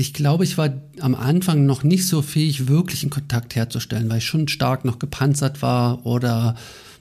ich 0.00 0.14
glaube, 0.14 0.44
ich 0.44 0.56
war 0.56 0.70
am 1.00 1.14
Anfang 1.14 1.66
noch 1.66 1.84
nicht 1.84 2.06
so 2.06 2.22
fähig, 2.22 2.68
wirklich 2.68 3.02
einen 3.02 3.10
Kontakt 3.10 3.54
herzustellen, 3.54 4.08
weil 4.08 4.18
ich 4.18 4.24
schon 4.24 4.48
stark 4.48 4.86
noch 4.86 4.98
gepanzert 4.98 5.60
war 5.60 6.06
oder 6.06 6.56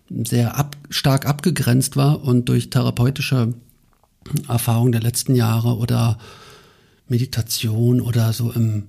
sehr 0.10 0.58
ab, 0.58 0.76
stark 0.90 1.26
abgegrenzt 1.26 1.96
war 1.96 2.24
und 2.24 2.50
durch 2.50 2.70
therapeutische 2.70 3.54
Erfahrungen 4.50 4.92
der 4.92 5.02
letzten 5.02 5.34
Jahre 5.34 5.78
oder 5.78 6.18
Meditation 7.08 8.02
oder 8.02 8.34
so 8.34 8.52
im, 8.52 8.88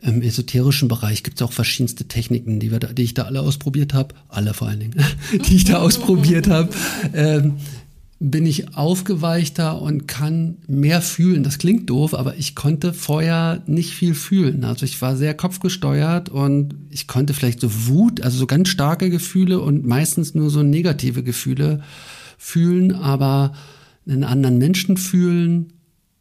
im 0.00 0.22
esoterischen 0.22 0.88
Bereich 0.88 1.22
gibt 1.22 1.40
es 1.40 1.46
auch 1.46 1.52
verschiedenste 1.52 2.06
Techniken, 2.06 2.58
die, 2.58 2.70
wir 2.70 2.78
da, 2.78 2.88
die 2.88 3.02
ich 3.02 3.14
da 3.14 3.24
alle 3.24 3.42
ausprobiert 3.42 3.92
habe, 3.92 4.14
alle 4.28 4.54
vor 4.54 4.68
allen 4.68 4.80
Dingen, 4.80 5.04
die 5.46 5.56
ich 5.56 5.64
da 5.64 5.78
ausprobiert 5.78 6.48
habe. 6.48 6.70
Ähm, 7.12 7.56
bin 8.22 8.44
ich 8.44 8.76
aufgeweichter 8.76 9.80
und 9.80 10.06
kann 10.06 10.58
mehr 10.68 11.00
fühlen. 11.00 11.42
Das 11.42 11.56
klingt 11.56 11.88
doof, 11.88 12.12
aber 12.12 12.36
ich 12.36 12.54
konnte 12.54 12.92
vorher 12.92 13.62
nicht 13.66 13.94
viel 13.94 14.14
fühlen. 14.14 14.62
Also 14.64 14.84
ich 14.84 15.00
war 15.00 15.16
sehr 15.16 15.32
kopfgesteuert 15.32 16.28
und 16.28 16.74
ich 16.90 17.06
konnte 17.06 17.32
vielleicht 17.32 17.60
so 17.60 17.86
Wut, 17.86 18.20
also 18.20 18.36
so 18.36 18.46
ganz 18.46 18.68
starke 18.68 19.08
Gefühle 19.08 19.60
und 19.60 19.86
meistens 19.86 20.34
nur 20.34 20.50
so 20.50 20.62
negative 20.62 21.22
Gefühle 21.22 21.82
fühlen, 22.36 22.94
aber 22.94 23.54
einen 24.06 24.24
anderen 24.24 24.58
Menschen 24.58 24.98
fühlen 24.98 25.72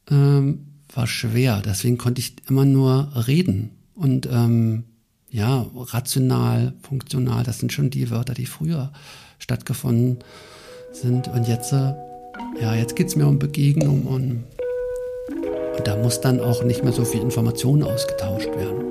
ähm, 0.09 0.67
war 0.93 1.05
schwer. 1.05 1.61
Deswegen 1.65 1.97
konnte 1.97 2.21
ich 2.21 2.37
immer 2.47 2.63
nur 2.63 3.11
reden 3.27 3.71
und 3.93 4.25
ähm, 4.31 4.85
ja, 5.31 5.67
rational, 5.75 6.75
funktional, 6.81 7.43
das 7.43 7.59
sind 7.59 7.73
schon 7.73 7.89
die 7.89 8.09
Wörter, 8.09 8.33
die 8.33 8.45
früher 8.45 8.93
stattgefunden 9.37 10.19
haben 10.19 10.58
sind. 10.91 11.27
Und 11.27 11.47
jetzt, 11.47 11.71
ja, 11.71 12.75
jetzt 12.75 12.95
geht 12.95 13.07
es 13.07 13.15
mir 13.15 13.27
um 13.27 13.39
Begegnung 13.39 14.05
und, 14.05 14.43
und 15.77 15.87
da 15.87 15.95
muss 15.97 16.21
dann 16.21 16.39
auch 16.39 16.63
nicht 16.63 16.83
mehr 16.83 16.93
so 16.93 17.05
viel 17.05 17.21
Information 17.21 17.83
ausgetauscht 17.83 18.49
werden. 18.55 18.85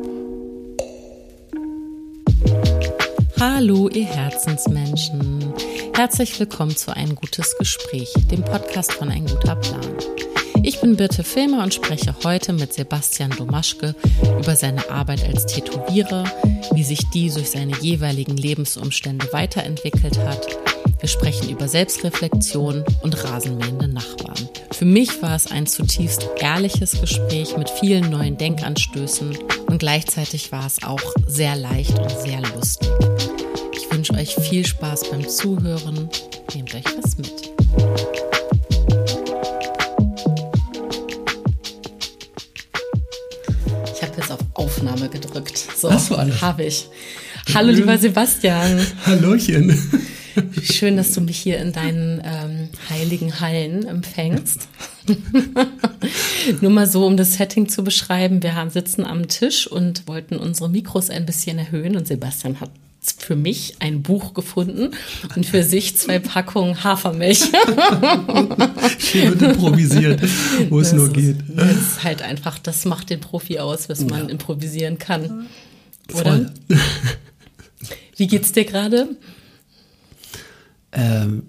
Hallo, 3.41 3.89
ihr 3.89 4.05
Herzensmenschen. 4.05 5.53
Herzlich 5.95 6.39
willkommen 6.39 6.77
zu 6.77 6.95
Ein 6.95 7.15
gutes 7.15 7.57
Gespräch, 7.59 8.13
dem 8.31 8.43
Podcast 8.43 8.93
von 8.93 9.11
Ein 9.11 9.27
guter 9.27 9.57
Plan. 9.57 9.81
Ich 10.65 10.81
bin 10.81 10.97
Birte 10.97 11.23
Filmer 11.23 11.63
und 11.63 11.73
spreche 11.73 12.15
heute 12.25 12.53
mit 12.53 12.73
Sebastian 12.73 13.31
Domaschke 13.31 13.95
über 14.41 14.57
seine 14.57 14.91
Arbeit 14.91 15.25
als 15.25 15.47
Tätowierer, 15.47 16.25
wie 16.73 16.83
sich 16.83 17.09
die 17.11 17.31
durch 17.31 17.51
seine 17.51 17.77
jeweiligen 17.81 18.37
Lebensumstände 18.37 19.33
weiterentwickelt 19.33 20.19
hat 20.19 20.68
wir 21.01 21.09
sprechen 21.09 21.49
über 21.49 21.69
Selbstreflexion 21.69 22.85
und 23.03 23.25
rasenmähende 23.25 23.87
Nachbarn. 23.89 24.49
Für 24.73 24.85
mich 24.85 25.23
war 25.23 25.37
es 25.37 25.51
ein 25.51 25.67
zutiefst 25.67 26.29
ehrliches 26.39 27.01
Gespräch 27.01 27.57
mit 27.57 27.71
vielen 27.71 28.11
neuen 28.11 28.37
Denkanstößen 28.37 29.39
und 29.67 29.79
gleichzeitig 29.79 30.51
war 30.51 30.67
es 30.67 30.83
auch 30.83 31.03
sehr 31.27 31.55
leicht 31.55 31.99
und 31.99 32.11
sehr 32.11 32.41
lustig. 32.55 32.91
Ich 33.77 33.91
wünsche 33.93 34.15
euch 34.15 34.35
viel 34.35 34.67
Spaß 34.67 35.11
beim 35.11 35.29
Zuhören. 35.29 36.09
Nehmt 36.55 36.75
euch 36.75 36.85
was 37.01 37.17
mit. 37.17 37.51
Ich 43.95 44.03
habe 44.03 44.17
jetzt 44.17 44.33
auf 44.33 44.41
Aufnahme 44.55 45.09
gedrückt. 45.09 45.65
So, 45.77 45.91
habe 45.93 46.65
ich. 46.65 46.89
Hallo, 47.55 47.71
lieber 47.71 47.97
Sebastian. 47.97 48.85
Hallöchen. 49.07 50.18
Schön, 50.63 50.97
dass 50.97 51.13
du 51.13 51.21
mich 51.21 51.39
hier 51.39 51.59
in 51.59 51.73
deinen 51.73 52.23
ähm, 52.25 52.69
heiligen 52.91 53.41
Hallen 53.41 53.87
empfängst. 53.87 54.69
Nur 56.61 56.71
mal 56.71 56.87
so, 56.87 57.07
um 57.07 57.17
das 57.17 57.35
Setting 57.35 57.69
zu 57.69 57.85
beschreiben. 57.85 58.43
Wir 58.43 58.55
haben, 58.55 58.71
sitzen 58.71 59.05
am 59.05 59.29
Tisch 59.29 59.67
und 59.67 60.07
wollten 60.07 60.37
unsere 60.37 60.69
Mikros 60.69 61.11
ein 61.11 61.27
bisschen 61.27 61.59
erhöhen 61.59 61.97
und 61.97 62.07
Sebastian 62.07 62.61
hat 62.61 62.71
für 63.17 63.37
mich 63.37 63.77
ein 63.79 64.03
Buch 64.03 64.35
gefunden 64.35 64.91
und 65.35 65.47
für 65.47 65.63
sich 65.63 65.97
zwei 65.97 66.19
Packungen 66.19 66.83
Hafermilch. 66.85 67.41
Schön 68.99 69.31
wird 69.31 69.43
improvisiert, 69.43 70.21
wo 70.69 70.81
es 70.81 70.93
nur 70.93 71.09
geht. 71.11 71.37
Das 71.49 71.71
ist 71.71 72.05
halt 72.05 72.23
einfach, 72.23 72.59
das 72.59 72.85
macht 72.85 73.11
den 73.11 73.21
Profi 73.21 73.61
aus, 73.61 73.89
was 73.89 74.05
man 74.05 74.25
ja. 74.25 74.29
improvisieren 74.29 74.99
kann. 74.99 75.47
Oder? 76.13 76.23
Voll. 76.23 76.51
Wie 78.17 78.27
geht's 78.27 78.53
dir 78.53 78.65
gerade? 78.65 79.09
Ähm, 80.93 81.45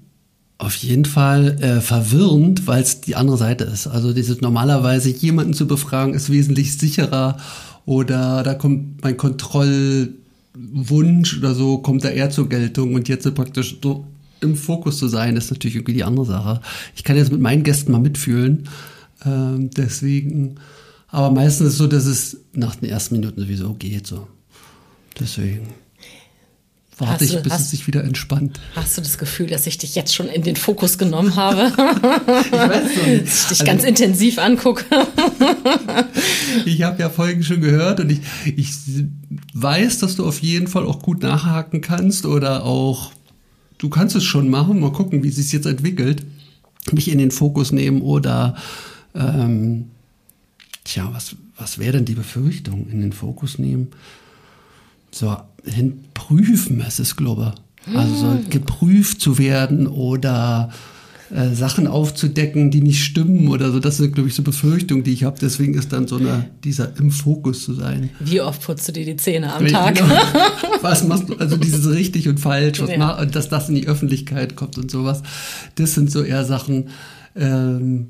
auf 0.57 0.75
jeden 0.75 1.05
Fall 1.05 1.61
äh, 1.61 1.79
verwirrend, 1.79 2.67
weil 2.67 2.83
es 2.83 3.01
die 3.01 3.15
andere 3.15 3.37
Seite 3.37 3.63
ist. 3.63 3.87
Also 3.87 4.13
dieses 4.13 4.41
normalerweise 4.41 5.09
jemanden 5.09 5.53
zu 5.53 5.67
befragen 5.67 6.13
ist 6.13 6.29
wesentlich 6.29 6.77
sicherer 6.77 7.37
oder 7.85 8.43
da 8.43 8.55
kommt 8.55 9.01
mein 9.01 9.15
Kontrollwunsch 9.15 11.37
oder 11.37 11.55
so 11.55 11.77
kommt 11.77 12.03
da 12.03 12.09
eher 12.09 12.29
zur 12.29 12.49
Geltung 12.49 12.93
und 12.93 13.07
jetzt 13.07 13.33
praktisch 13.33 13.77
so 13.81 14.05
im 14.41 14.55
Fokus 14.55 14.97
zu 14.97 15.07
sein, 15.07 15.37
ist 15.37 15.51
natürlich 15.51 15.75
irgendwie 15.75 15.93
die 15.93 16.03
andere 16.03 16.25
Sache. 16.25 16.61
Ich 16.95 17.03
kann 17.03 17.15
jetzt 17.15 17.31
mit 17.31 17.41
meinen 17.41 17.63
Gästen 17.63 17.91
mal 17.91 17.99
mitfühlen, 17.99 18.67
ähm, 19.25 19.69
deswegen. 19.71 20.55
Aber 21.07 21.31
meistens 21.31 21.67
ist 21.67 21.73
es 21.73 21.79
so, 21.79 21.87
dass 21.87 22.05
es 22.05 22.37
nach 22.53 22.75
den 22.75 22.89
ersten 22.89 23.15
Minuten 23.15 23.41
sowieso 23.41 23.73
geht 23.73 24.05
so. 24.05 24.27
Deswegen 25.19 25.69
warte 26.99 27.25
ich, 27.25 27.37
bis 27.41 27.53
hast, 27.53 27.61
es 27.61 27.71
sich 27.71 27.87
wieder 27.87 28.03
entspannt. 28.03 28.59
Hast 28.75 28.97
du 28.97 29.01
das 29.01 29.17
Gefühl, 29.17 29.47
dass 29.47 29.65
ich 29.67 29.77
dich 29.77 29.95
jetzt 29.95 30.13
schon 30.13 30.27
in 30.27 30.43
den 30.43 30.55
Fokus 30.55 30.97
genommen 30.97 31.35
habe? 31.35 31.71
ich 32.45 32.51
weiß 32.51 32.95
so 32.95 33.01
nicht. 33.09 33.23
Dass 33.23 33.41
ich 33.41 33.47
dich 33.47 33.59
also, 33.61 33.65
ganz 33.65 33.83
intensiv 33.83 34.39
angucke. 34.39 34.85
ich 36.65 36.83
habe 36.83 36.99
ja 37.01 37.09
Folgen 37.09 37.43
schon 37.43 37.61
gehört 37.61 37.99
und 37.99 38.11
ich, 38.11 38.19
ich 38.45 38.69
weiß, 39.53 39.99
dass 39.99 40.15
du 40.15 40.27
auf 40.27 40.39
jeden 40.39 40.67
Fall 40.67 40.85
auch 40.85 41.01
gut 41.01 41.21
nachhaken 41.23 41.81
kannst 41.81 42.25
oder 42.25 42.65
auch, 42.65 43.11
du 43.77 43.89
kannst 43.89 44.15
es 44.15 44.23
schon 44.23 44.49
machen, 44.49 44.79
mal 44.79 44.91
gucken, 44.91 45.23
wie 45.23 45.29
es 45.29 45.37
sich 45.37 45.51
jetzt 45.51 45.65
entwickelt. 45.65 46.23
Mich 46.91 47.09
in 47.09 47.17
den 47.17 47.31
Fokus 47.31 47.71
nehmen 47.71 48.01
oder, 48.01 48.55
ähm, 49.15 49.89
tja, 50.83 51.09
was, 51.13 51.35
was 51.57 51.77
wäre 51.77 51.93
denn 51.93 52.05
die 52.05 52.15
Befürchtung? 52.15 52.89
In 52.89 53.01
den 53.01 53.13
Fokus 53.13 53.59
nehmen? 53.59 53.89
So, 55.11 55.37
hin 55.65 56.05
prüfen 56.13 56.83
es 56.85 56.99
ist, 56.99 57.15
glaube 57.15 57.53
ich. 57.55 57.95
Also 57.95 58.15
so 58.15 58.31
hm. 58.31 58.49
geprüft 58.49 59.21
zu 59.21 59.37
werden 59.37 59.87
oder 59.87 60.69
äh, 61.31 61.53
Sachen 61.53 61.85
aufzudecken, 61.85 62.71
die 62.71 62.81
nicht 62.81 63.03
stimmen 63.03 63.49
oder 63.49 63.71
so. 63.71 63.79
Das 63.79 63.97
sind, 63.97 64.15
glaube 64.15 64.29
ich, 64.29 64.35
so 64.35 64.41
Befürchtungen, 64.41 65.03
die 65.03 65.13
ich 65.13 65.23
habe. 65.23 65.37
Deswegen 65.39 65.75
ist 65.75 65.93
dann 65.93 66.07
so 66.07 66.17
eine, 66.17 66.49
dieser 66.63 66.97
im 66.97 67.11
Fokus 67.11 67.63
zu 67.63 67.73
sein. 67.73 68.09
Wie 68.19 68.41
oft 68.41 68.63
putzt 68.63 68.87
du 68.87 68.93
dir 68.93 69.05
die 69.05 69.15
Zähne 69.15 69.53
am 69.53 69.67
Tag? 69.67 69.95
Genau. 69.95 70.09
Was 70.81 71.03
machst 71.03 71.29
du? 71.29 71.35
Also 71.35 71.57
dieses 71.57 71.87
richtig 71.93 72.27
und 72.27 72.39
falsch, 72.39 72.81
was 72.81 72.89
ja. 72.89 73.25
dass 73.25 73.49
das 73.49 73.69
in 73.69 73.75
die 73.75 73.87
Öffentlichkeit 73.87 74.55
kommt 74.55 74.77
und 74.77 74.89
sowas. 74.89 75.21
Das 75.75 75.93
sind 75.93 76.11
so 76.11 76.23
eher 76.23 76.45
Sachen, 76.45 76.89
ähm, 77.35 78.09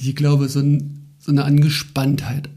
die, 0.00 0.14
glaube 0.14 0.48
so, 0.48 0.60
ein, 0.60 1.06
so 1.18 1.30
eine 1.30 1.44
Angespanntheit 1.44 2.48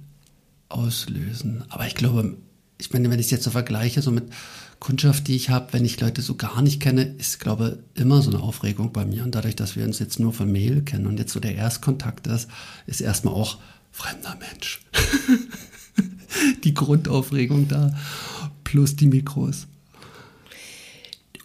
auslösen. 0.69 1.63
Aber 1.69 1.85
ich 1.85 1.95
glaube, 1.95 2.35
ich 2.79 2.93
meine, 2.93 3.11
wenn 3.11 3.19
ich 3.19 3.27
es 3.27 3.31
jetzt 3.31 3.43
so 3.43 3.51
vergleiche, 3.51 4.01
so 4.01 4.09
mit 4.09 4.31
Kundschaft, 4.79 5.27
die 5.27 5.35
ich 5.35 5.49
habe, 5.49 5.73
wenn 5.73 5.83
ich 5.83 5.99
Leute 5.99 6.21
so 6.21 6.35
gar 6.35 6.61
nicht 6.61 6.81
kenne, 6.81 7.03
ist, 7.03 7.39
glaube 7.39 7.79
ich, 7.93 8.01
immer 8.01 8.21
so 8.21 8.31
eine 8.31 8.39
Aufregung 8.39 8.93
bei 8.93 9.05
mir. 9.05 9.23
Und 9.23 9.35
dadurch, 9.35 9.57
dass 9.57 9.75
wir 9.75 9.83
uns 9.83 9.99
jetzt 9.99 10.19
nur 10.19 10.31
von 10.31 10.49
Mail 10.49 10.81
kennen 10.81 11.05
und 11.05 11.19
jetzt 11.19 11.33
so 11.33 11.41
der 11.41 11.55
Erstkontakt 11.55 12.27
ist, 12.27 12.47
ist 12.87 13.01
erstmal 13.01 13.33
auch 13.33 13.57
fremder 13.91 14.37
Mensch. 14.39 14.81
die 16.63 16.73
Grundaufregung 16.73 17.67
da, 17.67 17.93
plus 18.63 18.95
die 18.95 19.07
Mikros. 19.07 19.67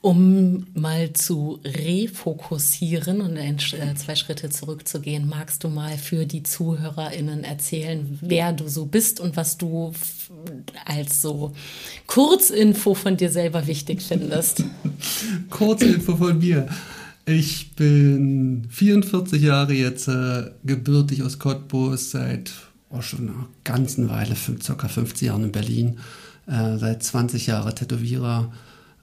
Um 0.05 0.67
mal 0.75 1.15
zu 1.15 1.61
refokussieren 1.65 3.23
und 3.23 3.39
ein, 3.39 3.57
äh, 3.57 3.95
zwei 3.95 4.15
Schritte 4.17 4.51
zurückzugehen, 4.51 5.27
magst 5.27 5.65
du 5.65 5.71
mal 5.71 5.97
für 5.97 6.27
die 6.27 6.43
ZuhörerInnen 6.43 7.43
erzählen, 7.43 8.19
wer 8.21 8.53
du 8.53 8.69
so 8.69 8.85
bist 8.85 9.19
und 9.19 9.35
was 9.39 9.57
du 9.57 9.95
als 10.85 11.23
so 11.23 11.55
Kurzinfo 12.06 12.93
von 12.93 13.17
dir 13.17 13.31
selber 13.31 13.67
wichtig 13.67 14.03
findest? 14.03 14.65
Kurzinfo 15.49 16.17
von 16.17 16.37
mir. 16.37 16.69
Ich 17.25 17.75
bin 17.75 18.67
44 18.69 19.41
Jahre 19.41 19.73
jetzt 19.73 20.07
äh, 20.09 20.50
gebürtig 20.65 21.23
aus 21.23 21.39
Cottbus, 21.39 22.11
seit 22.11 22.53
oh, 22.91 23.00
schon 23.00 23.21
eine 23.21 23.47
ganze 23.65 24.07
Weile, 24.11 24.37
circa 24.37 24.87
50 24.87 25.29
Jahren 25.29 25.45
in 25.45 25.53
Berlin, 25.53 25.97
äh, 26.47 26.77
seit 26.77 27.03
20 27.03 27.47
Jahren 27.47 27.75
Tätowierer. 27.75 28.53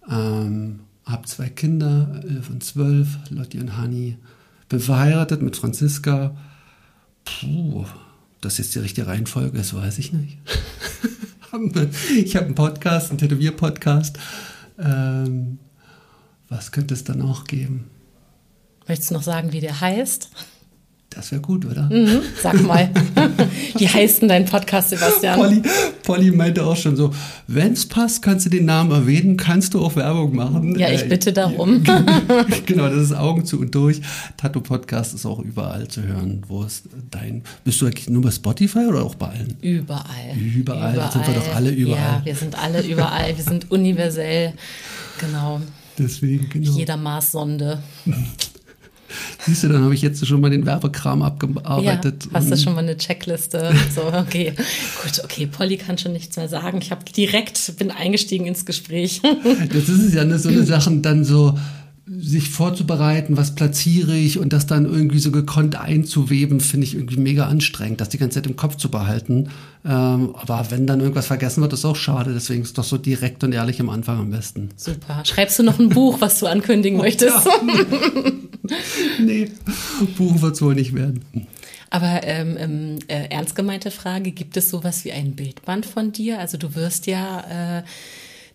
Ähm, 0.08 0.82
habe 1.12 1.28
zwei 1.28 1.50
Kinder, 1.50 2.22
elf 2.24 2.50
und 2.50 2.64
zwölf, 2.64 3.18
Lotti 3.30 3.60
und 3.60 3.78
Hani. 3.78 4.18
Bin 4.70 4.80
verheiratet 4.80 5.42
mit 5.42 5.56
Franziska. 5.56 6.36
Puh, 7.26 7.86
das 8.40 8.60
ist 8.60 8.74
die 8.74 8.80
richtige 8.80 9.08
Reihenfolge, 9.08 9.58
das 9.58 9.74
weiß 9.74 10.00
ich 10.00 10.14
nicht. 10.14 10.38
ich 12.16 12.36
habe 12.36 12.46
einen 12.46 12.56
Podcast, 12.56 13.10
einen 13.10 13.20
Tätowier-Podcast. 13.20 14.18
Ähm, 14.80 15.60
was 16.50 16.72
könnte 16.72 16.94
es 16.94 17.04
dann 17.04 17.22
auch 17.22 17.46
geben? 17.46 17.90
Möchtest 18.88 19.12
du 19.12 19.16
noch 19.16 19.24
sagen, 19.24 19.54
wie 19.54 19.62
der 19.62 19.80
heißt? 19.80 20.30
Das 21.14 21.30
wäre 21.30 21.42
gut, 21.42 21.66
oder? 21.66 21.90
Mhm, 21.92 22.22
sag 22.42 22.62
mal. 22.62 22.90
Wie 23.78 23.88
heißt 23.88 24.22
denn 24.22 24.30
dein 24.30 24.46
Podcast, 24.46 24.92
Sebastian? 24.92 25.38
Polly, 25.38 25.62
Polly 26.04 26.32
meinte 26.32 26.66
auch 26.66 26.78
schon 26.78 26.96
so, 26.96 27.14
wenn 27.48 27.74
es 27.74 27.86
passt, 27.86 28.22
kannst 28.22 28.46
du 28.46 28.50
den 28.50 28.64
Namen 28.64 28.92
erwähnen, 28.92 29.36
kannst 29.36 29.74
du 29.74 29.84
auch 29.84 29.98
Werbung 29.98 30.34
machen. 30.34 30.80
Ja, 30.80 30.90
ich 30.90 31.04
äh, 31.04 31.08
bitte 31.10 31.34
darum. 31.34 31.84
genau, 32.66 32.88
das 32.88 33.04
ist 33.04 33.14
Augen 33.14 33.44
zu 33.44 33.60
und 33.60 33.76
durch. 33.76 34.00
Tattoo 34.38 34.62
Podcast 34.62 35.14
ist 35.14 35.26
auch 35.26 35.40
überall 35.40 35.90
zu 35.90 36.02
hören. 36.02 36.44
Wo 36.48 36.64
ist 36.64 36.86
dein, 37.12 37.44
bist 37.66 37.82
du 37.82 37.88
eigentlich 37.88 38.10
nur 38.10 38.22
bei 38.22 38.32
Spotify 38.32 38.86
oder 38.88 39.04
auch 39.04 39.16
bei 39.16 39.28
allen? 39.28 39.58
Überall. 39.62 40.06
Überall, 40.38 40.94
überall. 40.94 41.12
sind 41.12 41.28
wir 41.28 41.34
doch 41.34 41.56
alle 41.56 41.72
überall. 41.72 42.00
Ja, 42.00 42.22
wir 42.24 42.36
sind 42.36 42.58
alle 42.58 42.82
überall, 42.84 43.36
wir 43.36 43.44
sind 43.44 43.70
universell, 43.70 44.54
genau. 45.20 45.60
Deswegen, 45.98 46.48
genau. 46.48 46.72
Jeder 46.72 46.96
Maßsonde. 46.96 47.84
Siehst 49.46 49.64
du, 49.64 49.70
dann 49.70 49.84
habe 49.84 49.94
ich 49.94 50.02
jetzt 50.02 50.26
schon 50.26 50.42
mal 50.42 50.50
den 50.50 50.66
Werbekram 50.66 51.22
abgearbeitet. 51.22 52.26
Ja, 52.26 52.32
hast 52.34 52.52
du 52.52 52.58
schon 52.58 52.74
mal 52.74 52.80
eine 52.80 52.98
Checkliste? 52.98 53.74
So, 53.94 54.04
okay. 54.04 54.54
Gut, 55.04 55.22
okay, 55.24 55.48
Polly 55.48 55.76
kann 55.76 55.98
schon 55.98 56.14
nichts 56.14 56.38
mehr 56.38 56.48
sagen. 56.48 56.80
Ich 56.82 56.92
habe 56.92 57.04
direkt, 57.04 57.78
bin 57.78 57.92
eingestiegen 57.92 58.46
ins 58.46 58.66
Gespräch. 58.66 59.22
Das 59.22 59.90
ist 59.90 60.04
es 60.04 60.14
ja, 60.14 60.24
ne, 60.24 60.40
so 60.40 60.50
eine 60.50 60.64
Sachen 60.64 61.02
dann 61.02 61.26
so, 61.26 61.58
sich 62.08 62.50
vorzubereiten, 62.50 63.38
was 63.38 63.54
platziere 63.54 64.16
ich 64.16 64.40
und 64.40 64.54
das 64.54 64.66
dann 64.66 64.86
irgendwie 64.86 65.20
so 65.20 65.32
gekonnt 65.32 65.80
einzuweben, 65.80 66.60
finde 66.60 66.88
ich 66.88 66.96
irgendwie 66.96 67.18
mega 67.18 67.46
anstrengend, 67.48 68.02
das 68.02 68.10
die 68.10 68.18
ganze 68.18 68.42
Zeit 68.42 68.50
im 68.50 68.56
Kopf 68.56 68.76
zu 68.76 68.90
behalten. 68.90 69.50
Ähm, 69.86 70.36
aber 70.36 70.66
wenn 70.70 70.88
dann 70.88 71.00
irgendwas 71.00 71.28
vergessen 71.28 71.62
wird, 71.62 71.74
ist 71.74 71.86
auch 71.86 71.96
schade. 71.96 72.34
Deswegen 72.34 72.64
ist 72.64 72.78
doch 72.78 72.84
so 72.84 72.98
direkt 72.98 73.44
und 73.44 73.54
ehrlich 73.54 73.80
am 73.80 73.90
Anfang 73.90 74.20
am 74.20 74.32
besten. 74.32 74.70
Super. 74.76 75.24
Schreibst 75.26 75.60
du 75.60 75.64
noch 75.64 75.80
ein 75.80 75.90
Buch, 75.90 76.22
was 76.22 76.40
du 76.40 76.48
ankündigen 76.48 77.00
oh, 77.00 77.04
möchtest? 77.04 77.46
Ja. 77.46 77.54
nee, 79.24 79.50
Buch 80.18 80.42
wird 80.42 80.56
es 80.56 80.62
wohl 80.62 80.76
nicht 80.76 80.96
werden. 80.96 81.24
Aber 81.92 82.22
ähm, 82.24 82.58
ähm, 82.58 83.00
äh, 83.08 83.28
ernst 83.30 83.56
gemeinte 83.56 83.92
Frage, 83.92 84.32
gibt 84.32 84.58
es 84.58 84.70
sowas 84.70 85.06
wie 85.06 85.12
ein 85.12 85.36
Bildband 85.36 85.86
von 85.86 86.12
dir? 86.12 86.40
Also 86.40 86.58
du 86.58 86.74
wirst 86.74 87.06
ja 87.06 87.80
äh, 87.80 87.84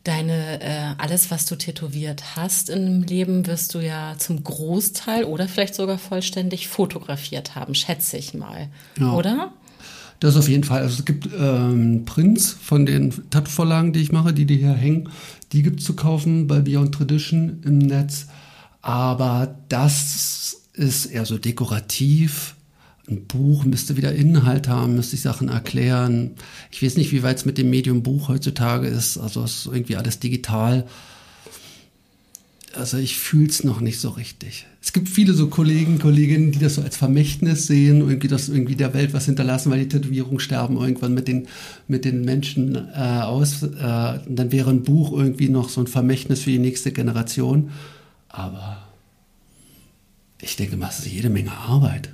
deine, 0.06 0.60
äh, 0.60 0.94
alles, 0.98 1.30
was 1.30 1.46
du 1.46 1.56
tätowiert 1.56 2.36
hast 2.36 2.70
im 2.70 3.02
Leben, 3.02 3.46
wirst 3.46 3.74
du 3.74 3.80
ja 3.80 4.14
zum 4.18 4.42
Großteil 4.42 5.24
oder 5.24 5.48
vielleicht 5.48 5.74
sogar 5.74 5.98
vollständig 5.98 6.68
fotografiert 6.68 7.54
haben, 7.54 7.74
schätze 7.74 8.16
ich 8.16 8.34
mal. 8.34 8.68
Ja. 8.98 9.12
Oder? 9.12 9.52
Das 10.20 10.36
auf 10.36 10.48
jeden 10.48 10.64
Fall. 10.64 10.82
Also 10.82 11.00
es 11.00 11.04
gibt 11.04 11.28
ähm, 11.38 12.04
Prints 12.06 12.50
von 12.52 12.86
den 12.86 13.12
Tattoo-Vorlagen, 13.30 13.92
die 13.92 14.00
ich 14.00 14.12
mache, 14.12 14.32
die 14.32 14.46
die 14.46 14.56
hier 14.56 14.72
hängen. 14.72 15.10
Die 15.52 15.62
gibt 15.62 15.80
es 15.80 15.86
zu 15.86 15.94
kaufen 15.94 16.46
bei 16.46 16.60
Beyond 16.60 16.94
Tradition 16.94 17.60
im 17.64 17.78
Netz. 17.78 18.26
Aber 18.80 19.56
das 19.68 20.62
ist 20.72 21.06
eher 21.06 21.26
so 21.26 21.38
dekorativ 21.38 22.55
ein 23.08 23.26
Buch 23.26 23.64
müsste 23.64 23.96
wieder 23.96 24.12
Inhalt 24.12 24.68
haben, 24.68 24.96
müsste 24.96 25.16
ich 25.16 25.22
Sachen 25.22 25.48
erklären. 25.48 26.32
Ich 26.70 26.82
weiß 26.82 26.96
nicht, 26.96 27.12
wie 27.12 27.22
weit 27.22 27.38
es 27.38 27.44
mit 27.44 27.56
dem 27.56 27.70
Medium 27.70 28.02
Buch 28.02 28.28
heutzutage 28.28 28.88
ist. 28.88 29.16
Also 29.16 29.44
es 29.44 29.58
ist 29.58 29.66
irgendwie 29.66 29.96
alles 29.96 30.18
digital. 30.18 30.86
Also 32.74 32.98
ich 32.98 33.16
fühle 33.16 33.48
es 33.48 33.64
noch 33.64 33.80
nicht 33.80 34.00
so 34.00 34.10
richtig. 34.10 34.66
Es 34.82 34.92
gibt 34.92 35.08
viele 35.08 35.32
so 35.32 35.48
Kollegen, 35.48 35.98
Kolleginnen, 35.98 36.52
die 36.52 36.58
das 36.58 36.74
so 36.74 36.82
als 36.82 36.96
Vermächtnis 36.96 37.66
sehen, 37.66 38.00
irgendwie 38.00 38.28
das 38.28 38.48
irgendwie 38.48 38.76
der 38.76 38.92
Welt 38.92 39.14
was 39.14 39.24
hinterlassen, 39.24 39.70
weil 39.70 39.80
die 39.80 39.88
Tätowierungen 39.88 40.40
sterben 40.40 40.76
irgendwann 40.76 41.14
mit 41.14 41.26
den, 41.26 41.48
mit 41.88 42.04
den 42.04 42.22
Menschen 42.22 42.74
äh, 42.74 42.98
aus. 43.22 43.62
Äh, 43.62 43.68
dann 43.80 44.52
wäre 44.52 44.70
ein 44.70 44.82
Buch 44.82 45.12
irgendwie 45.12 45.48
noch 45.48 45.70
so 45.70 45.80
ein 45.80 45.86
Vermächtnis 45.86 46.42
für 46.42 46.50
die 46.50 46.58
nächste 46.58 46.92
Generation. 46.92 47.70
Aber 48.28 48.82
ich 50.40 50.56
denke 50.56 50.76
mal, 50.76 50.88
es 50.88 50.98
ist 50.98 51.06
jede 51.06 51.30
Menge 51.30 51.52
Arbeit. 51.52 52.10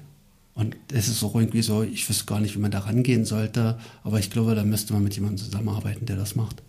Und 0.54 0.76
es 0.92 1.08
ist 1.08 1.22
auch 1.24 1.34
irgendwie 1.34 1.62
so, 1.62 1.82
ich 1.82 2.08
wüsste 2.08 2.26
gar 2.26 2.40
nicht, 2.40 2.54
wie 2.54 2.60
man 2.60 2.70
da 2.70 2.80
rangehen 2.80 3.24
sollte, 3.24 3.78
aber 4.04 4.18
ich 4.18 4.30
glaube, 4.30 4.54
da 4.54 4.64
müsste 4.64 4.92
man 4.92 5.02
mit 5.02 5.14
jemandem 5.14 5.38
zusammenarbeiten, 5.38 6.04
der 6.04 6.16
das 6.16 6.34
macht. 6.34 6.62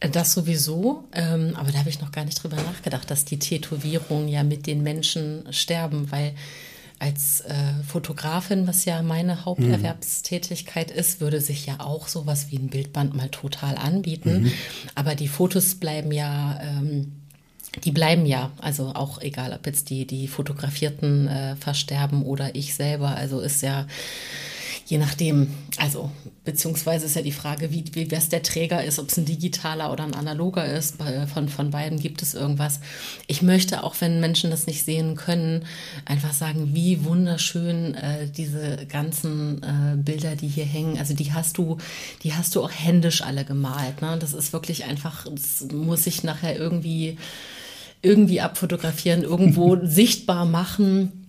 Äh, 0.00 0.10
das 0.10 0.32
sowieso, 0.32 1.04
ähm, 1.12 1.54
aber 1.56 1.72
da 1.72 1.78
habe 1.78 1.88
ich 1.88 2.00
noch 2.00 2.12
gar 2.12 2.24
nicht 2.24 2.42
drüber 2.42 2.56
nachgedacht, 2.56 3.10
dass 3.10 3.24
die 3.24 3.38
Tätowierungen 3.38 4.28
ja 4.28 4.44
mit 4.44 4.66
den 4.66 4.82
Menschen 4.82 5.52
sterben, 5.52 6.12
weil 6.12 6.34
als 7.00 7.40
äh, 7.40 7.82
Fotografin, 7.86 8.68
was 8.68 8.84
ja 8.84 9.02
meine 9.02 9.44
Haupterwerbstätigkeit 9.44 10.90
mhm. 10.90 10.96
ist, 10.96 11.20
würde 11.20 11.40
sich 11.40 11.66
ja 11.66 11.80
auch 11.80 12.06
sowas 12.06 12.46
wie 12.50 12.56
ein 12.56 12.68
Bildband 12.68 13.14
mal 13.14 13.28
total 13.30 13.76
anbieten. 13.76 14.44
Mhm. 14.44 14.52
Aber 14.94 15.16
die 15.16 15.28
Fotos 15.28 15.74
bleiben 15.74 16.12
ja 16.12 16.58
ähm, 16.62 17.12
die 17.82 17.90
bleiben 17.90 18.26
ja, 18.26 18.52
also 18.60 18.92
auch 18.94 19.20
egal, 19.20 19.52
ob 19.52 19.66
jetzt 19.66 19.90
die, 19.90 20.06
die 20.06 20.28
Fotografierten 20.28 21.28
äh, 21.28 21.56
versterben 21.56 22.22
oder 22.22 22.54
ich 22.54 22.74
selber, 22.74 23.16
also 23.16 23.40
ist 23.40 23.62
ja 23.62 23.86
je 24.86 24.98
nachdem, 24.98 25.48
also 25.78 26.10
beziehungsweise 26.44 27.06
ist 27.06 27.16
ja 27.16 27.22
die 27.22 27.32
Frage, 27.32 27.70
wie, 27.72 27.84
wie 27.92 28.10
wer 28.10 28.20
der 28.20 28.42
Träger 28.42 28.84
ist, 28.84 28.98
ob 28.98 29.08
es 29.08 29.16
ein 29.16 29.24
digitaler 29.24 29.90
oder 29.90 30.04
ein 30.04 30.14
analoger 30.14 30.66
ist. 30.66 30.96
Von, 31.32 31.48
von 31.48 31.70
beiden 31.70 31.98
gibt 31.98 32.20
es 32.22 32.34
irgendwas. 32.34 32.80
Ich 33.26 33.40
möchte, 33.40 33.82
auch 33.82 33.94
wenn 34.00 34.20
Menschen 34.20 34.50
das 34.50 34.66
nicht 34.66 34.84
sehen 34.84 35.16
können, 35.16 35.64
einfach 36.04 36.32
sagen, 36.32 36.74
wie 36.74 37.04
wunderschön 37.04 37.94
äh, 37.94 38.28
diese 38.28 38.86
ganzen 38.86 39.62
äh, 39.62 39.96
Bilder, 39.96 40.36
die 40.36 40.48
hier 40.48 40.66
hängen, 40.66 40.98
also 40.98 41.14
die 41.14 41.32
hast 41.32 41.56
du, 41.56 41.78
die 42.22 42.34
hast 42.34 42.54
du 42.54 42.62
auch 42.62 42.72
händisch 42.72 43.22
alle 43.22 43.44
gemalt. 43.44 44.02
Ne? 44.02 44.18
Das 44.18 44.34
ist 44.34 44.52
wirklich 44.52 44.84
einfach, 44.84 45.26
das 45.30 45.66
muss 45.72 46.06
ich 46.06 46.24
nachher 46.24 46.56
irgendwie 46.56 47.16
irgendwie 48.04 48.40
abfotografieren, 48.40 49.22
irgendwo 49.22 49.78
sichtbar 49.82 50.44
machen. 50.44 51.20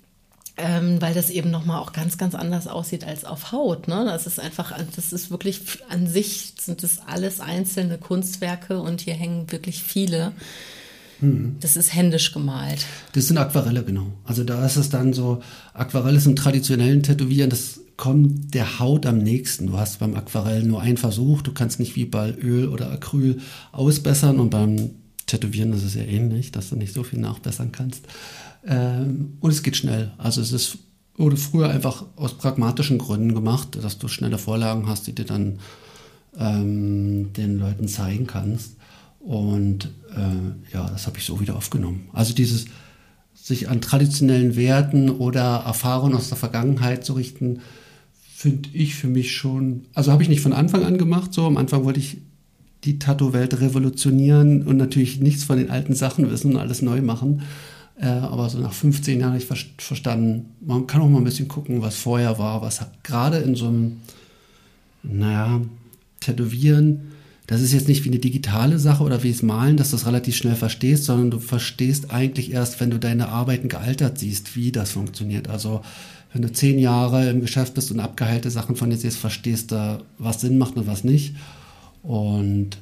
Ähm, 0.57 1.01
weil 1.01 1.13
das 1.13 1.29
eben 1.29 1.51
nochmal 1.51 1.81
auch 1.81 1.91
ganz, 1.91 2.17
ganz 2.17 2.33
anders 2.33 2.65
aussieht 2.67 3.03
als 3.03 3.25
auf 3.25 3.51
Haut. 3.51 3.89
Ne? 3.89 4.05
Das 4.05 4.25
ist 4.25 4.39
einfach, 4.39 4.73
das 4.95 5.11
ist 5.11 5.29
wirklich 5.29 5.59
an 5.89 6.07
sich 6.07 6.53
sind 6.57 6.81
das 6.81 6.99
alles 7.05 7.41
einzelne 7.41 7.97
Kunstwerke 7.97 8.79
und 8.79 9.01
hier 9.01 9.15
hängen 9.15 9.51
wirklich 9.51 9.83
viele. 9.83 10.31
Mhm. 11.19 11.57
Das 11.59 11.75
ist 11.75 11.93
händisch 11.93 12.31
gemalt. 12.31 12.85
Das 13.11 13.27
sind 13.27 13.37
Aquarelle, 13.37 13.83
genau. 13.83 14.07
Also 14.23 14.45
da 14.45 14.65
ist 14.65 14.77
es 14.77 14.89
dann 14.89 15.11
so, 15.11 15.41
Aquarell 15.73 16.15
ist 16.15 16.25
im 16.25 16.35
traditionellen 16.35 17.03
Tätowieren, 17.03 17.49
das 17.49 17.81
kommt 17.97 18.53
der 18.53 18.79
Haut 18.79 19.05
am 19.05 19.19
nächsten. 19.19 19.67
Du 19.67 19.77
hast 19.77 19.99
beim 19.99 20.15
Aquarell 20.15 20.63
nur 20.63 20.81
einen 20.81 20.97
Versuch, 20.97 21.41
du 21.41 21.53
kannst 21.53 21.79
nicht 21.79 21.95
wie 21.95 22.05
bei 22.05 22.33
Öl 22.33 22.67
oder 22.67 22.91
Acryl 22.91 23.39
ausbessern 23.71 24.39
und 24.39 24.49
beim 24.49 24.91
Tätowieren 25.25 25.73
ist 25.73 25.83
es 25.83 25.95
ja 25.95 26.03
ähnlich, 26.03 26.51
dass 26.51 26.69
du 26.69 26.75
nicht 26.75 26.93
so 26.93 27.03
viel 27.03 27.19
nachbessern 27.19 27.71
kannst. 27.71 28.05
Ähm, 28.65 29.37
und 29.39 29.51
es 29.51 29.63
geht 29.63 29.77
schnell. 29.77 30.11
Also 30.17 30.41
es 30.41 30.51
ist, 30.51 30.77
wurde 31.17 31.37
früher 31.37 31.69
einfach 31.69 32.05
aus 32.15 32.37
pragmatischen 32.37 32.97
Gründen 32.97 33.33
gemacht, 33.33 33.77
dass 33.81 33.97
du 33.97 34.07
schnelle 34.07 34.37
Vorlagen 34.37 34.87
hast, 34.87 35.07
die 35.07 35.15
du 35.15 35.25
dann 35.25 35.59
ähm, 36.37 37.33
den 37.33 37.57
Leuten 37.57 37.87
zeigen 37.87 38.27
kannst. 38.27 38.75
Und 39.19 39.85
äh, 40.15 40.73
ja, 40.73 40.89
das 40.89 41.07
habe 41.07 41.17
ich 41.17 41.25
so 41.25 41.39
wieder 41.39 41.55
aufgenommen. 41.55 42.09
Also 42.13 42.33
dieses 42.33 42.65
sich 43.33 43.69
an 43.69 43.81
traditionellen 43.81 44.55
Werten 44.55 45.09
oder 45.09 45.63
Erfahrungen 45.65 46.15
aus 46.15 46.29
der 46.29 46.37
Vergangenheit 46.37 47.05
zu 47.05 47.13
richten, 47.13 47.61
finde 48.35 48.69
ich 48.73 48.95
für 48.95 49.07
mich 49.07 49.35
schon, 49.35 49.85
also 49.93 50.11
habe 50.11 50.23
ich 50.23 50.29
nicht 50.29 50.41
von 50.41 50.53
Anfang 50.53 50.83
an 50.83 50.97
gemacht, 50.97 51.33
so 51.33 51.45
am 51.45 51.57
Anfang 51.57 51.85
wollte 51.85 51.99
ich 51.99 52.17
die 52.85 52.99
Tattoo-Welt 52.99 53.59
revolutionieren 53.59 54.63
und 54.63 54.77
natürlich 54.77 55.19
nichts 55.19 55.43
von 55.43 55.57
den 55.57 55.69
alten 55.69 55.95
Sachen 55.95 56.29
wissen 56.29 56.53
und 56.53 56.59
alles 56.59 56.81
neu 56.81 57.01
machen. 57.01 57.41
Äh, 57.99 58.07
aber 58.07 58.49
so 58.49 58.59
nach 58.59 58.73
15 58.73 59.19
Jahren 59.19 59.33
habe 59.33 59.41
ich 59.41 59.47
ver 59.47 59.57
verstanden, 59.77 60.51
man 60.61 60.85
kann 60.85 61.01
auch 61.01 61.09
mal 61.09 61.19
ein 61.19 61.23
bisschen 61.23 61.47
gucken, 61.47 61.81
was 61.81 61.95
vorher 61.95 62.37
war, 62.37 62.61
was 62.61 62.81
gerade 63.03 63.37
in 63.37 63.55
so 63.55 63.67
einem, 63.67 63.97
naja, 65.03 65.61
Tätowieren, 66.19 67.11
das 67.47 67.61
ist 67.61 67.73
jetzt 67.73 67.87
nicht 67.87 68.03
wie 68.03 68.09
eine 68.09 68.19
digitale 68.19 68.79
Sache 68.79 69.03
oder 69.03 69.21
wie 69.21 69.29
es 69.29 69.43
Malen, 69.43 69.77
dass 69.77 69.91
du 69.91 69.97
es 69.97 70.07
relativ 70.07 70.35
schnell 70.35 70.55
verstehst, 70.55 71.05
sondern 71.05 71.29
du 71.29 71.39
verstehst 71.39 72.11
eigentlich 72.11 72.51
erst, 72.51 72.79
wenn 72.79 72.89
du 72.89 72.97
deine 72.97 73.29
Arbeiten 73.29 73.69
gealtert 73.69 74.17
siehst, 74.17 74.55
wie 74.55 74.71
das 74.71 74.91
funktioniert. 74.91 75.47
Also 75.47 75.81
wenn 76.33 76.41
du 76.41 76.51
zehn 76.51 76.79
Jahre 76.79 77.29
im 77.29 77.41
Geschäft 77.41 77.75
bist 77.75 77.91
und 77.91 77.99
abgeheilte 77.99 78.49
Sachen 78.49 78.75
von 78.75 78.89
dir 78.89 78.97
siehst, 78.97 79.17
verstehst 79.17 79.71
du, 79.71 80.03
was 80.17 80.41
Sinn 80.41 80.57
macht 80.57 80.75
und 80.75 80.87
was 80.87 81.03
nicht. 81.03 81.35
Und 82.05 82.77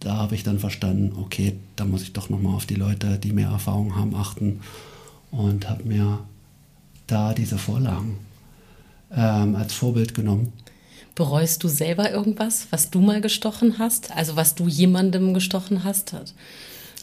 da 0.00 0.16
habe 0.16 0.34
ich 0.34 0.42
dann 0.42 0.58
verstanden, 0.58 1.16
okay, 1.16 1.54
da 1.76 1.84
muss 1.84 2.02
ich 2.02 2.12
doch 2.12 2.28
nochmal 2.28 2.54
auf 2.54 2.66
die 2.66 2.74
Leute, 2.74 3.18
die 3.18 3.32
mehr 3.32 3.48
Erfahrung 3.48 3.96
haben, 3.96 4.14
achten 4.14 4.60
und 5.30 5.68
habe 5.68 5.84
mir 5.84 6.20
da 7.06 7.32
diese 7.32 7.58
Vorlagen 7.58 8.18
ähm, 9.14 9.56
als 9.56 9.72
Vorbild 9.72 10.14
genommen. 10.14 10.52
Bereust 11.14 11.64
du 11.64 11.68
selber 11.68 12.10
irgendwas, 12.10 12.68
was 12.70 12.90
du 12.90 13.00
mal 13.00 13.20
gestochen 13.20 13.78
hast? 13.78 14.14
Also 14.14 14.36
was 14.36 14.54
du 14.54 14.68
jemandem 14.68 15.34
gestochen 15.34 15.84
hast? 15.84 16.14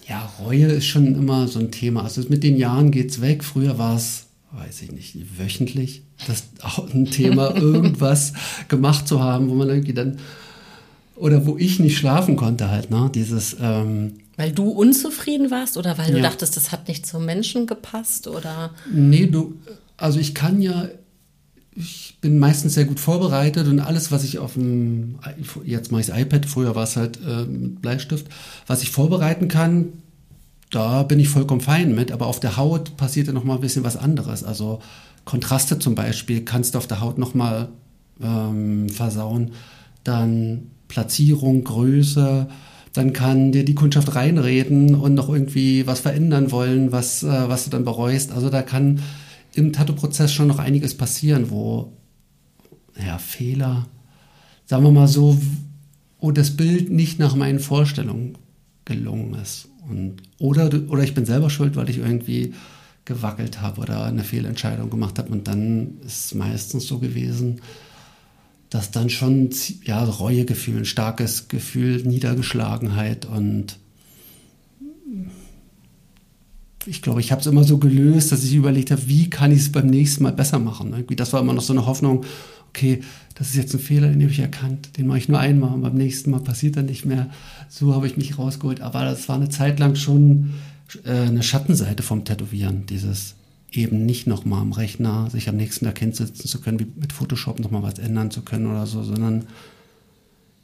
Ja, 0.07 0.31
Reue 0.39 0.67
ist 0.67 0.85
schon 0.85 1.15
immer 1.15 1.47
so 1.47 1.59
ein 1.59 1.71
Thema. 1.71 2.03
Also 2.03 2.23
mit 2.29 2.43
den 2.43 2.57
Jahren 2.57 2.91
geht 2.91 3.11
es 3.11 3.21
weg. 3.21 3.43
Früher 3.43 3.77
war 3.77 3.97
es, 3.97 4.27
weiß 4.53 4.83
ich 4.83 4.91
nicht, 4.91 5.39
wöchentlich, 5.39 6.03
das 6.27 6.43
auch 6.61 6.87
ein 6.93 7.05
Thema, 7.05 7.55
irgendwas 7.55 8.33
gemacht 8.67 9.07
zu 9.07 9.21
haben, 9.21 9.49
wo 9.49 9.55
man 9.55 9.69
irgendwie 9.69 9.93
dann 9.93 10.17
oder 11.17 11.45
wo 11.45 11.57
ich 11.57 11.79
nicht 11.79 11.97
schlafen 11.97 12.35
konnte 12.35 12.69
halt, 12.69 12.89
ne? 12.91 13.09
Dieses 13.13 13.57
ähm, 13.59 14.13
weil 14.37 14.51
du 14.51 14.69
unzufrieden 14.69 15.49
warst 15.49 15.77
oder 15.77 15.97
weil 15.97 16.11
du 16.11 16.17
ja. 16.17 16.23
dachtest, 16.23 16.55
das 16.55 16.71
hat 16.71 16.87
nicht 16.87 17.07
zum 17.07 17.25
Menschen 17.25 17.65
gepasst 17.65 18.27
oder? 18.27 18.71
Nee, 18.91 19.25
du 19.25 19.55
Also 19.97 20.19
ich 20.19 20.35
kann 20.35 20.61
ja, 20.61 20.89
ich 21.75 22.17
bin 22.21 22.37
meistens 22.37 22.75
sehr 22.75 22.85
gut 22.85 22.99
vorbereitet 22.99 23.67
und 23.67 23.79
alles, 23.79 24.11
was 24.11 24.23
ich 24.23 24.37
auf 24.37 24.53
dem, 24.53 25.17
jetzt 25.65 25.91
mache 25.91 26.01
ich 26.01 26.07
das 26.07 26.19
iPad, 26.19 26.45
früher 26.45 26.75
war 26.75 26.83
es 26.83 26.95
halt 26.95 27.19
äh, 27.25 27.45
mit 27.45 27.81
Bleistift, 27.81 28.27
was 28.67 28.83
ich 28.83 28.91
vorbereiten 28.91 29.47
kann, 29.47 29.93
da 30.69 31.03
bin 31.03 31.19
ich 31.19 31.29
vollkommen 31.29 31.61
fein 31.61 31.95
mit, 31.95 32.11
aber 32.11 32.27
auf 32.27 32.39
der 32.39 32.57
Haut 32.57 32.95
passiert 32.97 33.27
ja 33.27 33.33
noch 33.33 33.43
mal 33.43 33.55
ein 33.55 33.61
bisschen 33.61 33.83
was 33.83 33.97
anderes. 33.97 34.43
Also 34.43 34.81
Kontraste 35.25 35.79
zum 35.79 35.95
Beispiel 35.95 36.43
kannst 36.43 36.75
du 36.75 36.77
auf 36.77 36.87
der 36.87 37.01
Haut 37.01 37.17
noch 37.17 37.33
mal 37.33 37.69
ähm, 38.21 38.89
versauen. 38.89 39.51
Dann 40.03 40.71
Platzierung, 40.87 41.63
Größe, 41.63 42.47
dann 42.93 43.13
kann 43.13 43.51
dir 43.51 43.63
die 43.63 43.75
Kundschaft 43.75 44.15
reinreden 44.15 44.95
und 44.95 45.13
noch 45.13 45.29
irgendwie 45.29 45.85
was 45.85 45.99
verändern 45.99 46.51
wollen, 46.51 46.91
was, 46.91 47.23
äh, 47.23 47.49
was 47.49 47.65
du 47.65 47.69
dann 47.69 47.85
bereust. 47.85 48.31
Also 48.31 48.49
da 48.49 48.61
kann 48.61 49.01
im 49.53 49.73
Tattoo-Prozess 49.73 50.31
schon 50.31 50.47
noch 50.47 50.59
einiges 50.59 50.95
passieren, 50.95 51.49
wo 51.49 51.93
ja, 53.05 53.17
Fehler, 53.17 53.87
sagen 54.65 54.83
wir 54.83 54.91
mal 54.91 55.07
so, 55.07 55.37
wo 56.19 56.31
das 56.31 56.57
Bild 56.57 56.89
nicht 56.89 57.19
nach 57.19 57.35
meinen 57.35 57.59
Vorstellungen 57.59 58.37
gelungen 58.85 59.35
ist. 59.35 59.69
Und, 59.89 60.17
oder, 60.39 60.69
oder 60.89 61.03
ich 61.03 61.13
bin 61.13 61.25
selber 61.25 61.49
schuld, 61.49 61.75
weil 61.75 61.89
ich 61.89 61.97
irgendwie 61.97 62.53
gewackelt 63.05 63.61
habe 63.61 63.81
oder 63.81 64.03
eine 64.05 64.23
Fehlentscheidung 64.23 64.89
gemacht 64.89 65.17
habe. 65.17 65.31
Und 65.31 65.47
dann 65.47 65.99
ist 66.05 66.25
es 66.25 66.33
meistens 66.33 66.87
so 66.87 66.99
gewesen, 66.99 67.61
dass 68.69 68.91
dann 68.91 69.09
schon 69.09 69.49
ja, 69.83 70.03
Reuegefühl, 70.03 70.77
ein 70.77 70.85
starkes 70.85 71.47
Gefühl, 71.47 72.03
Niedergeschlagenheit 72.03 73.25
und 73.25 73.77
ich 76.85 77.01
glaube, 77.01 77.19
ich 77.19 77.31
habe 77.31 77.41
es 77.41 77.47
immer 77.47 77.63
so 77.63 77.77
gelöst, 77.77 78.31
dass 78.31 78.43
ich 78.43 78.55
überlegt 78.55 78.91
habe, 78.91 79.07
wie 79.07 79.29
kann 79.29 79.51
ich 79.51 79.59
es 79.59 79.71
beim 79.71 79.87
nächsten 79.87 80.23
Mal 80.23 80.31
besser 80.31 80.57
machen. 80.57 81.05
Das 81.15 81.33
war 81.33 81.41
immer 81.41 81.53
noch 81.53 81.61
so 81.61 81.73
eine 81.73 81.85
Hoffnung, 81.85 82.23
okay, 82.69 83.01
das 83.35 83.49
ist 83.49 83.55
jetzt 83.55 83.73
ein 83.73 83.79
Fehler, 83.79 84.07
den 84.07 84.21
habe 84.21 84.31
ich 84.31 84.39
erkannt, 84.39 84.97
den 84.97 85.07
mache 85.07 85.17
ich 85.17 85.29
nur 85.29 85.39
einmal 85.39 85.73
und 85.73 85.81
beim 85.81 85.95
nächsten 85.95 86.31
Mal 86.31 86.39
passiert 86.39 86.77
dann 86.77 86.85
nicht 86.85 87.05
mehr. 87.05 87.29
So 87.69 87.93
habe 87.93 88.07
ich 88.07 88.17
mich 88.17 88.37
rausgeholt. 88.37 88.81
Aber 88.81 89.03
das 89.03 89.27
war 89.27 89.35
eine 89.35 89.49
Zeit 89.49 89.79
lang 89.79 89.95
schon 89.95 90.53
äh, 91.03 91.11
eine 91.11 91.43
Schattenseite 91.43 92.03
vom 92.03 92.23
Tätowieren, 92.23 92.85
dieses 92.85 93.35
eben 93.71 94.05
nicht 94.05 94.27
nochmal 94.27 94.61
am 94.61 94.71
Rechner 94.71 95.29
sich 95.29 95.49
am 95.49 95.57
nächsten 95.57 95.85
Tag 95.85 95.99
hinsetzen 95.99 96.45
zu 96.45 96.61
können, 96.61 96.79
wie 96.79 96.87
mit 96.95 97.13
Photoshop 97.13 97.59
nochmal 97.59 97.83
was 97.83 97.99
ändern 97.99 98.31
zu 98.31 98.41
können 98.41 98.67
oder 98.67 98.85
so, 98.85 99.03
sondern 99.03 99.47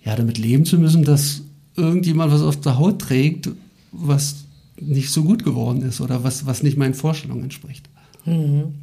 ja, 0.04 0.16
damit 0.16 0.38
leben 0.38 0.66
zu 0.66 0.78
müssen, 0.78 1.04
dass 1.04 1.42
irgendjemand 1.76 2.32
was 2.32 2.42
auf 2.42 2.60
der 2.60 2.78
Haut 2.78 3.00
trägt, 3.00 3.50
was 3.92 4.46
nicht 4.80 5.12
so 5.12 5.24
gut 5.24 5.44
geworden 5.44 5.82
ist 5.82 6.02
oder 6.02 6.24
was, 6.24 6.46
was 6.46 6.64
nicht 6.64 6.78
meinen 6.78 6.94
Vorstellungen 6.94 7.44
entspricht. 7.44 7.88
Mhm. 8.26 8.76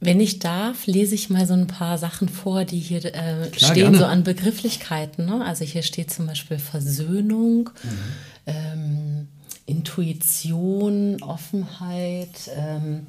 Wenn 0.00 0.18
ich 0.18 0.40
darf, 0.40 0.86
lese 0.86 1.14
ich 1.14 1.30
mal 1.30 1.46
so 1.46 1.54
ein 1.54 1.68
paar 1.68 1.96
Sachen 1.96 2.28
vor, 2.28 2.64
die 2.64 2.80
hier 2.80 3.04
äh, 3.04 3.48
Klar, 3.52 3.70
stehen, 3.70 3.74
gerne. 3.74 3.98
so 3.98 4.04
an 4.04 4.24
Begrifflichkeiten. 4.24 5.26
Ne? 5.26 5.44
Also 5.44 5.64
hier 5.64 5.82
steht 5.82 6.10
zum 6.10 6.26
Beispiel 6.26 6.58
Versöhnung, 6.58 7.70
mhm. 7.84 7.88
ähm, 8.46 9.28
Intuition, 9.66 11.22
Offenheit, 11.22 12.50
ähm, 12.56 13.06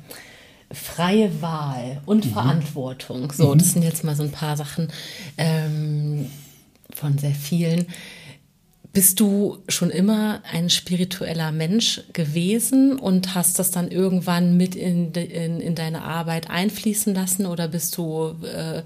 freie 0.72 1.42
Wahl 1.42 2.02
und 2.06 2.26
mhm. 2.26 2.32
Verantwortung. 2.32 3.32
So, 3.32 3.54
mhm. 3.54 3.60
das 3.60 3.74
sind 3.74 3.84
jetzt 3.84 4.04
mal 4.04 4.16
so 4.16 4.24
ein 4.24 4.32
paar 4.32 4.58
Sachen 4.58 4.90
ähm, 5.38 6.30
von 6.94 7.18
sehr 7.18 7.34
vielen. 7.34 7.88
Bist 8.92 9.20
du 9.20 9.58
schon 9.70 9.90
immer 9.90 10.42
ein 10.52 10.70
spiritueller 10.70 11.52
Mensch 11.52 12.02
gewesen 12.14 13.00
und 13.00 13.34
hast 13.34 13.58
das 13.58 13.72
dann 13.72 13.90
irgendwann 13.90 14.56
mit 14.56 14.76
in, 14.76 15.12
in, 15.14 15.60
in 15.60 15.74
deine 15.74 16.04
Arbeit 16.04 16.52
einfließen 16.52 17.14
lassen 17.16 17.48
oder 17.48 17.68
bist 17.70 17.98
du, 17.98 18.36
äh, 18.44 18.84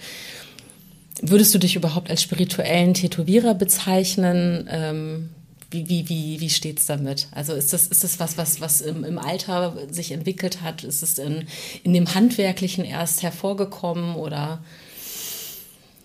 würdest 1.22 1.54
du 1.54 1.60
dich 1.60 1.76
überhaupt 1.76 2.10
als 2.10 2.22
spirituellen 2.22 2.94
Tätowierer 2.94 3.54
bezeichnen? 3.54 4.70
Ähm, 4.72 5.30
wie, 5.70 5.90
wie, 5.90 6.08
wie, 6.08 6.40
wie 6.40 6.50
steht 6.50 6.80
es 6.80 6.86
damit? 6.86 7.28
Also 7.32 7.54
ist 7.54 7.74
das, 7.74 7.88
ist 7.88 8.04
das 8.04 8.20
was, 8.20 8.38
was, 8.38 8.62
was 8.62 8.82
im, 8.82 9.04
im 9.04 9.18
Alter 9.18 9.76
sich 9.92 10.12
entwickelt 10.12 10.62
hat? 10.62 10.84
Ist 10.84 11.04
es 11.04 11.18
in, 11.20 11.46
in 11.84 11.94
dem 11.94 12.14
Handwerklichen 12.14 12.86
erst 12.86 13.24
hervorgekommen 13.24 14.16
oder? 14.16 14.64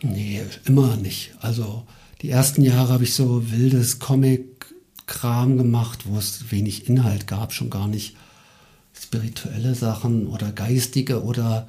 Nee, 0.02 0.42
immer 0.64 0.96
nicht. 0.96 1.32
Also 1.40 1.84
die 2.22 2.30
ersten 2.30 2.62
Jahre 2.62 2.92
habe 2.92 3.04
ich 3.04 3.14
so 3.14 3.50
wildes 3.52 4.00
Comic-Kram 4.00 5.58
gemacht, 5.58 6.00
wo 6.06 6.18
es 6.18 6.50
wenig 6.50 6.88
Inhalt 6.88 7.26
gab, 7.26 7.52
schon 7.52 7.70
gar 7.70 7.86
nicht 7.86 8.16
spirituelle 8.92 9.74
Sachen 9.74 10.26
oder 10.26 10.50
geistige 10.52 11.22
oder 11.22 11.68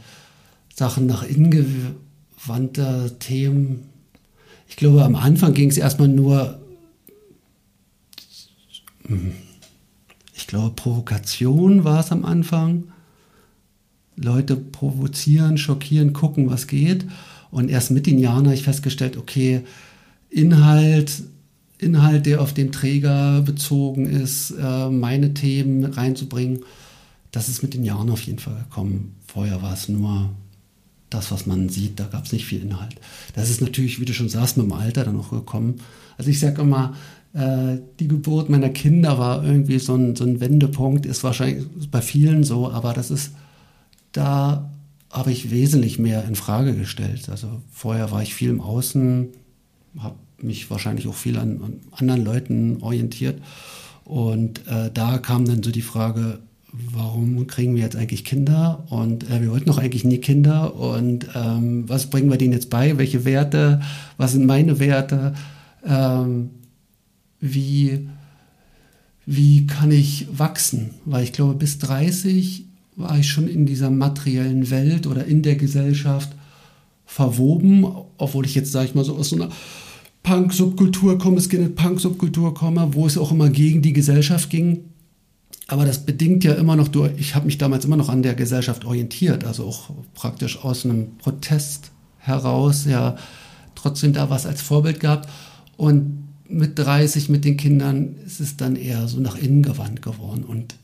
Sachen 0.73 1.05
nach 1.05 1.23
innen 1.23 1.51
gewandte 1.51 3.15
Themen. 3.19 3.89
Ich 4.67 4.75
glaube, 4.75 5.03
am 5.03 5.15
Anfang 5.15 5.53
ging 5.53 5.69
es 5.69 5.77
erstmal 5.77 6.07
nur, 6.07 6.59
ich 10.35 10.47
glaube, 10.47 10.75
Provokation 10.75 11.83
war 11.83 11.99
es 11.99 12.11
am 12.11 12.25
Anfang. 12.25 12.85
Leute 14.15 14.55
provozieren, 14.55 15.57
schockieren, 15.57 16.13
gucken, 16.13 16.49
was 16.49 16.67
geht. 16.67 17.05
Und 17.51 17.69
erst 17.69 17.91
mit 17.91 18.05
den 18.05 18.19
Jahren 18.19 18.45
habe 18.45 18.55
ich 18.55 18.63
festgestellt, 18.63 19.17
okay, 19.17 19.61
Inhalt, 20.29 21.23
Inhalt, 21.77 22.25
der 22.25 22.41
auf 22.41 22.53
den 22.53 22.71
Träger 22.71 23.41
bezogen 23.41 24.05
ist, 24.05 24.51
äh, 24.51 24.89
meine 24.89 25.33
Themen 25.33 25.83
reinzubringen, 25.85 26.63
das 27.31 27.49
ist 27.49 27.63
mit 27.63 27.73
den 27.73 27.83
Jahren 27.83 28.09
auf 28.09 28.21
jeden 28.21 28.39
Fall 28.39 28.55
gekommen. 28.55 29.15
Vorher 29.27 29.61
war 29.61 29.73
es 29.73 29.89
nur 29.89 30.29
das, 31.09 31.31
was 31.31 31.45
man 31.45 31.69
sieht, 31.69 31.99
da 31.99 32.05
gab 32.05 32.25
es 32.25 32.31
nicht 32.31 32.45
viel 32.45 32.61
Inhalt. 32.61 32.95
Das 33.35 33.49
ist 33.49 33.61
natürlich, 33.61 33.99
wie 33.99 34.05
du 34.05 34.13
schon 34.13 34.29
sagst, 34.29 34.57
mit 34.57 34.65
dem 34.65 34.73
Alter 34.73 35.03
dann 35.03 35.19
auch 35.19 35.31
gekommen. 35.31 35.75
Also 36.17 36.29
ich 36.29 36.39
sage 36.39 36.61
immer, 36.61 36.95
die 37.35 38.07
Geburt 38.07 38.49
meiner 38.49 38.69
Kinder 38.69 39.17
war 39.17 39.43
irgendwie 39.43 39.79
so 39.79 39.95
ein, 39.95 40.15
so 40.15 40.23
ein 40.23 40.39
Wendepunkt, 40.39 41.07
ist 41.07 41.23
wahrscheinlich 41.23 41.65
bei 41.89 42.01
vielen 42.01 42.43
so, 42.43 42.69
aber 42.69 42.93
das 42.93 43.09
ist, 43.09 43.31
da 44.11 44.69
habe 45.09 45.31
ich 45.31 45.51
wesentlich 45.51 45.99
mehr 45.99 46.25
in 46.25 46.35
Frage 46.35 46.75
gestellt. 46.75 47.29
Also 47.29 47.47
vorher 47.71 48.11
war 48.11 48.21
ich 48.21 48.33
viel 48.33 48.49
im 48.49 48.61
Außen, 48.61 49.29
habe 49.99 50.15
mich 50.41 50.69
wahrscheinlich 50.69 51.07
auch 51.07 51.15
viel 51.15 51.37
an, 51.37 51.59
an 51.63 51.79
anderen 51.91 52.23
Leuten 52.23 52.77
orientiert. 52.81 53.41
Und 54.03 54.67
äh, 54.67 54.91
da 54.93 55.17
kam 55.19 55.45
dann 55.45 55.63
so 55.63 55.71
die 55.71 55.81
Frage, 55.81 56.39
warum 56.71 57.45
kriegen 57.47 57.75
wir 57.75 57.83
jetzt 57.83 57.95
eigentlich 57.95 58.25
Kinder? 58.25 58.83
Und 58.89 59.29
äh, 59.29 59.41
wir 59.41 59.51
wollten 59.51 59.67
doch 59.67 59.77
eigentlich 59.77 60.03
nie 60.03 60.17
Kinder. 60.17 60.75
Und 60.75 61.27
ähm, 61.35 61.87
was 61.87 62.09
bringen 62.09 62.29
wir 62.29 62.37
denen 62.37 62.53
jetzt 62.53 62.69
bei? 62.69 62.97
Welche 62.97 63.23
Werte? 63.23 63.81
Was 64.17 64.33
sind 64.33 64.45
meine 64.45 64.79
Werte? 64.79 65.33
Ähm, 65.85 66.49
wie, 67.43 68.07
wie 69.25 69.67
kann 69.67 69.91
ich 69.91 70.27
wachsen? 70.31 70.91
Weil 71.03 71.25
ich 71.25 71.33
glaube, 71.33 71.55
bis 71.55 71.77
30 71.79 72.63
war 72.95 73.19
ich 73.19 73.29
schon 73.29 73.49
in 73.49 73.65
dieser 73.65 73.89
materiellen 73.89 74.69
Welt 74.69 75.07
oder 75.07 75.25
in 75.25 75.41
der 75.41 75.57
Gesellschaft 75.57 76.29
verwoben, 77.05 77.85
obwohl 78.17 78.45
ich 78.45 78.55
jetzt, 78.55 78.71
sage 78.71 78.85
ich 78.85 78.95
mal, 78.95 79.03
so 79.03 79.17
aus 79.17 79.29
so 79.29 79.35
einer 79.35 79.49
Punk-Subkultur 80.23 81.17
komme, 81.17 81.41
Skinhead-Punk-Subkultur 81.41 82.53
komme, 82.53 82.93
wo 82.93 83.05
es 83.05 83.17
auch 83.17 83.33
immer 83.33 83.49
gegen 83.49 83.81
die 83.81 83.91
Gesellschaft 83.91 84.49
ging. 84.49 84.85
Aber 85.67 85.83
das 85.83 86.05
bedingt 86.05 86.45
ja 86.45 86.53
immer 86.53 86.77
noch 86.77 86.87
durch, 86.87 87.11
ich 87.17 87.35
habe 87.35 87.47
mich 87.47 87.57
damals 87.57 87.83
immer 87.83 87.97
noch 87.97 88.07
an 88.07 88.23
der 88.23 88.35
Gesellschaft 88.35 88.85
orientiert, 88.85 89.43
also 89.43 89.65
auch 89.65 89.89
praktisch 90.13 90.63
aus 90.63 90.85
einem 90.85 91.17
Protest 91.17 91.91
heraus, 92.19 92.85
ja, 92.85 93.17
trotzdem 93.75 94.13
da 94.13 94.29
was 94.29 94.45
als 94.45 94.61
Vorbild 94.61 95.01
gehabt. 95.01 95.29
Und 95.75 96.23
mit 96.53 96.77
30, 96.77 97.29
mit 97.29 97.45
den 97.45 97.57
Kindern, 97.57 98.15
ist 98.25 98.39
es 98.39 98.57
dann 98.57 98.75
eher 98.75 99.07
so 99.07 99.19
nach 99.19 99.37
innen 99.37 99.63
gewandt 99.63 100.01
geworden. 100.01 100.43
Und 100.43 100.75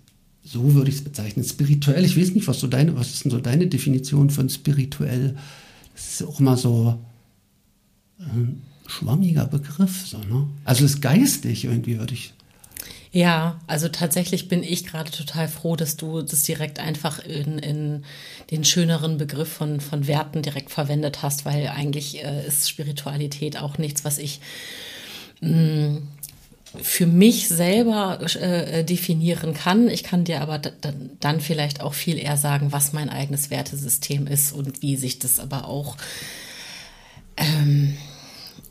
so 0.43 0.73
würde 0.73 0.89
ich 0.89 0.97
es 0.97 1.03
bezeichnen. 1.03 1.45
Spirituell, 1.45 2.03
ich 2.03 2.17
weiß 2.17 2.31
nicht, 2.31 2.47
was 2.47 2.59
so 2.59 2.67
deine, 2.67 2.95
was 2.95 3.13
ist 3.13 3.25
denn 3.25 3.31
so 3.31 3.39
deine 3.39 3.67
Definition 3.67 4.29
von 4.29 4.49
spirituell? 4.49 5.35
Das 5.93 6.13
ist 6.13 6.23
auch 6.27 6.39
mal 6.39 6.57
so. 6.57 6.99
Ähm, 8.19 8.61
schwammiger 8.87 9.45
Begriff. 9.45 10.07
So, 10.07 10.17
ne? 10.17 10.47
Also 10.65 10.85
ist 10.85 11.01
geistig 11.01 11.65
irgendwie, 11.65 11.99
würde 11.99 12.13
ich. 12.13 12.33
Ja, 13.11 13.59
also 13.65 13.87
tatsächlich 13.87 14.49
bin 14.49 14.61
ich 14.61 14.85
gerade 14.85 15.09
total 15.09 15.47
froh, 15.47 15.75
dass 15.75 15.97
du 15.97 16.21
das 16.21 16.43
direkt 16.43 16.79
einfach 16.79 17.19
in, 17.19 17.57
in 17.57 18.03
den 18.51 18.63
schöneren 18.63 19.17
Begriff 19.17 19.49
von, 19.49 19.79
von 19.79 20.05
Werten 20.05 20.43
direkt 20.43 20.69
verwendet 20.69 21.23
hast, 21.23 21.43
weil 21.43 21.67
eigentlich 21.67 22.23
äh, 22.23 22.45
ist 22.45 22.69
Spiritualität 22.69 23.57
auch 23.57 23.79
nichts, 23.79 24.05
was 24.05 24.19
ich 24.19 24.41
für 25.41 27.05
mich 27.07 27.47
selber 27.47 28.19
äh, 28.35 28.83
definieren 28.83 29.53
kann. 29.53 29.87
Ich 29.87 30.03
kann 30.03 30.23
dir 30.23 30.41
aber 30.41 30.59
dann 30.59 31.41
vielleicht 31.41 31.81
auch 31.81 31.93
viel 31.93 32.17
eher 32.17 32.37
sagen, 32.37 32.71
was 32.71 32.93
mein 32.93 33.09
eigenes 33.09 33.49
Wertesystem 33.49 34.27
ist 34.27 34.51
und 34.51 34.81
wie 34.81 34.95
sich 34.95 35.19
das 35.19 35.39
aber 35.39 35.67
auch 35.67 35.97
ähm, 37.37 37.97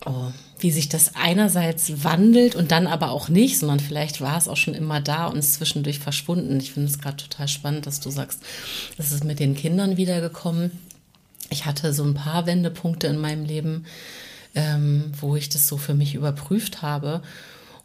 oh, 0.05 0.31
wie 0.61 0.71
sich 0.71 0.89
das 0.89 1.15
einerseits 1.15 2.05
wandelt 2.05 2.55
und 2.55 2.73
dann 2.73 2.87
aber 2.87 3.11
auch 3.11 3.29
nicht, 3.29 3.59
sondern 3.59 3.81
vielleicht 3.81 4.21
war 4.21 4.37
es 4.37 4.49
auch 4.49 4.57
schon 4.57 4.75
immer 4.75 5.01
da 5.01 5.27
und 5.27 5.39
ist 5.39 5.55
zwischendurch 5.55 5.99
verschwunden. 5.99 6.59
Ich 6.59 6.73
finde 6.73 6.89
es 6.89 6.99
gerade 6.99 7.17
total 7.17 7.49
spannend, 7.49 7.87
dass 7.87 8.01
du 8.01 8.11
sagst, 8.11 8.43
das 8.97 9.13
ist 9.13 9.25
mit 9.25 9.39
den 9.39 9.55
Kindern 9.55 9.97
wiedergekommen. 9.97 10.73
Ich 11.51 11.65
hatte 11.65 11.93
so 11.93 12.05
ein 12.05 12.15
paar 12.15 12.47
Wendepunkte 12.47 13.07
in 13.07 13.19
meinem 13.19 13.45
Leben, 13.45 13.87
ähm, 14.59 15.13
wo 15.21 15.37
ich 15.37 15.49
das 15.49 15.69
so 15.69 15.77
für 15.77 15.95
mich 15.95 16.15
überprüft 16.17 16.83
habe. 16.83 17.23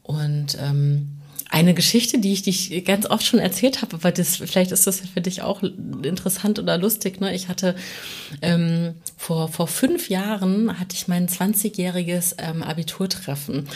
Und 0.02 0.58
ähm, 0.60 1.20
eine 1.50 1.76
Geschichte, 1.76 2.18
die 2.18 2.34
ich 2.34 2.42
dich 2.42 2.84
ganz 2.84 3.06
oft 3.06 3.24
schon 3.24 3.40
erzählt 3.40 3.84
habe, 3.84 3.98
aber 3.98 4.12
das, 4.12 4.38
vielleicht 4.38 4.72
ist 4.72 4.88
das 4.88 5.02
für 5.02 5.22
dich 5.22 5.44
auch 5.44 5.62
interessant 5.62 6.58
oder 6.58 6.80
lustig. 6.80 7.22
Ne? 7.22 7.36
Ich 7.36 7.48
hatte 7.48 7.76
ähm, 8.42 8.96
vor, 9.18 9.50
vor 9.50 9.68
fünf 9.68 10.10
Jahren 10.10 10.80
hatte 10.80 10.96
ich 10.96 11.08
mein 11.08 11.28
20-jähriges 11.28 12.38
ähm, 12.40 12.64
Abiturtreffen. 12.64 13.70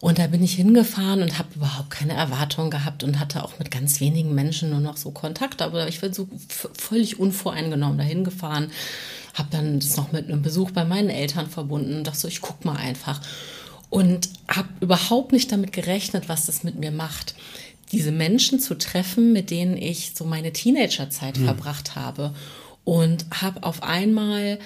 Und 0.00 0.20
da 0.20 0.28
bin 0.28 0.44
ich 0.44 0.54
hingefahren 0.54 1.22
und 1.22 1.36
habe 1.36 1.48
überhaupt 1.56 1.90
keine 1.90 2.12
Erwartungen 2.12 2.70
gehabt 2.70 3.02
und 3.02 3.18
hatte 3.18 3.42
auch 3.42 3.58
mit 3.58 3.72
ganz 3.72 3.98
wenigen 3.98 4.32
Menschen 4.32 4.70
nur 4.70 4.80
noch 4.80 4.96
so 4.96 5.10
Kontakt. 5.10 5.60
Aber 5.60 5.88
ich 5.88 6.00
bin 6.00 6.12
so 6.12 6.28
völlig 6.48 7.18
unvoreingenommen 7.18 7.98
dahin 7.98 8.22
gefahren, 8.22 8.70
habe 9.34 9.48
dann 9.50 9.80
das 9.80 9.96
noch 9.96 10.12
mit 10.12 10.28
einem 10.28 10.42
Besuch 10.42 10.70
bei 10.70 10.84
meinen 10.84 11.10
Eltern 11.10 11.48
verbunden 11.48 11.98
und 11.98 12.06
dachte 12.06 12.20
so, 12.20 12.28
ich 12.28 12.40
guck 12.40 12.64
mal 12.64 12.76
einfach 12.76 13.20
und 13.90 14.28
habe 14.48 14.68
überhaupt 14.80 15.32
nicht 15.32 15.52
damit 15.52 15.72
gerechnet, 15.72 16.28
was 16.28 16.46
das 16.46 16.64
mit 16.64 16.76
mir 16.78 16.90
macht. 16.90 17.34
Diese 17.92 18.10
Menschen 18.10 18.58
zu 18.58 18.76
treffen, 18.76 19.32
mit 19.32 19.50
denen 19.50 19.76
ich 19.76 20.12
so 20.16 20.24
meine 20.24 20.52
Teenagerzeit 20.52 21.38
mhm. 21.38 21.44
verbracht 21.44 21.94
habe 21.94 22.34
und 22.84 23.26
habe 23.40 23.62
auf 23.62 23.82
einmal 23.82 24.58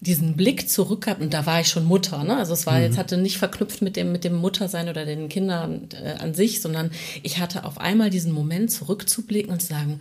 diesen 0.00 0.36
Blick 0.36 0.68
zurück 0.68 1.04
gehabt 1.04 1.22
und 1.22 1.32
da 1.32 1.46
war 1.46 1.60
ich 1.60 1.68
schon 1.68 1.86
Mutter, 1.86 2.22
ne? 2.22 2.36
Also 2.36 2.52
es 2.52 2.66
war 2.66 2.74
mhm. 2.74 2.82
jetzt 2.82 2.98
hatte 2.98 3.16
nicht 3.16 3.38
verknüpft 3.38 3.80
mit 3.80 3.96
dem 3.96 4.12
mit 4.12 4.24
dem 4.24 4.34
Muttersein 4.34 4.90
oder 4.90 5.06
den 5.06 5.30
Kindern 5.30 5.88
äh, 5.92 6.12
an 6.18 6.34
sich, 6.34 6.60
sondern 6.60 6.90
ich 7.22 7.38
hatte 7.38 7.64
auf 7.64 7.78
einmal 7.78 8.10
diesen 8.10 8.32
Moment 8.32 8.70
zurückzublicken 8.70 9.50
und 9.50 9.62
zu 9.62 9.68
sagen, 9.68 10.00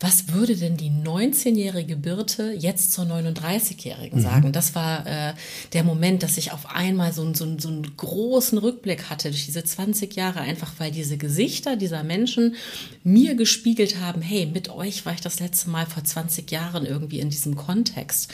was 0.00 0.32
würde 0.32 0.56
denn 0.56 0.76
die 0.76 0.90
19-jährige 0.90 1.96
Birte 1.96 2.52
jetzt 2.52 2.92
zur 2.92 3.04
39-jährigen 3.04 4.18
mhm. 4.18 4.22
sagen? 4.22 4.52
Das 4.52 4.74
war 4.74 5.06
äh, 5.06 5.34
der 5.72 5.84
Moment, 5.84 6.22
dass 6.22 6.36
ich 6.36 6.52
auf 6.52 6.74
einmal 6.74 7.12
so, 7.12 7.32
so, 7.34 7.58
so 7.58 7.68
einen 7.68 7.96
großen 7.96 8.58
Rückblick 8.58 9.08
hatte 9.10 9.30
durch 9.30 9.46
diese 9.46 9.64
20 9.64 10.14
Jahre, 10.14 10.40
einfach 10.40 10.72
weil 10.78 10.90
diese 10.90 11.16
Gesichter 11.16 11.76
dieser 11.76 12.04
Menschen 12.04 12.56
mir 13.04 13.34
gespiegelt 13.34 14.00
haben, 14.00 14.22
hey, 14.22 14.46
mit 14.46 14.68
euch 14.68 15.06
war 15.06 15.14
ich 15.14 15.20
das 15.20 15.40
letzte 15.40 15.70
Mal 15.70 15.86
vor 15.86 16.04
20 16.04 16.50
Jahren 16.50 16.84
irgendwie 16.84 17.20
in 17.20 17.30
diesem 17.30 17.56
Kontext 17.56 18.32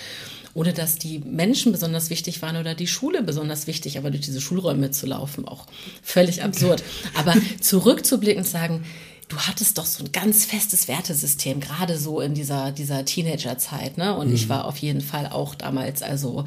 ohne 0.54 0.72
dass 0.72 0.96
die 0.96 1.18
Menschen 1.20 1.72
besonders 1.72 2.10
wichtig 2.10 2.42
waren 2.42 2.56
oder 2.56 2.74
die 2.74 2.86
Schule 2.86 3.22
besonders 3.22 3.66
wichtig, 3.66 3.96
aber 3.96 4.10
durch 4.10 4.22
diese 4.22 4.40
Schulräume 4.40 4.90
zu 4.90 5.06
laufen, 5.06 5.48
auch 5.48 5.66
völlig 6.02 6.42
absurd. 6.42 6.82
Aber 7.14 7.34
zurückzublicken 7.60 8.42
und 8.42 8.48
sagen, 8.48 8.84
du 9.32 9.38
hattest 9.38 9.78
doch 9.78 9.86
so 9.86 10.04
ein 10.04 10.12
ganz 10.12 10.44
festes 10.44 10.88
Wertesystem, 10.88 11.60
gerade 11.60 11.98
so 11.98 12.20
in 12.20 12.34
dieser, 12.34 12.70
dieser 12.70 13.04
Teenagerzeit, 13.04 13.96
ne? 13.96 14.14
Und 14.14 14.28
mhm. 14.28 14.34
ich 14.34 14.48
war 14.48 14.66
auf 14.66 14.76
jeden 14.76 15.00
Fall 15.00 15.26
auch 15.28 15.54
damals, 15.54 16.02
also 16.02 16.44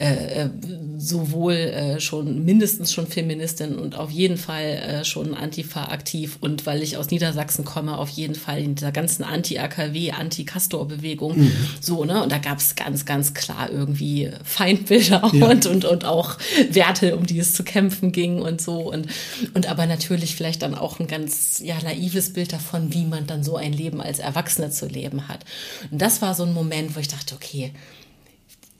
äh, 0.00 0.44
äh, 0.44 0.50
sowohl 0.96 1.52
äh, 1.52 2.00
schon 2.00 2.42
mindestens 2.42 2.90
schon 2.90 3.06
Feministin 3.06 3.74
und 3.74 3.98
auf 3.98 4.10
jeden 4.10 4.38
Fall 4.38 4.64
äh, 4.64 5.04
schon 5.04 5.34
Antifa 5.34 5.88
aktiv 5.88 6.38
und 6.40 6.64
weil 6.64 6.82
ich 6.82 6.96
aus 6.96 7.10
Niedersachsen 7.10 7.66
komme, 7.66 7.98
auf 7.98 8.08
jeden 8.08 8.34
Fall 8.34 8.62
in 8.62 8.76
dieser 8.76 8.92
ganzen 8.92 9.24
Anti-AKW, 9.24 10.12
Anti-Castor-Bewegung. 10.12 11.40
Mhm. 11.40 11.52
So, 11.82 12.06
ne? 12.06 12.22
Und 12.22 12.32
da 12.32 12.38
gab 12.38 12.60
es 12.60 12.76
ganz, 12.76 13.04
ganz 13.04 13.34
klar 13.34 13.68
irgendwie 13.70 14.30
Feindbilder 14.42 15.30
ja. 15.34 15.46
und, 15.50 15.66
und, 15.66 15.84
und 15.84 16.06
auch 16.06 16.38
Werte, 16.70 17.14
um 17.14 17.26
die 17.26 17.38
es 17.38 17.52
zu 17.52 17.62
kämpfen 17.62 18.10
ging 18.10 18.40
und 18.40 18.62
so. 18.62 18.90
Und, 18.90 19.06
und 19.52 19.70
aber 19.70 19.84
natürlich 19.84 20.34
vielleicht 20.34 20.62
dann 20.62 20.74
auch 20.74 20.98
ein 20.98 21.08
ganz 21.08 21.60
ja, 21.62 21.76
naives 21.82 22.32
Bild 22.32 22.54
davon, 22.54 22.94
wie 22.94 23.04
man 23.04 23.26
dann 23.26 23.44
so 23.44 23.56
ein 23.56 23.74
Leben 23.74 24.00
als 24.00 24.18
Erwachsene 24.18 24.70
zu 24.70 24.86
leben 24.86 25.28
hat. 25.28 25.44
Und 25.90 26.00
das 26.00 26.22
war 26.22 26.34
so 26.34 26.44
ein 26.44 26.54
Moment, 26.54 26.96
wo 26.96 27.00
ich 27.00 27.08
dachte, 27.08 27.34
okay, 27.34 27.74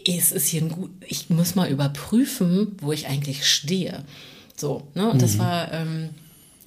es 0.07 0.33
ist 0.33 0.49
hier 0.49 0.63
ein 0.63 0.71
gut, 0.71 0.91
ich 1.07 1.31
muss 1.31 1.55
mal 1.55 1.71
überprüfen, 1.71 2.77
wo 2.81 2.93
ich 2.93 3.07
eigentlich 3.07 3.47
stehe. 3.47 4.05
So, 4.57 4.89
ne? 4.95 5.11
Und 5.11 5.17
mhm. 5.17 5.21
das 5.21 5.39
war, 5.39 5.73
ähm, 5.73 6.11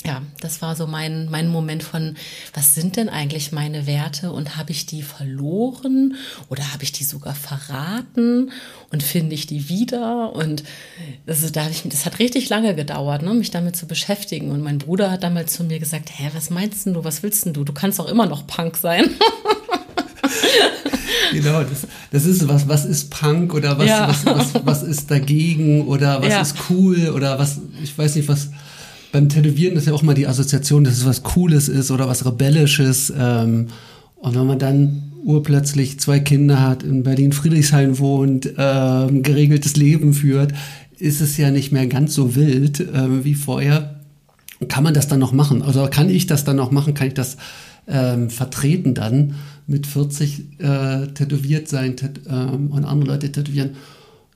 ja, 0.06 0.22
das 0.42 0.62
war 0.62 0.76
so 0.76 0.86
mein, 0.86 1.30
mein 1.30 1.48
Moment 1.48 1.82
von, 1.82 2.18
was 2.54 2.76
sind 2.76 2.98
denn 2.98 3.08
eigentlich 3.08 3.54
meine 3.54 3.88
Werte 3.88 4.32
und 4.32 4.58
habe 4.58 4.72
ich 4.72 4.86
die 4.86 5.02
verloren 5.02 6.16
oder 6.50 6.74
habe 6.74 6.84
ich 6.84 6.92
die 6.92 7.06
sogar 7.06 7.36
verraten 7.36 8.52
und 8.92 9.02
finde 9.02 9.36
ich 9.36 9.48
die 9.48 9.70
wieder? 9.70 10.36
Und 10.36 10.64
das, 11.26 11.42
ist, 11.42 11.56
da 11.56 11.70
ich, 11.70 11.84
das 11.86 12.06
hat 12.06 12.20
richtig 12.20 12.50
lange 12.50 12.76
gedauert, 12.76 13.22
ne, 13.22 13.34
mich 13.34 13.52
damit 13.52 13.78
zu 13.78 13.88
beschäftigen. 13.88 14.52
Und 14.52 14.62
mein 14.62 14.80
Bruder 14.80 15.10
hat 15.10 15.24
damals 15.24 15.54
zu 15.54 15.64
mir 15.64 15.80
gesagt, 15.80 16.10
hä, 16.14 16.32
was 16.34 16.50
meinst 16.50 16.86
du, 16.86 17.04
was 17.04 17.24
willst 17.24 17.46
denn 17.46 17.54
du? 17.54 17.64
Du 17.64 17.74
kannst 17.74 18.00
doch 18.00 18.10
immer 18.10 18.26
noch 18.26 18.46
Punk 18.46 18.76
sein. 18.76 19.10
genau, 21.34 21.64
das, 21.64 21.88
das 22.12 22.26
ist 22.26 22.48
was, 22.48 22.68
was 22.68 22.86
ist 22.86 23.10
Punk 23.10 23.54
oder 23.54 23.78
was, 23.78 23.88
ja. 23.88 24.08
was, 24.08 24.26
was, 24.26 24.66
was, 24.66 24.84
ist 24.84 25.12
dagegen 25.12 25.88
oder 25.88 26.22
was 26.22 26.30
ja. 26.30 26.42
ist 26.42 26.56
cool 26.70 27.10
oder 27.10 27.40
was, 27.40 27.60
ich 27.82 27.98
weiß 27.98 28.16
nicht, 28.16 28.28
was 28.28 28.50
beim 29.14 29.30
Tätowieren 29.30 29.78
ist 29.78 29.86
ja 29.88 29.94
auch 29.94 30.02
mal 30.02 30.16
die 30.16 30.28
Assoziation, 30.28 30.84
dass 30.84 30.98
es 30.98 31.06
was 31.06 31.22
Cooles 31.22 31.70
ist 31.70 31.92
oder 31.92 32.08
was 32.08 32.26
Rebellisches. 32.26 33.14
Ähm, 33.16 33.68
und 34.16 34.36
wenn 34.36 34.48
man 34.48 34.58
dann 34.58 35.12
urplötzlich 35.24 36.00
zwei 36.00 36.20
Kinder 36.20 36.62
hat, 36.62 36.84
in 36.84 37.04
Berlin-Friedrichshain 37.04 38.00
wohnt, 38.00 38.50
ähm, 38.58 39.22
geregeltes 39.22 39.76
Leben 39.76 40.14
führt, 40.14 40.54
ist 40.98 41.22
es 41.22 41.38
ja 41.38 41.52
nicht 41.52 41.72
mehr 41.72 41.88
ganz 41.88 42.16
so 42.16 42.36
wild 42.36 42.80
äh, 42.80 43.24
wie 43.24 43.36
vorher. 43.36 44.02
Kann 44.68 44.84
man 44.84 44.94
das 44.94 45.08
dann 45.08 45.20
noch 45.20 45.32
machen? 45.32 45.62
Also 45.62 45.88
kann 45.92 46.10
ich 46.10 46.26
das 46.26 46.44
dann 46.44 46.56
noch 46.56 46.72
machen? 46.72 46.94
Kann 46.94 47.08
ich 47.08 47.14
das 47.14 47.38
ähm, 47.88 48.30
vertreten 48.30 48.94
dann? 48.94 49.36
Mit 49.68 49.88
40 49.88 50.60
äh, 50.60 51.08
tätowiert 51.08 51.68
sein 51.68 51.98
tät 51.98 52.22
ähm, 52.28 52.72
und 52.72 52.86
andere 52.86 53.12
Leute 53.12 53.32
tätowieren. 53.32 53.76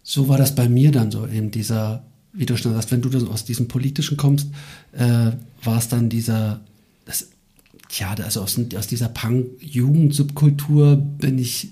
So 0.04 0.28
war 0.30 0.38
das 0.38 0.56
bei 0.56 0.70
mir 0.70 0.92
dann 0.92 1.12
so 1.12 1.26
in 1.26 1.52
dieser, 1.52 2.04
wie 2.34 2.46
du 2.46 2.56
schon 2.58 2.74
sagst, 2.74 2.92
wenn 2.92 3.02
du 3.02 3.28
aus 3.30 3.46
diesem 3.46 3.68
Politischen 3.68 4.18
kommst, 4.18 4.48
äh, 4.94 5.32
war 5.64 5.78
es 5.78 5.90
dann 5.90 6.10
dieser, 6.10 6.62
das, 7.06 7.28
tja, 7.90 8.16
also 8.24 8.42
aus, 8.42 8.60
aus 8.78 8.88
dieser 8.88 9.10
Punk-Jugend-Subkultur 9.10 10.96
bin 10.96 11.38
ich 11.40 11.70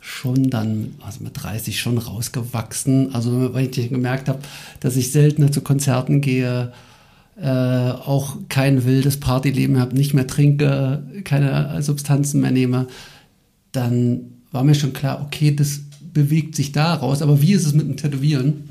schon 0.00 0.50
dann, 0.50 0.94
also 1.00 1.24
mit 1.24 1.42
30 1.42 1.78
schon 1.78 1.98
rausgewachsen. 1.98 3.14
Also 3.14 3.52
weil 3.54 3.70
ich 3.70 3.88
gemerkt 3.88 4.28
habe, 4.28 4.40
dass 4.80 4.96
ich 4.96 5.12
seltener 5.12 5.52
zu 5.52 5.60
Konzerten 5.60 6.20
gehe, 6.20 6.72
äh, 7.40 7.48
auch 7.48 8.36
kein 8.48 8.84
wildes 8.84 9.20
Partyleben 9.20 9.78
habe, 9.78 9.96
nicht 9.96 10.14
mehr 10.14 10.26
trinke, 10.26 11.04
keine 11.24 11.82
Substanzen 11.82 12.40
mehr 12.40 12.50
nehme, 12.50 12.88
dann 13.72 14.20
war 14.50 14.64
mir 14.64 14.74
schon 14.74 14.92
klar, 14.92 15.22
okay, 15.24 15.54
das 15.54 15.80
bewegt 16.12 16.56
sich 16.56 16.72
daraus, 16.72 17.22
aber 17.22 17.40
wie 17.40 17.52
ist 17.52 17.66
es 17.66 17.74
mit 17.74 17.86
dem 17.86 17.96
Tätowieren? 17.96 18.70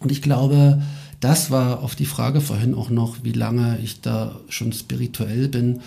Und 0.00 0.10
ich 0.10 0.22
glaube, 0.22 0.82
das 1.20 1.50
war 1.50 1.82
auf 1.82 1.94
die 1.94 2.06
Frage 2.06 2.40
vorhin 2.40 2.74
auch 2.74 2.90
noch, 2.90 3.18
wie 3.22 3.32
lange 3.32 3.78
ich 3.82 4.00
da 4.00 4.40
schon 4.48 4.72
spirituell 4.72 5.48
bin. 5.48 5.80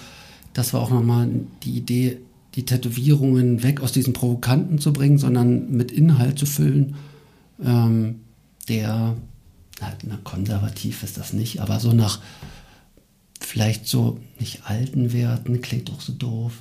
Das 0.54 0.74
war 0.74 0.82
auch 0.82 0.92
nochmal 0.92 1.30
die 1.64 1.76
Idee, 1.76 2.20
die 2.56 2.66
Tätowierungen 2.66 3.64
weg 3.64 3.82
aus 3.82 3.92
diesen 3.92 4.14
Provokanten 4.14 4.78
zu 4.78 4.94
bringen, 4.94 5.18
sondern 5.18 5.72
mit 5.72 5.92
Inhalt 5.92 6.38
zu 6.38 6.46
füllen, 6.46 6.96
ähm, 7.64 8.20
der 8.70 9.16
na, 9.80 10.18
konservativ 10.24 11.04
ist 11.04 11.18
das 11.18 11.34
nicht, 11.34 11.60
aber 11.60 11.80
so 11.80 11.94
nach 11.94 12.20
vielleicht 13.40 13.88
so 13.88 14.20
nicht 14.40 14.62
alten 14.66 15.14
Werten, 15.14 15.62
klingt 15.62 15.90
doch 15.90 16.02
so 16.02 16.14
doof. 16.14 16.54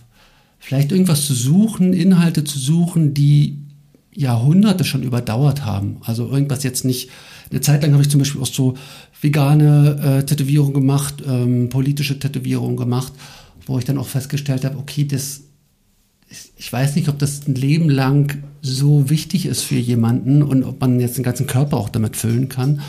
Vielleicht 0.58 0.92
irgendwas 0.92 1.26
zu 1.26 1.34
suchen, 1.34 1.92
Inhalte 1.92 2.44
zu 2.44 2.58
suchen, 2.58 3.14
die 3.14 3.58
Jahrhunderte 4.14 4.84
schon 4.84 5.02
überdauert 5.02 5.64
haben. 5.64 5.96
Also 6.02 6.28
irgendwas 6.28 6.62
jetzt 6.62 6.84
nicht. 6.84 7.10
Eine 7.50 7.60
Zeit 7.60 7.82
lang 7.82 7.92
habe 7.92 8.02
ich 8.02 8.10
zum 8.10 8.20
Beispiel 8.20 8.40
auch 8.40 8.46
so 8.46 8.74
vegane 9.20 10.20
äh, 10.20 10.26
Tätowierungen 10.26 10.74
gemacht, 10.74 11.22
ähm, 11.26 11.68
politische 11.68 12.18
Tätowierungen 12.18 12.76
gemacht, 12.76 13.12
wo 13.66 13.78
ich 13.78 13.84
dann 13.84 13.98
auch 13.98 14.06
festgestellt 14.06 14.64
habe, 14.64 14.78
okay, 14.78 15.04
das 15.04 15.41
ich 16.56 16.72
weiß 16.72 16.96
nicht, 16.96 17.08
ob 17.08 17.18
das 17.18 17.46
ein 17.46 17.54
Leben 17.54 17.90
lang 17.90 18.42
so 18.62 19.10
wichtig 19.10 19.46
ist 19.46 19.62
für 19.62 19.76
jemanden 19.76 20.42
und 20.42 20.64
ob 20.64 20.80
man 20.80 21.00
jetzt 21.00 21.16
den 21.16 21.24
ganzen 21.24 21.46
Körper 21.46 21.76
auch 21.76 21.88
damit 21.88 22.16
füllen 22.16 22.48
kann. 22.48 22.80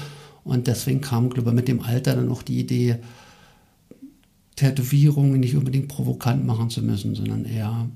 Und 0.43 0.67
deswegen 0.67 1.01
kam, 1.01 1.29
glaube 1.29 1.49
ich, 1.49 1.55
mit 1.55 1.67
dem 1.67 1.81
Alter 1.81 2.15
dann 2.15 2.29
auch 2.29 2.43
die 2.43 2.59
Idee, 2.59 2.99
Tätowierungen 4.55 5.39
nicht 5.39 5.55
unbedingt 5.55 5.87
provokant 5.87 6.45
machen 6.45 6.69
zu 6.69 6.81
müssen, 6.83 7.15
sondern 7.15 7.45
eher, 7.45 7.89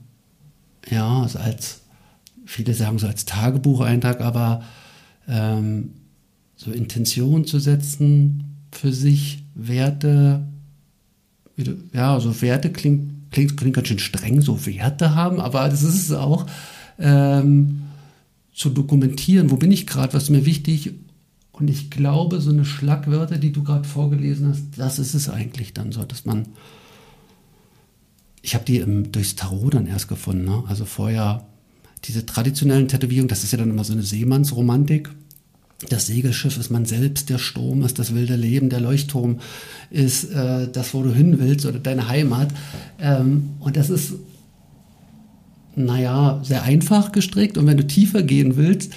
ja, 0.89 1.21
also 1.21 1.39
als, 1.39 1.81
viele 2.45 2.73
sagen 2.73 2.97
so 2.97 3.07
als 3.07 3.25
Tagebucheintrag, 3.25 4.21
aber 4.21 4.63
ähm, 5.27 5.91
so 6.55 6.71
Intention 6.71 7.45
zu 7.45 7.59
setzen 7.59 8.55
für 8.71 8.91
sich, 8.91 9.43
Werte, 9.53 10.47
ja, 11.93 12.19
so 12.19 12.41
Werte 12.41 12.71
klingt, 12.71 13.16
klingt, 13.31 13.57
klingt 13.57 13.75
ganz 13.75 13.87
schön 13.87 13.99
streng, 13.99 14.41
so 14.41 14.65
Werte 14.65 15.15
haben, 15.15 15.39
aber 15.39 15.69
das 15.69 15.83
ist 15.83 15.95
es 15.95 16.11
auch, 16.11 16.45
ähm, 16.99 17.83
zu 18.53 18.69
dokumentieren, 18.69 19.51
wo 19.51 19.55
bin 19.55 19.71
ich 19.71 19.85
gerade, 19.85 20.13
was 20.13 20.23
ist 20.23 20.29
mir 20.29 20.45
wichtig 20.45 20.93
Und 21.51 21.69
ich 21.69 21.89
glaube, 21.89 22.39
so 22.39 22.51
eine 22.51 22.65
Schlagwörter, 22.65 23.37
die 23.37 23.51
du 23.51 23.63
gerade 23.63 23.87
vorgelesen 23.87 24.47
hast, 24.47 24.63
das 24.77 24.99
ist 24.99 25.15
es 25.15 25.29
eigentlich 25.29 25.73
dann 25.73 25.91
so, 25.91 26.03
dass 26.03 26.25
man. 26.25 26.47
Ich 28.43 28.53
habe 28.53 28.63
die 28.63 28.77
im, 28.77 29.11
durchs 29.11 29.35
Tarot 29.35 29.73
dann 29.73 29.87
erst 29.87 30.07
gefunden. 30.07 30.45
Ne? 30.45 30.63
Also 30.67 30.85
vorher 30.85 31.45
diese 32.05 32.25
traditionellen 32.25 32.87
Tätowierungen, 32.87 33.27
das 33.27 33.43
ist 33.43 33.51
ja 33.51 33.57
dann 33.57 33.71
immer 33.71 33.83
so 33.83 33.93
eine 33.93 34.03
Seemannsromantik. 34.03 35.09
Das 35.89 36.07
Segelschiff 36.07 36.57
ist 36.57 36.71
man 36.71 36.85
selbst, 36.85 37.29
der 37.29 37.37
Sturm 37.37 37.83
ist 37.83 37.99
das 37.99 38.15
wilde 38.15 38.35
Leben, 38.35 38.69
der 38.69 38.79
Leuchtturm 38.79 39.39
ist 39.91 40.31
äh, 40.31 40.67
das, 40.71 40.93
wo 40.95 41.03
du 41.03 41.13
hin 41.13 41.37
willst 41.39 41.67
oder 41.67 41.77
deine 41.77 42.07
Heimat. 42.07 42.49
Ähm, 42.99 43.49
und 43.59 43.77
das 43.77 43.91
ist, 43.91 44.13
naja, 45.75 46.41
sehr 46.43 46.63
einfach 46.63 47.11
gestrickt. 47.11 47.59
Und 47.59 47.67
wenn 47.67 47.77
du 47.77 47.85
tiefer 47.85 48.23
gehen 48.23 48.57
willst, 48.57 48.93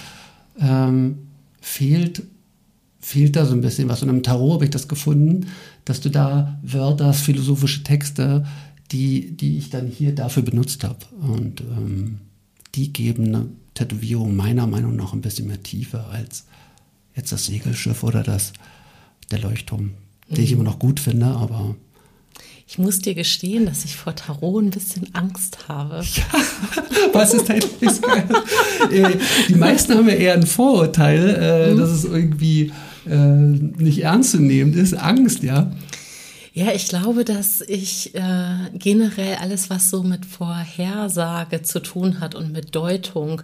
ähm, 0.59 1.19
fehlt, 1.61 2.23
fehlt 2.99 3.35
da 3.35 3.45
so 3.45 3.53
ein 3.53 3.61
bisschen 3.61 3.87
was. 3.87 4.01
Und 4.01 4.09
im 4.09 4.23
Tarot 4.23 4.55
habe 4.55 4.65
ich 4.65 4.71
das 4.71 4.87
gefunden, 4.87 5.47
dass 5.85 6.01
du 6.01 6.09
da 6.09 6.59
Wörter, 6.63 7.13
philosophische 7.13 7.83
Texte, 7.83 8.43
die, 8.91 9.37
die 9.37 9.59
ich 9.59 9.69
dann 9.69 9.85
hier 9.85 10.15
dafür 10.15 10.41
benutzt 10.41 10.83
habe. 10.83 11.05
Und 11.21 11.61
ähm, 11.61 12.21
die 12.73 12.91
geben 12.91 13.27
eine 13.27 13.45
Tätowierung 13.75 14.35
meiner 14.35 14.65
Meinung 14.65 14.95
nach 14.95 15.13
ein 15.13 15.21
bisschen 15.21 15.47
mehr 15.47 15.61
Tiefe 15.61 16.05
als 16.05 16.45
jetzt 17.15 17.31
das 17.31 17.45
Segelschiff 17.45 18.03
oder 18.03 18.23
das, 18.23 18.53
der 19.31 19.39
Leuchtturm, 19.39 19.91
mhm. 20.29 20.35
den 20.35 20.43
ich 20.43 20.51
immer 20.51 20.63
noch 20.63 20.79
gut 20.79 20.99
finde, 20.99 21.27
aber. 21.27 21.75
Ich 22.67 22.77
muss 22.77 22.99
dir 22.99 23.15
gestehen, 23.15 23.65
dass 23.65 23.83
ich 23.83 23.97
vor 23.97 24.15
Tarot 24.15 24.63
ein 24.63 24.69
bisschen 24.69 25.13
Angst 25.13 25.67
habe. 25.67 26.03
Ja, 26.15 27.13
was 27.13 27.33
ist 27.33 27.49
dein 27.49 27.61
äh, 28.91 29.17
Die 29.49 29.55
meisten 29.55 29.93
haben 29.93 30.07
ja 30.07 30.15
eher 30.15 30.33
ein 30.33 30.45
Vorurteil, 30.45 31.35
äh, 31.69 31.73
mhm. 31.73 31.79
dass 31.79 31.89
es 31.89 32.05
irgendwie 32.05 32.71
äh, 33.07 33.15
nicht 33.15 34.03
ernst 34.03 34.31
zu 34.31 34.39
nehmen 34.39 34.73
ist. 34.73 34.93
Angst, 34.93 35.43
ja. 35.43 35.71
Ja, 36.53 36.73
ich 36.73 36.89
glaube, 36.89 37.23
dass 37.23 37.61
ich 37.61 38.13
äh, 38.13 38.69
generell 38.73 39.35
alles, 39.35 39.69
was 39.69 39.89
so 39.89 40.03
mit 40.03 40.25
Vorhersage 40.25 41.61
zu 41.61 41.81
tun 41.81 42.19
hat 42.19 42.35
und 42.35 42.51
mit 42.51 42.75
Deutung, 42.75 43.41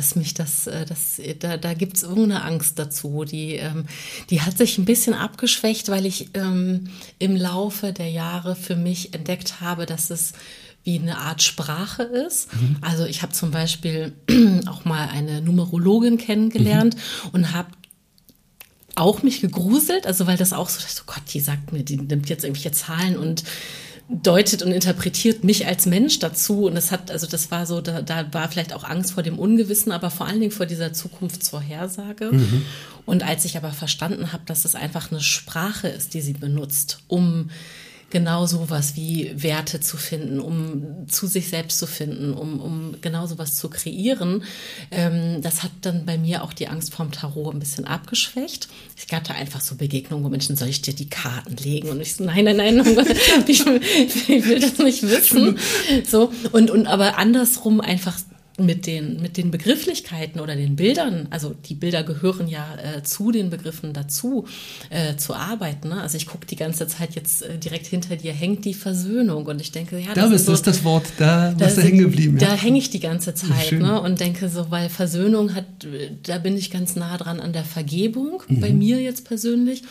dass 0.00 0.16
mich 0.16 0.32
das, 0.32 0.66
äh, 0.66 0.86
das 0.86 1.20
da, 1.40 1.58
da 1.58 1.74
gibt 1.74 1.98
es 1.98 2.04
irgendeine 2.04 2.42
Angst 2.42 2.78
dazu. 2.78 3.24
Die, 3.26 3.56
ähm, 3.56 3.84
die 4.30 4.40
hat 4.40 4.56
sich 4.56 4.78
ein 4.78 4.86
bisschen 4.86 5.12
abgeschwächt, 5.12 5.90
weil 5.90 6.06
ich 6.06 6.30
ähm, 6.32 6.88
im 7.18 7.36
Laufe 7.36 7.92
der 7.92 8.08
Jahre 8.10 8.56
für 8.56 8.76
mich 8.76 9.12
entdeckt 9.12 9.60
habe, 9.60 9.84
dass 9.84 10.08
es 10.08 10.32
wie 10.84 10.98
eine 10.98 11.18
Art 11.18 11.42
Sprache 11.42 12.04
ist. 12.04 12.50
Mhm. 12.54 12.78
Also 12.80 13.04
ich 13.04 13.20
habe 13.20 13.34
zum 13.34 13.50
Beispiel 13.50 14.14
auch 14.66 14.86
mal 14.86 15.08
eine 15.10 15.42
Numerologin 15.42 16.16
kennengelernt 16.16 16.94
mhm. 16.94 17.30
und 17.32 17.52
habe 17.52 17.68
auch 18.94 19.22
mich 19.22 19.42
gegruselt, 19.42 20.06
also 20.06 20.26
weil 20.26 20.38
das 20.38 20.54
auch 20.54 20.70
so, 20.70 20.80
so 20.80 21.02
Gott, 21.04 21.24
die 21.34 21.40
sagt 21.40 21.74
mir, 21.74 21.84
die 21.84 21.98
nimmt 21.98 22.30
jetzt 22.30 22.44
irgendwelche 22.44 22.72
Zahlen 22.72 23.18
und 23.18 23.44
deutet 24.10 24.62
und 24.62 24.72
interpretiert 24.72 25.44
mich 25.44 25.66
als 25.66 25.86
Mensch 25.86 26.18
dazu. 26.18 26.66
Und 26.66 26.74
das 26.74 26.90
hat, 26.90 27.10
also 27.10 27.26
das 27.26 27.50
war 27.50 27.66
so, 27.66 27.80
da, 27.80 28.02
da 28.02 28.26
war 28.32 28.48
vielleicht 28.48 28.72
auch 28.72 28.84
Angst 28.84 29.12
vor 29.12 29.22
dem 29.22 29.38
Ungewissen, 29.38 29.92
aber 29.92 30.10
vor 30.10 30.26
allen 30.26 30.40
Dingen 30.40 30.52
vor 30.52 30.66
dieser 30.66 30.92
Zukunftsvorhersage. 30.92 32.30
Mhm. 32.32 32.64
Und 33.06 33.22
als 33.22 33.44
ich 33.44 33.56
aber 33.56 33.70
verstanden 33.70 34.32
habe, 34.32 34.42
dass 34.46 34.64
es 34.64 34.74
einfach 34.74 35.10
eine 35.10 35.20
Sprache 35.20 35.88
ist, 35.88 36.14
die 36.14 36.20
sie 36.20 36.32
benutzt, 36.32 37.02
um 37.08 37.50
genau 38.10 38.46
sowas 38.46 38.96
wie 38.96 39.30
Werte 39.34 39.80
zu 39.80 39.96
finden, 39.96 40.40
um 40.40 41.08
zu 41.08 41.26
sich 41.26 41.48
selbst 41.48 41.78
zu 41.78 41.86
finden, 41.86 42.34
um, 42.34 42.60
um 42.60 42.96
genau 43.00 43.26
sowas 43.26 43.54
zu 43.54 43.70
kreieren. 43.70 44.42
Ähm, 44.90 45.40
das 45.42 45.62
hat 45.62 45.70
dann 45.82 46.04
bei 46.04 46.18
mir 46.18 46.42
auch 46.42 46.52
die 46.52 46.68
Angst 46.68 46.92
vorm 46.92 47.12
Tarot 47.12 47.54
ein 47.54 47.60
bisschen 47.60 47.84
abgeschwächt. 47.84 48.68
Ich 48.96 49.12
hatte 49.14 49.34
einfach 49.34 49.60
so 49.60 49.76
Begegnungen, 49.76 50.24
wo 50.24 50.28
Menschen, 50.28 50.56
soll 50.56 50.68
ich 50.68 50.82
dir 50.82 50.94
die 50.94 51.08
Karten 51.08 51.56
legen? 51.56 51.88
Und 51.88 52.00
ich 52.00 52.16
so, 52.16 52.24
nein, 52.24 52.44
nein, 52.44 52.56
nein, 52.56 52.78
ich, 53.46 53.64
ich 53.66 54.46
will 54.46 54.60
das 54.60 54.78
nicht 54.78 55.02
wissen. 55.02 55.58
So, 56.08 56.32
und, 56.52 56.70
und 56.70 56.86
aber 56.86 57.16
andersrum 57.18 57.80
einfach 57.80 58.18
mit 58.64 58.86
den, 58.86 59.20
mit 59.20 59.36
den 59.36 59.50
Begrifflichkeiten 59.50 60.40
oder 60.40 60.56
den 60.56 60.76
Bildern, 60.76 61.28
also 61.30 61.54
die 61.66 61.74
Bilder 61.74 62.02
gehören 62.02 62.48
ja 62.48 62.66
äh, 62.76 63.02
zu 63.02 63.30
den 63.32 63.50
Begriffen 63.50 63.92
dazu, 63.92 64.46
äh, 64.90 65.16
zu 65.16 65.34
arbeiten. 65.34 65.88
Ne? 65.88 66.00
Also 66.00 66.16
ich 66.16 66.26
gucke 66.26 66.46
die 66.46 66.56
ganze 66.56 66.86
Zeit 66.86 67.14
jetzt 67.14 67.42
äh, 67.42 67.58
direkt 67.58 67.86
hinter 67.86 68.16
dir 68.16 68.32
hängt 68.32 68.64
die 68.64 68.74
Versöhnung 68.74 69.46
und 69.46 69.60
ich 69.60 69.72
denke, 69.72 69.98
ja, 69.98 70.14
das 70.14 70.28
da 70.28 70.34
ist, 70.34 70.46
so, 70.46 70.52
ist 70.52 70.66
das 70.66 70.84
Wort, 70.84 71.04
da 71.18 71.54
bist 71.56 71.76
du 71.76 71.82
hängen 71.82 71.98
geblieben. 71.98 72.38
Ja. 72.38 72.48
Da 72.48 72.54
hänge 72.54 72.78
ich 72.78 72.90
die 72.90 73.00
ganze 73.00 73.34
Zeit 73.34 73.72
ne? 73.72 74.00
und 74.00 74.20
denke 74.20 74.48
so, 74.48 74.70
weil 74.70 74.88
Versöhnung 74.88 75.54
hat, 75.54 75.64
da 76.22 76.38
bin 76.38 76.56
ich 76.56 76.70
ganz 76.70 76.96
nah 76.96 77.16
dran 77.16 77.40
an 77.40 77.52
der 77.52 77.64
Vergebung, 77.64 78.42
mhm. 78.48 78.60
bei 78.60 78.72
mir 78.72 79.00
jetzt 79.00 79.24
persönlich. 79.24 79.82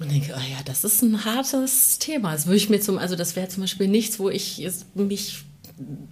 Und 0.00 0.10
denke, 0.10 0.34
oh 0.36 0.50
ja, 0.50 0.58
das 0.64 0.82
ist 0.84 1.02
ein 1.02 1.24
hartes 1.24 1.98
Thema. 1.98 2.32
Das 2.32 2.46
würde 2.46 2.56
ich 2.56 2.68
mir 2.68 2.80
zum, 2.80 2.98
also 2.98 3.14
das 3.14 3.36
wäre 3.36 3.48
zum 3.48 3.62
Beispiel 3.62 3.86
nichts, 3.86 4.18
wo 4.18 4.28
ich 4.28 4.68
mich 4.94 5.44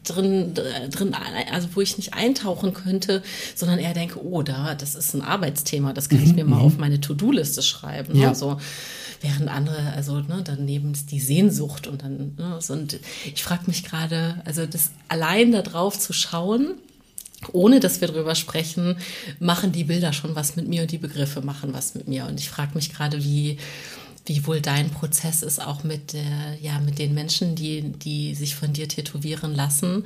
drin, 0.04 0.54
drin, 0.54 1.14
also 1.50 1.68
wo 1.74 1.80
ich 1.80 1.96
nicht 1.96 2.14
eintauchen 2.14 2.74
könnte, 2.74 3.22
sondern 3.54 3.78
eher 3.78 3.94
denke, 3.94 4.24
oh, 4.24 4.42
da, 4.42 4.74
das 4.74 4.94
ist 4.94 5.14
ein 5.14 5.22
Arbeitsthema, 5.22 5.92
das 5.92 6.08
kann 6.08 6.18
mhm. 6.18 6.24
ich 6.24 6.34
mir 6.34 6.44
mal 6.44 6.56
mhm. 6.56 6.62
auf 6.62 6.78
meine 6.78 7.00
To-Do-Liste 7.00 7.62
schreiben. 7.62 8.14
Ne? 8.14 8.22
Ja. 8.22 8.28
Also, 8.30 8.58
während 9.20 9.48
andere, 9.48 9.92
also 9.94 10.18
ne, 10.20 10.42
daneben 10.44 10.92
ist 10.92 11.12
die 11.12 11.20
Sehnsucht 11.20 11.86
und 11.86 12.02
dann, 12.02 12.34
ne, 12.36 12.58
und 12.68 12.98
ich 13.24 13.42
frage 13.42 13.64
mich 13.66 13.84
gerade, 13.84 14.42
also 14.44 14.66
das 14.66 14.90
allein 15.08 15.52
da 15.52 15.62
drauf 15.62 15.98
zu 15.98 16.12
schauen, 16.12 16.74
ohne 17.52 17.80
dass 17.80 18.00
wir 18.00 18.08
drüber 18.08 18.34
sprechen, 18.34 18.96
machen 19.38 19.72
die 19.72 19.84
Bilder 19.84 20.12
schon 20.12 20.34
was 20.36 20.56
mit 20.56 20.68
mir 20.68 20.82
und 20.82 20.92
die 20.92 20.98
Begriffe 20.98 21.40
machen 21.40 21.72
was 21.72 21.94
mit 21.94 22.06
mir. 22.08 22.26
Und 22.26 22.38
ich 22.38 22.50
frage 22.50 22.74
mich 22.74 22.92
gerade, 22.92 23.24
wie, 23.24 23.58
wie 24.26 24.46
wohl 24.46 24.60
dein 24.60 24.90
Prozess 24.90 25.42
ist, 25.42 25.60
auch 25.60 25.84
mit, 25.84 26.14
äh, 26.14 26.56
ja, 26.60 26.78
mit 26.78 26.98
den 26.98 27.14
Menschen, 27.14 27.54
die, 27.54 27.82
die 27.82 28.34
sich 28.34 28.54
von 28.54 28.72
dir 28.72 28.88
tätowieren 28.88 29.54
lassen. 29.54 30.04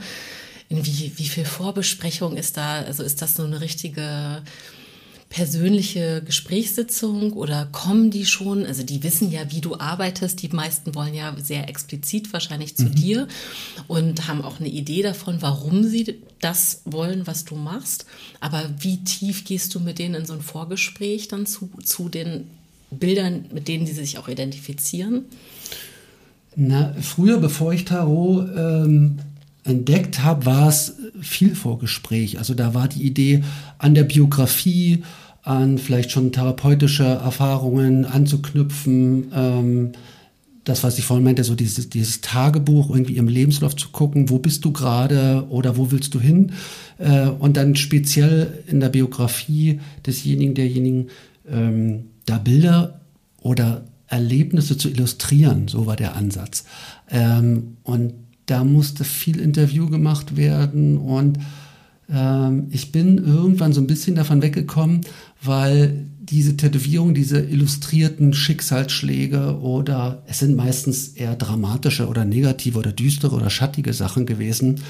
In 0.69 0.85
wie, 0.85 1.13
wie 1.17 1.29
viel 1.29 1.45
Vorbesprechung 1.45 2.37
ist 2.37 2.57
da? 2.57 2.81
Also 2.81 3.03
ist 3.03 3.23
das 3.23 3.39
nur 3.39 3.47
eine 3.47 3.61
richtige 3.61 4.43
persönliche 5.29 6.23
Gesprächssitzung 6.25 7.33
oder 7.33 7.67
kommen 7.67 8.11
die 8.11 8.27
schon? 8.27 8.65
Also 8.65 8.83
die 8.83 9.03
wissen 9.03 9.31
ja, 9.31 9.51
wie 9.51 9.61
du 9.61 9.79
arbeitest. 9.79 10.41
Die 10.43 10.49
meisten 10.49 10.95
wollen 10.95 11.15
ja 11.15 11.35
sehr 11.39 11.69
explizit 11.69 12.33
wahrscheinlich 12.33 12.77
zu 12.77 12.85
mhm. 12.85 12.95
dir 12.95 13.29
und 13.87 14.29
haben 14.29 14.43
auch 14.43 14.61
eine 14.61 14.69
Idee 14.69 15.03
davon, 15.03 15.43
warum 15.43 15.85
sie 15.85 16.23
das 16.41 16.83
wollen, 16.85 17.27
was 17.27 17.45
du 17.45 17.57
machst. 17.57 18.07
Aber 18.41 18.71
wie 18.79 19.05
tief 19.05 19.45
gehst 19.45 19.75
du 19.75 19.81
mit 19.81 19.99
denen 19.99 20.15
in 20.15 20.27
so 20.27 20.33
ein 20.33 20.43
Vorgespräch 20.43 21.29
dann 21.29 21.47
zu, 21.47 21.71
zu 21.85 22.09
den 22.09 22.49
Bildern, 22.90 23.46
mit 23.53 23.68
denen 23.68 23.87
sie 23.87 23.92
sich 23.92 24.18
auch 24.18 24.29
identifizieren? 24.29 25.25
Na, 26.55 26.94
früher, 27.01 27.38
bevor 27.38 27.72
ich 27.72 27.85
Tarot 27.85 28.49
ähm, 28.57 29.18
entdeckt 29.64 30.22
habe, 30.22 30.46
war 30.46 30.68
es 30.68 30.96
viel 31.20 31.55
Vorgespräch. 31.55 32.38
Also 32.38 32.55
da 32.55 32.72
war 32.72 32.88
die 32.88 33.03
Idee 33.03 33.42
an 33.79 33.94
der 33.94 34.05
Biografie, 34.05 35.03
an 35.42 35.79
vielleicht 35.79 36.11
schon 36.11 36.33
therapeutische 36.33 37.05
Erfahrungen 37.05 38.05
anzuknüpfen. 38.05 39.31
Ähm, 39.35 39.92
das, 40.64 40.83
was 40.83 40.99
ich 40.99 41.05
vorhin 41.05 41.25
meinte, 41.25 41.44
so 41.44 41.55
dieses, 41.55 41.88
dieses 41.90 42.20
Tagebuch 42.20 42.90
irgendwie 42.90 43.16
im 43.16 43.29
Lebenslauf 43.29 43.77
zu 43.77 43.90
gucken, 43.90 44.31
wo 44.31 44.38
bist 44.38 44.64
du 44.64 44.72
gerade 44.72 45.46
oder 45.49 45.77
wo 45.77 45.92
willst 45.92 46.14
du 46.14 46.20
hin? 46.20 46.53
Äh, 46.99 47.29
und 47.29 47.57
dann 47.57 47.77
speziell 47.77 48.64
in 48.66 48.81
der 48.81 48.88
Biografie 48.88 49.81
desjenigen, 50.05 50.55
derjenigen, 50.55 51.09
ähm, 51.49 52.07
da 52.27 52.39
Bilder 52.39 53.01
oder 53.41 53.85
Erlebnisse 54.09 54.77
zu 54.77 54.89
illustrieren. 54.89 55.69
So 55.69 55.87
war 55.87 55.97
der 55.97 56.15
Ansatz. 56.15 56.65
Ähm, 57.11 57.79
und 57.83 58.15
da 58.47 58.62
musste 58.62 59.05
viel 59.05 59.41
Interview 59.41 59.89
gemacht 59.89 60.37
werden 60.37 60.99
und 60.99 61.39
ähm, 62.09 62.69
ich 62.71 62.93
bin 62.93 63.19
irgendwann 63.19 63.73
so 63.73 63.81
ein 63.81 63.89
bisschen 63.89 64.15
davon 64.15 64.41
weggekommen, 64.41 65.01
weil 65.43 66.07
diese 66.21 66.57
Tätowierung, 66.57 67.15
diese 67.15 67.41
illustrierten 67.41 68.33
Schicksalsschläge 68.33 69.61
oder 69.61 70.23
es 70.27 70.41
sind 70.41 70.57
meistens 70.57 71.09
eher 71.09 71.37
dramatische 71.37 72.09
oder 72.09 72.25
negative 72.25 72.79
oder 72.79 72.93
düstere 72.93 73.35
oder 73.35 73.51
schattige 73.51 73.93
Sachen 73.93 74.27
gewesen, 74.27 74.81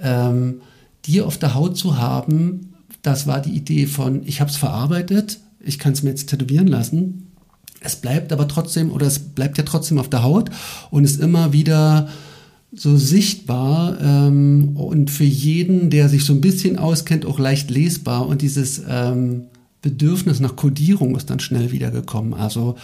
ähm, 0.00 0.60
die 1.04 1.22
auf 1.22 1.38
der 1.38 1.54
Haut 1.54 1.76
zu 1.76 1.98
haben, 1.98 2.74
das 3.02 3.26
war 3.26 3.40
die 3.40 3.56
Idee 3.56 3.86
von, 3.86 4.22
ich 4.26 4.40
habe 4.40 4.50
es 4.50 4.56
verarbeitet, 4.56 5.38
ich 5.66 5.78
kann 5.78 5.92
es 5.92 6.02
mir 6.02 6.10
jetzt 6.10 6.28
tätowieren 6.28 6.68
lassen. 6.68 7.32
Es 7.80 7.96
bleibt 7.96 8.32
aber 8.32 8.48
trotzdem, 8.48 8.90
oder 8.90 9.06
es 9.06 9.18
bleibt 9.18 9.58
ja 9.58 9.64
trotzdem 9.64 9.98
auf 9.98 10.08
der 10.08 10.22
Haut 10.22 10.50
und 10.90 11.04
ist 11.04 11.20
immer 11.20 11.52
wieder 11.52 12.08
so 12.72 12.96
sichtbar 12.96 13.98
ähm, 14.00 14.76
und 14.76 15.10
für 15.10 15.24
jeden, 15.24 15.90
der 15.90 16.08
sich 16.08 16.24
so 16.24 16.32
ein 16.32 16.40
bisschen 16.40 16.78
auskennt, 16.78 17.24
auch 17.24 17.38
leicht 17.38 17.70
lesbar. 17.70 18.26
Und 18.26 18.42
dieses 18.42 18.82
ähm, 18.88 19.44
Bedürfnis 19.82 20.40
nach 20.40 20.56
Kodierung 20.56 21.16
ist 21.16 21.30
dann 21.30 21.40
schnell 21.40 21.70
wiedergekommen. 21.70 22.34
Also 22.34 22.76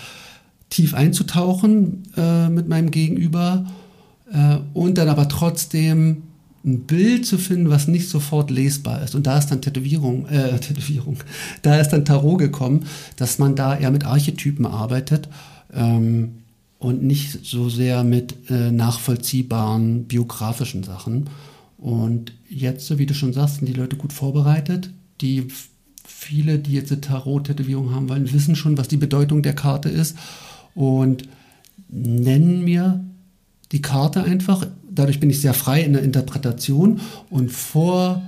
tief 0.70 0.94
einzutauchen 0.94 2.04
äh, 2.16 2.48
mit 2.48 2.68
meinem 2.68 2.90
Gegenüber 2.90 3.66
äh, 4.32 4.58
und 4.72 4.98
dann 4.98 5.08
aber 5.08 5.28
trotzdem 5.28 6.22
ein 6.64 6.80
Bild 6.84 7.26
zu 7.26 7.38
finden, 7.38 7.70
was 7.70 7.88
nicht 7.88 8.08
sofort 8.08 8.50
lesbar 8.50 9.02
ist. 9.02 9.14
Und 9.14 9.26
da 9.26 9.38
ist 9.38 9.48
dann 9.48 9.62
Tätowierung, 9.62 10.26
äh, 10.26 10.58
Tätowierung, 10.60 11.18
da 11.62 11.78
ist 11.80 11.90
dann 11.90 12.04
Tarot 12.04 12.38
gekommen, 12.38 12.86
dass 13.16 13.38
man 13.38 13.56
da 13.56 13.76
eher 13.76 13.90
mit 13.90 14.04
Archetypen 14.04 14.66
arbeitet 14.66 15.28
ähm, 15.72 16.42
und 16.78 17.02
nicht 17.02 17.44
so 17.44 17.68
sehr 17.68 18.04
mit 18.04 18.50
äh, 18.50 18.70
nachvollziehbaren 18.70 20.04
biografischen 20.04 20.82
Sachen. 20.84 21.30
Und 21.78 22.32
jetzt, 22.48 22.96
wie 22.96 23.06
du 23.06 23.14
schon 23.14 23.32
sagst, 23.32 23.56
sind 23.56 23.66
die 23.66 23.72
Leute 23.72 23.96
gut 23.96 24.12
vorbereitet. 24.12 24.90
Die 25.20 25.48
viele, 26.04 26.58
die 26.58 26.74
jetzt 26.74 26.92
eine 26.92 27.00
Tarot-Tätowierung 27.00 27.92
haben 27.92 28.08
wollen, 28.08 28.32
wissen 28.32 28.54
schon, 28.54 28.78
was 28.78 28.86
die 28.86 28.96
Bedeutung 28.96 29.42
der 29.42 29.54
Karte 29.54 29.88
ist 29.88 30.16
und 30.74 31.28
nennen 31.88 32.64
mir 32.64 33.04
die 33.72 33.82
Karte 33.82 34.22
einfach. 34.22 34.66
Dadurch 34.94 35.20
bin 35.20 35.30
ich 35.30 35.40
sehr 35.40 35.54
frei 35.54 35.82
in 35.82 35.92
der 35.92 36.02
Interpretation 36.02 37.00
und 37.30 37.50
vor 37.50 38.22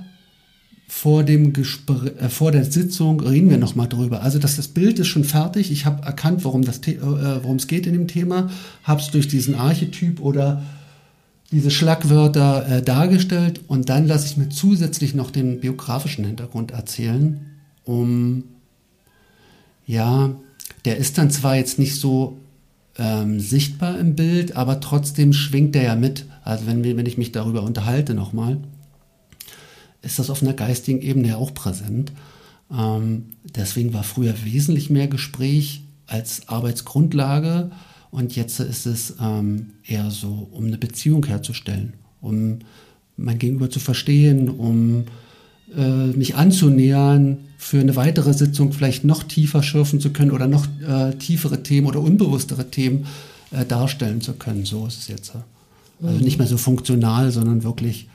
vor 0.87 1.23
dem 1.23 1.51
Gespr 1.51 2.11
äh, 2.19 2.29
vor 2.29 2.51
der 2.51 2.63
Sitzung 2.63 3.19
reden 3.19 3.49
wir 3.49 3.57
noch 3.57 3.75
mal 3.75 3.87
drüber. 3.87 4.21
Also 4.21 4.39
das, 4.39 4.55
das 4.55 4.67
Bild 4.67 4.99
ist 4.99 5.07
schon 5.07 5.23
fertig. 5.23 5.71
Ich 5.71 5.85
habe 5.85 6.03
erkannt, 6.03 6.43
worum 6.43 6.61
äh, 6.61 6.97
worum 7.01 7.57
es 7.57 7.67
geht 7.67 7.87
in 7.87 7.93
dem 7.93 8.07
Thema, 8.07 8.49
habe 8.83 9.01
es 9.01 9.09
durch 9.09 9.27
diesen 9.27 9.55
Archetyp 9.55 10.21
oder 10.21 10.61
diese 11.51 11.71
Schlagwörter 11.71 12.67
äh, 12.67 12.81
dargestellt 12.81 13.61
und 13.67 13.89
dann 13.89 14.07
lasse 14.07 14.27
ich 14.27 14.37
mir 14.37 14.49
zusätzlich 14.49 15.15
noch 15.15 15.31
den 15.31 15.59
biografischen 15.59 16.25
Hintergrund 16.25 16.71
erzählen, 16.71 17.39
um 17.83 18.43
ja, 19.85 20.31
der 20.85 20.97
ist 20.97 21.17
dann 21.17 21.29
zwar 21.29 21.55
jetzt 21.55 21.77
nicht 21.77 21.95
so 21.95 22.37
ähm, 22.97 23.39
sichtbar 23.39 23.99
im 23.99 24.15
Bild, 24.15 24.55
aber 24.55 24.79
trotzdem 24.79 25.33
schwingt 25.33 25.75
der 25.75 25.83
ja 25.83 25.95
mit. 25.95 26.25
Also 26.45 26.67
wenn, 26.67 26.83
wenn 26.83 27.05
ich 27.05 27.17
mich 27.17 27.31
darüber 27.31 27.63
unterhalte 27.63 28.13
nochmal, 28.13 28.59
ist 30.03 30.19
das 30.19 30.29
auf 30.29 30.43
einer 30.43 30.53
geistigen 30.53 31.01
Ebene 31.01 31.29
ja 31.29 31.37
auch 31.37 31.53
präsent. 31.53 32.13
Ähm, 32.71 33.25
deswegen 33.43 33.93
war 33.93 34.03
früher 34.03 34.33
wesentlich 34.45 34.89
mehr 34.91 35.07
Gespräch 35.07 35.83
als 36.05 36.47
Arbeitsgrundlage 36.47 37.71
und 38.11 38.35
jetzt 38.35 38.59
ist 38.59 38.85
es 38.85 39.15
ähm, 39.19 39.71
eher 39.83 40.11
so, 40.11 40.47
um 40.51 40.65
eine 40.65 40.77
Beziehung 40.77 41.25
herzustellen, 41.25 41.93
um 42.21 42.59
mein 43.17 43.39
Gegenüber 43.39 43.71
zu 43.71 43.79
verstehen, 43.79 44.47
um 44.47 45.05
äh, 45.75 46.07
mich 46.07 46.35
anzunähern, 46.35 47.39
für 47.57 47.79
eine 47.79 47.95
weitere 47.95 48.33
Sitzung 48.33 48.73
vielleicht 48.73 49.03
noch 49.03 49.23
tiefer 49.23 49.63
schürfen 49.63 49.99
zu 49.99 50.11
können 50.11 50.29
oder 50.29 50.45
noch 50.45 50.67
äh, 50.87 51.15
tiefere 51.15 51.63
Themen 51.63 51.87
oder 51.87 51.99
unbewusstere 52.01 52.69
Themen 52.69 53.07
äh, 53.49 53.65
darstellen 53.65 54.21
zu 54.21 54.33
können. 54.33 54.65
So 54.65 54.85
ist 54.85 54.99
es 54.99 55.07
jetzt. 55.07 55.33
Also 56.01 56.23
nicht 56.23 56.37
mehr 56.37 56.47
so 56.47 56.57
funktional, 56.57 57.31
sondern 57.31 57.63
wirklich 57.63 58.09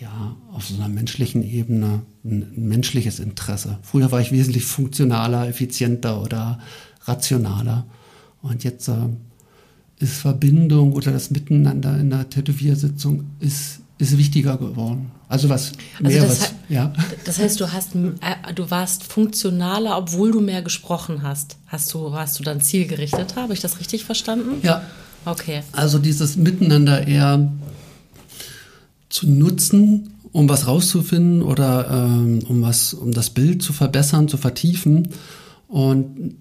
ja, 0.00 0.36
auf 0.52 0.66
so 0.66 0.74
einer 0.74 0.88
menschlichen 0.88 1.42
Ebene 1.42 2.02
ein, 2.24 2.42
ein 2.56 2.68
menschliches 2.68 3.18
Interesse. 3.18 3.78
Früher 3.82 4.10
war 4.10 4.20
ich 4.20 4.32
wesentlich 4.32 4.64
funktionaler, 4.64 5.46
effizienter 5.48 6.22
oder 6.22 6.58
rationaler. 7.04 7.86
Und 8.40 8.64
jetzt 8.64 8.88
äh, 8.88 8.94
ist 9.98 10.14
Verbindung 10.14 10.94
oder 10.94 11.12
das 11.12 11.30
Miteinander 11.30 11.98
in 11.98 12.10
der 12.10 12.28
Tätowiersitzung 12.28 13.24
ist 13.40 13.80
ist 14.00 14.16
wichtiger 14.16 14.56
geworden. 14.56 15.10
Also 15.28 15.50
was 15.50 15.72
also 16.02 16.18
mehr 16.18 16.22
das 16.22 16.40
was, 16.40 16.54
ja. 16.70 16.92
Das 17.26 17.38
heißt, 17.38 17.60
du 17.60 17.70
hast 17.70 17.94
äh, 17.94 18.54
du 18.54 18.70
warst 18.70 19.04
funktionaler, 19.04 19.98
obwohl 19.98 20.32
du 20.32 20.40
mehr 20.40 20.62
gesprochen 20.62 21.22
hast. 21.22 21.58
Hast 21.66 21.92
du 21.92 22.14
hast 22.14 22.38
du 22.38 22.42
dann 22.42 22.62
zielgerichtet? 22.62 23.36
Habe 23.36 23.52
ich 23.52 23.60
das 23.60 23.78
richtig 23.78 24.04
verstanden? 24.04 24.60
Ja. 24.62 24.82
Okay. 25.24 25.62
Also 25.72 25.98
dieses 25.98 26.36
Miteinander 26.36 27.06
eher 27.06 27.52
zu 29.08 29.28
nutzen, 29.28 30.14
um 30.32 30.48
was 30.48 30.66
rauszufinden 30.66 31.42
oder 31.42 31.90
ähm, 31.90 32.40
um 32.48 32.62
was 32.62 32.94
um 32.94 33.12
das 33.12 33.30
Bild 33.30 33.62
zu 33.62 33.72
verbessern, 33.72 34.28
zu 34.28 34.36
vertiefen 34.36 35.08
und 35.68 36.36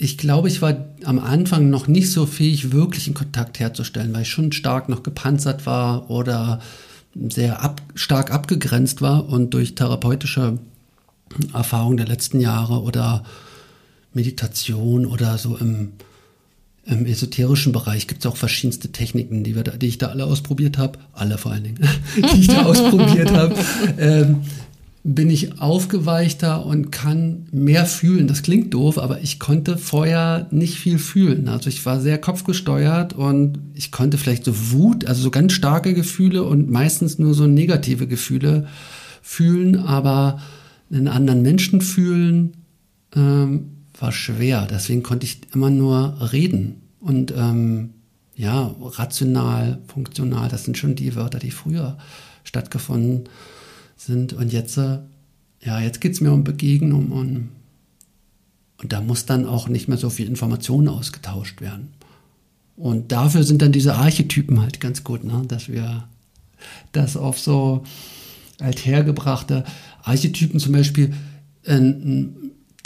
ich 0.00 0.16
glaube, 0.16 0.46
ich 0.46 0.62
war 0.62 0.76
am 1.04 1.18
Anfang 1.18 1.70
noch 1.70 1.88
nicht 1.88 2.12
so 2.12 2.24
fähig, 2.24 2.70
wirklich 2.70 3.06
einen 3.06 3.14
Kontakt 3.14 3.58
herzustellen, 3.58 4.14
weil 4.14 4.22
ich 4.22 4.30
schon 4.30 4.52
stark 4.52 4.88
noch 4.88 5.02
gepanzert 5.02 5.66
war 5.66 6.08
oder 6.08 6.60
sehr 7.28 7.62
ab, 7.64 7.82
stark 7.96 8.30
abgegrenzt 8.30 9.02
war 9.02 9.28
und 9.28 9.54
durch 9.54 9.74
therapeutische 9.74 10.58
Erfahrungen 11.52 11.96
der 11.96 12.06
letzten 12.06 12.38
Jahre 12.38 12.82
oder 12.82 13.24
Meditation 14.14 15.04
oder 15.04 15.36
so 15.36 15.56
im, 15.56 15.94
im 16.88 17.06
esoterischen 17.06 17.72
Bereich 17.72 18.06
gibt 18.06 18.24
es 18.24 18.30
auch 18.30 18.36
verschiedenste 18.36 18.90
Techniken, 18.90 19.44
die, 19.44 19.54
wir 19.54 19.62
da, 19.62 19.72
die 19.72 19.86
ich 19.86 19.98
da 19.98 20.08
alle 20.08 20.24
ausprobiert 20.24 20.78
habe, 20.78 20.98
alle 21.12 21.36
vor 21.38 21.52
allen 21.52 21.64
Dingen, 21.64 21.78
die 22.16 22.40
ich 22.40 22.48
da 22.48 22.62
ausprobiert 22.64 23.32
habe. 23.32 23.54
Ähm, 23.98 24.40
bin 25.04 25.30
ich 25.30 25.60
aufgeweichter 25.60 26.66
und 26.66 26.90
kann 26.90 27.46
mehr 27.50 27.86
fühlen. 27.86 28.26
Das 28.26 28.42
klingt 28.42 28.74
doof, 28.74 28.98
aber 28.98 29.20
ich 29.22 29.38
konnte 29.38 29.78
vorher 29.78 30.48
nicht 30.50 30.78
viel 30.78 30.98
fühlen. 30.98 31.48
Also 31.48 31.68
ich 31.68 31.86
war 31.86 32.00
sehr 32.00 32.18
kopfgesteuert 32.18 33.14
und 33.14 33.58
ich 33.74 33.90
konnte 33.90 34.18
vielleicht 34.18 34.44
so 34.44 34.72
Wut, 34.72 35.06
also 35.06 35.22
so 35.22 35.30
ganz 35.30 35.52
starke 35.52 35.94
Gefühle 35.94 36.42
und 36.42 36.70
meistens 36.70 37.18
nur 37.18 37.32
so 37.32 37.46
negative 37.46 38.06
Gefühle 38.06 38.66
fühlen, 39.22 39.76
aber 39.76 40.40
einen 40.90 41.08
anderen 41.08 41.42
Menschen 41.42 41.80
fühlen 41.80 42.54
ähm, 43.14 43.77
war 43.98 44.12
schwer. 44.12 44.66
Deswegen 44.70 45.02
konnte 45.02 45.26
ich 45.26 45.40
immer 45.54 45.70
nur 45.70 46.32
reden 46.32 46.82
und 47.00 47.32
ähm, 47.36 47.90
ja, 48.34 48.74
rational, 48.80 49.80
funktional, 49.88 50.48
das 50.48 50.64
sind 50.64 50.78
schon 50.78 50.94
die 50.94 51.16
Wörter, 51.16 51.40
die 51.40 51.50
früher 51.50 51.98
stattgefunden 52.44 53.28
sind. 53.96 54.32
Und 54.32 54.52
jetzt, 54.52 54.76
äh, 54.76 54.98
ja, 55.60 55.80
jetzt 55.80 56.00
geht 56.00 56.12
es 56.12 56.20
mir 56.20 56.32
um 56.32 56.44
Begegnung 56.44 57.10
und, 57.10 57.48
und 58.80 58.92
da 58.92 59.00
muss 59.00 59.26
dann 59.26 59.44
auch 59.44 59.68
nicht 59.68 59.88
mehr 59.88 59.98
so 59.98 60.08
viel 60.08 60.28
Information 60.28 60.86
ausgetauscht 60.86 61.60
werden. 61.60 61.88
Und 62.76 63.10
dafür 63.10 63.42
sind 63.42 63.60
dann 63.60 63.72
diese 63.72 63.96
Archetypen 63.96 64.60
halt 64.60 64.80
ganz 64.80 65.02
gut, 65.02 65.24
ne? 65.24 65.42
dass 65.48 65.68
wir 65.68 66.08
das 66.92 67.16
auf 67.16 67.40
so 67.40 67.82
althergebrachte 68.60 69.64
Archetypen 70.04 70.60
zum 70.60 70.72
Beispiel, 70.72 71.12
äh, 71.64 71.92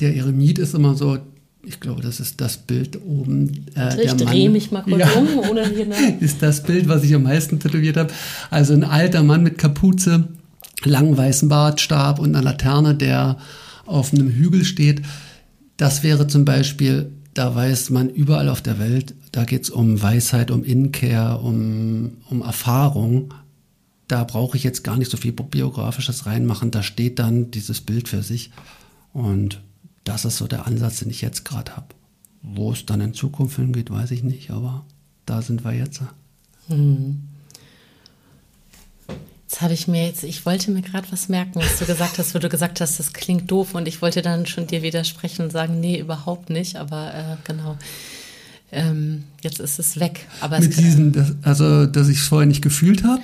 der 0.02 0.16
Eremit 0.16 0.58
ist 0.58 0.74
immer 0.74 0.94
so, 0.94 1.18
ich 1.64 1.78
glaube, 1.78 2.02
das 2.02 2.18
ist 2.18 2.40
das 2.40 2.56
Bild 2.56 3.00
oben. 3.06 3.66
Äh, 3.76 4.04
ich 4.04 4.12
drehe 4.14 4.50
mich 4.50 4.72
mal 4.72 4.82
kurz 4.82 4.98
ja, 4.98 5.12
um, 5.12 5.50
oder 5.50 5.64
hier. 5.64 5.86
Ist 6.20 6.42
das 6.42 6.64
Bild, 6.64 6.88
was 6.88 7.04
ich 7.04 7.14
am 7.14 7.22
meisten 7.22 7.60
tätowiert 7.60 7.96
habe. 7.96 8.12
Also 8.50 8.72
ein 8.72 8.82
alter 8.82 9.22
Mann 9.22 9.44
mit 9.44 9.58
Kapuze, 9.58 10.28
langen 10.82 11.16
weißen 11.16 11.48
Bartstab 11.48 12.18
und 12.18 12.34
einer 12.34 12.42
Laterne, 12.42 12.96
der 12.96 13.38
auf 13.86 14.12
einem 14.12 14.28
Hügel 14.30 14.64
steht. 14.64 15.02
Das 15.76 16.02
wäre 16.02 16.26
zum 16.26 16.44
Beispiel, 16.44 17.12
da 17.34 17.54
weiß 17.54 17.90
man 17.90 18.10
überall 18.10 18.48
auf 18.48 18.60
der 18.60 18.80
Welt, 18.80 19.14
da 19.30 19.44
geht 19.44 19.62
es 19.62 19.70
um 19.70 20.02
Weisheit, 20.02 20.50
um 20.50 20.64
Inkehr, 20.64 21.40
um, 21.42 22.16
um 22.28 22.42
Erfahrung. 22.42 23.32
Da 24.08 24.24
brauche 24.24 24.56
ich 24.56 24.64
jetzt 24.64 24.82
gar 24.82 24.96
nicht 24.96 25.10
so 25.10 25.16
viel 25.16 25.32
biografisches 25.32 26.26
reinmachen. 26.26 26.72
Da 26.72 26.82
steht 26.82 27.20
dann 27.20 27.52
dieses 27.52 27.80
Bild 27.80 28.08
für 28.08 28.22
sich. 28.22 28.50
Und 29.12 29.62
das 30.04 30.24
ist 30.24 30.36
so 30.36 30.46
der 30.46 30.66
Ansatz, 30.66 31.00
den 31.00 31.10
ich 31.10 31.20
jetzt 31.20 31.44
gerade 31.44 31.76
habe. 31.76 31.94
Wo 32.42 32.72
es 32.72 32.86
dann 32.86 33.00
in 33.00 33.14
Zukunft 33.14 33.56
hingeht, 33.56 33.90
weiß 33.90 34.10
ich 34.10 34.22
nicht, 34.22 34.50
aber 34.50 34.84
da 35.26 35.42
sind 35.42 35.64
wir 35.64 35.72
jetzt. 35.72 36.02
Mhm. 36.68 37.28
Jetzt 39.52 39.60
habe 39.60 39.74
ich 39.74 39.86
mir 39.86 40.06
jetzt, 40.06 40.24
ich 40.24 40.46
wollte 40.46 40.70
mir 40.70 40.80
gerade 40.80 41.06
was 41.12 41.28
merken, 41.28 41.56
was 41.56 41.78
du 41.78 41.84
gesagt 41.84 42.18
hast, 42.18 42.34
wo 42.34 42.38
du 42.38 42.48
gesagt 42.48 42.80
hast, 42.80 42.98
das 42.98 43.12
klingt 43.12 43.50
doof 43.50 43.74
und 43.74 43.86
ich 43.86 44.00
wollte 44.00 44.22
dann 44.22 44.46
schon 44.46 44.66
dir 44.66 44.82
widersprechen 44.82 45.42
und 45.42 45.50
sagen, 45.50 45.78
nee, 45.78 46.00
überhaupt 46.00 46.48
nicht, 46.48 46.76
aber 46.76 47.14
äh, 47.14 47.36
genau. 47.44 47.76
Ähm, 48.72 49.24
jetzt 49.42 49.60
ist 49.60 49.78
es 49.78 50.00
weg. 50.00 50.26
Aber 50.40 50.58
Mit 50.58 50.70
es, 50.70 50.76
diesen, 50.76 51.38
also 51.42 51.84
dass 51.84 52.08
ich 52.08 52.18
es 52.18 52.28
vorher 52.28 52.46
nicht 52.46 52.62
gefühlt 52.62 53.04
habe? 53.04 53.22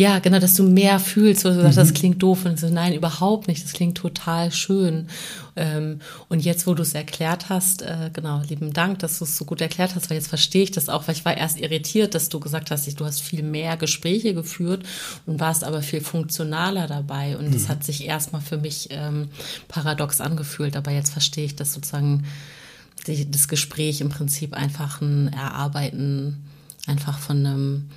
Ja, 0.00 0.18
genau, 0.18 0.38
dass 0.38 0.54
du 0.54 0.62
mehr 0.62 0.98
fühlst, 0.98 1.44
wo 1.44 1.50
du 1.50 1.56
sagst, 1.60 1.76
mhm. 1.76 1.82
das 1.82 1.92
klingt 1.92 2.22
doof 2.22 2.46
und 2.46 2.58
so, 2.58 2.70
nein, 2.70 2.94
überhaupt 2.94 3.48
nicht, 3.48 3.62
das 3.62 3.74
klingt 3.74 3.98
total 3.98 4.50
schön. 4.50 5.08
Ähm, 5.56 6.00
und 6.30 6.42
jetzt, 6.42 6.66
wo 6.66 6.72
du 6.72 6.80
es 6.80 6.94
erklärt 6.94 7.50
hast, 7.50 7.82
äh, 7.82 8.08
genau, 8.10 8.40
lieben 8.48 8.72
Dank, 8.72 9.00
dass 9.00 9.18
du 9.18 9.24
es 9.24 9.36
so 9.36 9.44
gut 9.44 9.60
erklärt 9.60 9.94
hast, 9.94 10.08
weil 10.08 10.16
jetzt 10.16 10.28
verstehe 10.28 10.62
ich 10.62 10.70
das 10.70 10.88
auch, 10.88 11.06
weil 11.06 11.16
ich 11.16 11.26
war 11.26 11.36
erst 11.36 11.60
irritiert, 11.60 12.14
dass 12.14 12.30
du 12.30 12.40
gesagt 12.40 12.70
hast, 12.70 12.98
du 12.98 13.04
hast 13.04 13.20
viel 13.20 13.42
mehr 13.42 13.76
Gespräche 13.76 14.32
geführt 14.32 14.84
und 15.26 15.38
warst 15.38 15.64
aber 15.64 15.82
viel 15.82 16.00
funktionaler 16.00 16.86
dabei. 16.86 17.36
Und 17.36 17.48
mhm. 17.48 17.52
das 17.52 17.68
hat 17.68 17.84
sich 17.84 18.06
erstmal 18.06 18.40
für 18.40 18.56
mich 18.56 18.88
ähm, 18.92 19.28
paradox 19.68 20.22
angefühlt, 20.22 20.78
aber 20.78 20.92
jetzt 20.92 21.12
verstehe 21.12 21.44
ich, 21.44 21.56
dass 21.56 21.74
sozusagen 21.74 22.24
die, 23.06 23.30
das 23.30 23.48
Gespräch 23.48 24.00
im 24.00 24.08
Prinzip 24.08 24.54
einfach 24.54 25.02
ein 25.02 25.30
Erarbeiten 25.30 26.38
einfach 26.86 27.18
von 27.18 27.44
einem 27.44 27.90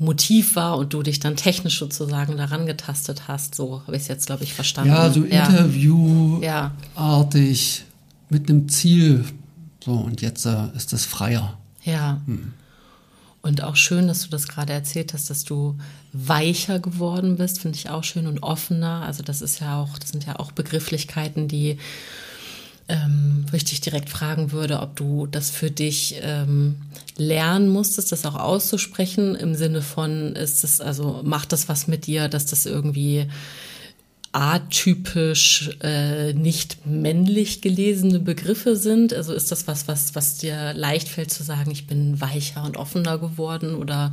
Motiv 0.00 0.56
war 0.56 0.76
und 0.78 0.94
du 0.94 1.02
dich 1.02 1.20
dann 1.20 1.36
technisch 1.36 1.78
sozusagen 1.78 2.38
daran 2.38 2.64
getastet 2.64 3.28
hast. 3.28 3.54
So 3.54 3.82
habe 3.86 3.96
ich 3.96 4.02
es 4.02 4.08
jetzt, 4.08 4.24
glaube 4.26 4.44
ich, 4.44 4.54
verstanden. 4.54 4.94
Ja, 4.94 5.10
so 5.10 5.26
ja. 5.26 5.46
Interviewartig 5.46 7.84
mit 8.30 8.48
einem 8.48 8.70
Ziel. 8.70 9.26
So, 9.84 9.92
und 9.92 10.22
jetzt 10.22 10.46
äh, 10.46 10.68
ist 10.74 10.94
das 10.94 11.04
freier. 11.04 11.58
Ja. 11.84 12.22
Hm. 12.24 12.54
Und 13.42 13.62
auch 13.62 13.76
schön, 13.76 14.06
dass 14.06 14.22
du 14.22 14.30
das 14.30 14.48
gerade 14.48 14.72
erzählt 14.72 15.12
hast, 15.12 15.28
dass 15.28 15.44
du 15.44 15.76
weicher 16.12 16.78
geworden 16.78 17.36
bist, 17.36 17.60
finde 17.60 17.76
ich 17.76 17.90
auch 17.90 18.04
schön 18.04 18.26
und 18.26 18.42
offener. 18.42 19.02
Also 19.06 19.22
das 19.22 19.42
ist 19.42 19.60
ja 19.60 19.80
auch, 19.80 19.98
das 19.98 20.08
sind 20.10 20.24
ja 20.24 20.38
auch 20.38 20.52
Begrifflichkeiten, 20.52 21.46
die 21.46 21.76
ähm, 22.90 23.46
wo 23.50 23.56
ich 23.56 23.64
dich 23.64 23.80
direkt 23.80 24.10
fragen 24.10 24.50
würde, 24.50 24.80
ob 24.80 24.96
du 24.96 25.26
das 25.26 25.50
für 25.50 25.70
dich 25.70 26.16
ähm, 26.22 26.76
lernen 27.16 27.68
musstest, 27.68 28.10
das 28.10 28.26
auch 28.26 28.34
auszusprechen 28.34 29.36
im 29.36 29.54
Sinne 29.54 29.80
von, 29.80 30.34
ist 30.34 30.64
es, 30.64 30.80
also 30.80 31.20
macht 31.22 31.52
das 31.52 31.68
was 31.68 31.86
mit 31.86 32.06
dir, 32.06 32.28
dass 32.28 32.46
das 32.46 32.66
irgendwie 32.66 33.28
atypisch 34.32 35.70
äh, 35.82 36.32
nicht 36.32 36.84
männlich 36.86 37.60
gelesene 37.60 38.18
Begriffe 38.18 38.74
sind? 38.74 39.14
Also 39.14 39.34
ist 39.34 39.52
das 39.52 39.68
was, 39.68 39.86
was, 39.86 40.14
was 40.16 40.38
dir 40.38 40.72
leicht 40.74 41.08
fällt 41.08 41.32
zu 41.32 41.44
sagen, 41.44 41.70
ich 41.70 41.86
bin 41.86 42.20
weicher 42.20 42.64
und 42.64 42.76
offener 42.76 43.18
geworden 43.18 43.74
oder 43.76 44.12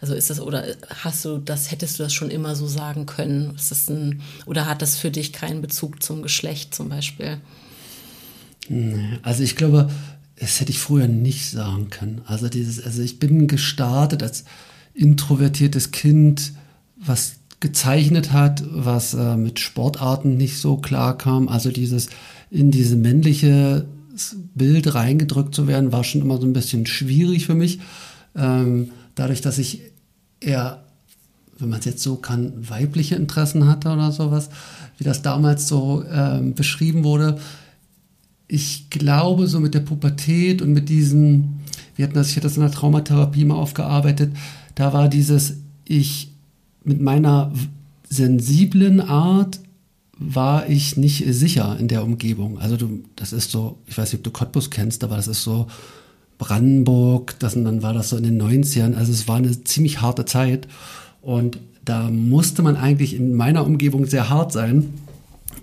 also 0.00 0.14
ist 0.14 0.30
das 0.30 0.40
oder 0.40 0.64
hast 1.02 1.24
du 1.24 1.38
das 1.38 1.72
hättest 1.72 1.98
du 1.98 2.04
das 2.04 2.14
schon 2.14 2.30
immer 2.30 2.56
so 2.56 2.66
sagen 2.66 3.04
können? 3.04 3.54
Ist 3.54 3.70
das 3.70 3.88
ein 3.88 4.22
oder 4.46 4.66
hat 4.66 4.80
das 4.80 4.96
für 4.96 5.10
dich 5.10 5.32
keinen 5.32 5.60
Bezug 5.60 6.02
zum 6.02 6.22
Geschlecht 6.22 6.74
zum 6.74 6.88
Beispiel? 6.88 7.38
Also 9.22 9.42
ich 9.42 9.56
glaube, 9.56 9.90
das 10.36 10.60
hätte 10.60 10.70
ich 10.70 10.78
früher 10.78 11.08
nicht 11.08 11.50
sagen 11.50 11.90
können. 11.90 12.20
Also 12.26 12.48
dieses, 12.48 12.82
also 12.84 13.02
ich 13.02 13.18
bin 13.18 13.48
gestartet 13.48 14.22
als 14.22 14.44
introvertiertes 14.94 15.90
Kind, 15.90 16.52
was 16.96 17.36
gezeichnet 17.60 18.32
hat, 18.32 18.62
was 18.70 19.14
äh, 19.14 19.36
mit 19.36 19.58
Sportarten 19.58 20.36
nicht 20.36 20.58
so 20.58 20.76
klar 20.76 21.18
kam. 21.18 21.48
Also 21.48 21.70
dieses 21.70 22.08
in 22.50 22.70
diese 22.70 22.96
männliche 22.96 23.86
Bild 24.54 24.94
reingedrückt 24.94 25.54
zu 25.54 25.66
werden, 25.66 25.92
war 25.92 26.04
schon 26.04 26.20
immer 26.20 26.38
so 26.38 26.46
ein 26.46 26.52
bisschen 26.52 26.86
schwierig 26.86 27.46
für 27.46 27.54
mich. 27.54 27.80
Ähm, 28.36 28.90
dadurch, 29.14 29.40
dass 29.40 29.58
ich 29.58 29.82
eher, 30.40 30.84
wenn 31.58 31.68
man 31.68 31.80
es 31.80 31.84
jetzt 31.84 32.02
so 32.02 32.16
kann, 32.16 32.52
weibliche 32.68 33.16
Interessen 33.16 33.66
hatte 33.66 33.90
oder 33.90 34.12
sowas, 34.12 34.50
wie 34.98 35.04
das 35.04 35.22
damals 35.22 35.68
so 35.68 36.04
ähm, 36.10 36.54
beschrieben 36.54 37.04
wurde, 37.04 37.38
ich 38.48 38.88
glaube, 38.90 39.46
so 39.46 39.60
mit 39.60 39.74
der 39.74 39.80
Pubertät 39.80 40.62
und 40.62 40.72
mit 40.72 40.88
diesen, 40.88 41.60
wir 41.96 42.06
hatten 42.06 42.14
das, 42.14 42.30
ich 42.30 42.36
hatte 42.36 42.46
das 42.46 42.56
in 42.56 42.62
der 42.62 42.72
Traumatherapie 42.72 43.44
mal 43.44 43.56
aufgearbeitet, 43.56 44.32
da 44.74 44.92
war 44.92 45.08
dieses, 45.08 45.56
ich 45.84 46.32
mit 46.82 47.00
meiner 47.00 47.52
sensiblen 48.08 49.00
Art 49.00 49.60
war 50.18 50.68
ich 50.68 50.96
nicht 50.96 51.24
sicher 51.32 51.76
in 51.78 51.86
der 51.86 52.02
Umgebung. 52.02 52.58
Also 52.58 52.76
du, 52.76 53.04
das 53.14 53.32
ist 53.32 53.50
so, 53.50 53.78
ich 53.86 53.96
weiß 53.96 54.12
nicht, 54.12 54.20
ob 54.20 54.24
du 54.24 54.30
Cottbus 54.30 54.70
kennst, 54.70 55.04
aber 55.04 55.16
das 55.16 55.28
ist 55.28 55.42
so 55.42 55.68
Brandenburg, 56.38 57.36
das, 57.38 57.54
und 57.54 57.64
dann 57.64 57.82
war 57.82 57.92
das 57.92 58.08
so 58.08 58.16
in 58.16 58.24
den 58.24 58.40
90ern. 58.40 58.94
Also 58.94 59.12
es 59.12 59.28
war 59.28 59.36
eine 59.36 59.62
ziemlich 59.64 60.00
harte 60.00 60.24
Zeit 60.24 60.66
und 61.20 61.58
da 61.84 62.10
musste 62.10 62.62
man 62.62 62.76
eigentlich 62.76 63.14
in 63.14 63.34
meiner 63.34 63.64
Umgebung 63.64 64.06
sehr 64.06 64.28
hart 64.28 64.52
sein. 64.52 64.92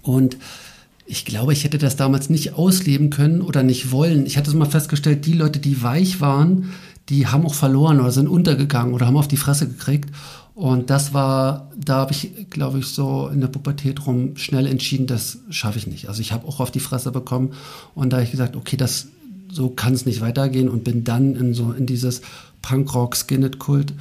Und 0.02 0.38
ich 1.06 1.26
glaube, 1.26 1.54
ich 1.54 1.64
hätte 1.64 1.78
das 1.78 1.96
damals 1.96 2.30
nicht 2.30 2.54
ausleben 2.54 3.10
können 3.10 3.42
oder 3.42 3.64
nicht 3.64 3.92
wollen. 3.92 4.26
Ich 4.26 4.38
hatte 4.38 4.50
es 4.50 4.56
mal 4.56 4.66
festgestellt, 4.66 5.26
die 5.26 5.34
Leute, 5.34 5.60
die 5.60 5.84
weich 5.84 6.20
waren, 6.20 6.72
die 7.10 7.28
haben 7.28 7.46
auch 7.46 7.54
verloren 7.54 8.00
oder 8.00 8.12
sind 8.12 8.28
untergegangen 8.28 8.94
oder 8.94 9.06
haben 9.06 9.18
auf 9.18 9.28
die 9.28 9.38
Fresse 9.38 9.68
gekriegt. 9.68 10.10
Und 10.56 10.90
das 10.90 11.14
war, 11.14 11.70
da 11.78 11.98
habe 11.98 12.14
ich, 12.14 12.50
glaube 12.50 12.80
ich, 12.80 12.88
so 12.88 13.28
in 13.28 13.42
der 13.42 13.50
Pubertät 13.50 14.08
rum 14.08 14.38
schnell 14.38 14.66
entschieden, 14.66 15.06
das 15.06 15.40
schaffe 15.50 15.78
ich 15.78 15.86
nicht. 15.86 16.08
Also 16.08 16.22
ich 16.22 16.32
habe 16.32 16.48
auch 16.48 16.60
auf 16.60 16.72
die 16.72 16.80
Fresse 16.80 17.12
bekommen 17.12 17.52
und 17.94 18.12
da 18.12 18.18
habe 18.18 18.24
ich 18.24 18.32
gesagt, 18.32 18.56
okay, 18.56 18.78
das 18.78 19.08
so 19.52 19.70
kann 19.70 19.94
es 19.94 20.06
nicht 20.06 20.22
weitergehen 20.22 20.70
und 20.70 20.84
bin 20.84 21.04
dann 21.04 21.36
in 21.36 21.54
so 21.54 21.72
in 21.72 21.86
dieses 21.86 22.22
Punkrock 22.62 23.16
Skinhead 23.16 23.60
Kult 23.60 23.94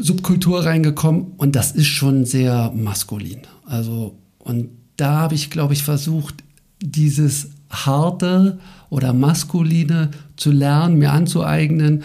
Subkultur 0.00 0.64
reingekommen 0.64 1.32
und 1.38 1.56
das 1.56 1.72
ist 1.72 1.86
schon 1.86 2.26
sehr 2.26 2.70
maskulin. 2.74 3.40
Also 3.64 4.14
und 4.38 4.68
da 5.00 5.18
habe 5.18 5.34
ich, 5.34 5.50
glaube 5.50 5.72
ich, 5.72 5.82
versucht, 5.82 6.34
dieses 6.80 7.48
harte 7.70 8.58
oder 8.90 9.12
maskuline 9.12 10.10
zu 10.36 10.50
lernen, 10.50 10.98
mir 10.98 11.12
anzueignen, 11.12 12.02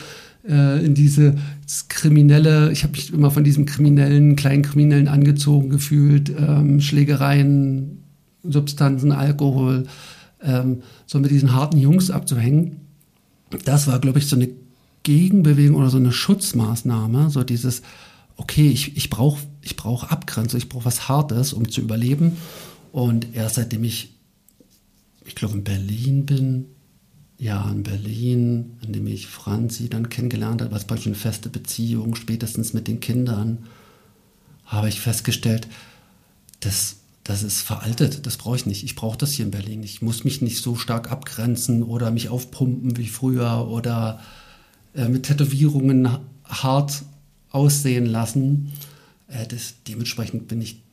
äh, 0.47 0.85
in 0.85 0.93
diese 0.93 1.35
kriminelle, 1.89 2.71
ich 2.71 2.83
habe 2.83 2.91
mich 2.91 3.11
immer 3.11 3.31
von 3.31 3.43
diesem 3.43 3.65
kriminellen, 3.65 4.35
kleinen 4.35 4.61
Kriminellen 4.61 5.07
angezogen 5.07 5.69
gefühlt, 5.69 6.29
ähm, 6.29 6.79
Schlägereien, 6.79 8.03
Substanzen, 8.43 9.11
Alkohol, 9.11 9.87
ähm, 10.43 10.83
so 11.07 11.19
mit 11.19 11.31
diesen 11.31 11.53
harten 11.53 11.77
Jungs 11.77 12.11
abzuhängen. 12.11 12.81
Das 13.63 13.87
war, 13.87 13.99
glaube 13.99 14.19
ich, 14.19 14.27
so 14.27 14.35
eine 14.35 14.49
Gegenbewegung 15.03 15.77
oder 15.77 15.89
so 15.89 15.97
eine 15.97 16.11
Schutzmaßnahme, 16.11 17.29
so 17.29 17.43
dieses, 17.43 17.81
okay, 18.37 18.67
ich, 18.67 18.95
ich 18.95 19.09
brauche 19.09 19.39
ich 19.65 19.75
brauch 19.75 20.03
Abgrenzung, 20.03 20.59
ich 20.59 20.69
brauche 20.69 20.85
was 20.85 21.09
Hartes, 21.09 21.51
um 21.51 21.69
zu 21.69 21.81
überleben. 21.81 22.37
Und 22.95 23.35
erst 23.35 23.55
seitdem 23.55 23.83
ich, 23.83 24.13
ich 25.25 25.35
glaube, 25.35 25.55
in 25.55 25.65
Berlin 25.65 26.25
bin, 26.25 26.67
ja, 27.37 27.69
in 27.69 27.83
Berlin, 27.83 28.77
in 28.83 28.93
dem 28.93 29.05
ich 29.07 29.27
Franzi 29.27 29.89
dann 29.89 30.07
kennengelernt 30.07 30.61
habe, 30.61 30.71
was 30.71 30.87
praktisch 30.87 31.07
eine 31.07 31.15
feste 31.17 31.49
Beziehung, 31.49 32.15
spätestens 32.15 32.71
mit 32.71 32.87
den 32.87 33.01
Kindern, 33.01 33.65
habe 34.63 34.87
ich 34.87 35.01
festgestellt, 35.01 35.67
das, 36.61 36.95
das 37.25 37.43
ist 37.43 37.63
veraltet, 37.63 38.25
das 38.25 38.37
brauche 38.37 38.55
ich 38.55 38.65
nicht. 38.65 38.85
Ich 38.85 38.95
brauche 38.95 39.17
das 39.17 39.33
hier 39.33 39.43
in 39.43 39.51
Berlin. 39.51 39.83
Ich 39.83 40.01
muss 40.01 40.23
mich 40.23 40.41
nicht 40.41 40.61
so 40.61 40.77
stark 40.77 41.11
abgrenzen 41.11 41.83
oder 41.83 42.11
mich 42.11 42.29
aufpumpen 42.29 42.95
wie 42.95 43.09
früher 43.09 43.67
oder 43.67 44.21
äh, 44.93 45.09
mit 45.09 45.23
Tätowierungen 45.23 46.17
hart 46.45 47.03
aussehen 47.51 48.05
lassen. 48.05 48.71
Äh, 49.27 49.47
das, 49.47 49.73
dementsprechend 49.85 50.47
bin 50.47 50.61
ich 50.61 50.84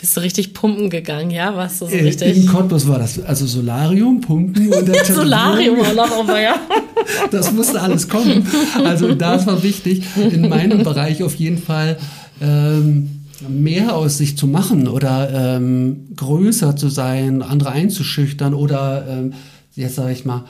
bist 0.00 0.16
du 0.16 0.22
richtig 0.22 0.54
pumpen 0.54 0.88
gegangen, 0.88 1.30
ja? 1.30 1.54
Warst 1.54 1.82
du 1.82 1.86
so 1.86 1.92
äh, 1.92 2.00
richtig? 2.00 2.34
In 2.34 2.46
Cottbus 2.46 2.88
war 2.88 2.98
das. 2.98 3.22
Also 3.22 3.46
Solarium, 3.46 4.22
Pumpen 4.22 4.72
und 4.72 4.88
der 4.88 5.04
Solarium 5.04 5.78
auch 5.80 5.94
noch, 5.94 6.20
aber 6.20 6.40
ja. 6.40 6.54
das 7.30 7.52
musste 7.52 7.82
alles 7.82 8.08
kommen. 8.08 8.46
Also 8.82 9.14
das 9.14 9.46
war 9.46 9.62
wichtig. 9.62 10.04
In 10.16 10.48
meinem 10.48 10.82
Bereich 10.82 11.22
auf 11.22 11.34
jeden 11.34 11.58
Fall 11.58 11.98
ähm, 12.40 13.26
mehr 13.46 13.94
aus 13.94 14.16
sich 14.16 14.38
zu 14.38 14.46
machen 14.46 14.88
oder 14.88 15.56
ähm, 15.56 16.08
größer 16.16 16.76
zu 16.76 16.88
sein, 16.88 17.42
andere 17.42 17.72
einzuschüchtern 17.72 18.54
oder 18.54 19.06
ähm, 19.06 19.34
jetzt 19.74 19.96
sage 19.96 20.12
ich 20.12 20.24
mal, 20.24 20.44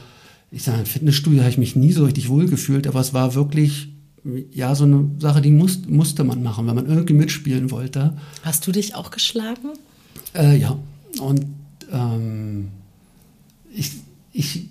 ich 0.52 0.62
sage, 0.62 0.78
im 0.78 0.86
Fitnessstudio 0.86 1.40
habe 1.40 1.50
ich 1.50 1.58
mich 1.58 1.74
nie 1.74 1.92
so 1.92 2.04
richtig 2.04 2.28
wohl 2.28 2.46
gefühlt, 2.46 2.86
aber 2.86 3.00
es 3.00 3.14
war 3.14 3.34
wirklich 3.34 3.88
ja, 4.52 4.74
so 4.74 4.84
eine 4.84 5.10
Sache, 5.18 5.40
die 5.40 5.50
muss, 5.50 5.80
musste 5.88 6.24
man 6.24 6.42
machen, 6.42 6.66
wenn 6.66 6.74
man 6.74 6.86
irgendwie 6.86 7.14
mitspielen 7.14 7.70
wollte. 7.70 8.14
Hast 8.42 8.66
du 8.66 8.72
dich 8.72 8.94
auch 8.94 9.10
geschlagen? 9.10 9.70
Äh, 10.34 10.58
ja. 10.58 10.78
Und 11.20 11.46
ähm, 11.92 12.68
ich, 13.72 13.92
ich 14.32 14.68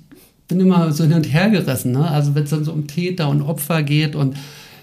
bin 0.47 0.59
immer 0.59 0.91
so 0.91 1.03
hin 1.03 1.13
und 1.13 1.23
her 1.31 1.49
gerissen. 1.49 1.93
Ne? 1.93 2.07
Also 2.07 2.35
wenn 2.35 2.43
es 2.43 2.49
dann 2.49 2.63
so 2.63 2.71
um 2.73 2.87
Täter 2.87 3.29
und 3.29 3.41
Opfer 3.41 3.83
geht 3.83 4.15
und 4.15 4.35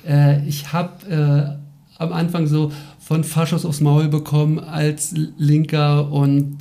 äh, 0.07 0.47
ich 0.47 0.73
habe 0.73 1.59
äh, 1.99 2.03
am 2.03 2.13
Anfang 2.13 2.47
so 2.47 2.73
von 2.99 3.25
Faschos 3.25 3.65
aufs 3.65 3.81
Maul 3.81 4.09
bekommen 4.09 4.59
als 4.59 5.15
Linker 5.39 6.11
und 6.11 6.59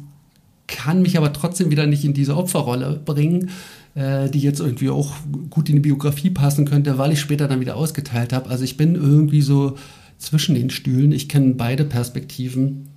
kann 0.68 1.02
mich 1.02 1.18
aber 1.18 1.34
trotzdem 1.34 1.70
wieder 1.72 1.86
nicht 1.86 2.04
in 2.04 2.13
diese 2.13 2.36
Opferrolle 2.36 3.00
bringen 3.04 3.50
äh, 3.95 4.29
die 4.29 4.39
jetzt 4.39 4.60
irgendwie 4.60 4.89
auch 4.89 5.13
gut 5.49 5.69
in 5.69 5.75
die 5.75 5.81
Biografie 5.81 6.29
passen 6.29 6.65
könnte, 6.65 6.97
weil 6.97 7.13
ich 7.13 7.19
später 7.21 7.47
dann 7.47 7.62
wieder 7.62 7.77
ausgeteilt 7.77 8.34
habe. 8.34 8.49
Also 8.49 8.63
ich 8.63 8.77
bin 8.77 8.95
irgendwie 8.95 9.41
so 9.41 9.77
zwischen 10.17 10.53
den 10.53 10.69
Stühlen. 10.69 11.12
Ich 11.12 11.29
kenne 11.29 11.53
beide 11.53 11.86
Perspektiven 11.86 12.89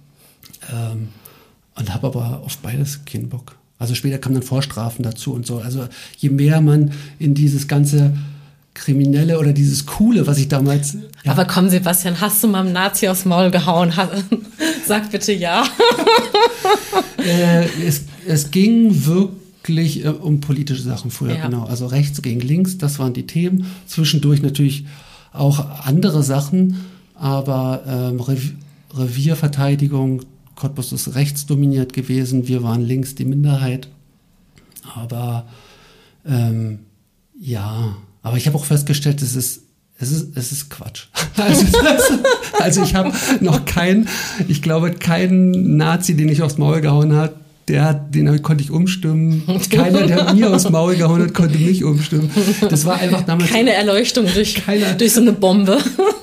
ähm, 0.72 1.08
und 1.76 1.94
habe 1.94 2.08
aber 2.08 2.42
auf 2.44 2.58
beides 2.58 3.04
keinen 3.04 3.28
Bock. 3.28 3.56
Also 3.78 3.94
später 3.94 4.18
kamen 4.18 4.34
dann 4.34 4.42
Vorstrafen 4.42 5.04
dazu 5.04 5.32
und 5.32 5.46
so. 5.46 5.58
Also 5.58 5.86
je 6.16 6.30
mehr 6.30 6.60
man 6.60 6.90
in 7.20 7.34
dieses 7.34 7.68
ganze 7.68 8.16
Kriminelle 8.74 9.38
oder 9.38 9.52
dieses 9.52 9.86
Coole, 9.86 10.26
was 10.26 10.38
ich 10.38 10.48
damals. 10.48 10.96
Ja. 11.22 11.32
Aber 11.32 11.44
komm, 11.44 11.68
Sebastian, 11.68 12.20
hast 12.20 12.42
du 12.42 12.48
mal 12.48 12.60
einem 12.60 12.72
Nazi 12.72 13.08
aufs 13.08 13.24
Maul 13.24 13.50
gehauen? 13.52 13.92
Sag 14.86 15.12
bitte 15.12 15.32
ja. 15.32 15.64
äh, 17.18 17.66
es, 17.86 18.02
es 18.26 18.50
ging 18.50 19.06
wirklich 19.06 19.47
wirklich 19.68 20.04
äh, 20.04 20.08
um 20.08 20.40
politische 20.40 20.82
Sachen 20.82 21.10
früher, 21.10 21.36
ja. 21.36 21.46
genau. 21.46 21.64
Also 21.64 21.86
rechts 21.86 22.20
gegen 22.22 22.40
links, 22.40 22.78
das 22.78 22.98
waren 22.98 23.12
die 23.12 23.26
Themen. 23.26 23.66
Zwischendurch 23.86 24.42
natürlich 24.42 24.86
auch 25.32 25.84
andere 25.84 26.22
Sachen, 26.22 26.84
aber 27.14 27.82
ähm, 27.86 28.20
Rev 28.20 28.52
Revierverteidigung, 28.94 30.22
Cottbus 30.54 30.92
ist 30.92 31.14
rechts 31.14 31.44
dominiert 31.44 31.92
gewesen, 31.92 32.48
wir 32.48 32.62
waren 32.62 32.80
links 32.80 33.14
die 33.14 33.26
Minderheit. 33.26 33.88
Aber 34.94 35.46
ähm, 36.26 36.80
ja, 37.38 37.96
aber 38.22 38.38
ich 38.38 38.46
habe 38.46 38.56
auch 38.56 38.64
festgestellt, 38.64 39.20
es 39.20 39.36
ist 39.36 39.62
es 40.00 40.12
ist, 40.12 40.36
es 40.36 40.52
ist 40.52 40.70
Quatsch. 40.70 41.06
Also, 41.36 41.66
also 42.58 42.82
ich 42.82 42.96
habe 42.96 43.12
noch 43.40 43.64
keinen, 43.64 44.08
ich 44.48 44.60
glaube, 44.60 44.90
keinen 44.90 45.76
Nazi, 45.76 46.16
den 46.16 46.28
ich 46.28 46.42
aufs 46.42 46.58
Maul 46.58 46.80
gehauen 46.80 47.14
hat, 47.14 47.36
der 47.68 47.94
den 47.94 48.42
konnte 48.42 48.64
ich 48.64 48.70
umstimmen. 48.70 49.42
Keiner, 49.70 50.06
der 50.06 50.34
mir 50.34 50.52
aus 50.52 50.68
Maul 50.70 50.96
gehauen 50.96 51.22
hat, 51.22 51.34
konnte 51.34 51.58
mich 51.58 51.84
umstimmen. 51.84 52.30
Das 52.68 52.84
war 52.84 52.96
einfach 52.96 53.22
damals. 53.22 53.50
Keine 53.50 53.72
Erleuchtung 53.72 54.26
durch, 54.32 54.54
keiner, 54.54 54.94
durch 54.94 55.12
so 55.12 55.20
eine 55.20 55.32
Bombe. 55.32 55.78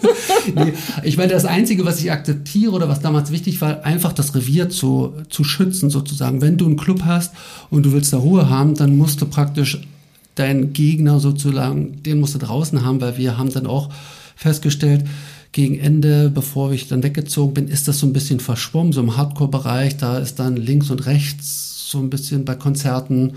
nee, 0.56 0.74
ich 1.04 1.18
meine, 1.18 1.32
das 1.32 1.46
Einzige, 1.46 1.86
was 1.86 2.00
ich 2.00 2.12
akzeptiere 2.12 2.72
oder 2.72 2.89
was 2.89 3.02
damals 3.02 3.32
wichtig 3.32 3.62
war, 3.62 3.84
einfach 3.84 4.14
das 4.14 4.36
Revier 4.36 4.70
zu, 4.70 5.14
zu 5.30 5.43
schützen, 5.43 5.89
sozusagen. 5.89 6.41
Wenn 6.41 6.58
du 6.58 6.66
einen 6.66 6.78
Club 6.78 7.04
hast 7.06 7.34
und 7.70 7.86
du 7.86 7.93
willst 7.93 8.14
da 8.14 8.18
Ruhe 8.18 8.50
haben, 8.50 8.76
dann 8.76 8.98
musst 8.98 9.22
du 9.22 9.26
praktisch 9.26 9.82
deinen 10.36 10.74
Gegner 10.74 11.20
sozusagen, 11.20 12.04
den 12.04 12.20
musst 12.20 12.36
du 12.36 12.39
draußen 12.39 12.84
haben, 12.84 13.00
weil 13.02 13.18
wir 13.18 13.38
haben 13.38 13.52
dann 13.54 13.68
auch 13.68 13.89
festgestellt, 14.36 15.06
gegen 15.56 15.80
Ende, 15.80 16.30
bevor 16.30 16.74
ich 16.74 16.89
dann 16.89 17.01
weggezogen 17.01 17.53
bin, 17.53 17.68
ist 17.70 17.88
das 17.88 17.99
so 17.99 18.06
ein 18.06 18.12
bisschen 18.12 18.41
verschwommen, 18.41 18.91
so 18.91 18.99
im 18.99 19.16
Hardcore-Bereich. 19.16 19.95
Da 19.95 20.18
ist 20.18 20.38
dann 20.38 20.58
links 20.58 20.89
und 20.89 21.06
rechts 21.06 21.89
so 21.89 21.97
ein 21.99 22.10
bisschen 22.10 22.43
bei 22.43 22.56
Konzerten 22.56 23.36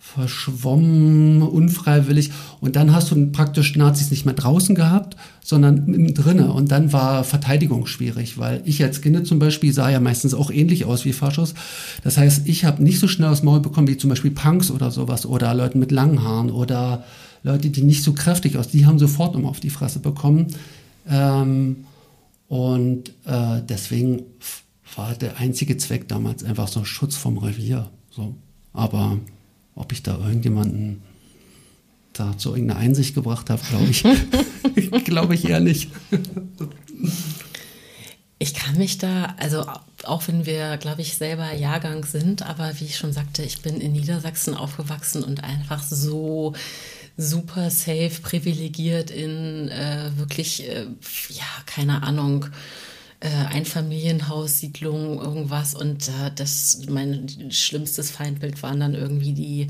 verschwommen, 0.00 1.42
unfreiwillig. 1.42 2.32
Und 2.60 2.74
dann 2.74 2.92
hast 2.92 3.12
du 3.12 3.26
praktisch 3.30 3.76
Nazis 3.76 4.10
nicht 4.10 4.24
mehr 4.24 4.34
draußen 4.34 4.74
gehabt, 4.74 5.16
sondern 5.40 6.12
drinnen. 6.12 6.50
Und 6.50 6.72
dann 6.72 6.92
war 6.92 7.22
Verteidigung 7.22 7.86
schwierig, 7.86 8.36
weil 8.38 8.60
ich 8.64 8.82
als 8.82 9.00
Kind 9.00 9.24
zum 9.24 9.38
Beispiel 9.38 9.72
sah 9.72 9.90
ja 9.90 10.00
meistens 10.00 10.34
auch 10.34 10.50
ähnlich 10.50 10.86
aus 10.86 11.04
wie 11.04 11.12
Faschos. 11.12 11.54
Das 12.02 12.18
heißt, 12.18 12.48
ich 12.48 12.64
habe 12.64 12.82
nicht 12.82 12.98
so 12.98 13.06
schnell 13.06 13.28
aus 13.28 13.44
Maul 13.44 13.60
bekommen 13.60 13.86
wie 13.86 13.96
zum 13.96 14.10
Beispiel 14.10 14.32
Punks 14.32 14.72
oder 14.72 14.90
sowas 14.90 15.24
oder 15.24 15.54
Leute 15.54 15.78
mit 15.78 15.92
langen 15.92 16.24
Haaren 16.24 16.50
oder 16.50 17.04
Leute, 17.44 17.70
die 17.70 17.82
nicht 17.82 18.02
so 18.02 18.12
kräftig 18.12 18.56
aus, 18.56 18.66
die 18.66 18.86
haben 18.86 18.98
sofort 18.98 19.36
immer 19.36 19.48
auf 19.48 19.60
die 19.60 19.70
Fresse 19.70 20.00
bekommen. 20.00 20.48
Ähm, 21.08 21.86
und 22.48 23.10
äh, 23.24 23.62
deswegen 23.62 24.22
war 24.96 25.14
der 25.14 25.36
einzige 25.38 25.76
Zweck 25.76 26.08
damals 26.08 26.44
einfach 26.44 26.68
so 26.68 26.84
Schutz 26.84 27.16
vom 27.16 27.38
Revier. 27.38 27.90
So. 28.10 28.34
Aber 28.72 29.18
ob 29.74 29.92
ich 29.92 30.02
da 30.02 30.18
irgendjemanden 30.18 31.02
da 32.12 32.36
zu 32.36 32.50
irgendeiner 32.50 32.80
Einsicht 32.80 33.14
gebracht 33.14 33.50
habe, 33.50 33.62
glaube 33.68 33.90
ich, 33.90 35.04
glaube 35.04 35.34
ich 35.34 35.48
eher 35.48 35.60
nicht. 35.60 35.90
Ich 38.40 38.54
kann 38.54 38.76
mich 38.76 38.98
da, 38.98 39.34
also 39.38 39.64
auch 40.04 40.26
wenn 40.26 40.46
wir, 40.46 40.76
glaube 40.78 41.02
ich, 41.02 41.16
selber 41.16 41.52
Jahrgang 41.54 42.04
sind, 42.04 42.42
aber 42.42 42.72
wie 42.80 42.84
ich 42.84 42.96
schon 42.96 43.12
sagte, 43.12 43.42
ich 43.42 43.62
bin 43.62 43.80
in 43.80 43.92
Niedersachsen 43.92 44.54
aufgewachsen 44.54 45.22
und 45.22 45.44
einfach 45.44 45.82
so 45.82 46.54
super 47.18 47.68
safe, 47.68 48.20
privilegiert 48.22 49.10
in 49.10 49.68
äh, 49.68 50.10
wirklich, 50.16 50.66
äh, 50.68 50.86
ja, 51.30 51.44
keine 51.66 52.04
Ahnung, 52.04 52.46
äh, 53.20 53.28
Einfamilienhaussiedlung, 53.28 55.20
irgendwas. 55.20 55.74
Und 55.74 56.08
äh, 56.08 56.30
das, 56.36 56.82
mein 56.88 57.50
schlimmstes 57.50 58.12
Feindbild 58.12 58.62
waren 58.62 58.78
dann 58.78 58.94
irgendwie 58.94 59.32
die 59.32 59.66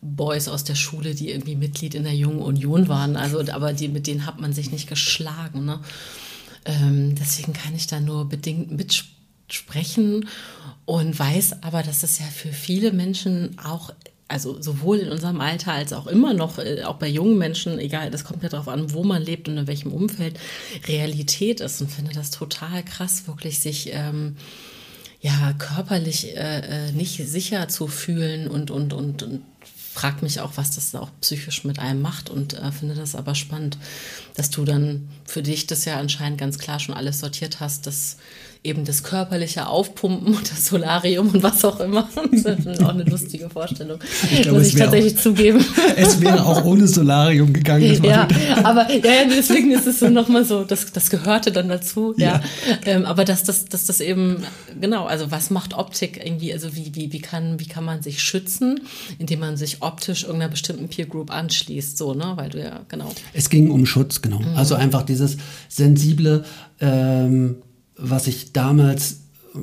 Boys 0.00 0.48
aus 0.48 0.64
der 0.64 0.74
Schule, 0.74 1.14
die 1.14 1.30
irgendwie 1.30 1.54
Mitglied 1.54 1.94
in 1.94 2.02
der 2.02 2.16
Jungen 2.16 2.40
Union 2.40 2.88
waren. 2.88 3.16
Also, 3.16 3.40
aber 3.52 3.72
die, 3.72 3.88
mit 3.88 4.08
denen 4.08 4.26
hat 4.26 4.40
man 4.40 4.52
sich 4.52 4.72
nicht 4.72 4.88
geschlagen. 4.88 5.64
Ne? 5.64 5.80
Ähm, 6.64 7.14
deswegen 7.14 7.52
kann 7.52 7.76
ich 7.76 7.86
da 7.86 8.00
nur 8.00 8.28
bedingt 8.28 8.72
mitsprechen 8.72 10.28
und 10.84 11.16
weiß 11.16 11.62
aber, 11.62 11.84
dass 11.84 12.02
es 12.02 12.18
ja 12.18 12.26
für 12.26 12.52
viele 12.52 12.90
Menschen 12.90 13.56
auch 13.60 13.92
also 14.28 14.60
sowohl 14.60 14.98
in 14.98 15.10
unserem 15.10 15.40
Alter 15.40 15.72
als 15.72 15.92
auch 15.92 16.06
immer 16.06 16.34
noch, 16.34 16.58
äh, 16.58 16.84
auch 16.84 16.96
bei 16.96 17.08
jungen 17.08 17.38
Menschen, 17.38 17.78
egal, 17.78 18.10
das 18.10 18.24
kommt 18.24 18.42
ja 18.42 18.50
darauf 18.50 18.68
an, 18.68 18.92
wo 18.92 19.02
man 19.02 19.22
lebt 19.22 19.48
und 19.48 19.56
in 19.56 19.66
welchem 19.66 19.92
Umfeld, 19.92 20.38
Realität 20.86 21.60
ist. 21.60 21.80
Und 21.80 21.90
finde 21.90 22.12
das 22.12 22.30
total 22.30 22.84
krass, 22.84 23.26
wirklich 23.26 23.60
sich 23.60 23.90
ähm, 23.92 24.36
ja 25.20 25.54
körperlich 25.58 26.36
äh, 26.36 26.88
äh 26.88 26.92
nicht 26.92 27.16
sicher 27.26 27.68
zu 27.68 27.88
fühlen 27.88 28.48
und, 28.48 28.70
und, 28.70 28.92
und, 28.92 29.22
und 29.22 29.42
frag 29.98 30.22
mich 30.22 30.40
auch, 30.40 30.52
was 30.54 30.70
das 30.70 30.94
auch 30.94 31.10
psychisch 31.22 31.64
mit 31.64 31.80
einem 31.80 32.00
macht 32.00 32.30
und 32.30 32.54
äh, 32.54 32.70
finde 32.70 32.94
das 32.94 33.16
aber 33.16 33.34
spannend, 33.34 33.78
dass 34.36 34.48
du 34.50 34.64
dann 34.64 35.08
für 35.24 35.42
dich 35.42 35.66
das 35.66 35.84
ja 35.86 35.98
anscheinend 35.98 36.38
ganz 36.38 36.58
klar 36.58 36.78
schon 36.78 36.94
alles 36.94 37.18
sortiert 37.18 37.58
hast, 37.58 37.86
dass 37.86 38.16
eben 38.64 38.84
das 38.84 39.02
körperliche 39.02 39.66
Aufpumpen 39.66 40.34
und 40.34 40.50
das 40.50 40.66
Solarium 40.66 41.28
und 41.30 41.42
was 41.42 41.64
auch 41.64 41.80
immer. 41.80 42.08
Das 42.48 42.64
ist 42.64 42.82
auch 42.82 42.90
eine 42.90 43.04
lustige 43.04 43.50
Vorstellung, 43.50 43.98
ich 44.30 44.42
glaube, 44.42 44.58
muss 44.58 44.68
ich 44.68 44.74
tatsächlich 44.74 45.16
auch, 45.16 45.22
zugeben. 45.22 45.64
Es 45.96 46.20
wäre 46.20 46.44
auch 46.44 46.64
ohne 46.64 46.86
Solarium 46.86 47.52
gegangen. 47.52 48.02
ja, 48.04 48.28
aber 48.62 48.90
ja, 48.90 49.24
deswegen 49.28 49.72
ist 49.72 49.86
es 49.86 50.00
so 50.00 50.08
nochmal 50.08 50.44
so, 50.44 50.64
das, 50.64 50.92
das 50.92 51.10
gehörte 51.10 51.52
dann 51.52 51.68
dazu. 51.68 52.14
Ja, 52.16 52.26
ja. 52.26 52.40
Ähm, 52.86 53.04
aber 53.04 53.24
dass 53.24 53.44
das, 53.44 53.66
dass 53.66 53.86
das 53.86 54.00
eben, 54.00 54.44
genau, 54.80 55.06
also 55.06 55.30
was 55.30 55.50
macht 55.50 55.74
Optik 55.74 56.20
irgendwie, 56.24 56.52
also 56.52 56.74
wie, 56.76 56.94
wie, 56.94 57.12
wie, 57.12 57.20
kann, 57.20 57.58
wie 57.60 57.66
kann 57.66 57.84
man 57.84 58.02
sich 58.02 58.22
schützen, 58.22 58.80
indem 59.18 59.40
man 59.40 59.56
sich 59.56 59.78
optisch 59.80 60.24
irgendeiner 60.24 60.50
bestimmten 60.50 60.88
Peer 60.88 61.06
Group 61.06 61.30
anschließt, 61.30 61.98
so, 61.98 62.14
ne, 62.14 62.32
weil 62.36 62.50
du 62.50 62.60
ja, 62.60 62.80
genau. 62.88 63.12
Es 63.32 63.50
ging 63.50 63.70
um 63.70 63.86
Schutz, 63.86 64.22
genau. 64.22 64.40
Mhm. 64.40 64.56
Also 64.56 64.74
einfach 64.74 65.02
dieses 65.02 65.36
sensible, 65.68 66.44
ähm, 66.80 67.56
was 67.98 68.26
ich 68.26 68.52
damals 68.52 69.20
äh, 69.54 69.58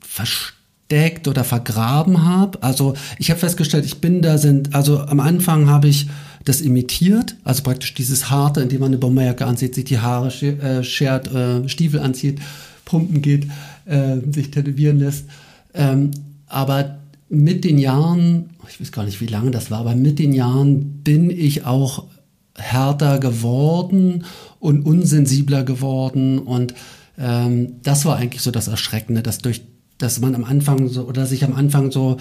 versteckt 0.00 1.28
oder 1.28 1.44
vergraben 1.44 2.24
habe. 2.24 2.62
Also 2.62 2.94
ich 3.18 3.30
habe 3.30 3.38
festgestellt, 3.38 3.84
ich 3.84 4.00
bin 4.00 4.22
da 4.22 4.38
sind, 4.38 4.74
also 4.74 5.00
am 5.00 5.20
Anfang 5.20 5.68
habe 5.68 5.88
ich 5.88 6.08
das 6.44 6.60
imitiert, 6.60 7.36
also 7.44 7.62
praktisch 7.62 7.94
dieses 7.94 8.30
harte, 8.30 8.62
indem 8.62 8.80
man 8.80 8.88
eine 8.88 8.98
Bomberjacke 8.98 9.44
anzieht, 9.44 9.74
sich 9.74 9.84
die 9.84 9.98
Haare 9.98 10.28
äh, 10.28 10.82
schert, 10.82 11.32
äh, 11.32 11.68
Stiefel 11.68 12.00
anzieht, 12.00 12.40
pumpen 12.84 13.20
geht, 13.20 13.46
äh, 13.84 14.16
sich 14.32 14.50
tätowieren 14.50 14.98
lässt. 14.98 15.26
Ähm, 15.74 16.12
aber 16.46 16.98
mit 17.28 17.64
den 17.64 17.78
Jahren, 17.78 18.50
ich 18.68 18.80
weiß 18.80 18.92
gar 18.92 19.04
nicht, 19.04 19.20
wie 19.20 19.26
lange 19.26 19.50
das 19.50 19.70
war, 19.70 19.80
aber 19.80 19.94
mit 19.94 20.18
den 20.18 20.32
Jahren 20.32 21.02
bin 21.02 21.28
ich 21.28 21.66
auch 21.66 22.04
härter 22.54 23.18
geworden 23.18 24.24
und 24.58 24.86
unsensibler 24.86 25.62
geworden 25.62 26.38
und 26.38 26.74
ähm, 27.18 27.80
das 27.82 28.04
war 28.04 28.16
eigentlich 28.16 28.42
so 28.42 28.50
das 28.50 28.68
Erschreckende, 28.68 29.22
dass 29.22 29.38
durch, 29.38 29.62
dass 29.98 30.20
man 30.20 30.34
am 30.34 30.44
Anfang 30.44 30.88
so, 30.88 31.04
oder 31.04 31.26
sich 31.26 31.44
am 31.44 31.54
Anfang 31.54 31.90
so, 31.90 32.18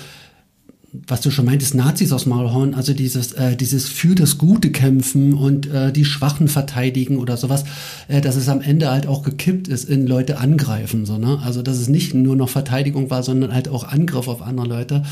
was 1.05 1.21
du 1.21 1.31
schon 1.31 1.45
meintest, 1.45 1.75
Nazis 1.75 2.11
aus 2.11 2.25
Maulhorn, 2.25 2.73
also 2.73 2.93
dieses, 2.93 3.33
äh, 3.33 3.55
dieses 3.55 3.87
für 3.87 4.15
das 4.15 4.37
Gute 4.37 4.71
kämpfen 4.71 5.33
und 5.33 5.67
äh, 5.67 5.91
die 5.91 6.05
Schwachen 6.05 6.47
verteidigen 6.47 7.17
oder 7.17 7.37
sowas, 7.37 7.65
äh, 8.07 8.21
dass 8.21 8.35
es 8.35 8.49
am 8.49 8.61
Ende 8.61 8.89
halt 8.89 9.07
auch 9.07 9.23
gekippt 9.23 9.67
ist 9.67 9.89
in 9.89 10.07
Leute 10.07 10.39
angreifen, 10.39 11.05
so, 11.05 11.17
ne? 11.17 11.39
Also, 11.43 11.61
dass 11.61 11.77
es 11.77 11.87
nicht 11.87 12.13
nur 12.13 12.35
noch 12.35 12.49
Verteidigung 12.49 13.09
war, 13.09 13.23
sondern 13.23 13.53
halt 13.53 13.69
auch 13.69 13.83
Angriff 13.83 14.27
auf 14.27 14.41
andere 14.41 14.67
Leute. 14.67 15.03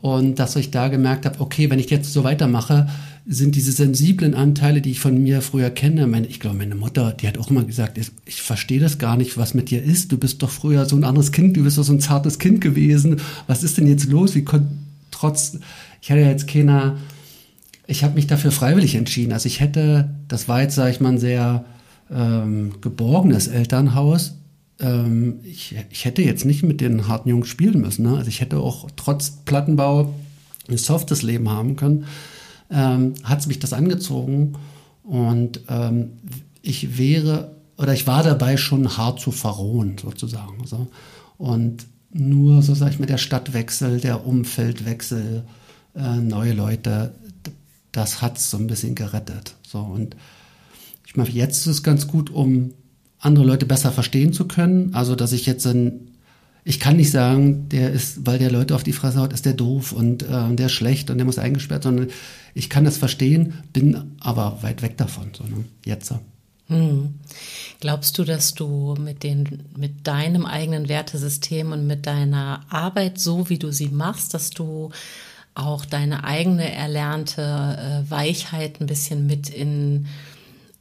Und 0.00 0.38
dass 0.38 0.56
ich 0.56 0.70
da 0.70 0.88
gemerkt 0.88 1.26
habe, 1.26 1.40
okay, 1.40 1.70
wenn 1.70 1.78
ich 1.78 1.90
jetzt 1.90 2.12
so 2.12 2.24
weitermache, 2.24 2.88
sind 3.30 3.56
diese 3.56 3.72
sensiblen 3.72 4.34
Anteile, 4.34 4.80
die 4.80 4.90
ich 4.90 5.00
von 5.00 5.22
mir 5.22 5.42
früher 5.42 5.68
kenne. 5.68 6.06
Meine, 6.06 6.26
ich 6.26 6.40
glaube, 6.40 6.56
meine 6.56 6.74
Mutter, 6.74 7.12
die 7.12 7.28
hat 7.28 7.36
auch 7.36 7.50
immer 7.50 7.64
gesagt, 7.64 7.98
ich, 7.98 8.42
verstehe 8.42 8.80
das 8.80 8.96
gar 8.96 9.18
nicht, 9.18 9.36
was 9.36 9.52
mit 9.52 9.70
dir 9.70 9.82
ist. 9.82 10.10
Du 10.10 10.16
bist 10.16 10.42
doch 10.42 10.48
früher 10.48 10.86
so 10.86 10.96
ein 10.96 11.04
anderes 11.04 11.30
Kind, 11.30 11.54
du 11.58 11.62
bist 11.62 11.76
doch 11.76 11.82
so 11.82 11.92
ein 11.92 12.00
zartes 12.00 12.38
Kind 12.38 12.62
gewesen. 12.62 13.20
Was 13.46 13.62
ist 13.62 13.76
denn 13.76 13.86
jetzt 13.86 14.06
los? 14.06 14.34
Wie 14.34 14.44
konnte 14.44 14.68
trotz, 15.18 15.58
ich 16.00 16.10
hatte 16.10 16.20
jetzt 16.20 16.48
keiner, 16.48 16.96
ich 17.86 18.04
habe 18.04 18.14
mich 18.14 18.26
dafür 18.26 18.52
freiwillig 18.52 18.94
entschieden. 18.94 19.32
Also 19.32 19.46
ich 19.46 19.60
hätte, 19.60 20.14
das 20.28 20.48
war 20.48 20.62
jetzt, 20.62 20.74
sage 20.74 20.90
ich 20.90 21.00
mal, 21.00 21.10
ein 21.10 21.18
sehr 21.18 21.64
ähm, 22.10 22.74
geborgenes 22.80 23.48
Elternhaus. 23.48 24.34
Ähm, 24.80 25.40
ich, 25.42 25.74
ich 25.90 26.04
hätte 26.04 26.22
jetzt 26.22 26.44
nicht 26.44 26.62
mit 26.62 26.80
den 26.80 27.08
harten 27.08 27.28
Jungs 27.28 27.48
spielen 27.48 27.80
müssen. 27.80 28.04
Ne? 28.04 28.16
Also 28.16 28.28
ich 28.28 28.40
hätte 28.40 28.58
auch 28.58 28.88
trotz 28.96 29.30
Plattenbau 29.44 30.14
ein 30.68 30.76
softes 30.76 31.22
Leben 31.22 31.48
haben 31.48 31.76
können 31.76 32.04
ähm, 32.70 33.14
hat 33.24 33.46
mich 33.46 33.58
das 33.58 33.72
angezogen 33.72 34.54
und 35.02 35.60
ähm, 35.68 36.12
ich 36.62 36.98
wäre 36.98 37.56
oder 37.76 37.92
ich 37.92 38.06
war 38.06 38.22
dabei 38.22 38.56
schon 38.56 38.96
hart 38.96 39.20
zu 39.20 39.30
verrohen 39.30 39.96
sozusagen. 39.98 40.66
So. 40.66 40.88
Und 41.38 41.86
nur, 42.10 42.62
so 42.62 42.74
sage 42.74 42.92
ich 42.92 42.98
mal, 42.98 43.06
der 43.06 43.18
Stadtwechsel, 43.18 44.00
der 44.00 44.26
Umfeldwechsel, 44.26 45.44
äh, 45.94 46.16
neue 46.16 46.52
Leute, 46.52 47.14
das 47.92 48.22
hat 48.22 48.38
es 48.38 48.50
so 48.50 48.56
ein 48.56 48.66
bisschen 48.66 48.94
gerettet. 48.94 49.56
So. 49.62 49.80
Und 49.80 50.16
ich 51.06 51.16
meine, 51.16 51.30
jetzt 51.30 51.58
ist 51.60 51.66
es 51.66 51.82
ganz 51.82 52.06
gut, 52.06 52.30
um 52.30 52.72
andere 53.18 53.44
Leute 53.44 53.66
besser 53.66 53.92
verstehen 53.92 54.32
zu 54.32 54.46
können. 54.46 54.94
Also, 54.94 55.14
dass 55.14 55.32
ich 55.32 55.46
jetzt 55.46 55.66
ein 55.66 56.08
ich 56.68 56.80
kann 56.80 56.98
nicht 56.98 57.10
sagen, 57.10 57.70
der 57.70 57.92
ist, 57.92 58.26
weil 58.26 58.38
der 58.38 58.50
Leute 58.50 58.74
auf 58.74 58.82
die 58.82 58.92
Fresse 58.92 59.20
haut, 59.20 59.32
ist 59.32 59.46
der 59.46 59.54
doof 59.54 59.92
und 59.92 60.22
äh, 60.22 60.54
der 60.54 60.68
schlecht 60.68 61.08
und 61.08 61.16
der 61.16 61.24
muss 61.24 61.38
eingesperrt, 61.38 61.84
sondern 61.84 62.08
ich 62.52 62.68
kann 62.68 62.84
das 62.84 62.98
verstehen, 62.98 63.54
bin 63.72 64.12
aber 64.20 64.58
weit 64.60 64.82
weg 64.82 64.98
davon, 64.98 65.30
so, 65.32 65.44
ne? 65.44 65.64
jetzt. 65.86 66.12
Hm. 66.68 67.14
Glaubst 67.80 68.18
du, 68.18 68.24
dass 68.24 68.54
du 68.54 68.94
mit, 68.98 69.22
den, 69.22 69.64
mit 69.76 70.06
deinem 70.06 70.44
eigenen 70.44 70.88
Wertesystem 70.88 71.72
und 71.72 71.86
mit 71.86 72.06
deiner 72.06 72.64
Arbeit, 72.68 73.18
so 73.18 73.48
wie 73.48 73.58
du 73.58 73.72
sie 73.72 73.88
machst, 73.88 74.34
dass 74.34 74.50
du 74.50 74.90
auch 75.54 75.84
deine 75.84 76.24
eigene 76.24 76.72
erlernte 76.72 77.42
äh, 77.42 78.10
Weichheit 78.10 78.80
ein 78.80 78.86
bisschen 78.86 79.26
mit 79.26 79.48
in, 79.48 80.06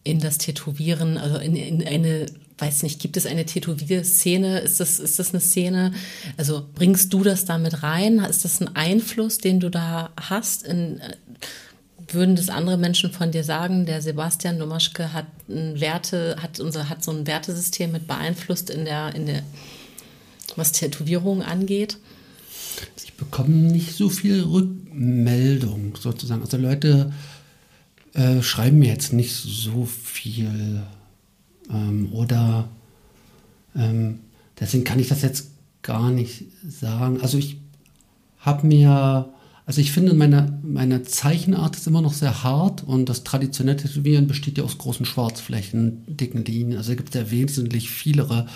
in 0.04 0.20
das 0.20 0.38
Tätowieren, 0.38 1.18
also 1.18 1.38
in, 1.38 1.56
in 1.56 1.88
eine 1.88 2.28
weiß 2.60 2.84
nicht, 2.84 3.00
gibt 3.00 3.18
es 3.18 3.26
eine 3.26 3.46
Tätowierszene? 3.46 4.60
Ist 4.60 4.80
das, 4.80 5.00
ist 5.00 5.20
das 5.20 5.32
eine 5.32 5.42
Szene? 5.42 5.94
Also 6.38 6.68
bringst 6.74 7.14
du 7.14 7.24
das 7.24 7.46
damit 7.46 7.84
rein? 7.84 8.20
Ist 8.20 8.46
das 8.46 8.62
ein 8.62 8.76
Einfluss, 8.76 9.38
den 9.38 9.60
du 9.60 9.70
da 9.70 10.10
hast? 10.20 10.64
In, 10.64 11.00
äh, 11.00 11.16
würden 12.14 12.36
das 12.36 12.50
andere 12.50 12.78
Menschen 12.78 13.12
von 13.12 13.32
dir 13.32 13.44
sagen, 13.44 13.86
der 13.86 14.02
Sebastian 14.02 14.60
Domaschke 14.60 15.14
hat 15.14 15.28
ein 15.50 15.80
Werte, 15.80 16.38
hat 16.42 16.60
unser, 16.60 16.90
hat 16.90 17.04
so 17.04 17.12
ein 17.12 17.28
Wertesystem 17.28 17.92
mit 17.92 18.08
beeinflusst 18.08 18.70
in 18.70 18.86
der, 18.86 19.14
in 19.16 19.26
der, 19.26 19.44
was 20.56 20.72
Tätowierungen 20.72 21.44
angeht? 21.44 21.98
Ich 23.04 23.14
bekomme 23.14 23.56
nicht 23.56 23.96
so 23.96 24.10
viel 24.10 24.44
Rückmeldung 24.44 25.98
sozusagen. 26.00 26.42
Also 26.42 26.58
Leute 26.58 27.12
äh, 28.14 28.42
schreiben 28.42 28.80
mir 28.80 28.90
jetzt 28.90 29.14
nicht 29.14 29.34
so 29.34 29.86
viel 29.86 30.84
ähm, 31.70 32.12
oder 32.12 32.70
ähm, 33.76 34.20
deswegen 34.60 34.84
kann 34.84 35.00
ich 35.00 35.08
das 35.08 35.22
jetzt 35.22 35.52
gar 35.82 36.12
nicht 36.12 36.46
sagen. 36.68 37.22
Also 37.22 37.38
ich 37.38 37.58
habe 38.40 38.66
mir, 38.68 39.30
also 39.68 39.82
ich 39.82 39.92
finde, 39.92 40.14
meine, 40.14 40.60
meine 40.64 41.04
Zeichenart 41.04 41.76
ist 41.76 41.88
immer 41.88 42.02
noch 42.02 42.14
sehr 42.14 42.42
hart 42.42 42.86
und 42.86 43.10
das 43.10 43.26
traditionelle 43.26 43.76
Tätowieren 43.76 44.26
besteht 44.26 44.58
ja 44.58 44.64
aus 44.64 44.78
großen 44.78 45.06
Schwarzflächen, 45.06 46.04
dicken 46.08 46.46
Linien. 46.46 46.78
Also 46.78 46.96
gibt 46.96 47.14
es 47.14 47.22
ja 47.22 47.30
wesentlich 47.32 47.90
vielere 47.90 48.48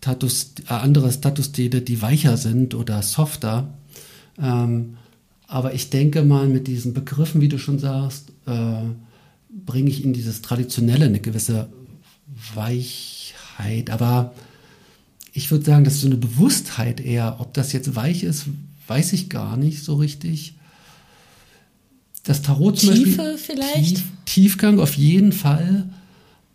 Tatus, 0.00 0.54
äh, 0.68 0.72
andere 0.72 1.12
Statusstile, 1.12 1.82
die 1.82 2.02
weicher 2.02 2.36
sind 2.36 2.74
oder 2.74 3.00
softer. 3.02 3.72
Ähm, 4.42 4.96
aber 5.46 5.72
ich 5.72 5.88
denke 5.88 6.24
mal, 6.24 6.48
mit 6.48 6.66
diesen 6.66 6.94
Begriffen, 6.94 7.40
wie 7.40 7.48
du 7.48 7.58
schon 7.58 7.78
sagst, 7.78 8.30
äh, 8.46 8.82
bringe 9.50 9.88
ich 9.88 10.04
in 10.04 10.12
dieses 10.12 10.42
Traditionelle 10.42 11.04
eine 11.04 11.20
gewisse 11.20 11.68
Weichheit, 12.54 13.90
aber 13.90 14.34
ich 15.32 15.48
würde 15.52 15.64
sagen, 15.64 15.84
das 15.84 15.94
ist 15.94 16.00
so 16.00 16.08
eine 16.08 16.16
Bewusstheit 16.16 17.00
eher. 17.00 17.36
Ob 17.38 17.54
das 17.54 17.72
jetzt 17.72 17.94
weich 17.94 18.24
ist, 18.24 18.46
weiß 18.90 19.14
ich 19.14 19.30
gar 19.30 19.56
nicht 19.56 19.82
so 19.82 19.94
richtig. 19.94 20.56
Das 22.24 22.42
Tarot 22.42 22.78
zum 22.78 22.94
Tiefe 22.94 23.16
Beispiel. 23.16 23.38
vielleicht? 23.38 23.96
Tief, 23.96 24.04
Tiefgang 24.26 24.78
auf 24.78 24.94
jeden 24.94 25.32
Fall, 25.32 25.88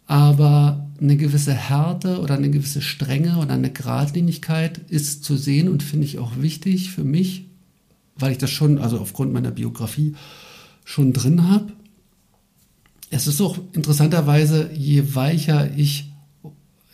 aber 0.06 0.88
eine 1.02 1.18
gewisse 1.18 1.54
Härte 1.54 2.20
oder 2.20 2.36
eine 2.36 2.52
gewisse 2.52 2.82
Strenge 2.82 3.38
oder 3.38 3.54
eine 3.54 3.72
Gradlinigkeit 3.72 4.78
ist 4.90 5.24
zu 5.24 5.36
sehen 5.36 5.68
und 5.68 5.82
finde 5.82 6.06
ich 6.06 6.20
auch 6.20 6.34
wichtig 6.38 6.92
für 6.92 7.04
mich, 7.04 7.46
weil 8.16 8.34
ich 8.34 8.38
das 8.38 8.52
schon, 8.52 8.78
also 8.78 9.00
aufgrund 9.00 9.34
meiner 9.34 9.52
Biografie, 9.52 10.16
schon 10.84 11.14
drin 11.14 11.50
habe 11.50 11.74
es 13.10 13.28
ist 13.28 13.42
auch 13.42 13.58
interessanterweise, 13.74 14.70
je 14.74 15.16
weicher 15.16 15.70
ich, 15.76 16.12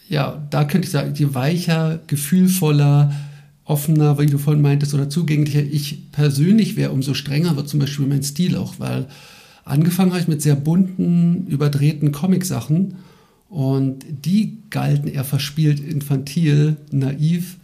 ja, 0.08 0.46
da 0.50 0.66
könnte 0.66 0.86
ich 0.86 0.92
sagen, 0.92 1.14
je 1.16 1.34
weicher, 1.34 2.00
gefühlvoller, 2.08 3.14
offener, 3.72 4.20
wie 4.20 4.26
du 4.26 4.38
vorhin 4.38 4.62
meintest, 4.62 4.94
oder 4.94 5.10
zugänglicher 5.10 5.64
ich 5.64 6.12
persönlich 6.12 6.76
wäre, 6.76 6.92
umso 6.92 7.14
strenger 7.14 7.56
wird 7.56 7.70
zum 7.70 7.80
Beispiel 7.80 8.06
mein 8.06 8.22
Stil 8.22 8.58
auch, 8.58 8.76
weil 8.80 9.08
angefangen 9.64 10.12
habe 10.12 10.22
ich 10.22 10.28
mit 10.28 10.42
sehr 10.42 10.56
bunten, 10.56 11.48
überdrehten 11.48 12.12
Comic-Sachen 12.12 12.98
und 13.50 14.04
die 14.26 14.58
galten 14.70 15.08
eher 15.08 15.24
verspielt, 15.24 15.80
infantil, 15.80 16.76
naiv. 16.92 17.58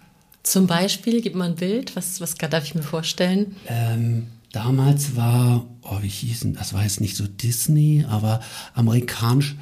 Zum 0.44 0.66
Beispiel, 0.66 1.22
gib 1.22 1.36
mal 1.36 1.50
ein 1.50 1.56
Bild, 1.56 1.98
was, 1.98 2.22
was 2.22 2.36
darf 2.36 2.64
ich 2.64 2.74
mir 2.74 2.84
vorstellen? 2.84 3.58
Ähm, 3.68 4.28
damals 4.54 5.18
war, 5.18 5.66
oh, 5.82 5.98
wie 6.02 6.08
hießen, 6.08 6.54
das 6.54 6.74
war 6.74 6.84
jetzt 6.84 7.02
nicht 7.02 7.18
so 7.18 7.28
Disney, 7.28 8.06
aber 8.08 8.40
amerikanisch, 8.74 9.56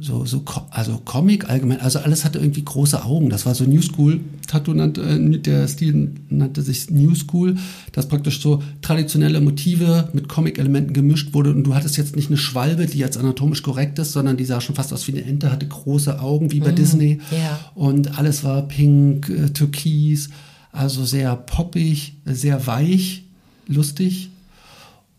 so, 0.00 0.24
so, 0.24 0.42
also 0.70 1.00
Comic 1.04 1.48
allgemein, 1.48 1.80
also 1.80 1.98
alles 2.00 2.24
hatte 2.24 2.38
irgendwie 2.38 2.64
große 2.64 3.04
Augen. 3.04 3.28
Das 3.28 3.46
war 3.46 3.54
so 3.54 3.64
New 3.64 3.82
School, 3.82 4.20
Tattoo 4.48 4.74
nannte, 4.74 5.02
äh, 5.02 5.38
der 5.38 5.68
Stil 5.68 6.14
nannte 6.28 6.62
sich 6.62 6.90
New 6.90 7.14
School, 7.14 7.56
das 7.92 8.08
praktisch 8.08 8.40
so 8.40 8.62
traditionelle 8.80 9.40
Motive 9.40 10.08
mit 10.12 10.28
Comic-Elementen 10.28 10.92
gemischt 10.92 11.34
wurde 11.34 11.50
und 11.50 11.64
du 11.64 11.74
hattest 11.74 11.96
jetzt 11.98 12.16
nicht 12.16 12.28
eine 12.28 12.38
Schwalbe, 12.38 12.86
die 12.86 12.98
jetzt 12.98 13.16
anatomisch 13.16 13.62
korrekt 13.62 13.98
ist, 13.98 14.12
sondern 14.12 14.36
die 14.36 14.44
sah 14.44 14.60
schon 14.60 14.74
fast 14.74 14.92
aus 14.92 15.06
wie 15.06 15.12
eine 15.12 15.24
Ente, 15.24 15.52
hatte 15.52 15.68
große 15.68 16.20
Augen 16.20 16.50
wie 16.52 16.60
bei 16.60 16.72
mm, 16.72 16.76
Disney 16.76 17.20
yeah. 17.30 17.60
und 17.74 18.18
alles 18.18 18.42
war 18.44 18.62
pink, 18.62 19.28
äh, 19.28 19.50
türkis, 19.50 20.30
also 20.72 21.04
sehr 21.04 21.36
poppig, 21.36 22.16
sehr 22.24 22.66
weich 22.66 23.24
lustig. 23.68 24.30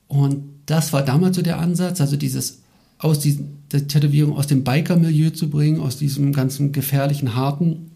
Und 0.07 0.43
das 0.65 0.93
war 0.93 1.03
damals 1.03 1.35
so 1.35 1.41
der 1.41 1.59
Ansatz, 1.59 2.01
also 2.01 2.17
dieses 2.17 2.62
aus 3.03 3.19
diesen, 3.19 3.57
der 3.71 3.87
Tätowierung 3.87 4.37
aus 4.37 4.47
dem 4.47 4.63
Biker-Milieu 4.63 5.31
zu 5.31 5.49
bringen, 5.49 5.81
aus 5.81 5.97
diesem 5.97 6.31
ganzen 6.31 6.71
gefährlichen, 6.71 7.35
harten, 7.35 7.91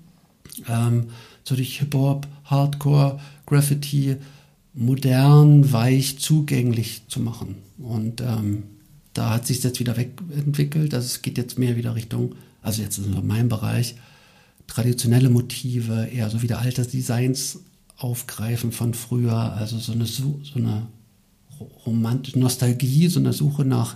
ähm, 0.68 1.06
so 1.44 1.56
durch 1.56 1.80
Hip-Hop, 1.80 2.28
Hardcore, 2.44 3.20
Graffiti, 3.46 4.18
modern, 4.74 5.72
weich, 5.72 6.20
zugänglich 6.20 7.04
zu 7.08 7.22
machen. 7.22 7.56
Und 7.78 8.20
ähm, 8.22 8.64
da 9.14 9.30
hat 9.34 9.48
sich 9.48 9.64
jetzt 9.64 9.80
wieder 9.80 9.96
wegentwickelt. 9.96 10.94
Also 10.94 11.06
es 11.06 11.22
geht 11.22 11.38
jetzt 11.38 11.58
mehr 11.58 11.78
wieder 11.78 11.96
Richtung, 11.96 12.36
also 12.62 12.82
jetzt 12.82 12.98
ist 12.98 13.08
es 13.08 13.24
mein 13.24 13.48
Bereich, 13.48 13.96
traditionelle 14.68 15.30
Motive, 15.30 16.10
eher 16.14 16.30
so 16.30 16.42
wieder 16.42 16.60
alte 16.60 16.86
Designs 16.86 17.60
Aufgreifen 17.96 18.72
von 18.74 18.94
früher, 18.94 19.54
also 19.54 19.80
so 19.80 19.94
eine, 19.94 20.06
so 20.06 20.40
eine 20.56 20.86
romantische 21.86 22.38
Nostalgie, 22.38 23.08
so 23.08 23.20
eine 23.20 23.34
Suche 23.34 23.64
nach, 23.66 23.96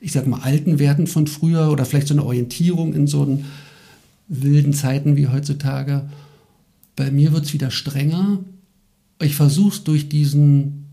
ich 0.00 0.12
sag 0.12 0.26
mal, 0.26 0.40
alten 0.40 0.78
Werten 0.78 1.06
von 1.06 1.26
früher 1.26 1.70
oder 1.70 1.84
vielleicht 1.84 2.08
so 2.08 2.14
eine 2.14 2.24
Orientierung 2.24 2.94
in 2.94 3.06
so 3.06 3.22
einen 3.22 3.46
wilden 4.28 4.72
Zeiten 4.72 5.16
wie 5.16 5.28
heutzutage. 5.28 6.08
Bei 6.96 7.10
mir 7.10 7.32
wird 7.32 7.44
es 7.44 7.52
wieder 7.52 7.70
strenger. 7.70 8.38
Ich 9.20 9.36
versuche 9.36 9.74
es 9.74 9.84
durch 9.84 10.08
diesen 10.08 10.86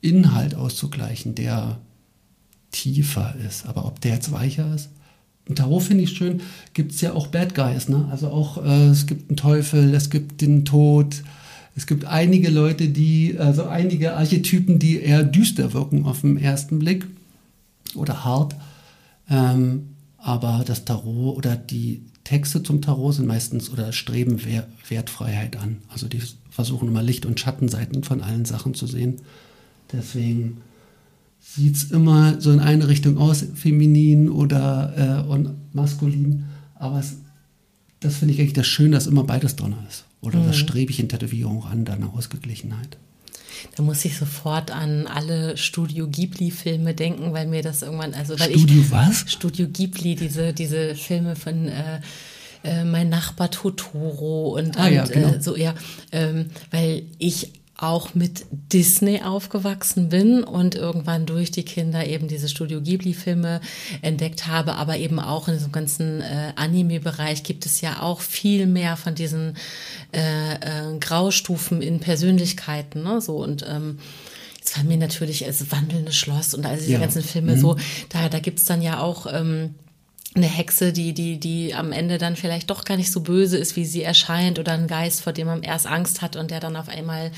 Inhalt 0.00 0.54
auszugleichen, 0.54 1.34
der 1.34 1.78
tiefer 2.70 3.34
ist. 3.46 3.66
Aber 3.66 3.86
ob 3.86 4.00
der 4.00 4.14
jetzt 4.14 4.32
weicher 4.32 4.74
ist? 4.74 4.90
Und 5.48 5.56
Tarot 5.56 5.82
finde 5.82 6.04
ich 6.04 6.10
schön, 6.10 6.40
gibt 6.74 6.92
es 6.92 7.00
ja 7.00 7.12
auch 7.12 7.26
Bad 7.26 7.54
Guys, 7.54 7.88
ne? 7.88 8.06
Also 8.10 8.28
auch, 8.28 8.64
äh, 8.64 8.86
es 8.86 9.06
gibt 9.06 9.30
einen 9.30 9.36
Teufel, 9.36 9.94
es 9.94 10.08
gibt 10.08 10.40
den 10.40 10.64
Tod, 10.64 11.22
es 11.74 11.86
gibt 11.86 12.04
einige 12.04 12.50
Leute, 12.50 12.88
die, 12.88 13.36
also 13.38 13.64
einige 13.64 14.16
Archetypen, 14.16 14.78
die 14.78 15.00
eher 15.00 15.24
düster 15.24 15.72
wirken 15.72 16.04
auf 16.04 16.20
den 16.20 16.36
ersten 16.36 16.78
Blick 16.78 17.06
oder 17.96 18.24
hart. 18.24 18.56
Ähm, 19.28 19.90
aber 20.18 20.64
das 20.66 20.84
Tarot 20.84 21.36
oder 21.36 21.56
die 21.56 22.02
Texte 22.24 22.62
zum 22.62 22.82
Tarot 22.82 23.14
sind 23.14 23.26
meistens 23.26 23.70
oder 23.70 23.92
streben 23.92 24.40
Wertfreiheit 24.88 25.56
an. 25.56 25.78
Also 25.88 26.08
die 26.08 26.20
versuchen 26.50 26.88
immer 26.88 27.02
Licht- 27.02 27.26
und 27.26 27.40
Schattenseiten 27.40 28.04
von 28.04 28.20
allen 28.20 28.44
Sachen 28.44 28.74
zu 28.74 28.86
sehen. 28.86 29.16
Deswegen 29.92 30.58
sieht 31.40 31.76
es 31.76 31.90
immer 31.90 32.40
so 32.40 32.52
in 32.52 32.60
eine 32.60 32.88
Richtung 32.88 33.16
aus, 33.16 33.44
feminin 33.54 34.28
oder 34.28 35.24
äh, 35.26 35.28
und 35.28 35.74
maskulin. 35.74 36.44
Aber 36.74 36.98
es, 36.98 37.16
das 38.00 38.16
finde 38.16 38.34
ich 38.34 38.40
eigentlich 38.40 38.52
das 38.52 38.66
Schöne, 38.66 38.90
dass 38.90 39.06
immer 39.06 39.24
beides 39.24 39.56
drin 39.56 39.74
ist. 39.88 40.04
Oder 40.20 40.40
mhm. 40.40 40.52
strebe 40.52 40.90
ich 40.90 41.00
in 41.00 41.08
Tätowierung 41.08 41.64
an, 41.64 41.84
da 41.84 41.94
eine 41.94 42.12
Ausgeglichenheit? 42.12 42.98
Da 43.76 43.82
muss 43.82 44.04
ich 44.04 44.16
sofort 44.16 44.70
an 44.70 45.06
alle 45.06 45.56
Studio 45.56 46.08
Ghibli-Filme 46.08 46.94
denken, 46.94 47.32
weil 47.32 47.46
mir 47.46 47.62
das 47.62 47.82
irgendwann, 47.82 48.14
also 48.14 48.38
weil 48.38 48.50
Studio 48.50 48.80
ich, 48.80 48.90
was? 48.90 49.24
Studio 49.30 49.68
Ghibli, 49.68 50.14
diese, 50.14 50.52
diese 50.52 50.94
Filme 50.94 51.36
von 51.36 51.68
äh, 51.68 52.00
äh, 52.62 52.84
mein 52.84 53.08
Nachbar 53.08 53.50
Totoro 53.50 54.56
und, 54.56 54.78
ah, 54.78 54.86
und 54.86 54.92
ja, 54.92 55.04
genau. 55.04 55.28
äh, 55.28 55.40
so, 55.40 55.56
ja, 55.56 55.74
ähm, 56.12 56.50
weil 56.70 57.04
ich 57.18 57.52
auch 57.80 58.14
mit 58.14 58.44
Disney 58.50 59.22
aufgewachsen 59.22 60.10
bin 60.10 60.44
und 60.44 60.74
irgendwann 60.74 61.24
durch 61.24 61.50
die 61.50 61.64
Kinder 61.64 62.06
eben 62.06 62.28
diese 62.28 62.48
Studio 62.48 62.80
Ghibli-Filme 62.80 63.60
entdeckt 64.02 64.46
habe, 64.46 64.74
aber 64.74 64.98
eben 64.98 65.18
auch 65.18 65.48
in 65.48 65.54
diesem 65.54 65.72
ganzen 65.72 66.20
äh, 66.20 66.52
Anime-Bereich 66.56 67.42
gibt 67.42 67.64
es 67.64 67.80
ja 67.80 68.02
auch 68.02 68.20
viel 68.20 68.66
mehr 68.66 68.96
von 68.96 69.14
diesen 69.14 69.56
äh, 70.12 70.54
äh, 70.54 70.98
Graustufen 70.98 71.80
in 71.80 72.00
Persönlichkeiten, 72.00 73.02
ne? 73.02 73.20
So 73.20 73.36
und 73.36 73.64
ähm, 73.68 73.98
Jetzt 74.58 74.76
war 74.76 74.84
mir 74.84 74.98
natürlich 74.98 75.42
das 75.46 75.72
wandelnde 75.72 76.12
Schloss 76.12 76.52
und 76.52 76.66
all 76.66 76.76
diese 76.76 76.92
ja. 76.92 76.98
ganzen 76.98 77.22
Filme 77.22 77.56
mhm. 77.56 77.60
so, 77.60 77.76
da, 78.10 78.28
da 78.28 78.40
gibt's 78.40 78.66
dann 78.66 78.82
ja 78.82 79.00
auch 79.00 79.26
ähm, 79.32 79.74
eine 80.34 80.46
Hexe, 80.46 80.92
die, 80.92 81.12
die, 81.12 81.40
die 81.40 81.74
am 81.74 81.90
Ende 81.90 82.16
dann 82.18 82.36
vielleicht 82.36 82.70
doch 82.70 82.84
gar 82.84 82.96
nicht 82.96 83.10
so 83.10 83.20
böse 83.20 83.58
ist, 83.58 83.74
wie 83.74 83.84
sie 83.84 84.02
erscheint, 84.02 84.60
oder 84.60 84.72
ein 84.72 84.86
Geist, 84.86 85.22
vor 85.22 85.32
dem 85.32 85.48
man 85.48 85.62
erst 85.62 85.88
Angst 85.88 86.22
hat 86.22 86.36
und 86.36 86.52
der 86.52 86.60
dann 86.60 86.76
auf 86.76 86.88
einmal 86.88 87.32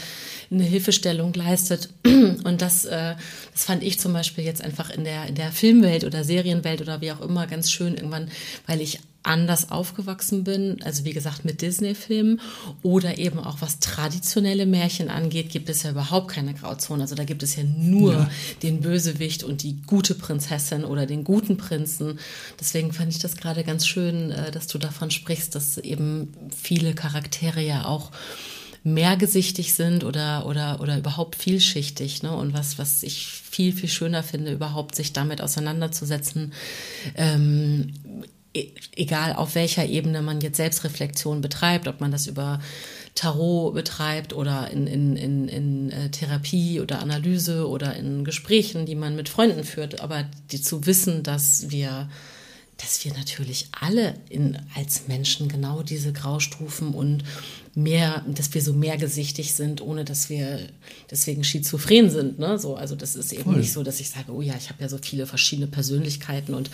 eine 0.50 0.64
Hilfestellung 0.64 1.32
leistet. 1.32 1.88
Und 2.04 2.60
das, 2.60 2.84
äh, 2.84 3.14
das 3.52 3.64
fand 3.64 3.82
ich 3.82 3.98
zum 3.98 4.12
Beispiel 4.12 4.44
jetzt 4.44 4.62
einfach 4.62 4.90
in 4.90 5.04
der, 5.04 5.26
in 5.26 5.34
der 5.34 5.52
Filmwelt 5.52 6.04
oder 6.04 6.24
Serienwelt 6.24 6.82
oder 6.82 7.00
wie 7.00 7.12
auch 7.12 7.20
immer 7.20 7.46
ganz 7.46 7.70
schön 7.70 7.94
irgendwann, 7.94 8.30
weil 8.66 8.80
ich 8.80 8.98
anders 9.22 9.70
aufgewachsen 9.70 10.44
bin, 10.44 10.82
also 10.82 11.04
wie 11.04 11.12
gesagt 11.12 11.44
mit 11.44 11.62
Disney-Filmen 11.62 12.40
oder 12.82 13.18
eben 13.18 13.38
auch 13.38 13.60
was 13.60 13.78
traditionelle 13.78 14.66
Märchen 14.66 15.08
angeht, 15.08 15.50
gibt 15.50 15.68
es 15.68 15.84
ja 15.84 15.90
überhaupt 15.90 16.28
keine 16.28 16.54
Grauzone. 16.54 17.02
Also 17.02 17.14
da 17.14 17.24
gibt 17.24 17.42
es 17.42 17.56
ja 17.56 17.62
nur 17.62 18.12
ja. 18.12 18.30
den 18.62 18.80
Bösewicht 18.80 19.44
und 19.44 19.62
die 19.62 19.80
gute 19.86 20.14
Prinzessin 20.14 20.84
oder 20.84 21.06
den 21.06 21.24
guten 21.24 21.56
Prinzen. 21.56 22.18
Deswegen 22.58 22.92
fand 22.92 23.12
ich 23.12 23.20
das 23.20 23.36
gerade 23.36 23.62
ganz 23.64 23.86
schön, 23.86 24.32
äh, 24.32 24.50
dass 24.50 24.66
du 24.66 24.78
davon 24.78 25.10
sprichst, 25.10 25.54
dass 25.54 25.78
eben 25.78 26.32
viele 26.50 26.94
Charaktere 26.94 27.62
ja 27.62 27.84
auch 27.84 28.10
mehrgesichtig 28.84 29.74
sind 29.74 30.02
oder, 30.02 30.46
oder, 30.46 30.80
oder 30.80 30.98
überhaupt 30.98 31.36
vielschichtig. 31.36 32.22
Ne? 32.22 32.34
Und 32.34 32.52
was, 32.52 32.78
was 32.78 33.02
ich 33.02 33.26
viel, 33.26 33.72
viel 33.72 33.88
schöner 33.88 34.22
finde, 34.22 34.52
überhaupt 34.52 34.96
sich 34.96 35.12
damit 35.12 35.40
auseinanderzusetzen, 35.40 36.52
ähm, 37.14 37.92
egal 38.54 39.34
auf 39.34 39.54
welcher 39.54 39.86
Ebene 39.86 40.22
man 40.22 40.40
jetzt 40.40 40.56
Selbstreflexion 40.56 41.40
betreibt, 41.40 41.88
ob 41.88 42.00
man 42.00 42.10
das 42.10 42.26
über 42.26 42.60
Tarot 43.14 43.74
betreibt 43.74 44.32
oder 44.32 44.70
in, 44.70 44.86
in, 44.86 45.16
in, 45.16 45.48
in 45.48 45.90
äh, 45.90 46.10
Therapie 46.10 46.80
oder 46.80 47.00
Analyse 47.00 47.68
oder 47.68 47.94
in 47.96 48.24
Gesprächen, 48.24 48.86
die 48.86 48.94
man 48.94 49.16
mit 49.16 49.28
Freunden 49.28 49.64
führt, 49.64 50.00
aber 50.00 50.24
die 50.50 50.60
zu 50.60 50.86
wissen, 50.86 51.22
dass 51.22 51.70
wir 51.70 52.08
dass 52.78 53.04
wir 53.04 53.12
natürlich 53.12 53.68
alle 53.70 54.14
in, 54.28 54.58
als 54.74 55.06
Menschen 55.06 55.48
genau 55.48 55.82
diese 55.82 56.12
Graustufen 56.12 56.94
und 56.94 57.22
mehr, 57.74 58.22
dass 58.28 58.52
wir 58.52 58.60
so 58.60 58.74
mehrgesichtig 58.74 59.54
sind, 59.54 59.80
ohne 59.80 60.04
dass 60.04 60.28
wir 60.28 60.60
deswegen 61.10 61.42
schizophren 61.42 62.10
sind. 62.10 62.38
Ne? 62.38 62.58
So, 62.58 62.76
also 62.76 62.94
das 62.94 63.16
ist 63.16 63.32
eben 63.32 63.44
Voll. 63.44 63.56
nicht 63.56 63.72
so, 63.72 63.82
dass 63.82 63.98
ich 63.98 64.10
sage, 64.10 64.30
oh 64.30 64.42
ja, 64.42 64.54
ich 64.58 64.68
habe 64.68 64.82
ja 64.82 64.90
so 64.90 64.98
viele 65.00 65.26
verschiedene 65.26 65.66
Persönlichkeiten 65.66 66.52
und 66.54 66.70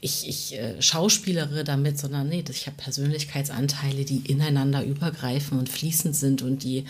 ich, 0.00 0.26
ich 0.26 0.58
äh, 0.58 0.80
schauspielere 0.80 1.64
damit, 1.64 1.98
sondern 1.98 2.30
nee, 2.30 2.42
ich 2.48 2.66
habe 2.66 2.76
Persönlichkeitsanteile, 2.78 4.06
die 4.06 4.22
ineinander 4.30 4.82
übergreifen 4.84 5.58
und 5.58 5.68
fließend 5.68 6.16
sind 6.16 6.40
und 6.40 6.62
die, 6.62 6.84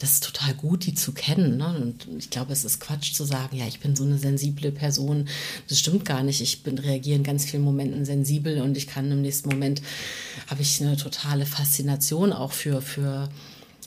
das 0.00 0.14
ist 0.14 0.24
total 0.24 0.54
gut, 0.54 0.84
die 0.86 0.94
zu 0.94 1.12
kennen. 1.12 1.58
Ne? 1.58 1.76
Und 1.80 2.08
ich 2.18 2.30
glaube, 2.30 2.52
es 2.52 2.64
ist 2.64 2.80
Quatsch 2.80 3.12
zu 3.12 3.22
sagen, 3.22 3.56
ja, 3.56 3.68
ich 3.68 3.78
bin 3.78 3.94
so 3.94 4.02
eine 4.02 4.18
sensible 4.18 4.72
Person. 4.72 5.28
Das 5.68 5.78
stimmt 5.78 6.04
gar 6.04 6.24
nicht. 6.24 6.40
Ich 6.40 6.64
bin 6.64 6.76
reagiere 6.78 7.16
in 7.16 7.24
ganz 7.24 7.44
vielen 7.44 7.62
Momenten 7.62 8.04
sensibel 8.04 8.60
und 8.62 8.76
ich 8.76 8.88
kann 8.88 9.12
im 9.12 9.22
nächsten 9.22 9.48
Moment 9.48 9.80
habe 10.48 10.62
ich 10.62 10.80
eine 10.82 10.96
totale 10.96 11.46
Faszination 11.46 12.32
auch 12.32 12.52
für, 12.52 12.82
für 12.82 12.95
für 12.96 13.28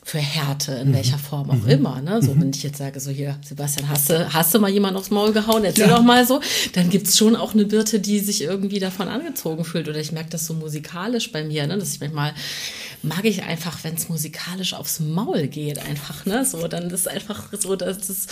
für 0.01 0.17
Härte, 0.17 0.71
in 0.71 0.89
mhm. 0.89 0.93
welcher 0.95 1.19
Form 1.19 1.51
auch 1.51 1.55
mhm. 1.55 1.69
immer. 1.69 2.01
Ne? 2.01 2.21
So, 2.23 2.33
mhm. 2.33 2.41
wenn 2.41 2.49
ich 2.49 2.63
jetzt 2.63 2.79
sage, 2.79 2.99
so 2.99 3.11
hier, 3.11 3.37
Sebastian, 3.47 3.89
hast 3.89 4.09
du, 4.09 4.33
hast 4.33 4.53
du 4.53 4.59
mal 4.59 4.71
jemanden 4.71 4.97
aufs 4.97 5.11
Maul 5.11 5.33
gehauen, 5.33 5.63
erzähl 5.63 5.87
ja. 5.87 5.97
doch 5.97 6.03
mal 6.03 6.25
so, 6.25 6.41
dann 6.73 6.89
gibt 6.89 7.07
es 7.07 7.17
schon 7.17 7.35
auch 7.35 7.53
eine 7.53 7.65
Birte, 7.65 7.99
die 7.99 8.19
sich 8.19 8.41
irgendwie 8.41 8.79
davon 8.79 9.07
angezogen 9.07 9.63
fühlt. 9.65 9.87
Oder 9.87 9.99
ich 9.99 10.11
merke 10.11 10.31
das 10.31 10.47
so 10.47 10.55
musikalisch 10.55 11.31
bei 11.31 11.43
mir, 11.43 11.67
ne? 11.67 11.77
dass 11.77 11.93
ich 11.93 11.99
manchmal 11.99 12.33
mag 13.03 13.23
ich 13.23 13.43
einfach, 13.43 13.83
wenn 13.83 13.95
es 13.95 14.09
musikalisch 14.09 14.73
aufs 14.73 14.99
Maul 14.99 15.47
geht, 15.47 15.79
einfach, 15.79 16.25
ne? 16.25 16.43
So, 16.43 16.67
dann 16.67 16.89
ist 16.89 17.07
einfach 17.07 17.47
so, 17.57 17.75
dass 17.75 17.99
das 17.99 18.27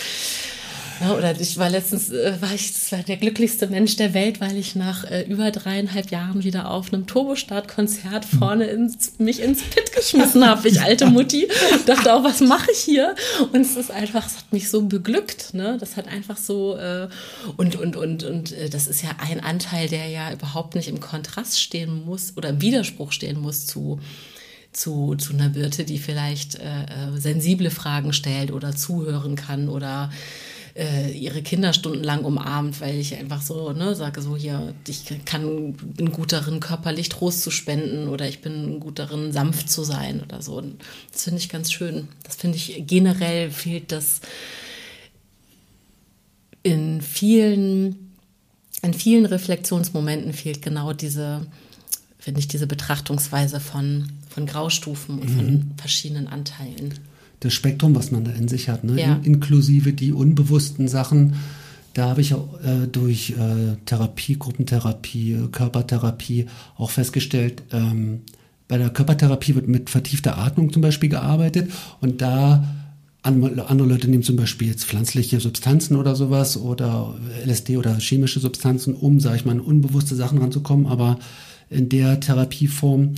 ja, 1.02 1.16
oder 1.16 1.40
ich 1.40 1.58
war 1.58 1.70
letztens, 1.70 2.10
äh, 2.10 2.36
war 2.40 2.54
ich 2.54 2.74
das 2.74 2.92
war 2.92 3.00
der 3.04 3.18
glücklichste 3.18 3.68
Mensch 3.68 3.96
der 3.96 4.14
Welt, 4.14 4.42
weil 4.42 4.58
ich 4.58 4.76
nach 4.76 5.04
äh, 5.04 5.24
über 5.24 5.52
dreieinhalb 5.52 6.12
Jahren 6.12 6.44
wieder 6.44 6.72
auf 6.72 6.94
einem 6.94 7.06
Turbostart-Konzert 7.08 8.26
vorne 8.26 8.66
ins, 8.66 9.20
mich 9.20 9.42
ins 9.42 9.64
Pit 9.64 9.94
geschmissen 9.94 10.46
habe. 10.46 10.68
Ich 10.68 10.82
alte 10.82 11.06
Mutti 11.06 11.48
dachte 11.86 12.14
auch, 12.14 12.24
was 12.24 12.42
mache 12.42 12.72
ich 12.72 12.80
hier? 12.80 13.16
Und 13.52 13.62
es 13.62 13.76
ist 13.76 13.92
einfach, 13.92 14.26
es 14.26 14.38
hat 14.38 14.54
mich 14.54 14.70
so 14.70 14.84
beglückt. 14.84 15.54
Ne? 15.54 15.78
Das 15.80 15.98
hat 15.98 16.08
einfach 16.08 16.38
so 16.38 16.78
äh, 16.78 17.08
und 17.58 17.76
und 17.76 17.96
und 17.96 18.24
und 18.24 18.52
äh, 18.52 18.70
das 18.70 18.88
ist 18.88 19.04
ja 19.04 19.10
ein 19.20 19.40
Anteil, 19.40 19.90
der 19.90 20.08
ja 20.08 20.32
überhaupt 20.32 20.76
nicht 20.76 20.88
im 20.88 21.00
Kontrast 21.00 21.60
stehen 21.60 22.06
muss 22.06 22.34
oder 22.36 22.50
im 22.50 22.62
Widerspruch 22.62 23.12
stehen 23.12 23.40
muss 23.40 23.66
zu 23.66 24.00
zu, 24.74 25.16
zu 25.16 25.34
einer 25.34 25.50
Birte, 25.50 25.84
die 25.86 25.98
vielleicht 25.98 26.56
äh, 26.56 26.84
äh 26.84 27.18
sensible 27.18 27.72
Fragen 27.72 28.14
stellt 28.14 28.52
oder 28.52 28.76
zuhören 28.76 29.36
kann 29.36 29.70
oder 29.70 30.12
äh, 30.78 31.12
ihre 31.12 31.42
Kinder 31.42 31.74
stundenlang 31.74 32.24
umarmt, 32.24 32.80
weil 32.82 32.96
ich 32.96 33.16
einfach 33.16 33.42
so 33.42 33.72
ne, 33.72 33.96
sage, 33.96 34.22
so 34.22 34.38
hier, 34.38 34.76
ich 34.88 35.06
kann, 35.26 35.74
bin 35.74 36.12
gut 36.12 36.32
darin, 36.32 36.60
körperlich 36.60 37.10
Trost 37.10 37.42
zu 37.42 37.50
spenden 37.50 38.08
oder 38.08 38.28
ich 38.28 38.42
bin 38.42 38.80
gut 38.80 39.00
darin, 39.00 39.32
sanft 39.32 39.72
zu 39.72 39.84
sein 39.84 40.22
oder 40.22 40.42
so. 40.42 40.58
Und 40.58 40.82
das 41.12 41.24
finde 41.24 41.40
ich 41.40 41.50
ganz 41.50 41.72
schön. 41.72 42.08
Das 42.24 42.36
finde 42.36 42.58
ich 42.58 42.84
generell 42.86 43.50
fehlt 43.50 43.92
das 43.92 44.22
in 46.62 47.02
vielen, 47.02 48.14
in 48.84 48.94
vielen 48.94 49.26
Reflexionsmomenten 49.26 50.34
fehlt 50.34 50.62
genau 50.62 50.94
diese, 50.94 51.48
finde 52.20 52.40
ich, 52.40 52.48
diese 52.48 52.68
Betrachtungsweise 52.68 53.60
von, 53.60 54.12
von 54.30 54.46
Graustufen 54.46 55.20
und 55.20 55.30
mhm. 55.30 55.36
von 55.36 55.72
verschiedenen 55.78 56.28
Anteilen 56.28 56.94
das 57.40 57.54
Spektrum, 57.54 57.96
was 57.96 58.12
man 58.12 58.24
da 58.24 58.32
in 58.32 58.48
sich 58.48 58.70
hat, 58.70 58.84
ne? 58.84 59.00
Ja. 59.00 59.16
In, 59.16 59.36
inklusive 59.36 59.94
die 59.94 60.14
unbewussten 60.14 60.88
Sachen. 60.88 61.36
Da 61.94 62.10
habe 62.10 62.22
ich 62.22 62.32
äh, 62.32 62.88
durch 62.92 63.32
äh, 63.32 63.76
Therapie, 63.86 64.38
Gruppentherapie, 64.38 65.34
äh, 65.34 65.48
Körpertherapie 65.52 66.48
auch 66.78 66.92
festgestellt, 66.92 67.64
ähm, 67.72 68.22
bei 68.68 68.78
der 68.78 68.90
Körpertherapie 68.90 69.56
wird 69.56 69.68
mit 69.68 69.90
vertiefter 69.90 70.38
Atmung 70.38 70.74
zum 70.74 70.82
Beispiel 70.82 71.10
gearbeitet 71.10 71.72
und 72.02 72.22
da 72.22 72.66
andere 73.24 73.88
Leute 73.88 74.08
nehmen 74.08 74.24
zum 74.24 74.38
Beispiel 74.38 74.70
jetzt 74.70 74.86
pflanzliche 74.86 75.40
Substanzen 75.42 75.98
oder 75.98 76.16
sowas 76.16 76.56
oder 76.56 77.16
LSD 77.46 77.76
oder 77.78 77.98
chemische 78.00 78.40
Substanzen, 78.40 78.94
um, 78.94 79.20
sage 79.20 79.38
ich 79.38 79.46
mal, 79.46 79.52
an 79.52 79.60
unbewusste 79.60 80.16
Sachen 80.16 80.38
ranzukommen. 80.38 80.86
Aber 80.86 81.20
in 81.70 81.90
der 81.90 82.22
Therapieform 82.22 83.16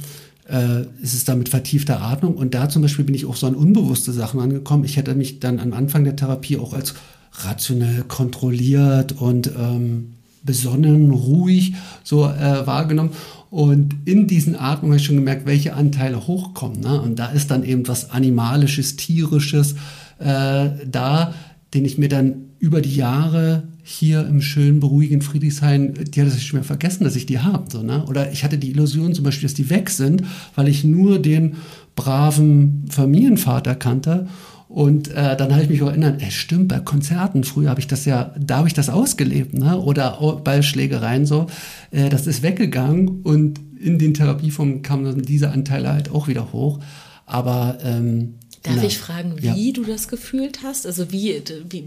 äh, 0.52 0.82
ist 1.02 1.14
es 1.14 1.26
da 1.26 1.36
mit 1.36 1.50
vertiefter 1.50 2.02
Atmung. 2.02 2.36
Und 2.36 2.54
da 2.54 2.70
zum 2.70 2.82
Beispiel 2.82 3.06
bin 3.06 3.16
ich 3.16 3.26
auch 3.26 3.36
so 3.36 3.48
an 3.48 3.56
unbewusste 3.56 4.12
Sachen 4.12 4.40
angekommen. 4.40 4.84
Ich 4.84 4.98
hätte 4.98 5.16
mich 5.16 5.40
dann 5.40 5.60
am 5.60 5.74
Anfang 5.74 6.04
der 6.04 6.16
Therapie 6.16 6.58
auch 6.58 6.74
als 6.74 6.96
rationell 7.44 8.04
kontrolliert 8.08 9.14
und 9.22 9.48
ähm, 9.48 10.14
besonnen, 10.44 11.12
ruhig 11.12 11.74
so 12.04 12.26
äh, 12.26 12.66
wahrgenommen. 12.66 13.12
Und 13.50 13.96
in 14.06 14.28
diesen 14.28 14.56
Atmungen 14.56 14.94
habe 14.94 15.00
ich 15.00 15.06
schon 15.06 15.16
gemerkt, 15.16 15.46
welche 15.46 15.74
Anteile 15.74 16.28
hochkommen. 16.28 16.82
Ne? 16.82 17.02
Und 17.02 17.18
da 17.18 17.28
ist 17.28 17.50
dann 17.52 17.64
eben 17.64 17.88
was 17.88 18.12
Animalisches, 18.12 18.96
Tierisches 18.96 19.76
äh, 20.20 20.70
da, 20.86 21.34
den 21.74 21.86
ich 21.86 21.98
mir 21.98 22.10
dann 22.10 22.50
über 22.60 22.82
die 22.82 22.96
Jahre 22.96 23.64
hier 23.92 24.28
im 24.28 24.40
schönen, 24.40 24.80
beruhigen 24.80 25.24
Friedrichshain, 25.24 25.96
die 25.96 26.22
hat 26.22 26.28
es 26.28 26.36
nicht 26.36 26.54
mehr 26.54 26.64
vergessen, 26.64 27.06
dass 27.06 27.16
ich 27.16 27.26
die 27.26 27.40
habe. 27.40 27.66
So, 27.72 27.82
ne? 27.82 28.06
Oder 28.06 28.32
ich 28.32 28.44
hatte 28.44 28.60
die 28.60 28.70
Illusion 28.70 29.16
zum 29.16 29.24
Beispiel, 29.24 29.48
dass 29.48 29.56
die 29.56 29.72
weg 29.72 29.90
sind, 29.90 30.24
weil 30.54 30.68
ich 30.68 30.84
nur 30.84 31.18
den 31.20 31.56
braven 31.96 32.86
Familienvater 32.92 33.74
kannte. 33.74 34.28
Und 34.68 35.08
äh, 35.08 35.36
dann 35.36 35.52
habe 35.52 35.64
ich 35.64 35.70
mich 35.70 35.82
auch 35.82 35.88
erinnert, 35.88 36.22
ey, 36.22 36.30
stimmt, 36.30 36.68
bei 36.68 36.80
Konzerten, 36.80 37.44
früher 37.44 37.72
habe 37.72 37.80
ich 37.80 37.88
das 37.88 38.06
ja, 38.06 38.36
da 38.40 38.58
habe 38.58 38.68
ich 38.68 38.76
das 38.76 38.90
ausgelebt, 38.90 39.56
ne? 39.56 39.80
Oder 39.80 40.40
bei 40.44 40.62
Schlägereien 40.62 41.26
so. 41.26 41.48
Äh, 41.90 42.10
das 42.10 42.28
ist 42.28 42.44
weggegangen 42.44 43.24
und 43.24 43.60
in 43.80 43.98
den 43.98 44.14
Therapieformen 44.14 44.84
kamen 44.84 45.06
dann 45.06 45.24
diese 45.24 45.50
Anteile 45.50 45.92
halt 45.92 46.12
auch 46.12 46.28
wieder 46.28 46.54
hoch. 46.54 46.80
Aber 47.26 47.80
ähm, 47.84 48.36
Darf 48.62 48.76
na, 48.76 48.84
ich 48.84 49.00
fragen, 49.00 49.34
wie 49.38 49.68
ja. 49.68 49.74
du 49.74 49.84
das 49.84 50.08
gefühlt 50.10 50.60
hast? 50.64 50.86
Also 50.86 51.12
wie, 51.12 51.42
wie 51.70 51.86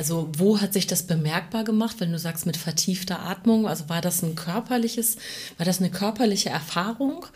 also 0.00 0.30
wo 0.34 0.62
hat 0.62 0.72
sich 0.72 0.86
das 0.86 1.02
bemerkbar 1.02 1.62
gemacht, 1.62 1.96
wenn 1.98 2.10
du 2.10 2.18
sagst 2.18 2.46
mit 2.46 2.56
vertiefter 2.56 3.20
Atmung? 3.20 3.68
Also 3.68 3.90
war 3.90 4.00
das 4.00 4.22
ein 4.22 4.34
körperliches, 4.34 5.18
war 5.58 5.66
das 5.66 5.78
eine 5.80 5.90
körperliche 5.90 6.48
Erfahrung? 6.48 7.26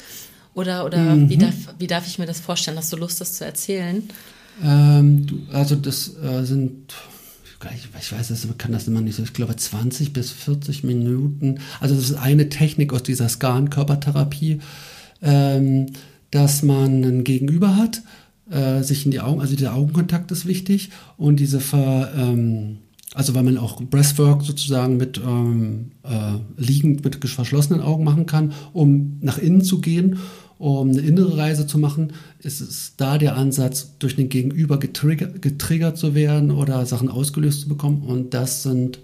Oder, 0.55 0.87
oder 0.87 0.97
mhm. 0.97 1.29
wie, 1.29 1.37
darf, 1.37 1.55
wie 1.79 1.87
darf 1.87 2.07
ich 2.07 2.19
mir 2.19 2.25
das 2.25 2.41
vorstellen? 2.41 2.79
Hast 2.79 2.91
du 2.91 2.97
Lust, 2.97 3.21
das 3.21 3.35
zu 3.35 3.45
erzählen? 3.45 4.09
Ähm, 4.63 5.27
du, 5.27 5.41
also 5.53 5.77
das 5.77 6.17
äh, 6.17 6.45
sind, 6.45 6.95
ich 7.75 8.13
weiß 8.13 8.29
das, 8.29 8.49
kann 8.57 8.73
das 8.73 8.89
immer 8.89 9.03
nicht 9.03 9.17
so, 9.17 9.23
ich 9.23 9.35
glaube 9.35 9.55
20 9.55 10.15
bis 10.15 10.31
40 10.31 10.85
Minuten. 10.85 11.61
Also 11.81 11.95
das 11.95 12.05
ist 12.05 12.17
eine 12.17 12.49
Technik 12.49 12.95
aus 12.95 13.03
dieser 13.03 13.29
Skan-Körpertherapie, 13.29 14.61
ähm, 15.21 15.89
dass 16.31 16.63
man 16.63 17.05
ein 17.05 17.25
Gegenüber 17.25 17.77
hat 17.77 18.01
äh, 18.51 18.83
sich 18.83 19.05
in 19.05 19.11
die 19.11 19.21
Augen, 19.21 19.41
also 19.41 19.57
der 19.57 19.75
Augenkontakt 19.75 20.31
ist 20.31 20.47
wichtig 20.47 20.91
und 21.17 21.41
diese 21.41 21.61
Ver, 21.61 22.13
ähm, 22.17 22.79
also 23.15 23.35
weil 23.35 23.45
man 23.45 23.59
auch 23.59 23.81
Breathwork 23.83 24.43
sozusagen 24.43 24.97
mit 24.97 25.19
ähm, 25.19 25.93
äh, 26.03 26.39
liegend 26.57 27.05
mit 27.05 27.25
verschlossenen 27.25 27.81
Augen 27.81 28.05
machen 28.05 28.27
kann, 28.27 28.53
um 28.73 29.19
nach 29.21 29.39
innen 29.39 29.63
zu 29.63 29.81
gehen, 29.81 30.19
um 30.59 30.91
eine 30.91 31.01
innere 31.01 31.37
Reise 31.37 31.67
zu 31.67 31.79
machen, 31.79 32.13
ist 32.41 32.61
es 32.61 32.95
da 32.97 33.19
der 33.19 33.37
Ansatz, 33.37 33.99
durch 33.99 34.17
den 34.17 34.29
Gegenüber 34.29 34.79
getriggert, 34.79 35.43
getriggert 35.43 35.99
zu 35.99 36.15
werden 36.15 36.51
oder 36.51 36.87
Sachen 36.87 37.09
ausgelöst 37.09 37.63
zu 37.63 37.69
bekommen. 37.69 38.03
Und 38.03 38.35
das 38.35 38.63
sind 38.63 39.01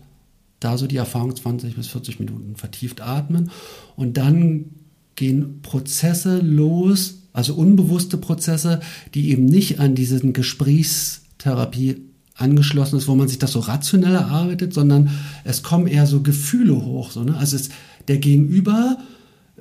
da 0.60 0.78
so 0.78 0.86
die 0.86 0.96
Erfahrungen 0.96 1.34
20 1.34 1.74
bis 1.74 1.88
40 1.88 2.20
Minuten 2.20 2.56
vertieft 2.56 3.00
atmen. 3.00 3.50
Und 3.96 4.16
dann 4.16 4.66
gehen 5.16 5.60
Prozesse 5.62 6.38
los, 6.38 7.19
also 7.32 7.54
unbewusste 7.54 8.16
Prozesse, 8.16 8.80
die 9.14 9.30
eben 9.30 9.44
nicht 9.44 9.80
an 9.80 9.94
diesen 9.94 10.32
Gesprächstherapie 10.32 12.02
angeschlossen 12.34 12.96
ist, 12.96 13.08
wo 13.08 13.14
man 13.14 13.28
sich 13.28 13.38
das 13.38 13.52
so 13.52 13.60
rationell 13.60 14.14
erarbeitet, 14.14 14.72
sondern 14.72 15.10
es 15.44 15.62
kommen 15.62 15.86
eher 15.86 16.06
so 16.06 16.22
Gefühle 16.22 16.84
hoch. 16.84 17.10
So, 17.10 17.22
ne? 17.22 17.36
Also 17.36 17.56
es, 17.56 17.68
der 18.08 18.18
Gegenüber 18.18 18.98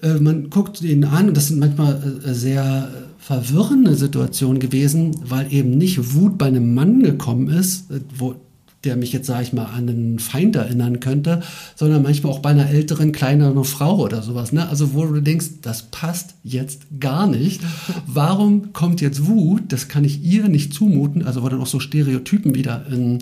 äh, 0.01 0.15
man 0.15 0.49
guckt 0.49 0.81
ihn 0.81 1.03
an 1.03 1.29
und 1.29 1.37
das 1.37 1.47
sind 1.47 1.59
manchmal 1.59 2.21
äh, 2.25 2.33
sehr 2.33 2.89
verwirrende 3.17 3.95
Situationen 3.95 4.59
gewesen, 4.59 5.15
weil 5.23 5.51
eben 5.53 5.77
nicht 5.77 6.13
Wut 6.15 6.37
bei 6.37 6.47
einem 6.47 6.73
Mann 6.73 7.03
gekommen 7.03 7.49
ist, 7.49 7.91
äh, 7.91 7.99
wo 8.17 8.35
der 8.83 8.95
mich 8.95 9.11
jetzt, 9.11 9.27
sage 9.27 9.43
ich 9.43 9.53
mal, 9.53 9.65
an 9.65 9.89
einen 9.89 10.19
Feind 10.19 10.55
erinnern 10.55 10.99
könnte, 10.99 11.41
sondern 11.75 12.01
manchmal 12.01 12.31
auch 12.31 12.39
bei 12.39 12.49
einer 12.49 12.69
älteren, 12.69 13.11
kleineren 13.11 13.63
Frau 13.65 13.99
oder 13.99 14.21
sowas. 14.21 14.53
Ne? 14.53 14.67
Also 14.69 14.93
wo 14.93 15.05
du 15.05 15.21
denkst, 15.21 15.47
das 15.61 15.83
passt 15.83 16.35
jetzt 16.43 16.83
gar 16.99 17.27
nicht. 17.27 17.61
Warum 18.07 18.71
kommt 18.71 19.01
jetzt 19.01 19.27
Wut? 19.27 19.63
Das 19.67 19.89
kann 19.89 20.05
ich 20.05 20.23
ihr 20.23 20.47
nicht 20.47 20.73
zumuten. 20.73 21.25
Also 21.25 21.43
wo 21.43 21.49
dann 21.49 21.61
auch 21.61 21.67
so 21.67 21.79
Stereotypen 21.79 22.55
wieder 22.55 22.85
in 22.89 23.19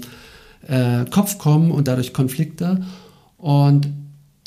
äh, 0.67 1.05
Kopf 1.09 1.39
kommen 1.39 1.71
und 1.71 1.87
dadurch 1.87 2.13
Konflikte. 2.13 2.83
Und 3.37 3.89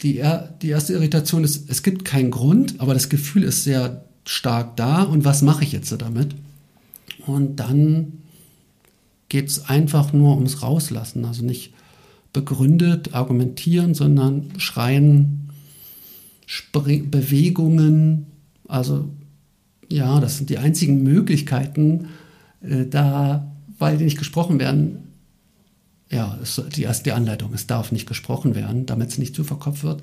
die, 0.03 0.23
die 0.63 0.69
erste 0.69 0.93
Irritation 0.93 1.43
ist, 1.45 1.69
es 1.69 1.83
gibt 1.83 2.05
keinen 2.05 2.31
Grund, 2.31 2.77
aber 2.79 2.95
das 2.95 3.09
Gefühl 3.09 3.43
ist 3.43 3.65
sehr 3.65 4.05
stark 4.25 4.77
da. 4.77 5.03
Und 5.03 5.25
was 5.25 5.43
mache 5.43 5.65
ich 5.65 5.73
jetzt 5.73 5.93
damit? 6.01 6.37
Und 7.27 7.57
dann 7.57 8.20
geht 9.31 9.49
es 9.49 9.69
einfach 9.71 10.13
nur 10.13 10.35
ums 10.35 10.63
Rauslassen. 10.63 11.25
Also 11.25 11.43
nicht 11.43 11.73
begründet 12.35 13.15
argumentieren, 13.15 13.95
sondern 13.95 14.51
schreien, 14.59 15.49
Spring 16.47 17.11
Bewegungen. 17.11 18.27
Also 18.69 19.09
ja, 19.89 20.21
das 20.21 20.37
sind 20.37 20.51
die 20.51 20.59
einzigen 20.59 21.03
Möglichkeiten, 21.03 22.09
äh, 22.61 22.87
da, 22.87 23.51
weil 23.79 23.97
die 23.97 24.05
nicht 24.05 24.19
gesprochen 24.19 24.59
werden. 24.59 24.99
Ja, 26.11 26.37
es, 26.43 26.61
die 26.75 26.83
erste 26.83 27.15
Anleitung, 27.15 27.55
es 27.55 27.69
darf 27.69 27.93
nicht 27.93 28.09
gesprochen 28.09 28.57
werden, 28.57 28.85
damit 28.85 29.11
es 29.11 29.19
nicht 29.19 29.35
zu 29.35 29.45
verkopft 29.45 29.85
wird. 29.85 30.03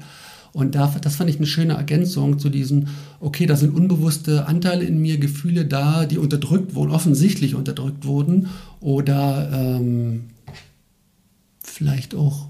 Und 0.54 0.76
da, 0.76 0.94
das 1.02 1.16
fand 1.16 1.30
ich 1.30 1.38
eine 1.38 1.46
schöne 1.46 1.74
Ergänzung 1.74 2.40
zu 2.40 2.50
diesem, 2.50 2.88
okay, 3.20 3.46
da 3.46 3.56
sind 3.56 3.76
unbewusste 3.76 4.48
Anteile 4.48 4.86
in 4.86 5.00
mir, 5.00 5.18
Gefühle 5.18 5.66
da, 5.66 6.06
die 6.06 6.18
unterdrückt 6.18 6.76
wurden, 6.76 6.92
offensichtlich 6.92 7.56
unterdrückt 7.56 8.06
wurden 8.06 8.48
oder 8.80 9.50
ähm, 9.52 10.26
vielleicht 11.64 12.16
auch 12.16 12.48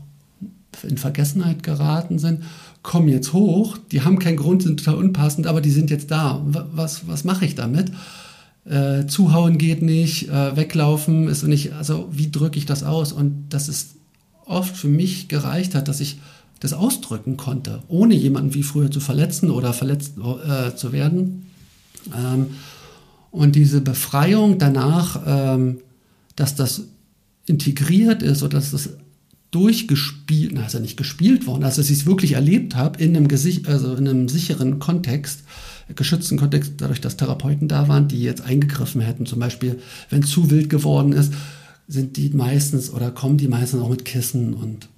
in 0.83 0.97
Vergessenheit 0.97 1.63
geraten 1.63 2.19
sind, 2.19 2.43
kommen 2.83 3.09
jetzt 3.09 3.33
hoch, 3.33 3.77
die 3.91 4.01
haben 4.01 4.19
keinen 4.19 4.37
Grund, 4.37 4.63
sind 4.63 4.79
total 4.79 4.95
unpassend, 4.95 5.47
aber 5.47 5.61
die 5.61 5.71
sind 5.71 5.89
jetzt 5.89 6.11
da. 6.11 6.41
Was, 6.45 7.07
was 7.07 7.23
mache 7.23 7.45
ich 7.45 7.55
damit? 7.55 7.91
Äh, 8.65 9.07
zuhauen 9.07 9.57
geht 9.57 9.81
nicht, 9.81 10.29
äh, 10.29 10.55
weglaufen 10.55 11.27
ist 11.27 11.43
nicht, 11.43 11.73
also 11.73 12.09
wie 12.11 12.31
drücke 12.31 12.57
ich 12.57 12.65
das 12.65 12.83
aus? 12.83 13.11
Und 13.11 13.45
das 13.49 13.69
ist 13.69 13.95
oft 14.45 14.75
für 14.75 14.87
mich 14.87 15.27
gereicht 15.27 15.75
hat, 15.75 15.87
dass 15.87 15.99
ich 15.99 16.19
das 16.59 16.73
ausdrücken 16.73 17.37
konnte, 17.37 17.83
ohne 17.87 18.15
jemanden 18.15 18.53
wie 18.53 18.63
früher 18.63 18.89
zu 18.91 18.99
verletzen 18.99 19.51
oder 19.51 19.73
verletzt 19.73 20.15
äh, 20.17 20.75
zu 20.75 20.91
werden. 20.91 21.47
Ähm, 22.15 22.47
und 23.31 23.55
diese 23.55 23.81
Befreiung 23.81 24.57
danach, 24.57 25.21
ähm, 25.25 25.79
dass 26.35 26.55
das 26.55 26.83
integriert 27.45 28.23
ist 28.23 28.43
oder 28.43 28.57
dass 28.57 28.71
das 28.71 28.89
durchgespielt, 29.51 30.51
na, 30.53 30.63
also 30.63 30.79
nicht 30.79 30.97
gespielt 30.97 31.47
worden, 31.47 31.63
also 31.63 31.81
dass 31.81 31.89
ich 31.89 31.99
es 31.99 32.05
wirklich 32.05 32.33
erlebt 32.33 32.75
habe 32.75 33.01
in 33.01 33.15
einem, 33.15 33.27
Gesicht, 33.27 33.67
also 33.67 33.95
in 33.95 34.07
einem 34.07 34.29
sicheren 34.29 34.79
Kontext, 34.79 35.43
geschützten 35.95 36.37
Kontext, 36.37 36.73
dadurch, 36.77 36.99
dass 36.99 37.15
Therapeuten 37.15 37.67
da 37.67 37.87
waren, 37.87 38.07
die 38.07 38.21
jetzt 38.21 38.41
eingegriffen 38.41 38.99
hätten. 38.99 39.25
Zum 39.25 39.39
Beispiel, 39.39 39.79
wenn 40.09 40.23
zu 40.23 40.49
wild 40.49 40.69
geworden 40.69 41.13
ist, 41.13 41.33
sind 41.87 42.17
die 42.17 42.29
meistens 42.29 42.91
oder 42.91 43.11
kommen 43.11 43.37
die 43.37 43.47
meistens 43.47 43.81
auch 43.81 43.89
mit 43.89 44.03
Kissen 44.03 44.53
und 44.53 44.89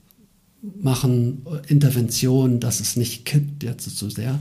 machen 0.62 1.46
Interventionen, 1.68 2.60
dass 2.60 2.80
es 2.80 2.96
nicht 2.96 3.26
kippt 3.26 3.64
jetzt 3.64 3.90
so 3.98 4.10
sehr. 4.10 4.40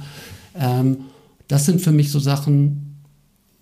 Ähm, 0.55 0.99
das 1.47 1.65
sind 1.65 1.81
für 1.81 1.93
mich 1.93 2.11
so 2.11 2.19
Sachen, 2.19 2.97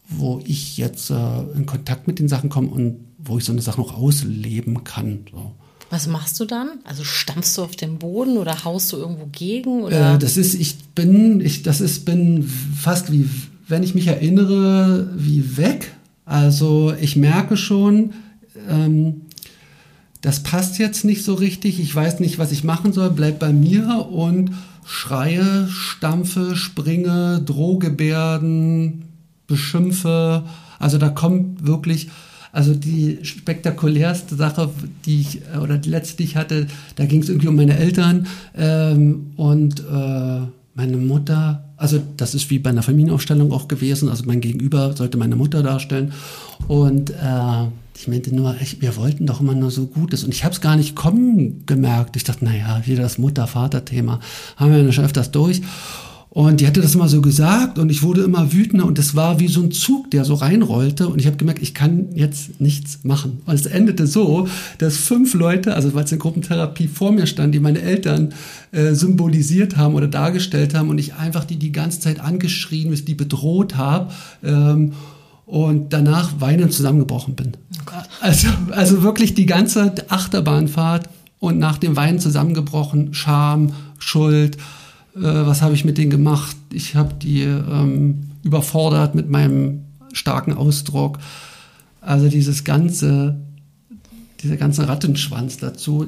wo 0.08 0.40
ich 0.44 0.76
jetzt 0.76 1.10
äh, 1.10 1.42
in 1.54 1.66
Kontakt 1.66 2.06
mit 2.06 2.18
den 2.18 2.28
Sachen 2.28 2.50
komme 2.50 2.68
und 2.68 2.96
wo 3.18 3.38
ich 3.38 3.44
so 3.44 3.52
eine 3.52 3.62
Sache 3.62 3.80
noch 3.80 3.96
ausleben 3.96 4.84
kann. 4.84 5.26
So. 5.30 5.52
Was 5.90 6.06
machst 6.06 6.38
du 6.40 6.44
dann? 6.44 6.80
Also 6.84 7.04
stampfst 7.04 7.56
du 7.56 7.62
auf 7.62 7.76
den 7.76 7.98
Boden 7.98 8.38
oder 8.38 8.64
haust 8.64 8.92
du 8.92 8.96
irgendwo 8.96 9.26
gegen? 9.26 9.82
Oder? 9.82 10.14
Äh, 10.14 10.18
das 10.18 10.36
ist, 10.36 10.54
ich 10.54 10.78
bin, 10.94 11.40
ich, 11.40 11.62
das 11.62 11.80
ist, 11.80 12.04
bin 12.04 12.42
fast 12.42 13.12
wie, 13.12 13.28
wenn 13.68 13.82
ich 13.82 13.94
mich 13.94 14.06
erinnere, 14.06 15.10
wie 15.16 15.56
weg. 15.56 15.92
Also 16.24 16.92
ich 17.00 17.16
merke 17.16 17.56
schon, 17.56 18.14
ähm, 18.68 19.22
das 20.26 20.40
passt 20.40 20.80
jetzt 20.80 21.04
nicht 21.04 21.22
so 21.22 21.34
richtig, 21.34 21.78
ich 21.78 21.94
weiß 21.94 22.18
nicht, 22.18 22.36
was 22.36 22.50
ich 22.50 22.64
machen 22.64 22.92
soll, 22.92 23.10
bleib 23.10 23.38
bei 23.38 23.52
mir 23.52 24.08
und 24.10 24.50
schreie, 24.84 25.68
stampfe, 25.68 26.56
springe, 26.56 27.40
Drohgebärden, 27.46 29.04
beschimpfe. 29.46 30.42
Also 30.80 30.98
da 30.98 31.10
kommt 31.10 31.64
wirklich, 31.64 32.08
also 32.50 32.74
die 32.74 33.20
spektakulärste 33.22 34.34
Sache, 34.34 34.70
die 35.04 35.20
ich, 35.20 35.42
oder 35.62 35.78
die 35.78 35.90
letzte, 35.90 36.16
die 36.16 36.24
ich 36.24 36.34
hatte, 36.34 36.66
da 36.96 37.06
ging 37.06 37.22
es 37.22 37.28
irgendwie 37.28 37.46
um 37.46 37.54
meine 37.54 37.78
Eltern 37.78 38.26
ähm, 38.56 39.30
und 39.36 39.78
äh, 39.78 40.40
meine 40.74 40.96
Mutter, 40.96 41.65
also 41.76 42.00
das 42.16 42.34
ist 42.34 42.50
wie 42.50 42.58
bei 42.58 42.70
einer 42.70 42.82
Familienaufstellung 42.82 43.52
auch 43.52 43.68
gewesen, 43.68 44.08
also 44.08 44.24
mein 44.26 44.40
Gegenüber 44.40 44.96
sollte 44.96 45.18
meine 45.18 45.36
Mutter 45.36 45.62
darstellen 45.62 46.12
und 46.68 47.10
äh, 47.10 47.66
ich 47.98 48.08
meinte 48.08 48.34
nur, 48.34 48.54
ich, 48.60 48.82
wir 48.82 48.96
wollten 48.96 49.26
doch 49.26 49.40
immer 49.40 49.54
nur 49.54 49.70
so 49.70 49.86
Gutes. 49.86 50.22
Und 50.22 50.34
ich 50.34 50.44
habe 50.44 50.52
es 50.52 50.60
gar 50.60 50.76
nicht 50.76 50.94
kommen 50.94 51.64
gemerkt. 51.64 52.16
Ich 52.16 52.24
dachte, 52.24 52.44
naja, 52.44 52.82
wieder 52.84 53.02
das 53.02 53.16
Mutter-Vater-Thema. 53.16 54.20
Haben 54.56 54.72
wir 54.72 54.82
ja 54.82 54.92
schon 54.92 55.04
öfters 55.04 55.30
durch. 55.30 55.62
Und 56.36 56.60
die 56.60 56.66
hatte 56.66 56.82
das 56.82 56.94
immer 56.94 57.08
so 57.08 57.22
gesagt 57.22 57.78
und 57.78 57.88
ich 57.88 58.02
wurde 58.02 58.20
immer 58.20 58.52
wütender 58.52 58.84
und 58.84 58.98
es 58.98 59.16
war 59.16 59.40
wie 59.40 59.48
so 59.48 59.62
ein 59.62 59.70
Zug, 59.70 60.10
der 60.10 60.26
so 60.26 60.34
reinrollte 60.34 61.08
und 61.08 61.18
ich 61.18 61.26
habe 61.26 61.38
gemerkt, 61.38 61.62
ich 61.62 61.72
kann 61.72 62.08
jetzt 62.14 62.60
nichts 62.60 62.98
machen. 63.04 63.40
Und 63.46 63.54
es 63.54 63.64
endete 63.64 64.06
so, 64.06 64.46
dass 64.76 64.98
fünf 64.98 65.32
Leute, 65.32 65.72
also 65.72 65.94
weil 65.94 66.04
es 66.04 66.12
in 66.12 66.18
Gruppentherapie 66.18 66.88
vor 66.88 67.10
mir 67.10 67.26
stand, 67.26 67.54
die 67.54 67.58
meine 67.58 67.80
Eltern 67.80 68.34
äh, 68.70 68.92
symbolisiert 68.92 69.78
haben 69.78 69.94
oder 69.94 70.08
dargestellt 70.08 70.74
haben 70.74 70.90
und 70.90 70.98
ich 70.98 71.14
einfach 71.14 71.44
die 71.44 71.56
die 71.56 71.72
ganze 71.72 72.00
Zeit 72.00 72.20
angeschrien, 72.20 72.90
bis 72.90 73.06
die 73.06 73.14
bedroht 73.14 73.78
habe. 73.78 74.12
Ähm, 74.44 74.92
und 75.46 75.94
danach 75.94 76.34
weinend 76.38 76.74
zusammengebrochen 76.74 77.34
bin. 77.34 77.52
Oh 77.86 77.92
also, 78.20 78.48
also 78.72 79.02
wirklich 79.02 79.32
die 79.32 79.46
ganze 79.46 79.94
Achterbahnfahrt 80.10 81.08
und 81.38 81.58
nach 81.58 81.78
dem 81.78 81.96
Weinen 81.96 82.18
zusammengebrochen, 82.18 83.14
Scham, 83.14 83.72
Schuld, 83.98 84.58
äh, 85.16 85.46
was 85.46 85.62
habe 85.62 85.74
ich 85.74 85.84
mit 85.84 85.98
denen 85.98 86.10
gemacht? 86.10 86.56
Ich 86.72 86.94
habe 86.94 87.14
die 87.14 87.42
ähm, 87.42 88.30
überfordert 88.42 89.14
mit 89.14 89.28
meinem 89.28 89.84
starken 90.12 90.52
Ausdruck. 90.52 91.18
Also 92.00 92.28
dieses 92.28 92.64
ganze, 92.64 93.40
dieser 94.40 94.56
ganze 94.56 94.88
Rattenschwanz 94.88 95.56
dazu, 95.56 96.06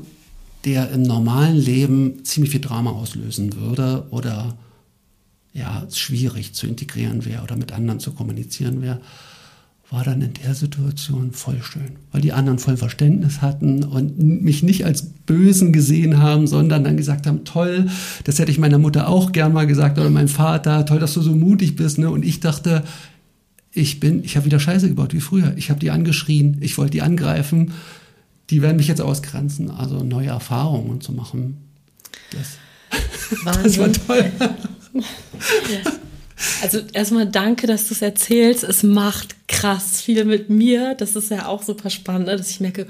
der 0.65 0.91
im 0.91 1.03
normalen 1.03 1.57
Leben 1.57 2.25
ziemlich 2.25 2.53
viel 2.53 2.61
Drama 2.61 2.91
auslösen 2.91 3.57
würde 3.57 4.07
oder 4.11 4.57
ja, 5.53 5.87
schwierig 5.93 6.55
zu 6.55 6.67
integrieren 6.67 7.25
wäre 7.25 7.43
oder 7.43 7.57
mit 7.57 7.73
anderen 7.73 8.01
zu 8.01 8.13
kommunizieren 8.13 8.83
wäre 8.83 9.01
war 9.91 10.05
dann 10.05 10.21
in 10.21 10.35
der 10.35 10.55
Situation 10.55 11.33
voll 11.33 11.63
schön, 11.63 11.97
weil 12.13 12.21
die 12.21 12.35
anderen 12.35 12.59
voll 12.59 12.77
Verständnis 12.77 13.41
hatten 13.41 13.85
und 13.85 14.19
mich 14.19 14.63
nicht 14.63 14.85
als 14.85 15.03
Bösen 15.03 15.73
gesehen 15.73 16.19
haben, 16.19 16.47
sondern 16.47 16.85
dann 16.85 16.99
gesagt 16.99 17.27
haben, 17.27 17.45
toll, 17.45 17.87
das 18.25 18.39
hätte 18.39 18.51
ich 18.51 18.59
meiner 18.59 18.79
Mutter 18.79 19.09
auch 19.09 19.33
gern 19.33 19.55
mal 19.55 19.67
gesagt 19.67 19.99
oder 19.99 20.11
meinem 20.11 20.29
Vater, 20.29 20.85
toll, 20.85 20.99
dass 20.99 21.15
du 21.15 21.23
so 21.23 21.35
mutig 21.35 21.75
bist. 21.77 21.97
Ne? 21.97 22.11
Und 22.11 22.23
ich 22.23 22.41
dachte, 22.41 22.85
ich 23.73 23.99
bin, 23.99 24.25
ich 24.25 24.37
habe 24.37 24.45
wieder 24.45 24.61
Scheiße 24.61 24.89
gebaut 24.89 25.15
wie 25.15 25.21
früher. 25.21 25.55
Ich 25.57 25.71
habe 25.71 25.81
die 25.81 25.91
angeschrien, 25.91 26.59
ich 26.61 26.77
wollte 26.77 26.93
die 26.93 27.03
angreifen. 27.03 27.73
Die 28.51 28.61
werden 28.61 28.77
mich 28.77 28.89
jetzt 28.89 29.01
ausgrenzen. 29.01 29.71
Also 29.71 30.05
neue 30.05 30.29
Erfahrungen 30.29 31.01
zu 31.01 31.13
machen. 31.13 31.57
Das, 32.33 32.59
das 33.63 33.79
war 33.79 33.93
toll. 33.93 34.33
Ja. 35.71 35.93
Also 36.63 36.81
erstmal 36.93 37.27
danke, 37.27 37.67
dass 37.67 37.89
du 37.89 37.95
es 37.95 38.03
erzählst. 38.03 38.63
Es 38.63 38.83
macht 38.83 39.49
krass 39.49 40.01
viel 40.01 40.25
mit 40.25 40.51
mir. 40.51 40.95
Das 40.95 41.17
ist 41.17 41.31
ja 41.31 41.47
auch 41.47 41.63
super 41.63 41.91
spannend, 41.91 42.29
ne? 42.29 42.37
dass 42.37 42.51
ich 42.51 42.61
merke, 42.61 42.87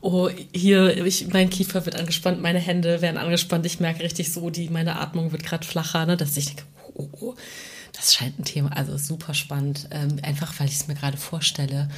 oh, 0.00 0.30
hier, 0.54 1.04
ich, 1.04 1.28
mein 1.32 1.50
Kiefer 1.50 1.84
wird 1.84 1.96
angespannt, 1.96 2.40
meine 2.40 2.58
Hände 2.58 3.02
werden 3.02 3.18
angespannt. 3.18 3.66
Ich 3.66 3.80
merke 3.80 4.02
richtig 4.02 4.32
so, 4.32 4.50
die, 4.50 4.68
meine 4.70 4.98
Atmung 4.98 5.32
wird 5.32 5.44
gerade 5.44 5.66
flacher, 5.66 6.06
ne? 6.06 6.16
dass 6.16 6.36
ich 6.36 6.46
denke, 6.46 6.62
oh, 6.94 7.08
oh, 7.20 7.34
das 7.92 8.14
scheint 8.14 8.38
ein 8.38 8.44
Thema, 8.44 8.70
also 8.76 8.96
super 8.96 9.34
spannend. 9.34 9.88
Ähm, 9.90 10.18
einfach, 10.22 10.52
weil 10.58 10.68
ich 10.68 10.74
es 10.74 10.88
mir 10.88 10.94
gerade 10.94 11.16
vorstelle. 11.16 11.88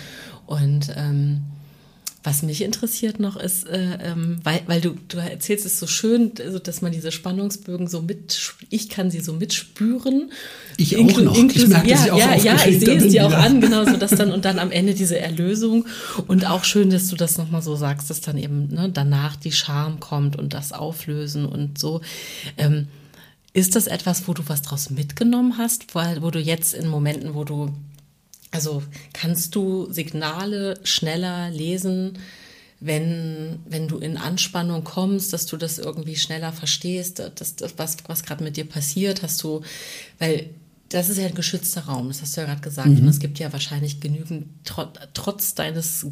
Und 0.46 0.92
ähm, 0.96 1.42
was 2.28 2.42
mich 2.42 2.60
interessiert 2.60 3.20
noch 3.20 3.36
ist, 3.36 3.66
äh, 3.66 3.98
ähm, 4.02 4.38
weil, 4.44 4.60
weil 4.66 4.82
du, 4.82 4.94
du 5.08 5.16
erzählst 5.16 5.64
es 5.64 5.80
so 5.80 5.86
schön, 5.86 6.32
also, 6.44 6.58
dass 6.58 6.82
man 6.82 6.92
diese 6.92 7.10
Spannungsbögen 7.10 7.88
so 7.88 8.02
mit, 8.02 8.54
ich 8.68 8.90
kann 8.90 9.10
sie 9.10 9.20
so 9.20 9.32
mitspüren. 9.32 10.30
Ich 10.76 10.98
auch 10.98 11.20
noch. 11.20 11.34
Ich 11.34 11.66
merke, 11.66 11.88
ja, 11.88 12.12
auch 12.12 12.18
ja, 12.18 12.36
ja, 12.36 12.56
ich 12.66 12.80
sehe 12.80 12.98
es 12.98 13.08
dir 13.12 13.26
auch 13.26 13.32
an, 13.32 13.62
genau 13.62 13.86
so, 13.86 13.96
dass 13.96 14.10
dann 14.10 14.30
und 14.34 14.44
dann 14.44 14.58
am 14.58 14.70
Ende 14.70 14.92
diese 14.92 15.18
Erlösung 15.18 15.86
und 16.26 16.44
auch 16.46 16.64
schön, 16.64 16.90
dass 16.90 17.08
du 17.08 17.16
das 17.16 17.38
nochmal 17.38 17.62
so 17.62 17.76
sagst, 17.76 18.10
dass 18.10 18.20
dann 18.20 18.36
eben 18.36 18.68
ne, 18.68 18.90
danach 18.92 19.36
die 19.36 19.52
Scham 19.52 19.98
kommt 19.98 20.36
und 20.36 20.52
das 20.52 20.72
Auflösen 20.72 21.46
und 21.46 21.78
so. 21.78 22.02
Ähm, 22.58 22.88
Ist 23.54 23.74
das 23.74 23.86
etwas, 23.86 24.28
wo 24.28 24.34
du 24.34 24.42
was 24.48 24.60
draus 24.60 24.90
mitgenommen 24.90 25.56
hast, 25.56 25.94
weil, 25.94 26.20
wo 26.20 26.30
du 26.30 26.38
jetzt 26.38 26.74
in 26.74 26.88
Momenten, 26.88 27.34
wo 27.34 27.44
du, 27.44 27.70
also 28.50 28.82
kannst 29.12 29.54
du 29.54 29.90
Signale 29.92 30.78
schneller 30.84 31.50
lesen, 31.50 32.18
wenn, 32.80 33.58
wenn 33.68 33.88
du 33.88 33.98
in 33.98 34.16
Anspannung 34.16 34.84
kommst, 34.84 35.32
dass 35.32 35.46
du 35.46 35.56
das 35.56 35.78
irgendwie 35.78 36.16
schneller 36.16 36.52
verstehst, 36.52 37.18
dass, 37.18 37.56
das, 37.56 37.74
was, 37.76 37.96
was 38.06 38.22
gerade 38.22 38.44
mit 38.44 38.56
dir 38.56 38.64
passiert, 38.64 39.22
hast 39.22 39.42
du, 39.42 39.62
weil 40.18 40.50
das 40.88 41.10
ist 41.10 41.18
ja 41.18 41.26
ein 41.26 41.34
geschützter 41.34 41.82
Raum, 41.82 42.08
das 42.08 42.22
hast 42.22 42.36
du 42.36 42.40
ja 42.40 42.46
gerade 42.46 42.62
gesagt. 42.62 42.88
Mhm. 42.88 43.00
Und 43.00 43.08
es 43.08 43.18
gibt 43.18 43.38
ja 43.38 43.52
wahrscheinlich 43.52 44.00
genügend, 44.00 44.46
tro 44.64 44.86
trotz 45.12 45.54
deines 45.54 46.06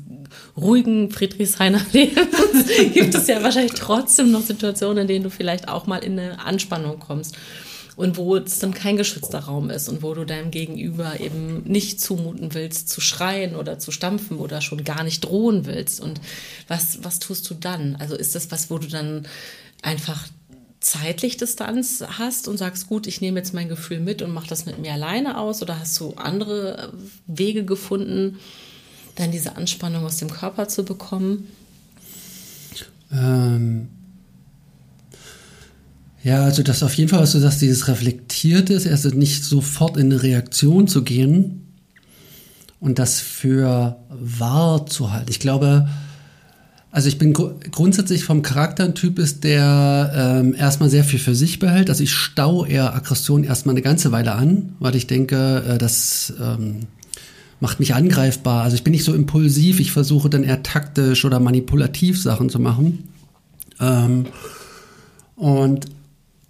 ruhigen 0.57 1.11
Friedrichshainer 1.11 1.81
Lebens, 1.93 2.67
gibt 2.93 3.15
es 3.15 3.27
ja 3.27 3.43
wahrscheinlich 3.43 3.73
trotzdem 3.73 4.31
noch 4.31 4.43
Situationen, 4.43 5.03
in 5.03 5.09
denen 5.09 5.25
du 5.25 5.31
vielleicht 5.31 5.69
auch 5.69 5.87
mal 5.87 5.99
in 5.99 6.19
eine 6.19 6.45
Anspannung 6.45 6.99
kommst. 6.99 7.37
Und 7.97 8.19
wo 8.19 8.37
es 8.37 8.59
dann 8.59 8.75
kein 8.75 8.99
geschützter 8.99 9.39
Raum 9.39 9.71
ist 9.71 9.89
und 9.89 10.03
wo 10.03 10.13
du 10.13 10.27
deinem 10.27 10.51
Gegenüber 10.51 11.19
eben 11.19 11.63
nicht 11.63 11.99
zumuten 11.99 12.53
willst, 12.53 12.91
zu 12.91 13.01
schreien 13.01 13.57
oder 13.57 13.79
zu 13.79 13.91
stampfen 13.91 14.37
oder 14.37 14.61
schon 14.61 14.85
gar 14.85 15.03
nicht 15.03 15.25
drohen 15.25 15.65
willst. 15.65 16.01
Und 16.01 16.21
was, 16.69 17.03
was 17.03 17.19
tust 17.19 17.49
du 17.49 17.55
dann? 17.55 17.97
Also 17.97 18.15
ist 18.15 18.35
das 18.35 18.51
was, 18.51 18.71
wo 18.71 18.77
du 18.77 18.87
dann 18.87 19.27
einfach 19.81 20.29
zeitlich 20.81 21.37
Distanz 21.37 22.05
hast 22.19 22.49
und 22.49 22.59
sagst, 22.59 22.87
gut, 22.87 23.07
ich 23.07 23.21
nehme 23.21 23.39
jetzt 23.39 23.55
mein 23.55 23.69
Gefühl 23.69 24.01
mit 24.01 24.23
und 24.23 24.31
mache 24.31 24.49
das 24.49 24.67
mit 24.67 24.79
mir 24.79 24.93
alleine 24.93 25.39
aus? 25.39 25.63
Oder 25.63 25.81
hast 25.81 25.99
du 25.99 26.15
andere 26.17 26.79
äh, 26.79 26.89
Wege 27.27 27.65
gefunden, 27.65 28.39
dann 29.17 29.31
diese 29.31 29.57
Anspannung 29.57 30.05
aus 30.05 30.19
dem 30.19 30.31
Körper 30.31 30.69
zu 30.69 30.85
bekommen? 30.85 31.51
Ähm 33.11 33.89
ja, 36.27 36.43
also 36.43 36.65
das 36.65 36.83
auf 36.83 36.93
jeden 36.95 37.09
Fall, 37.09 37.21
was 37.21 37.31
du 37.31 37.39
sagst, 37.39 37.63
dieses 37.63 37.87
Reflektierte 37.87 38.73
ist, 38.73 38.89
also 38.89 39.11
nicht 39.11 39.45
sofort 39.45 39.97
in 39.97 40.07
eine 40.07 40.25
Reaktion 40.25 40.89
zu 40.89 41.05
gehen 41.05 41.69
und 42.81 42.99
das 42.99 43.21
für 43.21 43.97
wahr 44.09 44.87
zu 44.87 45.13
halten. 45.13 45.31
Ich 45.31 45.39
glaube, 45.39 45.89
also 46.91 47.07
ich 47.07 47.19
bin 47.19 47.33
gr 47.33 47.55
grundsätzlich 47.71 48.25
vom 48.25 48.43
Charakter 48.43 48.83
ein 48.83 48.97
Typ 48.97 49.21
ist, 49.21 49.45
der 49.45 50.41
ähm, 50.43 50.53
erstmal 50.53 50.91
sehr 50.91 51.05
viel 51.05 51.21
für 51.21 51.37
sich 51.37 51.61
behält. 51.61 51.91
Also 51.91 52.03
ich 52.03 52.13
stau 52.13 52.65
eher 52.65 52.93
Aggression 52.97 53.45
erstmal 53.45 53.75
eine 53.75 53.83
ganze 53.83 54.11
Weile 54.11 54.33
an, 54.33 54.75
weil 54.81 54.97
ich 54.97 55.07
denke, 55.07 55.63
äh, 55.65 55.79
das 55.79 56.35
ähm, 56.43 56.89
macht 57.61 57.79
mich 57.79 57.95
angreifbar. 57.95 58.65
Also 58.65 58.75
ich 58.75 58.83
bin 58.83 58.91
nicht 58.91 59.05
so 59.05 59.15
impulsiv, 59.15 59.79
ich 59.79 59.93
versuche 59.93 60.29
dann 60.29 60.43
eher 60.43 60.65
taktisch 60.65 61.25
oder 61.25 61.39
manipulativ 61.39 62.21
Sachen 62.21 62.51
zu 62.51 62.59
machen. 62.59 63.11
Ähm, 63.79 64.27
und 65.37 65.87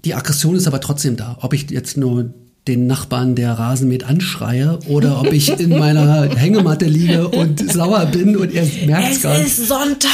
die 0.07 0.14
Aggression 0.14 0.54
ist 0.54 0.68
aber 0.68 0.80
trotzdem 0.80 1.16
da. 1.16 1.36
Ob 1.42 1.52
ich 1.52 1.68
jetzt 1.70 1.96
nur 1.96 2.32
den 2.68 2.86
Nachbarn, 2.86 3.34
der 3.34 3.52
Rasenmäht, 3.52 4.04
anschreie 4.04 4.78
oder 4.86 5.20
ob 5.20 5.32
ich 5.32 5.59
in 5.59 5.70
meiner 5.70 6.28
Hängematte 6.36 6.84
liege 6.84 7.26
und 7.26 7.72
sauer 7.72 8.07
bin 8.07 8.36
und 8.36 8.54
er 8.54 8.64
merkt 8.86 9.12
es 9.14 9.22
gar 9.22 9.36
nicht. 9.36 9.48
Es 9.48 9.59
ist 9.59 9.68
Sonntag! 9.68 10.12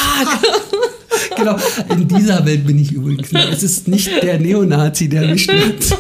genau, 1.37 1.57
in 1.91 2.09
dieser 2.09 2.45
Welt 2.47 2.67
bin 2.67 2.79
ich 2.79 2.93
übrigens. 2.93 3.33
Es 3.33 3.63
ist 3.63 3.87
nicht 3.87 4.11
der 4.23 4.41
Neonazi, 4.41 5.11
der 5.11 5.29
mich 5.29 5.45
stört. 5.45 5.85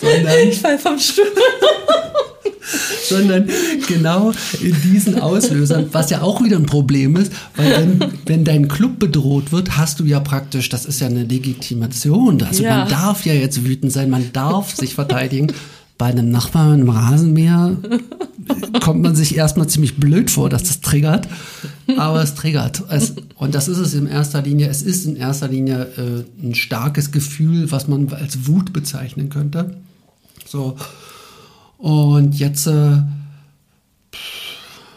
sondern 0.00 0.48
ich 0.48 0.58
fall 0.58 0.78
vom 0.78 0.98
Stuhl 0.98 1.26
sondern 3.08 3.48
genau 3.88 4.32
in 4.60 4.76
diesen 4.82 5.20
Auslösern, 5.20 5.86
was 5.92 6.10
ja 6.10 6.22
auch 6.22 6.42
wieder 6.42 6.56
ein 6.56 6.66
Problem 6.66 7.16
ist, 7.16 7.32
weil 7.56 7.70
wenn, 7.72 8.12
wenn 8.26 8.44
dein 8.44 8.68
Club 8.68 8.98
bedroht 8.98 9.52
wird, 9.52 9.76
hast 9.76 10.00
du 10.00 10.04
ja 10.04 10.20
praktisch, 10.20 10.68
das 10.68 10.84
ist 10.86 11.00
ja 11.00 11.06
eine 11.06 11.24
Legitimation. 11.24 12.42
Also 12.42 12.62
ja. 12.62 12.78
man 12.78 12.88
darf 12.88 13.24
ja 13.26 13.34
jetzt 13.34 13.64
wütend 13.64 13.92
sein, 13.92 14.10
man 14.10 14.32
darf 14.32 14.74
sich 14.74 14.94
verteidigen. 14.94 15.52
Bei 15.98 16.06
einem 16.06 16.30
Nachbarn 16.30 16.80
im 16.80 16.88
Rasenmäher 16.88 17.76
kommt 18.82 19.02
man 19.02 19.14
sich 19.14 19.36
erstmal 19.36 19.68
ziemlich 19.68 19.98
blöd 19.98 20.30
vor, 20.30 20.48
dass 20.48 20.64
das 20.64 20.80
triggert. 20.80 21.28
Aber 21.96 22.22
es 22.22 22.34
triggert. 22.34 22.82
Es, 22.88 23.14
und 23.36 23.54
das 23.54 23.68
ist 23.68 23.78
es 23.78 23.94
in 23.94 24.06
erster 24.06 24.42
Linie. 24.42 24.68
Es 24.68 24.82
ist 24.82 25.06
in 25.06 25.16
erster 25.16 25.48
Linie 25.48 25.88
äh, 25.96 26.44
ein 26.44 26.54
starkes 26.54 27.12
Gefühl, 27.12 27.70
was 27.70 27.86
man 27.86 28.12
als 28.12 28.46
Wut 28.48 28.72
bezeichnen 28.72 29.28
könnte. 29.28 29.76
So. 30.46 30.76
Und 31.82 32.38
jetzt, 32.38 32.68
äh, 32.68 33.02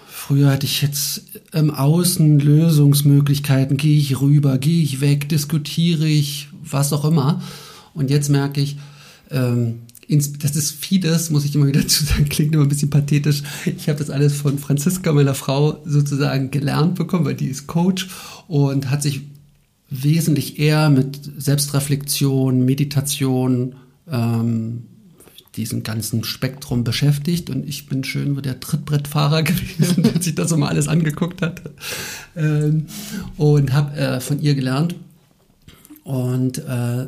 früher 0.07 0.51
hatte 0.51 0.67
ich 0.67 0.83
jetzt 0.83 1.23
im 1.51 1.71
Außen 1.71 2.37
Lösungsmöglichkeiten, 2.39 3.75
gehe 3.75 3.97
ich 3.97 4.21
rüber, 4.21 4.59
gehe 4.59 4.83
ich 4.83 5.01
weg, 5.01 5.27
diskutiere 5.27 6.05
ich, 6.05 6.47
was 6.61 6.93
auch 6.93 7.03
immer. 7.03 7.41
Und 7.95 8.11
jetzt 8.11 8.29
merke 8.29 8.61
ich, 8.61 8.77
ähm, 9.31 9.79
das 10.07 10.55
ist 10.55 10.73
vieles, 10.73 11.31
muss 11.31 11.43
ich 11.43 11.55
immer 11.55 11.65
wieder 11.73 11.87
zu 11.87 12.05
sagen, 12.05 12.29
klingt 12.29 12.53
immer 12.53 12.65
ein 12.65 12.69
bisschen 12.69 12.91
pathetisch. 12.91 13.41
Ich 13.65 13.89
habe 13.89 13.97
das 13.97 14.11
alles 14.11 14.35
von 14.35 14.59
Franziska, 14.59 15.11
meiner 15.11 15.33
Frau, 15.33 15.81
sozusagen 15.85 16.51
gelernt 16.51 16.93
bekommen, 16.93 17.25
weil 17.25 17.33
die 17.33 17.47
ist 17.47 17.65
Coach 17.65 18.09
und 18.47 18.91
hat 18.91 19.01
sich 19.01 19.21
wesentlich 19.89 20.59
eher 20.59 20.91
mit 20.91 21.19
Selbstreflexion, 21.39 22.63
Meditation, 22.63 23.73
ähm, 24.07 24.83
diesem 25.57 25.83
ganzen 25.83 26.23
Spektrum 26.23 26.83
beschäftigt 26.83 27.49
und 27.49 27.67
ich 27.67 27.87
bin 27.87 28.03
schön 28.03 28.41
der 28.41 28.59
Trittbrettfahrer 28.59 29.43
gewesen, 29.43 30.03
der 30.03 30.21
sich 30.21 30.35
das 30.35 30.51
immer 30.51 30.69
alles 30.69 30.87
angeguckt 30.87 31.41
hat 31.41 31.61
ähm, 32.35 32.87
und 33.37 33.73
habe 33.73 33.95
äh, 33.97 34.19
von 34.19 34.41
ihr 34.41 34.55
gelernt. 34.55 34.95
Und 36.03 36.59
äh, 36.59 37.07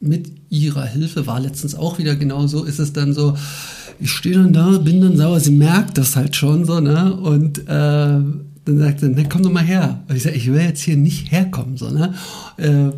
mit 0.00 0.32
ihrer 0.48 0.84
Hilfe 0.84 1.26
war 1.26 1.40
letztens 1.40 1.74
auch 1.74 1.98
wieder 1.98 2.16
genau 2.16 2.46
so, 2.46 2.64
ist 2.64 2.78
es 2.78 2.92
dann 2.92 3.12
so, 3.12 3.36
ich 4.00 4.10
stehe 4.10 4.36
dann 4.36 4.52
da, 4.52 4.78
bin 4.78 5.00
dann 5.00 5.16
sauer, 5.16 5.40
sie 5.40 5.50
merkt 5.50 5.98
das 5.98 6.16
halt 6.16 6.36
schon 6.36 6.64
so, 6.64 6.80
ne, 6.80 7.14
und 7.14 7.58
äh, 7.60 7.64
dann 7.66 8.78
sagt 8.78 9.00
sie, 9.00 9.08
ne, 9.08 9.26
komm 9.28 9.42
doch 9.42 9.50
mal 9.50 9.64
her. 9.64 10.04
Und 10.08 10.16
ich 10.16 10.22
sage, 10.22 10.36
ich 10.36 10.46
will 10.52 10.60
jetzt 10.60 10.82
hier 10.82 10.96
nicht 10.96 11.32
herkommen, 11.32 11.76
so, 11.76 11.90
ne, 11.90 12.14
äh, 12.56 12.90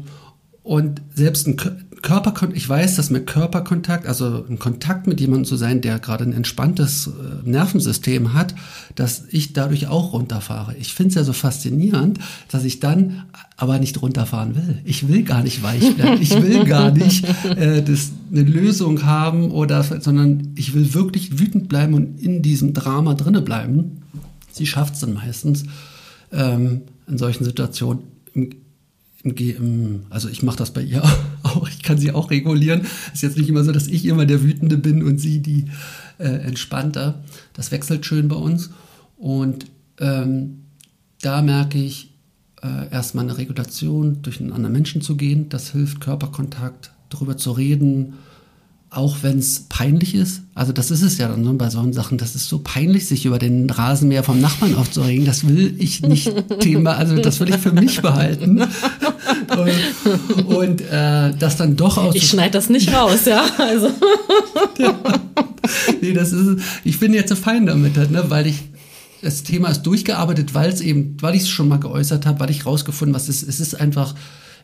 und 0.62 1.00
selbst 1.14 1.46
ein 1.46 1.56
Körperkontakt, 2.02 2.56
ich 2.56 2.68
weiß, 2.68 2.96
dass 2.96 3.10
mir 3.10 3.20
Körperkontakt, 3.20 4.06
also 4.06 4.44
ein 4.48 4.58
Kontakt 4.58 5.06
mit 5.06 5.20
jemandem 5.20 5.44
zu 5.44 5.56
sein, 5.56 5.80
der 5.80 5.98
gerade 5.98 6.24
ein 6.24 6.32
entspanntes 6.32 7.08
äh, 7.08 7.48
Nervensystem 7.48 8.32
hat, 8.32 8.54
dass 8.94 9.24
ich 9.30 9.52
dadurch 9.52 9.86
auch 9.88 10.12
runterfahre. 10.12 10.74
Ich 10.76 10.94
finde 10.94 11.10
es 11.10 11.14
ja 11.16 11.24
so 11.24 11.32
faszinierend, 11.32 12.18
dass 12.48 12.64
ich 12.64 12.80
dann 12.80 13.24
aber 13.56 13.78
nicht 13.78 14.00
runterfahren 14.00 14.56
will. 14.56 14.78
Ich 14.84 15.08
will 15.08 15.22
gar 15.22 15.42
nicht 15.42 15.62
weich 15.62 15.94
bleiben. 15.94 16.22
Ich 16.22 16.30
will 16.30 16.64
gar 16.64 16.90
nicht 16.90 17.24
äh, 17.44 17.82
das, 17.82 18.12
eine 18.30 18.42
Lösung 18.42 19.04
haben 19.04 19.50
oder, 19.50 19.82
sondern 19.82 20.52
ich 20.56 20.74
will 20.74 20.94
wirklich 20.94 21.38
wütend 21.38 21.68
bleiben 21.68 21.94
und 21.94 22.20
in 22.20 22.42
diesem 22.42 22.72
Drama 22.72 23.14
drinne 23.14 23.42
bleiben. 23.42 24.02
Sie 24.52 24.66
schafft 24.66 24.94
es 24.94 25.00
dann 25.00 25.14
meistens 25.14 25.64
ähm, 26.32 26.82
in 27.06 27.18
solchen 27.18 27.44
Situationen 27.44 28.04
also 30.10 30.28
ich 30.28 30.42
mache 30.42 30.56
das 30.56 30.72
bei 30.72 30.82
ihr 30.82 31.02
auch, 31.42 31.68
ich 31.68 31.82
kann 31.82 31.98
sie 31.98 32.12
auch 32.12 32.30
regulieren. 32.30 32.82
Ist 33.12 33.22
jetzt 33.22 33.36
nicht 33.36 33.48
immer 33.48 33.64
so, 33.64 33.72
dass 33.72 33.86
ich 33.86 34.06
immer 34.06 34.26
der 34.26 34.42
Wütende 34.42 34.78
bin 34.78 35.02
und 35.02 35.18
sie 35.18 35.40
die 35.40 35.66
äh, 36.18 36.24
entspannter. 36.24 37.22
Das 37.52 37.70
wechselt 37.70 38.06
schön 38.06 38.28
bei 38.28 38.36
uns. 38.36 38.70
Und 39.16 39.66
ähm, 39.98 40.62
da 41.20 41.42
merke 41.42 41.78
ich, 41.78 42.10
äh, 42.62 42.90
erstmal 42.90 43.24
eine 43.24 43.38
Regulation 43.38 44.22
durch 44.22 44.40
einen 44.40 44.52
anderen 44.52 44.72
Menschen 44.72 45.02
zu 45.02 45.16
gehen. 45.16 45.48
Das 45.48 45.72
hilft 45.72 46.00
Körperkontakt, 46.00 46.92
darüber 47.08 47.36
zu 47.36 47.52
reden, 47.52 48.14
auch 48.90 49.18
wenn 49.22 49.38
es 49.38 49.66
peinlich 49.68 50.16
ist, 50.16 50.42
also 50.54 50.72
das 50.72 50.90
ist 50.90 51.02
es 51.02 51.16
ja 51.16 51.28
dann 51.28 51.44
so 51.44 51.52
bei 51.54 51.70
solchen 51.70 51.92
Sachen, 51.92 52.18
das 52.18 52.34
ist 52.34 52.48
so 52.48 52.58
peinlich, 52.58 53.06
sich 53.06 53.24
über 53.24 53.38
den 53.38 53.70
Rasenmäher 53.70 54.24
vom 54.24 54.40
Nachbarn 54.40 54.74
aufzuregen, 54.74 55.24
das 55.24 55.46
will 55.46 55.76
ich 55.78 56.02
nicht 56.02 56.32
Thema, 56.60 56.96
also 56.96 57.16
das 57.16 57.38
will 57.38 57.50
ich 57.50 57.56
für 57.56 57.72
mich 57.72 58.02
behalten. 58.02 58.62
Und, 59.56 60.46
und 60.46 60.80
äh, 60.80 61.32
das 61.38 61.56
dann 61.56 61.76
doch 61.76 61.98
aus. 61.98 62.16
Ich 62.16 62.28
schneide 62.28 62.52
das 62.52 62.68
nicht 62.68 62.92
raus, 62.92 63.26
ja. 63.26 63.44
Also. 63.58 63.90
ja. 64.78 64.94
Nee, 66.00 66.14
das 66.14 66.32
ist, 66.32 66.60
ich 66.82 66.98
bin 66.98 67.14
jetzt 67.14 67.28
so 67.28 67.36
fein 67.36 67.66
damit, 67.66 67.96
ne, 68.10 68.24
weil 68.28 68.48
ich 68.48 68.56
das 69.22 69.42
Thema 69.42 69.68
ist 69.68 69.82
durchgearbeitet, 69.82 70.54
weil 70.54 70.70
es 70.70 70.80
eben, 70.80 71.16
weil 71.20 71.34
ich 71.34 71.42
es 71.42 71.48
schon 71.48 71.68
mal 71.68 71.78
geäußert 71.78 72.26
habe, 72.26 72.40
weil 72.40 72.50
ich 72.50 72.66
rausgefunden, 72.66 73.14
was 73.14 73.28
es 73.28 73.42
ist. 73.42 73.60
Es 73.60 73.60
ist 73.60 73.80
einfach 73.80 74.14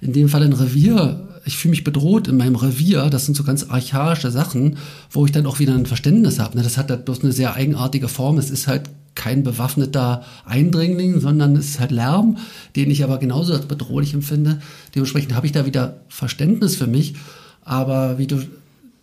in 0.00 0.12
dem 0.12 0.28
Fall 0.28 0.42
ein 0.42 0.52
Revier 0.52 1.26
ich 1.46 1.56
fühle 1.56 1.70
mich 1.70 1.84
bedroht 1.84 2.26
in 2.26 2.36
meinem 2.36 2.56
Revier. 2.56 3.08
Das 3.08 3.24
sind 3.24 3.36
so 3.36 3.44
ganz 3.44 3.70
archaische 3.70 4.32
Sachen, 4.32 4.78
wo 5.10 5.24
ich 5.24 5.32
dann 5.32 5.46
auch 5.46 5.60
wieder 5.60 5.74
ein 5.74 5.86
Verständnis 5.86 6.40
habe. 6.40 6.56
Ne? 6.56 6.64
Das 6.64 6.76
hat 6.76 6.90
halt 6.90 7.04
bloß 7.04 7.22
eine 7.22 7.32
sehr 7.32 7.54
eigenartige 7.54 8.08
Form. 8.08 8.36
Es 8.36 8.50
ist 8.50 8.66
halt 8.66 8.90
kein 9.14 9.44
bewaffneter 9.44 10.24
Eindringling, 10.44 11.20
sondern 11.20 11.54
es 11.54 11.70
ist 11.70 11.80
halt 11.80 11.92
Lärm, 11.92 12.38
den 12.74 12.90
ich 12.90 13.04
aber 13.04 13.18
genauso 13.18 13.52
als 13.52 13.66
bedrohlich 13.66 14.12
empfinde. 14.12 14.60
Dementsprechend 14.94 15.34
habe 15.36 15.46
ich 15.46 15.52
da 15.52 15.66
wieder 15.66 16.00
Verständnis 16.08 16.74
für 16.74 16.88
mich. 16.88 17.14
Aber 17.62 18.18
wie 18.18 18.26
du 18.26 18.42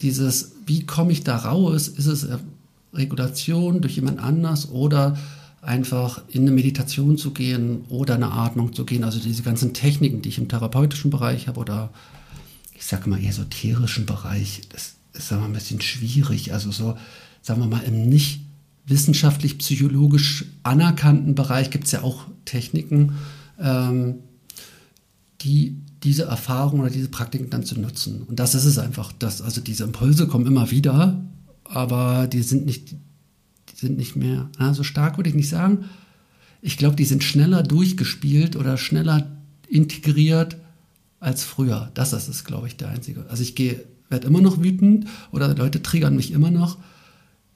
dieses, 0.02 0.52
wie 0.66 0.86
komme 0.86 1.14
ich 1.14 1.24
da 1.24 1.38
raus? 1.38 1.88
Ist 1.88 2.08
es 2.08 2.28
Regulation 2.94 3.80
durch 3.80 3.96
jemand 3.96 4.20
anders 4.20 4.70
oder 4.70 5.18
einfach 5.64 6.22
in 6.28 6.42
eine 6.42 6.52
Meditation 6.52 7.18
zu 7.18 7.32
gehen 7.32 7.86
oder 7.90 8.16
eine 8.16 8.32
Atmung 8.32 8.74
zu 8.74 8.86
gehen, 8.86 9.04
also 9.04 9.20
diese 9.20 9.44
ganzen 9.44 9.74
Techniken, 9.74 10.22
die 10.22 10.30
ich 10.30 10.38
im 10.38 10.50
therapeutischen 10.50 11.10
Bereich 11.10 11.48
habe 11.48 11.60
oder 11.60 11.90
ich 12.76 12.86
sage 12.86 13.10
mal, 13.10 13.24
esoterischen 13.24 14.06
Bereich. 14.06 14.62
Das 14.70 14.96
ist 15.14 15.30
sagen 15.30 15.42
wir, 15.42 15.48
ein 15.48 15.54
bisschen 15.54 15.80
schwierig. 15.80 16.54
Also 16.54 16.72
so, 16.72 16.98
sagen 17.42 17.62
wir 17.62 17.68
mal, 17.68 17.84
im 17.84 18.10
nicht 18.10 18.42
wissenschaftlich-psychologisch 18.86 20.46
anerkannten 20.64 21.36
Bereich 21.36 21.70
gibt 21.70 21.86
es 21.86 21.92
ja 21.92 22.02
auch 22.02 22.26
Techniken, 22.46 23.14
ähm, 23.60 24.16
die 25.42 25.78
diese 26.04 26.24
Erfahrung 26.24 26.82
oder 26.82 26.90
diese 26.90 27.08
Praktiken 27.08 27.50
dann 27.50 27.64
zu 27.64 27.80
nutzen. 27.80 28.24
Und 28.24 28.40
das 28.40 28.56
ist 28.56 28.66
es 28.66 28.78
einfach. 28.78 29.14
Dass, 29.14 29.42
also 29.42 29.62
diese 29.62 29.86
Impulse 29.86 30.28
kommen 30.28 30.46
immer 30.46 30.70
wieder, 30.70 31.24
aber 31.64 32.28
die 32.28 32.44
sind 32.44 32.66
nicht, 32.66 32.96
sind 33.84 33.98
nicht 33.98 34.16
mehr 34.16 34.50
na, 34.58 34.74
so 34.74 34.84
stark, 34.84 35.18
würde 35.18 35.30
ich 35.30 35.36
nicht 35.36 35.50
sagen. 35.50 35.86
Ich 36.62 36.78
glaube, 36.78 36.96
die 36.96 37.06
sind 37.06 37.24
schneller 37.24 37.62
durchgespielt 37.62 38.56
oder 38.56 38.78
schneller 38.78 39.28
integriert 39.68 40.58
als 41.20 41.44
früher. 41.44 41.92
Das 41.94 42.14
ist 42.14 42.28
es, 42.28 42.44
glaube 42.44 42.68
ich, 42.68 42.78
der 42.78 42.90
einzige. 42.90 43.26
Also 43.30 43.44
ich 43.44 43.56
gehe, 43.56 43.84
werde 44.10 44.28
immer 44.28 44.42
noch 44.42 44.62
wütend 44.62 45.08
oder 45.32 45.54
Leute 45.56 45.84
triggern 45.84 46.16
mich 46.16 46.32
immer 46.32 46.52
noch. 46.52 46.78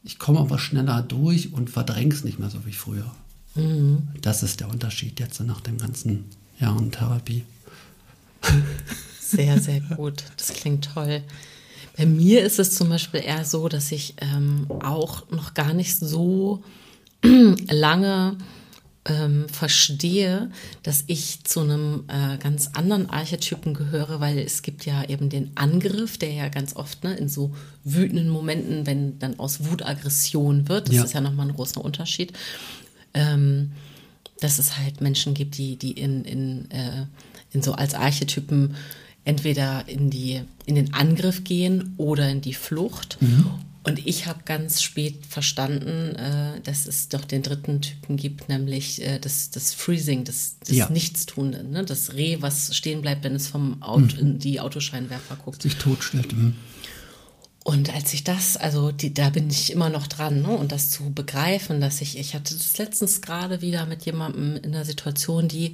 Ich 0.03 0.19
komme 0.19 0.39
aber 0.39 0.59
schneller 0.59 1.01
durch 1.01 1.53
und 1.53 1.69
verdränge 1.69 2.13
es 2.13 2.23
nicht 2.23 2.39
mehr 2.39 2.49
so 2.49 2.65
wie 2.65 2.73
früher. 2.73 3.11
Mhm. 3.55 4.09
Das 4.21 4.43
ist 4.43 4.59
der 4.59 4.69
Unterschied 4.69 5.19
jetzt 5.19 5.39
nach 5.41 5.61
den 5.61 5.77
ganzen 5.77 6.25
Jahren 6.59 6.91
Therapie. 6.91 7.43
Sehr, 9.19 9.59
sehr 9.59 9.81
gut. 9.81 10.23
Das 10.37 10.53
klingt 10.53 10.85
toll. 10.93 11.23
Bei 11.97 12.05
mir 12.05 12.43
ist 12.43 12.59
es 12.59 12.75
zum 12.75 12.89
Beispiel 12.89 13.21
eher 13.21 13.43
so, 13.43 13.67
dass 13.67 13.91
ich 13.91 14.13
ähm, 14.21 14.67
auch 14.69 15.29
noch 15.31 15.55
gar 15.55 15.73
nicht 15.73 15.97
so 15.97 16.63
lange 17.69 18.37
ähm, 19.05 19.47
verstehe, 19.49 20.51
dass 20.83 21.05
ich 21.07 21.43
zu 21.43 21.61
einem 21.61 22.03
äh, 22.07 22.37
ganz 22.37 22.71
anderen 22.73 23.09
Archetypen 23.09 23.73
gehöre, 23.73 24.19
weil 24.19 24.37
es 24.37 24.61
gibt 24.61 24.85
ja 24.85 25.03
eben 25.05 25.29
den 25.29 25.51
Angriff, 25.55 26.17
der 26.17 26.31
ja 26.33 26.49
ganz 26.49 26.75
oft 26.75 27.03
ne, 27.03 27.15
in 27.15 27.29
so 27.29 27.55
wütenden 27.83 28.29
Momenten, 28.29 28.85
wenn 28.85 29.17
dann 29.19 29.39
aus 29.39 29.65
Wut 29.65 29.83
Aggression 29.83 30.67
wird, 30.69 30.89
das 30.89 30.95
ja. 30.95 31.03
ist 31.03 31.13
ja 31.13 31.21
nochmal 31.21 31.47
ein 31.47 31.55
großer 31.55 31.83
Unterschied, 31.83 32.33
ähm, 33.13 33.71
dass 34.39 34.59
es 34.59 34.77
halt 34.77 35.01
Menschen 35.01 35.33
gibt, 35.33 35.57
die, 35.57 35.77
die 35.77 35.93
in, 35.93 36.25
in, 36.25 36.71
äh, 36.71 37.05
in 37.53 37.63
so 37.63 37.73
als 37.73 37.95
Archetypen 37.95 38.75
entweder 39.27 39.83
in, 39.89 40.09
die, 40.09 40.41
in 40.65 40.75
den 40.75 40.93
Angriff 40.93 41.43
gehen 41.43 41.93
oder 41.97 42.29
in 42.29 42.39
die 42.39 42.53
Flucht. 42.53 43.17
Mhm. 43.19 43.45
Und 43.83 44.05
ich 44.05 44.25
habe 44.25 44.39
ganz 44.45 44.81
spät 44.81 45.25
verstanden, 45.25 46.15
äh, 46.15 46.61
dass 46.61 46.87
es 46.87 47.09
doch 47.09 47.25
den 47.25 47.43
dritten 47.43 47.81
Typen 47.81 48.15
gibt, 48.15 48.47
nämlich 48.47 49.01
äh, 49.01 49.19
das, 49.19 49.49
das 49.51 49.73
Freezing, 49.73 50.23
das, 50.23 50.55
das 50.61 50.75
ja. 50.75 50.89
Nichtstuende, 50.89 51.63
ne? 51.65 51.83
das 51.83 52.13
Reh, 52.13 52.37
was 52.39 52.75
stehen 52.75 53.01
bleibt, 53.01 53.25
wenn 53.25 53.35
es 53.35 53.47
vom 53.47 53.81
Auto 53.83 54.15
mhm. 54.15 54.19
in 54.19 54.39
die 54.39 54.61
Autoscheinwerfer 54.61 55.35
guckt. 55.43 55.61
Sich 55.61 55.75
totstellt. 55.75 56.33
Mhm. 56.33 56.55
Und 57.65 57.93
als 57.93 58.13
ich 58.13 58.23
das, 58.23 58.55
also 58.55 58.93
die, 58.93 59.13
da 59.13 59.29
bin 59.29 59.49
ich 59.49 59.73
immer 59.73 59.89
noch 59.89 60.07
dran, 60.07 60.41
ne? 60.41 60.49
und 60.51 60.71
das 60.71 60.89
zu 60.89 61.11
begreifen, 61.11 61.81
dass 61.81 61.99
ich, 61.99 62.17
ich 62.17 62.33
hatte 62.33 62.57
das 62.57 62.77
letztens 62.77 63.21
gerade 63.21 63.61
wieder 63.61 63.85
mit 63.85 64.05
jemandem 64.05 64.55
in 64.55 64.73
einer 64.73 64.85
Situation, 64.85 65.49
die 65.49 65.73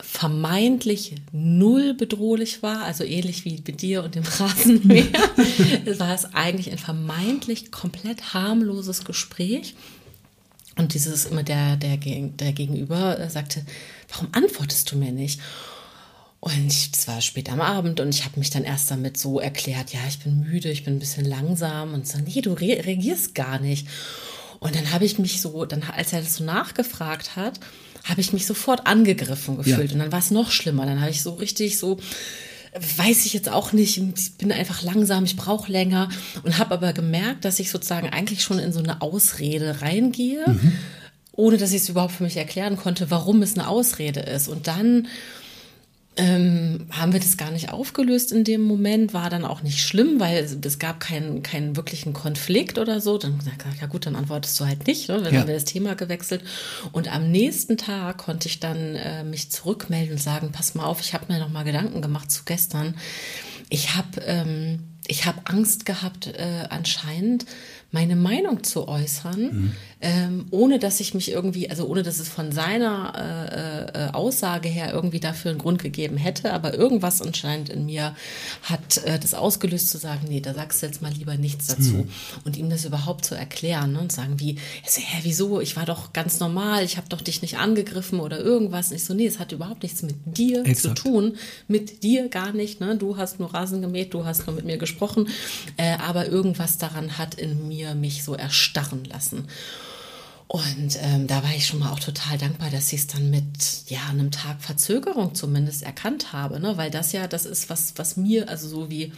vermeintlich 0.00 1.14
null 1.32 1.94
bedrohlich 1.94 2.62
war, 2.62 2.82
also 2.82 3.04
ähnlich 3.04 3.44
wie 3.44 3.62
mit 3.64 3.80
dir 3.80 4.02
und 4.02 4.14
dem 4.14 4.24
Rasenmäher, 4.24 5.06
war 5.98 6.14
es 6.14 6.34
eigentlich 6.34 6.72
ein 6.72 6.78
vermeintlich 6.78 7.70
komplett 7.70 8.34
harmloses 8.34 9.04
Gespräch. 9.04 9.74
Und 10.76 10.94
dieses 10.94 11.26
immer 11.26 11.44
der, 11.44 11.76
der, 11.76 11.96
der 11.96 12.52
Gegenüber 12.52 13.18
äh, 13.18 13.30
sagte, 13.30 13.64
warum 14.10 14.28
antwortest 14.32 14.90
du 14.90 14.96
mir 14.96 15.12
nicht? 15.12 15.40
Und 16.40 16.70
es 16.70 17.08
war 17.08 17.20
spät 17.20 17.50
am 17.50 17.60
Abend 17.60 18.00
und 18.00 18.10
ich 18.10 18.24
habe 18.24 18.38
mich 18.38 18.50
dann 18.50 18.64
erst 18.64 18.90
damit 18.90 19.16
so 19.16 19.40
erklärt, 19.40 19.94
ja, 19.94 20.00
ich 20.08 20.18
bin 20.18 20.40
müde, 20.40 20.70
ich 20.70 20.84
bin 20.84 20.96
ein 20.96 20.98
bisschen 20.98 21.24
langsam 21.24 21.94
und 21.94 22.06
so, 22.06 22.18
nee, 22.18 22.42
du 22.42 22.52
re 22.52 22.84
reagierst 22.84 23.34
gar 23.34 23.60
nicht. 23.60 23.86
Und 24.58 24.74
dann 24.74 24.92
habe 24.92 25.04
ich 25.04 25.18
mich 25.18 25.40
so, 25.40 25.64
dann 25.64 25.82
als 25.84 26.12
er 26.12 26.20
das 26.20 26.36
so 26.36 26.44
nachgefragt 26.44 27.36
hat, 27.36 27.60
habe 28.04 28.20
ich 28.20 28.32
mich 28.32 28.46
sofort 28.46 28.86
angegriffen 28.86 29.56
gefühlt. 29.56 29.90
Ja. 29.90 29.94
Und 29.94 29.98
dann 29.98 30.12
war 30.12 30.18
es 30.18 30.30
noch 30.30 30.50
schlimmer. 30.50 30.86
Dann 30.86 31.00
habe 31.00 31.10
ich 31.10 31.22
so 31.22 31.32
richtig 31.32 31.78
so, 31.78 31.98
weiß 32.96 33.24
ich 33.26 33.32
jetzt 33.32 33.48
auch 33.48 33.72
nicht, 33.72 33.98
ich 33.98 34.34
bin 34.34 34.52
einfach 34.52 34.82
langsam, 34.82 35.24
ich 35.24 35.36
brauche 35.36 35.70
länger 35.72 36.08
und 36.42 36.58
habe 36.58 36.74
aber 36.74 36.92
gemerkt, 36.92 37.44
dass 37.44 37.60
ich 37.60 37.70
sozusagen 37.70 38.10
eigentlich 38.10 38.42
schon 38.42 38.58
in 38.58 38.72
so 38.72 38.80
eine 38.80 39.00
Ausrede 39.00 39.80
reingehe, 39.80 40.44
mhm. 40.46 40.72
ohne 41.32 41.56
dass 41.56 41.70
ich 41.70 41.82
es 41.82 41.88
überhaupt 41.88 42.12
für 42.12 42.24
mich 42.24 42.36
erklären 42.36 42.76
konnte, 42.76 43.10
warum 43.10 43.42
es 43.42 43.56
eine 43.56 43.68
Ausrede 43.68 44.20
ist. 44.20 44.48
Und 44.48 44.66
dann 44.66 45.08
ähm, 46.16 46.86
haben 46.90 47.12
wir 47.12 47.18
das 47.18 47.36
gar 47.36 47.50
nicht 47.50 47.72
aufgelöst 47.72 48.30
in 48.30 48.44
dem 48.44 48.62
Moment, 48.62 49.12
war 49.12 49.30
dann 49.30 49.44
auch 49.44 49.62
nicht 49.62 49.80
schlimm, 49.80 50.20
weil 50.20 50.44
es 50.44 50.78
gab 50.78 51.00
keinen, 51.00 51.42
keinen 51.42 51.76
wirklichen 51.76 52.12
Konflikt 52.12 52.78
oder 52.78 53.00
so. 53.00 53.18
Dann 53.18 53.38
gesagt, 53.38 53.64
ja 53.80 53.86
gut, 53.86 54.06
dann 54.06 54.14
antwortest 54.14 54.58
du 54.60 54.66
halt 54.66 54.86
nicht, 54.86 55.08
ne? 55.08 55.20
dann 55.20 55.34
ja. 55.34 55.40
haben 55.40 55.48
wir 55.48 55.54
das 55.54 55.64
Thema 55.64 55.94
gewechselt. 55.94 56.42
Und 56.92 57.12
am 57.12 57.30
nächsten 57.30 57.76
Tag 57.76 58.18
konnte 58.18 58.48
ich 58.48 58.60
dann 58.60 58.94
äh, 58.94 59.24
mich 59.24 59.50
zurückmelden 59.50 60.12
und 60.12 60.22
sagen, 60.22 60.52
pass 60.52 60.74
mal 60.74 60.84
auf, 60.84 61.00
ich 61.00 61.14
habe 61.14 61.32
mir 61.32 61.40
noch 61.40 61.50
mal 61.50 61.64
Gedanken 61.64 62.00
gemacht 62.00 62.30
zu 62.30 62.42
gestern. 62.44 62.94
Ich 63.68 63.96
habe 63.96 64.20
ähm, 64.26 64.80
ich 65.06 65.26
habe 65.26 65.40
Angst 65.44 65.84
gehabt, 65.84 66.28
äh, 66.28 66.64
anscheinend 66.70 67.44
meine 67.90 68.16
Meinung 68.16 68.64
zu 68.64 68.88
äußern, 68.88 69.40
mhm. 69.40 69.72
Ähm, 70.04 70.44
ohne 70.50 70.78
dass 70.78 71.00
ich 71.00 71.14
mich 71.14 71.30
irgendwie, 71.30 71.70
also 71.70 71.86
ohne 71.86 72.02
dass 72.02 72.18
es 72.18 72.28
von 72.28 72.52
seiner 72.52 73.88
äh, 73.96 74.08
äh, 74.08 74.10
Aussage 74.10 74.68
her 74.68 74.92
irgendwie 74.92 75.18
dafür 75.18 75.50
einen 75.50 75.58
Grund 75.58 75.82
gegeben 75.82 76.18
hätte, 76.18 76.52
aber 76.52 76.74
irgendwas 76.74 77.22
anscheinend 77.22 77.70
in 77.70 77.86
mir 77.86 78.14
hat 78.60 78.98
äh, 79.06 79.18
das 79.18 79.32
ausgelöst 79.32 79.88
zu 79.88 79.96
sagen, 79.96 80.26
nee, 80.28 80.40
da 80.40 80.52
sagst 80.52 80.82
du 80.82 80.86
jetzt 80.86 81.00
mal 81.00 81.10
lieber 81.10 81.38
nichts 81.38 81.68
dazu 81.68 81.94
mhm. 81.94 82.08
und 82.44 82.58
ihm 82.58 82.68
das 82.68 82.84
überhaupt 82.84 83.24
zu 83.24 83.34
erklären 83.34 83.94
ne, 83.94 84.00
und 84.00 84.12
sagen 84.12 84.38
wie, 84.40 84.58
so, 84.86 85.00
hä, 85.00 85.20
wieso, 85.22 85.62
ich 85.62 85.74
war 85.74 85.86
doch 85.86 86.12
ganz 86.12 86.38
normal, 86.38 86.84
ich 86.84 86.98
habe 86.98 87.08
doch 87.08 87.22
dich 87.22 87.40
nicht 87.40 87.56
angegriffen 87.56 88.20
oder 88.20 88.38
irgendwas. 88.38 88.90
Und 88.90 88.96
ich 88.96 89.04
so, 89.04 89.14
nee, 89.14 89.26
es 89.26 89.38
hat 89.38 89.52
überhaupt 89.52 89.82
nichts 89.82 90.02
mit 90.02 90.16
dir 90.26 90.66
Exakt. 90.66 90.98
zu 90.98 91.08
tun, 91.08 91.36
mit 91.66 92.02
dir 92.02 92.28
gar 92.28 92.52
nicht, 92.52 92.78
ne? 92.78 92.98
du 92.98 93.16
hast 93.16 93.40
nur 93.40 93.54
Rasen 93.54 93.80
gemäht, 93.80 94.12
du 94.12 94.26
hast 94.26 94.46
nur 94.46 94.54
mit 94.54 94.66
mir 94.66 94.76
gesprochen, 94.76 95.30
äh, 95.78 95.96
aber 95.96 96.26
irgendwas 96.26 96.76
daran 96.76 97.16
hat 97.16 97.36
in 97.36 97.68
mir 97.68 97.94
mich 97.94 98.22
so 98.22 98.34
erstarren 98.34 99.04
lassen. 99.04 99.48
Und 100.54 100.96
ähm, 101.02 101.26
da 101.26 101.42
war 101.42 101.52
ich 101.52 101.66
schon 101.66 101.80
mal 101.80 101.90
auch 101.90 101.98
total 101.98 102.38
dankbar, 102.38 102.70
dass 102.70 102.92
ich 102.92 103.00
es 103.00 103.06
dann 103.08 103.28
mit 103.28 103.44
ja, 103.88 104.06
einem 104.08 104.30
Tag 104.30 104.62
Verzögerung 104.62 105.34
zumindest 105.34 105.82
erkannt 105.82 106.32
habe, 106.32 106.60
ne? 106.60 106.76
weil 106.76 106.92
das 106.92 107.10
ja 107.10 107.26
das 107.26 107.44
ist, 107.44 107.70
was, 107.70 107.94
was 107.96 108.16
mir, 108.16 108.48
also 108.48 108.68
so 108.68 108.88
wie 108.88 109.10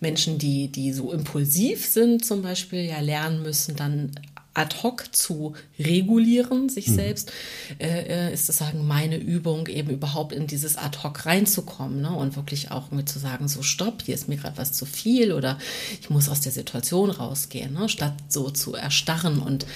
Menschen, 0.00 0.38
die, 0.38 0.68
die 0.68 0.94
so 0.94 1.12
impulsiv 1.12 1.84
sind 1.84 2.24
zum 2.24 2.40
Beispiel, 2.40 2.80
ja 2.86 2.98
lernen 3.00 3.42
müssen, 3.42 3.76
dann 3.76 4.12
ad 4.54 4.76
hoc 4.82 5.14
zu 5.14 5.52
regulieren, 5.78 6.70
sich 6.70 6.88
mhm. 6.88 6.94
selbst, 6.94 7.30
äh, 7.78 8.30
äh 8.30 8.32
ist 8.32 8.48
das 8.48 8.56
sagen 8.56 8.86
meine 8.86 9.18
Übung, 9.18 9.66
eben 9.66 9.90
überhaupt 9.90 10.32
in 10.32 10.46
dieses 10.46 10.78
ad 10.78 11.00
hoc 11.02 11.26
reinzukommen 11.26 12.00
ne? 12.00 12.10
und 12.10 12.36
wirklich 12.36 12.70
auch 12.70 12.90
mit 12.90 13.06
zu 13.06 13.18
sagen, 13.18 13.48
so 13.48 13.60
stopp, 13.60 14.04
hier 14.06 14.14
ist 14.14 14.28
mir 14.28 14.38
gerade 14.38 14.56
was 14.56 14.72
zu 14.72 14.86
viel 14.86 15.34
oder 15.34 15.58
ich 16.00 16.08
muss 16.08 16.30
aus 16.30 16.40
der 16.40 16.52
Situation 16.52 17.10
rausgehen, 17.10 17.74
ne? 17.74 17.90
statt 17.90 18.14
so 18.30 18.48
zu 18.48 18.72
erstarren 18.72 19.40
und 19.40 19.66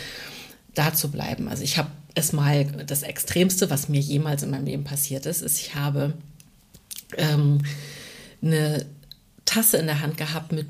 da 0.74 0.92
zu 0.92 1.10
bleiben. 1.10 1.48
Also 1.48 1.62
ich 1.62 1.78
habe 1.78 1.90
es 2.14 2.32
mal, 2.32 2.64
das 2.86 3.02
Extremste, 3.02 3.70
was 3.70 3.88
mir 3.88 4.00
jemals 4.00 4.42
in 4.42 4.50
meinem 4.50 4.66
Leben 4.66 4.84
passiert 4.84 5.26
ist, 5.26 5.42
ist, 5.42 5.60
ich 5.60 5.74
habe 5.74 6.14
ähm, 7.16 7.62
eine 8.42 8.86
Tasse 9.44 9.78
in 9.78 9.86
der 9.86 10.00
Hand 10.00 10.16
gehabt 10.16 10.52
mit 10.52 10.66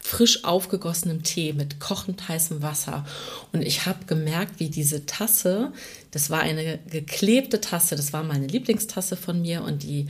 frisch 0.00 0.44
aufgegossenem 0.44 1.22
Tee 1.22 1.54
mit 1.54 1.80
kochend 1.80 2.28
heißem 2.28 2.60
Wasser. 2.60 3.06
Und 3.52 3.62
ich 3.62 3.86
habe 3.86 4.04
gemerkt, 4.04 4.60
wie 4.60 4.68
diese 4.68 5.06
Tasse, 5.06 5.72
das 6.10 6.28
war 6.28 6.40
eine 6.40 6.78
geklebte 6.90 7.60
Tasse, 7.62 7.96
das 7.96 8.12
war 8.12 8.22
meine 8.22 8.46
Lieblingstasse 8.46 9.16
von 9.16 9.40
mir 9.40 9.62
und 9.62 9.82
die 9.82 10.06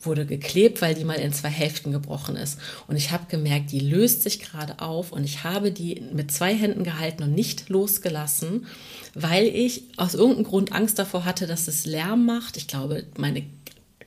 wurde 0.00 0.26
geklebt, 0.26 0.80
weil 0.80 0.94
die 0.94 1.04
mal 1.04 1.14
in 1.14 1.32
zwei 1.32 1.48
Hälften 1.48 1.92
gebrochen 1.92 2.36
ist. 2.36 2.58
Und 2.86 2.96
ich 2.96 3.10
habe 3.10 3.26
gemerkt, 3.28 3.72
die 3.72 3.80
löst 3.80 4.22
sich 4.22 4.40
gerade 4.40 4.80
auf 4.80 5.12
und 5.12 5.24
ich 5.24 5.44
habe 5.44 5.72
die 5.72 6.02
mit 6.12 6.30
zwei 6.30 6.54
Händen 6.54 6.84
gehalten 6.84 7.24
und 7.24 7.34
nicht 7.34 7.68
losgelassen, 7.68 8.66
weil 9.14 9.46
ich 9.46 9.84
aus 9.96 10.14
irgendeinem 10.14 10.44
Grund 10.44 10.72
Angst 10.72 10.98
davor 10.98 11.24
hatte, 11.24 11.46
dass 11.46 11.66
es 11.68 11.84
Lärm 11.84 12.26
macht. 12.26 12.56
Ich 12.56 12.68
glaube, 12.68 13.06
meine 13.16 13.42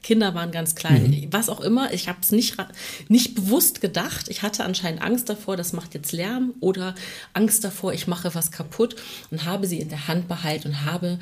Kinder 0.04 0.34
waren 0.34 0.52
ganz 0.52 0.76
klein, 0.76 1.12
mhm. 1.12 1.28
was 1.32 1.50
auch 1.50 1.62
immer. 1.62 1.94
Ich 1.94 2.08
habe 2.08 2.20
es 2.22 2.32
nicht, 2.32 2.56
nicht 3.08 3.36
bewusst 3.36 3.82
gedacht. 3.82 4.30
Ich 4.30 4.42
hatte 4.42 4.64
anscheinend 4.64 5.02
Angst 5.02 5.30
davor, 5.30 5.58
das 5.58 5.74
macht 5.74 5.94
jetzt 5.94 6.12
Lärm 6.12 6.54
oder 6.60 6.96
Angst 7.34 7.64
davor, 7.64 7.94
ich 7.94 8.08
mache 8.08 8.34
was 8.34 8.52
kaputt 8.52 8.96
und 9.30 9.46
habe 9.46 9.68
sie 9.68 9.80
in 9.80 9.89
der 9.89 10.08
Hand 10.08 10.28
behalten 10.28 10.70
und 10.70 10.86
habe 10.86 11.20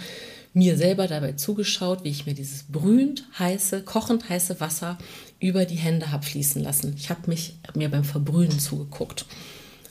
mir 0.54 0.78
selber 0.78 1.08
dabei 1.08 1.34
zugeschaut, 1.34 2.04
wie 2.04 2.10
ich 2.10 2.26
mir 2.26 2.34
dieses 2.34 2.64
brühend 2.64 3.26
heiße, 3.38 3.84
kochend 3.84 4.30
heiße 4.30 4.60
Wasser 4.60 4.98
über 5.40 5.66
die 5.66 5.76
Hände 5.76 6.12
habe 6.12 6.26
fließen 6.26 6.62
lassen. 6.62 6.94
Ich 6.98 7.10
habe 7.10 7.22
mich 7.28 7.58
hab 7.68 7.76
mir 7.76 7.90
beim 7.90 8.04
Verbrühen 8.04 8.60
zugeguckt. 8.60 9.26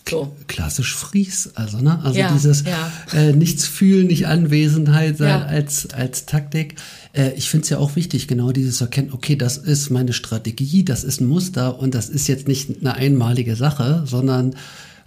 So. 0.08 0.34
Klassisch 0.46 0.94
Fries, 0.94 1.50
also 1.54 1.78
ne, 1.78 2.00
also 2.02 2.18
ja, 2.18 2.32
dieses 2.32 2.64
ja. 2.64 2.90
Äh, 3.12 3.32
nichts 3.32 3.66
fühlen, 3.66 4.06
nicht 4.06 4.26
Anwesenheit 4.26 5.18
sein 5.18 5.40
ja. 5.40 5.44
als 5.44 5.90
als 5.90 6.24
Taktik. 6.24 6.76
Äh, 7.12 7.32
ich 7.34 7.50
finde 7.50 7.64
es 7.64 7.70
ja 7.70 7.78
auch 7.78 7.94
wichtig, 7.94 8.26
genau 8.26 8.52
dieses 8.52 8.80
Erkennen, 8.80 9.12
okay, 9.12 9.36
das 9.36 9.58
ist 9.58 9.90
meine 9.90 10.14
Strategie, 10.14 10.84
das 10.84 11.04
ist 11.04 11.20
ein 11.20 11.26
Muster 11.26 11.78
und 11.78 11.94
das 11.94 12.08
ist 12.08 12.26
jetzt 12.26 12.48
nicht 12.48 12.80
eine 12.80 12.94
einmalige 12.94 13.54
Sache, 13.54 14.04
sondern 14.06 14.54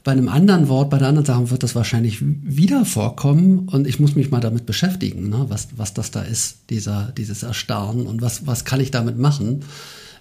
bei 0.04 0.12
einem 0.12 0.30
anderen 0.30 0.68
Wort, 0.68 0.90
bei 0.90 0.98
der 0.98 1.08
anderen 1.08 1.26
Sache 1.26 1.52
wird 1.52 1.64
das 1.64 1.76
wahrscheinlich 1.76 2.18
wieder 2.22 2.86
vorkommen 2.86 3.70
und 3.70 3.88
ich 3.88 4.00
muss 4.00 4.16
mich 4.16 4.32
mal 4.32 4.40
damit 4.40 4.66
beschäftigen, 4.66 5.30
ne, 5.30 5.46
was, 5.50 5.70
was 5.76 5.94
das 5.94 6.10
da 6.10 6.22
ist, 6.22 6.58
dieser, 6.70 7.14
dieses 7.18 7.44
Erstarren 7.44 8.08
und 8.08 8.22
was, 8.22 8.48
was 8.48 8.66
kann 8.66 8.80
ich 8.80 8.90
damit 8.90 9.20
machen. 9.20 9.64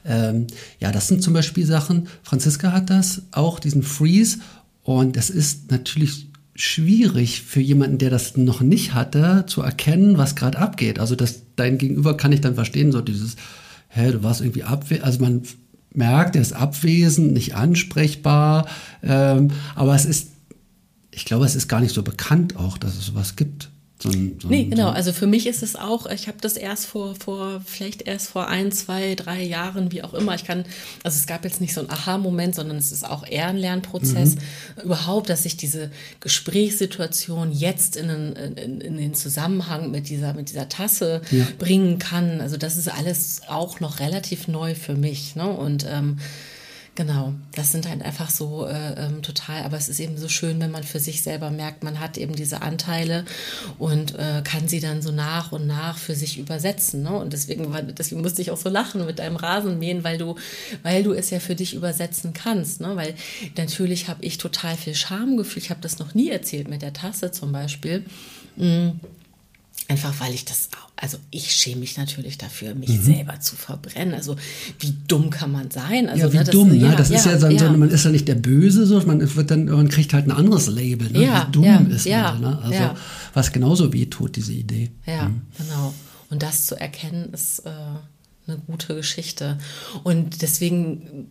Ähm, 0.04 0.46
ja, 0.80 0.92
das 0.92 1.08
sind 1.08 1.22
zum 1.22 1.32
Beispiel 1.32 1.64
Sachen, 1.64 2.08
Franziska 2.22 2.72
hat 2.72 2.90
das 2.90 3.22
auch, 3.32 3.58
diesen 3.58 3.82
Freeze 3.82 4.38
und 4.82 5.16
es 5.16 5.30
ist 5.30 5.70
natürlich 5.70 6.26
schwierig 6.54 7.42
für 7.42 7.60
jemanden, 7.60 7.96
der 7.96 8.10
das 8.10 8.36
noch 8.36 8.60
nicht 8.60 8.92
hatte, 8.92 9.44
zu 9.46 9.62
erkennen, 9.62 10.18
was 10.18 10.36
gerade 10.36 10.58
abgeht. 10.58 10.98
Also 10.98 11.16
das, 11.16 11.42
dein 11.56 11.78
Gegenüber 11.78 12.18
kann 12.18 12.32
ich 12.32 12.42
dann 12.42 12.54
verstehen, 12.54 12.92
so 12.92 13.00
dieses, 13.00 13.36
hä, 13.88 14.12
du 14.12 14.22
warst 14.22 14.42
irgendwie 14.42 14.64
abwesend, 14.64 15.04
also 15.04 15.20
man 15.20 15.42
merkt, 15.92 16.36
er 16.36 16.42
ist 16.42 16.52
abwesend, 16.52 17.32
nicht 17.32 17.54
ansprechbar, 17.54 18.66
ähm, 19.02 19.48
aber 19.74 19.94
es 19.94 20.04
ist, 20.04 20.30
ich 21.10 21.24
glaube, 21.24 21.44
es 21.44 21.54
ist 21.54 21.68
gar 21.68 21.80
nicht 21.80 21.94
so 21.94 22.02
bekannt 22.02 22.56
auch, 22.56 22.78
dass 22.78 22.96
es 22.96 23.06
sowas 23.06 23.36
gibt. 23.36 23.69
Ein, 24.04 24.38
so 24.40 24.48
nee, 24.48 24.64
genau. 24.64 24.90
Also 24.90 25.12
für 25.12 25.26
mich 25.26 25.46
ist 25.46 25.62
es 25.62 25.76
auch, 25.76 26.06
ich 26.06 26.28
habe 26.28 26.38
das 26.40 26.56
erst 26.56 26.86
vor, 26.86 27.14
vor, 27.14 27.60
vielleicht 27.64 28.02
erst 28.02 28.28
vor 28.28 28.48
ein, 28.48 28.72
zwei, 28.72 29.14
drei 29.14 29.42
Jahren, 29.42 29.92
wie 29.92 30.02
auch 30.02 30.14
immer. 30.14 30.34
Ich 30.34 30.44
kann, 30.44 30.64
also 31.02 31.16
es 31.16 31.26
gab 31.26 31.44
jetzt 31.44 31.60
nicht 31.60 31.74
so 31.74 31.80
einen 31.80 31.90
Aha-Moment, 31.90 32.54
sondern 32.54 32.78
es 32.78 32.92
ist 32.92 33.04
auch 33.04 33.26
eher 33.26 33.48
ein 33.48 33.56
Lernprozess. 33.56 34.36
Mhm. 34.36 34.82
Überhaupt, 34.84 35.28
dass 35.28 35.44
ich 35.44 35.56
diese 35.56 35.90
Gesprächssituation 36.20 37.52
jetzt 37.52 37.96
in 37.96 38.08
den, 38.08 38.32
in, 38.56 38.80
in 38.80 38.96
den 38.96 39.14
Zusammenhang 39.14 39.90
mit 39.90 40.08
dieser, 40.08 40.32
mit 40.34 40.50
dieser 40.50 40.68
Tasse 40.68 41.20
ja. 41.30 41.46
bringen 41.58 41.98
kann. 41.98 42.40
Also 42.40 42.56
das 42.56 42.76
ist 42.76 42.88
alles 42.88 43.42
auch 43.48 43.80
noch 43.80 44.00
relativ 44.00 44.48
neu 44.48 44.74
für 44.74 44.94
mich. 44.94 45.36
Ne? 45.36 45.48
Und 45.48 45.86
ähm, 45.88 46.18
Genau, 46.96 47.32
das 47.54 47.70
sind 47.70 47.88
halt 47.88 48.02
einfach 48.02 48.30
so 48.30 48.66
äh, 48.66 49.06
ähm, 49.06 49.22
total, 49.22 49.62
aber 49.62 49.76
es 49.76 49.88
ist 49.88 50.00
eben 50.00 50.18
so 50.18 50.28
schön, 50.28 50.60
wenn 50.60 50.72
man 50.72 50.82
für 50.82 50.98
sich 50.98 51.22
selber 51.22 51.50
merkt, 51.50 51.84
man 51.84 52.00
hat 52.00 52.18
eben 52.18 52.34
diese 52.34 52.62
Anteile 52.62 53.24
und 53.78 54.18
äh, 54.18 54.42
kann 54.42 54.66
sie 54.66 54.80
dann 54.80 55.00
so 55.00 55.12
nach 55.12 55.52
und 55.52 55.66
nach 55.66 55.96
für 55.96 56.16
sich 56.16 56.38
übersetzen. 56.38 57.04
Ne? 57.04 57.12
Und 57.12 57.32
deswegen, 57.32 57.72
deswegen 57.96 58.22
musste 58.22 58.42
ich 58.42 58.50
auch 58.50 58.56
so 58.56 58.68
lachen 58.68 59.06
mit 59.06 59.20
deinem 59.20 59.36
Rasenmähen, 59.36 60.02
weil 60.02 60.18
du, 60.18 60.34
weil 60.82 61.04
du 61.04 61.12
es 61.12 61.30
ja 61.30 61.38
für 61.38 61.54
dich 61.54 61.74
übersetzen 61.74 62.32
kannst. 62.32 62.80
Ne? 62.80 62.96
Weil 62.96 63.14
natürlich 63.56 64.08
habe 64.08 64.24
ich 64.24 64.38
total 64.38 64.76
viel 64.76 64.94
Schamgefühl. 64.94 65.62
Ich 65.62 65.70
habe 65.70 65.80
das 65.80 66.00
noch 66.00 66.14
nie 66.14 66.28
erzählt 66.30 66.68
mit 66.68 66.82
der 66.82 66.92
Tasse 66.92 67.30
zum 67.30 67.52
Beispiel. 67.52 68.04
Mhm 68.56 69.00
Einfach 69.90 70.20
weil 70.20 70.32
ich 70.32 70.44
das, 70.44 70.68
also 70.94 71.18
ich 71.32 71.50
schäme 71.50 71.80
mich 71.80 71.96
natürlich 71.96 72.38
dafür, 72.38 72.76
mich 72.76 72.90
mhm. 72.90 73.02
selber 73.02 73.40
zu 73.40 73.56
verbrennen. 73.56 74.14
Also 74.14 74.36
wie 74.78 74.94
dumm 75.08 75.30
kann 75.30 75.50
man 75.50 75.68
sein? 75.72 76.08
Also, 76.08 76.26
ja, 76.26 76.32
wie 76.32 76.36
ne, 76.36 76.44
das, 76.44 76.52
dumm, 76.52 76.68
ne? 76.68 76.76
Ja, 76.76 76.94
das 76.94 77.08
ja, 77.08 77.16
ist 77.16 77.26
ja, 77.26 77.36
dann 77.36 77.50
ja. 77.50 77.58
so, 77.58 77.76
man 77.76 77.90
ist 77.90 78.04
ja 78.04 78.12
nicht 78.12 78.28
der 78.28 78.36
Böse, 78.36 78.86
so, 78.86 79.00
man 79.00 79.34
wird 79.34 79.50
dann, 79.50 79.64
man 79.64 79.88
kriegt 79.88 80.14
halt 80.14 80.26
ein 80.26 80.30
anderes 80.30 80.68
Label, 80.68 81.10
ne? 81.10 81.24
ja, 81.24 81.48
wie 81.48 81.52
dumm 81.52 81.64
ja, 81.64 81.78
ist 81.78 82.06
man. 82.06 82.40
Ne? 82.40 82.58
Also 82.62 82.96
was 83.34 83.50
genauso 83.50 83.92
weh 83.92 84.06
tut, 84.06 84.36
diese 84.36 84.52
Idee. 84.52 84.92
Ja, 85.06 85.28
mhm. 85.28 85.42
genau. 85.58 85.92
Und 86.30 86.44
das 86.44 86.66
zu 86.66 86.78
erkennen, 86.78 87.32
ist 87.32 87.66
äh, 87.66 87.70
eine 88.46 88.58
gute 88.68 88.94
Geschichte. 88.94 89.58
Und 90.04 90.42
deswegen 90.42 91.26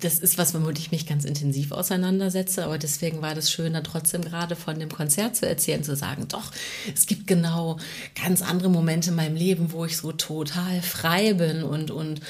das 0.00 0.18
ist 0.18 0.38
was, 0.38 0.54
womit 0.54 0.78
ich 0.78 0.90
mich 0.90 1.06
ganz 1.06 1.24
intensiv 1.24 1.72
auseinandersetze, 1.72 2.64
aber 2.64 2.78
deswegen 2.78 3.22
war 3.22 3.34
das 3.34 3.50
schön, 3.50 3.72
dann 3.72 3.84
trotzdem 3.84 4.22
gerade 4.22 4.56
von 4.56 4.78
dem 4.78 4.90
Konzert 4.90 5.36
zu 5.36 5.48
erzählen, 5.48 5.84
zu 5.84 5.96
sagen, 5.96 6.26
doch, 6.28 6.52
es 6.94 7.06
gibt 7.06 7.26
genau 7.26 7.78
ganz 8.22 8.42
andere 8.42 8.70
Momente 8.70 9.10
in 9.10 9.16
meinem 9.16 9.36
Leben, 9.36 9.72
wo 9.72 9.84
ich 9.84 9.96
so 9.96 10.12
total 10.12 10.82
frei 10.82 11.34
bin 11.34 11.62
und, 11.62 11.90
und 11.90 12.20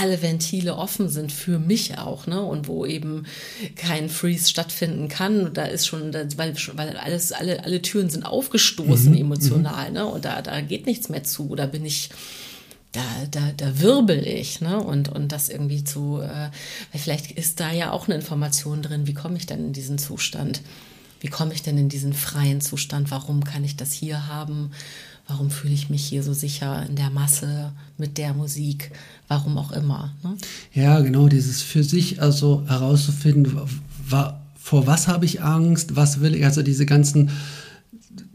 alle 0.00 0.22
Ventile 0.22 0.76
offen 0.76 1.08
sind 1.08 1.32
für 1.32 1.58
mich 1.58 1.98
auch, 1.98 2.26
ne, 2.26 2.42
und 2.42 2.68
wo 2.68 2.86
eben 2.86 3.26
kein 3.76 4.08
Freeze 4.08 4.50
stattfinden 4.50 5.08
kann. 5.08 5.52
Da 5.54 5.64
ist 5.64 5.86
schon, 5.86 6.12
weil, 6.14 6.54
weil 6.74 6.96
alles, 6.96 7.32
alle, 7.32 7.64
alle 7.64 7.82
Türen 7.82 8.10
sind 8.10 8.24
aufgestoßen 8.24 9.12
mhm, 9.12 9.18
emotional, 9.18 9.88
mhm. 9.88 9.94
ne, 9.94 10.06
und 10.06 10.24
da, 10.24 10.42
da 10.42 10.60
geht 10.60 10.86
nichts 10.86 11.08
mehr 11.08 11.24
zu, 11.24 11.54
da 11.54 11.66
bin 11.66 11.84
ich, 11.84 12.10
da, 12.96 13.26
da, 13.30 13.52
da 13.56 13.80
wirbel 13.80 14.26
ich, 14.26 14.60
ne? 14.60 14.82
Und, 14.82 15.08
und 15.08 15.32
das 15.32 15.48
irgendwie 15.48 15.84
zu, 15.84 16.20
äh, 16.20 16.50
vielleicht 16.96 17.32
ist 17.32 17.60
da 17.60 17.72
ja 17.72 17.92
auch 17.92 18.08
eine 18.08 18.16
Information 18.16 18.82
drin, 18.82 19.06
wie 19.06 19.14
komme 19.14 19.36
ich 19.36 19.46
denn 19.46 19.66
in 19.66 19.72
diesen 19.72 19.98
Zustand? 19.98 20.62
Wie 21.20 21.28
komme 21.28 21.54
ich 21.54 21.62
denn 21.62 21.78
in 21.78 21.88
diesen 21.88 22.12
freien 22.12 22.60
Zustand? 22.60 23.10
Warum 23.10 23.44
kann 23.44 23.64
ich 23.64 23.76
das 23.76 23.92
hier 23.92 24.28
haben? 24.28 24.70
Warum 25.28 25.50
fühle 25.50 25.74
ich 25.74 25.90
mich 25.90 26.04
hier 26.04 26.22
so 26.22 26.32
sicher 26.32 26.86
in 26.88 26.96
der 26.96 27.10
Masse 27.10 27.72
mit 27.98 28.16
der 28.16 28.32
Musik? 28.32 28.92
Warum 29.28 29.58
auch 29.58 29.72
immer. 29.72 30.14
Ne? 30.22 30.36
Ja, 30.72 31.00
genau, 31.00 31.28
dieses 31.28 31.62
für 31.62 31.82
sich 31.82 32.22
also 32.22 32.64
herauszufinden, 32.68 33.58
vor 34.56 34.86
was 34.86 35.08
habe 35.08 35.24
ich 35.24 35.42
Angst, 35.42 35.96
was 35.96 36.20
will 36.20 36.34
ich, 36.34 36.44
also 36.44 36.62
diese 36.62 36.86
ganzen 36.86 37.30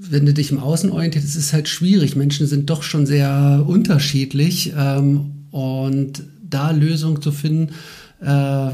wenn 0.09 0.25
du 0.25 0.33
dich 0.33 0.51
im 0.51 0.59
Außen 0.59 0.91
orientierst, 0.91 1.27
ist 1.27 1.35
es 1.35 1.53
halt 1.53 1.69
schwierig. 1.69 2.15
Menschen 2.15 2.47
sind 2.47 2.69
doch 2.69 2.81
schon 2.81 3.05
sehr 3.05 3.63
unterschiedlich 3.67 4.73
ähm, 4.77 5.45
und 5.51 6.23
da 6.49 6.71
Lösungen 6.71 7.21
zu 7.21 7.31
finden, 7.31 7.73
äh, 8.21 8.71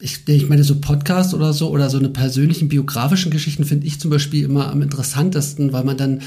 ich, 0.00 0.28
ich 0.28 0.48
meine, 0.48 0.64
so 0.64 0.80
Podcasts 0.80 1.34
oder 1.34 1.52
so 1.52 1.70
oder 1.70 1.88
so 1.88 1.98
eine 1.98 2.08
persönlichen 2.08 2.68
biografischen 2.68 3.30
Geschichten 3.30 3.64
finde 3.64 3.86
ich 3.86 4.00
zum 4.00 4.10
Beispiel 4.10 4.44
immer 4.44 4.70
am 4.70 4.82
interessantesten, 4.82 5.72
weil 5.72 5.84
man 5.84 5.96
dann, 5.96 6.20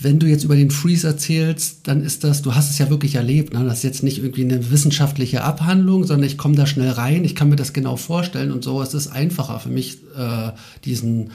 wenn 0.00 0.18
du 0.18 0.26
jetzt 0.26 0.44
über 0.44 0.56
den 0.56 0.70
Freeze 0.70 1.06
erzählst, 1.06 1.86
dann 1.86 2.02
ist 2.02 2.24
das, 2.24 2.42
du 2.42 2.54
hast 2.54 2.70
es 2.70 2.78
ja 2.78 2.90
wirklich 2.90 3.14
erlebt. 3.14 3.54
Ne? 3.54 3.64
Das 3.64 3.78
ist 3.78 3.84
jetzt 3.84 4.02
nicht 4.02 4.18
irgendwie 4.18 4.44
eine 4.44 4.70
wissenschaftliche 4.70 5.42
Abhandlung, 5.42 6.04
sondern 6.04 6.26
ich 6.26 6.36
komme 6.36 6.56
da 6.56 6.66
schnell 6.66 6.90
rein, 6.90 7.24
ich 7.24 7.34
kann 7.34 7.48
mir 7.48 7.56
das 7.56 7.72
genau 7.72 7.96
vorstellen 7.96 8.50
und 8.50 8.64
so 8.64 8.82
ist 8.82 8.94
es 8.94 9.08
einfacher 9.08 9.60
für 9.60 9.70
mich, 9.70 9.98
äh, 10.18 10.50
diesen 10.84 11.30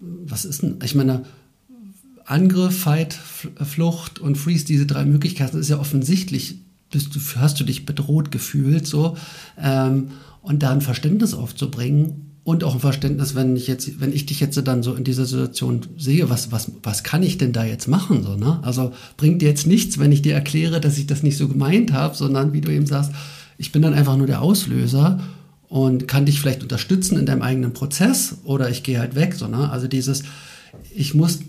was 0.00 0.44
ist 0.44 0.62
denn, 0.62 0.78
ich 0.84 0.94
meine, 0.94 1.24
Angriff, 2.24 2.76
Fight, 2.80 3.14
Flucht 3.14 4.18
und 4.18 4.36
Freeze, 4.36 4.64
diese 4.64 4.86
drei 4.86 5.04
Möglichkeiten, 5.04 5.58
ist 5.58 5.68
ja 5.68 5.78
offensichtlich, 5.78 6.58
bist 6.90 7.14
du, 7.14 7.20
hast 7.36 7.60
du 7.60 7.64
dich 7.64 7.86
bedroht 7.86 8.32
gefühlt, 8.32 8.86
so, 8.86 9.16
ähm, 9.60 10.08
und 10.42 10.62
da 10.62 10.70
ein 10.70 10.80
Verständnis 10.80 11.34
aufzubringen 11.34 12.26
und 12.42 12.62
auch 12.62 12.74
ein 12.74 12.80
Verständnis, 12.80 13.34
wenn 13.34 13.56
ich 13.56 13.66
jetzt, 13.66 14.00
wenn 14.00 14.12
ich 14.12 14.26
dich 14.26 14.40
jetzt 14.40 14.56
dann 14.66 14.82
so 14.82 14.94
in 14.94 15.04
dieser 15.04 15.26
Situation 15.26 15.80
sehe, 15.96 16.30
was, 16.30 16.52
was, 16.52 16.70
was 16.82 17.02
kann 17.02 17.22
ich 17.22 17.38
denn 17.38 17.52
da 17.52 17.64
jetzt 17.64 17.88
machen, 17.88 18.22
so, 18.22 18.36
ne? 18.36 18.60
Also 18.62 18.92
bringt 19.16 19.42
dir 19.42 19.48
jetzt 19.48 19.66
nichts, 19.66 19.98
wenn 19.98 20.12
ich 20.12 20.22
dir 20.22 20.34
erkläre, 20.34 20.80
dass 20.80 20.98
ich 20.98 21.06
das 21.06 21.22
nicht 21.22 21.36
so 21.36 21.48
gemeint 21.48 21.92
habe, 21.92 22.16
sondern 22.16 22.52
wie 22.52 22.60
du 22.60 22.72
eben 22.72 22.86
sagst, 22.86 23.12
ich 23.58 23.72
bin 23.72 23.82
dann 23.82 23.94
einfach 23.94 24.16
nur 24.16 24.26
der 24.26 24.42
Auslöser 24.42 25.20
und 25.68 26.06
kann 26.06 26.26
dich 26.26 26.40
vielleicht 26.40 26.62
unterstützen 26.62 27.18
in 27.18 27.26
deinem 27.26 27.42
eigenen 27.42 27.72
Prozess 27.72 28.36
oder 28.44 28.70
ich 28.70 28.82
gehe 28.82 29.00
halt 29.00 29.14
weg. 29.14 29.34
So, 29.34 29.48
ne? 29.48 29.70
Also 29.70 29.88
dieses, 29.88 30.22
ich 30.94 31.14
muss 31.14 31.40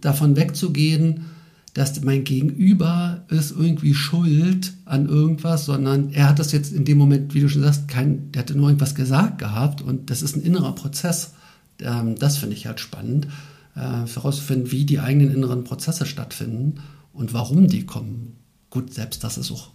davon 0.00 0.36
wegzugehen, 0.36 1.26
dass 1.74 2.00
mein 2.02 2.24
Gegenüber 2.24 3.24
ist 3.28 3.50
irgendwie 3.50 3.92
schuld 3.92 4.72
an 4.86 5.06
irgendwas, 5.06 5.66
sondern 5.66 6.10
er 6.10 6.28
hat 6.28 6.38
das 6.38 6.52
jetzt 6.52 6.72
in 6.72 6.86
dem 6.86 6.96
Moment, 6.96 7.34
wie 7.34 7.40
du 7.40 7.50
schon 7.50 7.62
sagst, 7.62 7.86
kein, 7.86 8.32
der 8.32 8.42
hatte 8.42 8.56
nur 8.56 8.68
irgendwas 8.68 8.94
gesagt 8.94 9.38
gehabt 9.38 9.82
und 9.82 10.08
das 10.08 10.22
ist 10.22 10.36
ein 10.36 10.42
innerer 10.42 10.74
Prozess. 10.74 11.32
Ähm, 11.80 12.16
das 12.18 12.38
finde 12.38 12.56
ich 12.56 12.66
halt 12.66 12.80
spannend, 12.80 13.26
äh, 13.74 13.80
herauszufinden, 13.80 14.72
wie 14.72 14.86
die 14.86 15.00
eigenen 15.00 15.34
inneren 15.34 15.64
Prozesse 15.64 16.06
stattfinden 16.06 16.76
und 17.12 17.34
warum 17.34 17.66
die 17.66 17.84
kommen. 17.84 18.36
Gut, 18.70 18.94
selbst 18.94 19.22
das 19.22 19.36
ist 19.36 19.52
auch, 19.52 19.70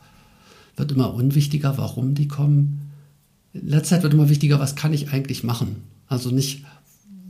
wird 0.77 0.91
immer 0.91 1.13
unwichtiger, 1.13 1.77
warum 1.77 2.15
die 2.15 2.27
kommen 2.27 2.90
letzter 3.53 3.95
Zeit 3.95 4.03
wird 4.03 4.13
immer 4.13 4.29
wichtiger, 4.29 4.59
was 4.59 4.75
kann 4.75 4.93
ich 4.93 5.11
eigentlich 5.11 5.43
machen? 5.43 5.83
Also 6.07 6.31
nicht, 6.31 6.65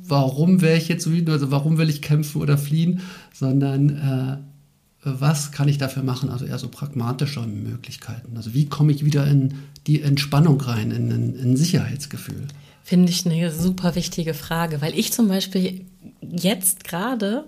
warum 0.04 0.62
wäre 0.62 0.78
ich 0.78 0.88
jetzt 0.88 1.10
wütend, 1.10 1.30
also 1.30 1.52
warum 1.52 1.78
will 1.78 1.90
ich 1.90 2.02
kämpfen 2.02 2.42
oder 2.42 2.58
fliehen, 2.58 3.02
sondern 3.34 3.90
äh, 3.90 4.38
was 5.04 5.52
kann 5.52 5.68
ich 5.68 5.78
dafür 5.78 6.04
machen? 6.04 6.30
Also 6.30 6.46
eher 6.46 6.60
so 6.60 6.68
pragmatische 6.68 7.42
Möglichkeiten. 7.42 8.38
Also 8.38 8.54
wie 8.54 8.68
komme 8.68 8.92
ich 8.92 9.04
wieder 9.04 9.26
in 9.26 9.56
die 9.88 10.02
Entspannung 10.02 10.62
rein, 10.62 10.92
in 10.92 11.12
ein 11.12 11.58
Sicherheitsgefühl? 11.58 12.48
Finde 12.84 13.10
ich 13.10 13.26
eine 13.26 13.52
super 13.52 13.96
wichtige 13.96 14.34
Frage, 14.34 14.82
weil 14.82 14.98
ich 14.98 15.12
zum 15.12 15.28
Beispiel 15.28 15.86
jetzt 16.22 16.84
gerade 16.84 17.46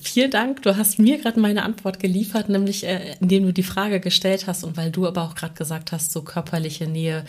vielen 0.00 0.30
Dank. 0.30 0.62
Du 0.62 0.76
hast 0.76 0.98
mir 0.98 1.18
gerade 1.18 1.38
meine 1.38 1.62
Antwort 1.62 2.00
geliefert, 2.00 2.48
nämlich 2.48 2.84
äh, 2.84 3.16
indem 3.20 3.44
du 3.44 3.52
die 3.52 3.62
Frage 3.62 4.00
gestellt 4.00 4.46
hast 4.46 4.64
und 4.64 4.76
weil 4.76 4.90
du 4.90 5.06
aber 5.06 5.22
auch 5.22 5.34
gerade 5.34 5.54
gesagt 5.54 5.92
hast, 5.92 6.12
so 6.12 6.22
körperliche 6.22 6.86
Nähe 6.86 7.24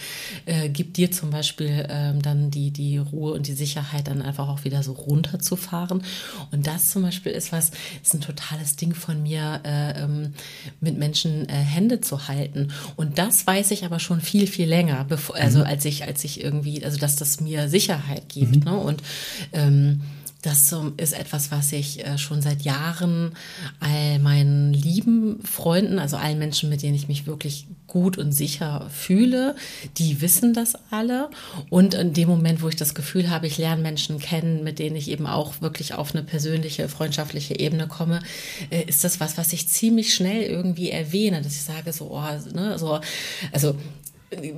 äh, 0.46 0.70
gibt 0.70 0.98
dir 0.98 1.12
zum 1.12 1.32
Beispiel 1.32 1.86
ähm, 1.90 2.22
dann 2.22 2.52
die, 2.52 2.72
die 2.72 2.98
Ruhe 2.98 3.34
und 3.34 3.48
die 3.48 3.54
Sicherheit, 3.54 4.08
dann 4.08 4.22
einfach 4.22 4.48
auch 4.48 4.64
wieder 4.64 4.84
so 4.84 4.94
runterzufahren. 4.94 6.04
Und 6.52 6.68
das 6.68 6.92
zum 6.92 7.02
Beispiel 7.02 7.34
ist 7.34 7.52
was, 7.52 7.72
ist 8.02 8.14
ein 8.14 8.22
totales 8.22 8.78
Ding 8.78 8.94
von 8.94 9.22
mir, 9.22 9.62
äh, 9.66 10.04
ähm, 10.04 10.34
mit 10.80 10.98
Menschen 10.98 11.50
äh, 11.50 11.54
Hände 11.54 12.00
zu 12.00 12.28
halten. 12.28 12.72
Und 12.96 13.18
das 13.18 13.46
weiß 13.46 13.72
ich 13.72 13.84
aber 13.86 14.00
schon 14.00 14.22
viel, 14.22 14.48
viel 14.48 14.68
länger, 14.68 15.04
bevor, 15.04 15.36
also 15.36 15.60
mhm. 15.60 15.66
als 15.66 15.86
ich, 15.86 16.06
als 16.06 16.24
ich 16.24 16.44
irgendwie, 16.44 16.84
also 16.86 16.98
dass 16.98 17.18
das 17.18 17.42
mir 17.42 17.68
Sicherheit 17.68 18.30
gibt. 18.30 18.66
Mhm. 18.66 18.72
Ne? 18.72 18.78
Und 18.78 19.04
ähm, 19.52 20.02
Das 20.46 20.72
ist 20.98 21.14
etwas, 21.14 21.50
was 21.50 21.72
ich 21.72 22.06
äh, 22.06 22.20
schon 22.20 22.40
seit 22.40 22.62
Jahren 22.62 23.32
all 23.80 24.20
meinen 24.20 24.74
lieben 24.74 25.40
Freunden, 25.44 25.98
also 25.98 26.18
allen 26.18 26.38
Menschen, 26.38 26.70
mit 26.70 26.84
denen 26.84 26.94
ich 26.94 27.08
mich 27.08 27.26
wirklich 27.26 27.66
gut 27.88 28.20
und 28.20 28.32
sicher 28.32 28.88
fühle, 28.92 29.56
die 29.98 30.22
wissen 30.22 30.54
das 30.54 30.76
alle. 30.92 31.32
Und 31.72 31.96
in 31.96 32.14
dem 32.14 32.30
Moment, 32.30 32.62
wo 32.62 32.70
ich 32.70 32.76
das 32.76 32.94
Gefühl 32.94 33.32
habe, 33.32 33.48
ich 33.48 33.58
lerne 33.58 33.82
Menschen 33.82 34.20
kennen, 34.20 34.64
mit 34.64 34.78
denen 34.78 34.96
ich 34.96 35.10
eben 35.10 35.26
auch 35.26 35.62
wirklich 35.62 35.96
auf 35.96 36.14
eine 36.14 36.24
persönliche, 36.24 36.90
freundschaftliche 36.90 37.60
Ebene 37.60 37.88
komme, 37.88 38.20
äh, 38.70 38.84
ist 38.84 39.04
das 39.04 39.20
was, 39.20 39.40
was 39.40 39.52
ich 39.52 39.68
ziemlich 39.68 40.14
schnell 40.14 40.44
irgendwie 40.44 40.92
erwähne, 40.92 41.42
dass 41.42 41.56
ich 41.56 41.64
sage 41.64 41.92
so, 41.92 42.12
oh, 42.12 42.54
ne, 42.54 42.78
so, 42.78 43.00
also 43.52 43.76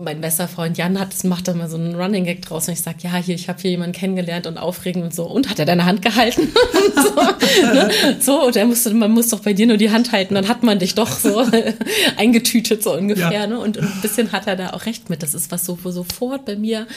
mein 0.02 0.22
bester 0.22 0.48
Freund 0.48 0.78
Jan 0.78 1.00
hat, 1.00 1.24
macht 1.24 1.48
da 1.48 1.54
mal 1.54 1.70
so 1.70 1.78
einen 1.78 1.96
Running 1.96 2.24
Gag 2.24 2.42
draus 2.42 2.68
und 2.68 2.74
ich 2.74 2.82
sage, 2.82 2.98
ja, 3.02 3.16
hier, 3.16 3.36
ich 3.36 3.50
habe 3.50 3.62
hier 3.62 3.72
jemanden 3.72 3.94
kennengelernt 3.94 4.48
und 4.48 4.58
aufregend 4.58 5.04
und 5.04 5.14
so. 5.14 5.26
Und 5.26 5.50
hat 5.50 5.60
er 5.60 5.66
deine 5.66 5.86
Hand 5.86 6.02
gehalten? 6.02 6.50
so, 6.96 7.64
ne? 7.74 7.90
so, 8.20 8.46
und 8.46 8.56
er 8.56 8.66
musste, 8.66 8.94
man 8.94 9.12
muss 9.12 9.30
doch 9.30 9.40
bei 9.40 9.54
dir 9.54 9.68
nur 9.68 9.78
die 9.78 9.92
Hand 9.92 10.12
halten, 10.12 10.36
dann 10.36 10.48
hat 10.48 10.64
man 10.64 10.80
dich 10.80 10.96
doch 10.96 11.10
so 11.10 11.46
eingetütet, 12.18 12.84
so 12.84 12.96
ungefähr. 12.96 13.32
Ja. 13.32 13.48
Ne? 13.48 13.60
Und, 13.60 13.78
und, 13.78 13.86
ein 13.86 14.02
bisschen 14.02 14.32
hat 14.32 14.48
er 14.48 14.56
da 14.56 14.72
auch 14.72 14.86
recht 14.86 15.10
mit. 15.10 15.24
Das 15.24 15.34
ist 15.34 15.52
was 15.52 15.66
so, 15.66 15.78
wo 15.84 15.92
sofort 15.92 16.46
bei 16.46 16.56
mir, 16.56 16.88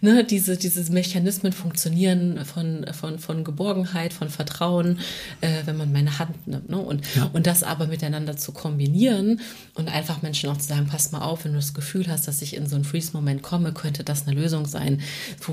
ne, 0.00 0.24
diese, 0.24 0.56
diese 0.56 0.90
Mechanismen 0.92 1.52
funktionieren 1.52 2.44
von, 2.44 2.86
von, 2.92 3.18
von 3.18 3.44
Geborgenheit, 3.44 4.12
von 4.12 4.28
Vertrauen, 4.28 4.98
äh, 5.40 5.48
wenn 5.64 5.76
man 5.76 5.92
meine 5.92 6.18
Hand 6.18 6.46
nimmt. 6.46 6.70
Ne? 6.70 6.78
Und, 6.78 7.02
ja. 7.14 7.30
und 7.32 7.46
das 7.46 7.62
aber 7.62 7.86
miteinander 7.86 8.36
zu 8.36 8.52
kombinieren 8.52 9.40
und 9.74 9.88
einfach 9.88 10.22
Menschen 10.22 10.50
auch 10.50 10.58
zu 10.58 10.68
sagen, 10.68 10.86
pass 10.90 11.12
mal 11.12 11.22
auf, 11.22 11.44
wenn 11.44 11.52
du 11.52 11.58
das 11.58 11.74
Gefühl 11.74 12.06
hast, 12.08 12.19
dass 12.22 12.42
ich 12.42 12.54
in 12.56 12.66
so 12.66 12.74
einen 12.74 12.84
Freeze-Moment 12.84 13.42
komme, 13.42 13.72
könnte 13.72 14.04
das 14.04 14.26
eine 14.26 14.38
Lösung 14.38 14.66
sein. 14.66 15.00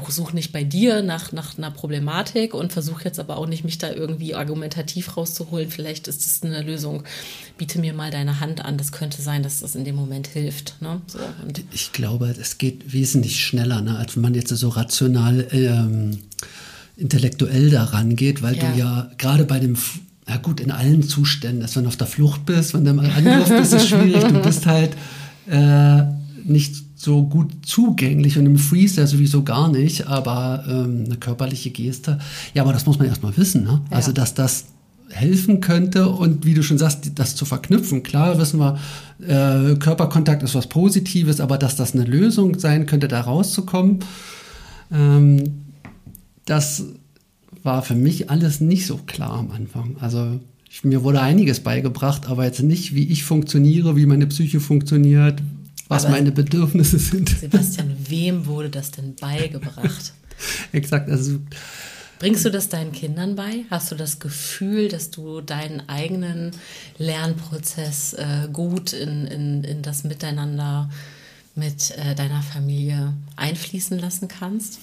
Such 0.09 0.33
nicht 0.33 0.51
bei 0.51 0.63
dir 0.63 1.01
nach, 1.01 1.31
nach 1.31 1.57
einer 1.57 1.71
Problematik 1.71 2.53
und 2.53 2.71
versuche 2.73 3.03
jetzt 3.03 3.19
aber 3.19 3.37
auch 3.37 3.47
nicht, 3.47 3.63
mich 3.63 3.77
da 3.77 3.91
irgendwie 3.91 4.35
argumentativ 4.35 5.17
rauszuholen. 5.17 5.69
Vielleicht 5.69 6.07
ist 6.07 6.25
das 6.25 6.43
eine 6.43 6.61
Lösung. 6.61 7.03
Biete 7.57 7.79
mir 7.79 7.93
mal 7.93 8.11
deine 8.11 8.39
Hand 8.39 8.63
an. 8.63 8.77
Das 8.77 8.91
könnte 8.91 9.21
sein, 9.21 9.43
dass 9.43 9.61
das 9.61 9.75
in 9.75 9.83
dem 9.83 9.95
Moment 9.95 10.27
hilft. 10.27 10.81
Ne? 10.81 11.01
So, 11.07 11.19
ich 11.71 11.91
glaube, 11.91 12.33
es 12.39 12.57
geht 12.57 12.93
wesentlich 12.93 13.43
schneller, 13.43 13.81
ne, 13.81 13.97
als 13.97 14.15
wenn 14.15 14.23
man 14.23 14.33
jetzt 14.33 14.49
so 14.49 14.69
rational 14.69 15.47
ähm, 15.51 16.19
intellektuell 16.95 17.69
daran 17.69 18.15
geht, 18.15 18.41
weil 18.41 18.57
ja. 18.57 18.71
du 18.71 18.79
ja 18.79 19.11
gerade 19.17 19.45
bei 19.45 19.59
dem 19.59 19.77
ja 20.27 20.37
gut, 20.37 20.59
in 20.59 20.71
allen 20.71 21.03
Zuständen, 21.03 21.61
dass 21.61 21.75
wenn 21.75 21.83
du 21.83 21.89
auf 21.89 21.95
der 21.95 22.07
Flucht 22.07 22.45
bist, 22.45 22.73
wenn 22.73 22.83
du 22.83 22.91
im 22.91 22.99
Angriff 22.99 23.49
bist, 23.49 23.73
ist 23.73 23.87
schwierig. 23.87 24.23
Du 24.23 24.41
bist 24.41 24.65
halt 24.65 24.91
äh, 25.49 26.03
nicht 26.49 26.75
so 26.95 27.23
gut 27.23 27.65
zugänglich 27.65 28.37
und 28.37 28.45
im 28.45 28.57
Freeze 28.57 29.01
ja 29.01 29.07
sowieso 29.07 29.43
gar 29.43 29.69
nicht, 29.69 30.07
aber 30.07 30.63
ähm, 30.67 31.03
eine 31.05 31.17
körperliche 31.17 31.69
Geste. 31.69 32.19
Ja, 32.53 32.63
aber 32.63 32.73
das 32.73 32.85
muss 32.85 32.97
man 32.97 33.07
erstmal 33.07 33.35
wissen, 33.37 33.63
ne? 33.63 33.81
Ja. 33.89 33.97
Also, 33.97 34.11
dass 34.11 34.33
das 34.33 34.65
helfen 35.09 35.61
könnte 35.61 36.09
und 36.09 36.45
wie 36.45 36.53
du 36.53 36.63
schon 36.63 36.77
sagst, 36.77 37.11
das 37.15 37.35
zu 37.35 37.45
verknüpfen. 37.45 38.03
Klar 38.03 38.37
wissen 38.39 38.59
wir, 38.59 38.77
äh, 39.21 39.75
Körperkontakt 39.75 40.43
ist 40.43 40.55
was 40.55 40.67
Positives, 40.67 41.39
aber 41.39 41.57
dass 41.57 41.75
das 41.75 41.93
eine 41.93 42.03
Lösung 42.03 42.59
sein 42.59 42.85
könnte, 42.85 43.07
da 43.07 43.21
rauszukommen, 43.21 43.99
ähm, 44.91 45.43
das 46.45 46.85
war 47.63 47.83
für 47.83 47.95
mich 47.95 48.29
alles 48.29 48.61
nicht 48.61 48.85
so 48.85 48.97
klar 49.05 49.33
am 49.33 49.51
Anfang. 49.51 49.95
Also 49.99 50.39
ich, 50.69 50.83
mir 50.83 51.03
wurde 51.03 51.21
einiges 51.21 51.61
beigebracht, 51.61 52.27
aber 52.27 52.45
jetzt 52.45 52.61
nicht, 52.61 52.93
wie 52.93 53.07
ich 53.07 53.23
funktioniere, 53.23 53.95
wie 53.95 54.05
meine 54.05 54.27
Psyche 54.27 54.59
funktioniert, 54.59 55.41
was 55.87 56.05
Aber 56.05 56.15
meine 56.15 56.31
Bedürfnisse 56.31 56.99
sind. 56.99 57.29
Sebastian, 57.29 57.95
wem 58.07 58.45
wurde 58.45 58.69
das 58.69 58.91
denn 58.91 59.15
beigebracht? 59.15 60.13
Exakt, 60.71 61.09
also 61.09 61.39
Bringst 62.19 62.45
du 62.45 62.49
das 62.49 62.69
deinen 62.69 62.93
Kindern 62.93 63.35
bei? 63.35 63.65
Hast 63.69 63.91
du 63.91 63.95
das 63.95 64.19
Gefühl, 64.19 64.87
dass 64.87 65.11
du 65.11 65.41
deinen 65.41 65.87
eigenen 65.87 66.51
Lernprozess 66.97 68.13
äh, 68.13 68.47
gut 68.51 68.93
in, 68.93 69.27
in, 69.27 69.63
in 69.63 69.81
das 69.83 70.03
Miteinander 70.03 70.89
mit 71.53 71.91
äh, 71.97 72.15
deiner 72.15 72.41
Familie 72.41 73.13
einfließen 73.35 73.99
lassen 73.99 74.27
kannst? 74.27 74.79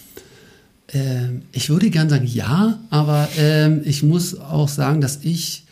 Ähm, 0.93 1.43
ich 1.51 1.71
würde 1.71 1.91
gern 1.91 2.09
sagen 2.09 2.27
ja, 2.27 2.79
aber 2.91 3.29
ähm, 3.37 3.83
ich 3.85 4.05
muss 4.05 4.39
auch 4.39 4.69
sagen, 4.69 5.01
dass 5.01 5.25
ich 5.25 5.65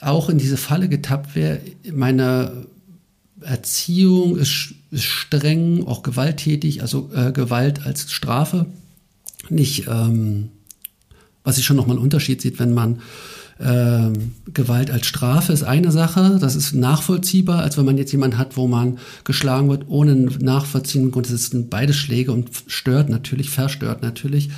auch 0.00 0.28
in 0.28 0.38
diese 0.38 0.56
Falle 0.56 0.88
getappt 0.88 1.36
wäre, 1.36 1.60
meine 1.92 2.66
Erziehung 3.44 4.36
ist, 4.36 4.74
ist 4.90 5.04
streng, 5.04 5.86
auch 5.86 6.02
gewalttätig, 6.02 6.82
also 6.82 7.10
äh, 7.14 7.32
Gewalt 7.32 7.86
als 7.86 8.10
Strafe. 8.10 8.66
Nicht, 9.50 9.86
ähm, 9.88 10.48
was 11.42 11.58
ich 11.58 11.64
schon 11.64 11.76
nochmal 11.76 11.96
einen 11.96 12.04
Unterschied 12.04 12.40
sieht, 12.40 12.58
wenn 12.58 12.72
man 12.72 13.00
äh, 13.58 14.10
Gewalt 14.52 14.90
als 14.90 15.06
Strafe 15.06 15.52
ist 15.52 15.62
eine 15.62 15.92
Sache, 15.92 16.38
das 16.40 16.56
ist 16.56 16.74
nachvollziehbar, 16.74 17.62
als 17.62 17.76
wenn 17.76 17.84
man 17.84 17.98
jetzt 17.98 18.12
jemanden 18.12 18.38
hat, 18.38 18.56
wo 18.56 18.66
man 18.66 18.98
geschlagen 19.22 19.68
wird, 19.68 19.84
ohne 19.88 20.14
nachvollziehenden 20.16 21.12
Grund. 21.12 21.30
Das 21.30 21.46
sind 21.46 21.70
beide 21.70 21.92
Schläge 21.92 22.32
und 22.32 22.50
stört 22.66 23.08
natürlich, 23.08 23.50
verstört 23.50 24.02
natürlich. 24.02 24.50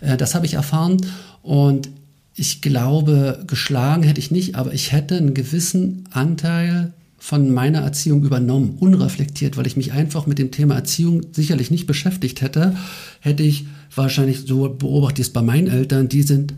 Äh, 0.00 0.16
das 0.16 0.34
habe 0.34 0.46
ich 0.46 0.54
erfahren 0.54 0.96
und 1.42 1.90
ich 2.34 2.62
glaube, 2.62 3.44
geschlagen 3.46 4.02
hätte 4.02 4.20
ich 4.20 4.30
nicht, 4.30 4.54
aber 4.54 4.72
ich 4.72 4.92
hätte 4.92 5.16
einen 5.16 5.34
gewissen 5.34 6.08
Anteil 6.10 6.92
von 7.20 7.52
meiner 7.52 7.80
Erziehung 7.80 8.24
übernommen, 8.24 8.78
unreflektiert, 8.80 9.58
weil 9.58 9.66
ich 9.66 9.76
mich 9.76 9.92
einfach 9.92 10.26
mit 10.26 10.38
dem 10.38 10.50
Thema 10.50 10.74
Erziehung 10.74 11.20
sicherlich 11.32 11.70
nicht 11.70 11.86
beschäftigt 11.86 12.40
hätte, 12.40 12.74
hätte 13.20 13.42
ich 13.42 13.66
wahrscheinlich 13.94 14.46
so 14.46 14.70
beobachtet 14.70 15.26
es 15.26 15.32
bei 15.32 15.42
meinen 15.42 15.68
Eltern, 15.68 16.08
die 16.08 16.22
sind 16.22 16.54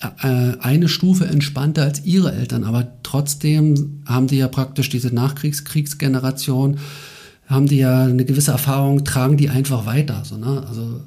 äh, 0.00 0.52
eine 0.60 0.88
Stufe 0.88 1.26
entspannter 1.26 1.82
als 1.82 2.04
ihre 2.04 2.32
Eltern, 2.32 2.62
aber 2.62 2.92
trotzdem 3.02 4.02
haben 4.06 4.28
die 4.28 4.36
ja 4.36 4.46
praktisch 4.46 4.88
diese 4.88 5.12
Nachkriegskriegsgeneration, 5.12 6.78
haben 7.48 7.66
die 7.66 7.78
ja 7.78 8.04
eine 8.04 8.24
gewisse 8.24 8.52
Erfahrung, 8.52 9.04
tragen 9.04 9.36
die 9.36 9.50
einfach 9.50 9.84
weiter. 9.84 10.22
So, 10.24 10.36
ne? 10.36 10.64
Also 10.68 11.00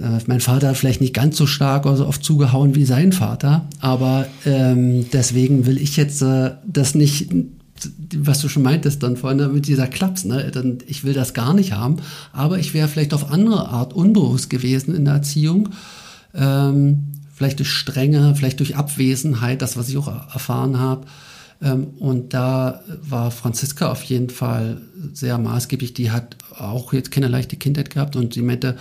äh, 0.00 0.20
mein 0.26 0.40
Vater 0.40 0.68
hat 0.68 0.76
vielleicht 0.76 1.00
nicht 1.00 1.14
ganz 1.14 1.36
so 1.36 1.46
stark 1.46 1.84
oder 1.84 1.96
so 1.96 2.06
oft 2.06 2.22
zugehauen 2.22 2.76
wie 2.76 2.84
sein 2.84 3.12
Vater, 3.12 3.66
aber 3.80 4.26
ähm, 4.46 5.06
deswegen 5.12 5.66
will 5.66 5.78
ich 5.78 5.96
jetzt 5.96 6.22
äh, 6.22 6.52
das 6.64 6.94
nicht 6.94 7.32
was 8.16 8.40
du 8.40 8.48
schon 8.48 8.62
meintest 8.62 9.02
dann 9.02 9.16
vorhin 9.16 9.52
mit 9.52 9.66
dieser 9.66 9.86
Klaps, 9.86 10.24
ne? 10.24 10.50
Dann, 10.50 10.78
ich 10.86 11.04
will 11.04 11.12
das 11.12 11.34
gar 11.34 11.54
nicht 11.54 11.72
haben, 11.72 11.96
aber 12.32 12.58
ich 12.58 12.72
wäre 12.74 12.88
vielleicht 12.88 13.14
auf 13.14 13.30
andere 13.30 13.68
Art 13.68 13.92
unbewusst 13.92 14.48
gewesen 14.48 14.94
in 14.94 15.04
der 15.04 15.14
Erziehung. 15.14 15.70
Ähm, 16.34 17.04
vielleicht 17.34 17.58
durch 17.58 17.70
Strenge, 17.70 18.34
vielleicht 18.36 18.60
durch 18.60 18.76
Abwesenheit, 18.76 19.60
das, 19.60 19.76
was 19.76 19.88
ich 19.88 19.96
auch 19.96 20.08
erfahren 20.08 20.78
habe. 20.78 21.06
Ähm, 21.62 21.88
und 21.98 22.32
da 22.34 22.80
war 23.02 23.30
Franziska 23.30 23.90
auf 23.90 24.02
jeden 24.04 24.30
Fall 24.30 24.80
sehr 25.12 25.38
maßgeblich. 25.38 25.94
Die 25.94 26.10
hat 26.10 26.36
auch 26.56 26.92
jetzt 26.92 27.10
keine 27.10 27.28
leichte 27.28 27.56
Kindheit 27.56 27.90
gehabt 27.90 28.16
und 28.16 28.34
sie 28.34 28.42
meinte, 28.42 28.76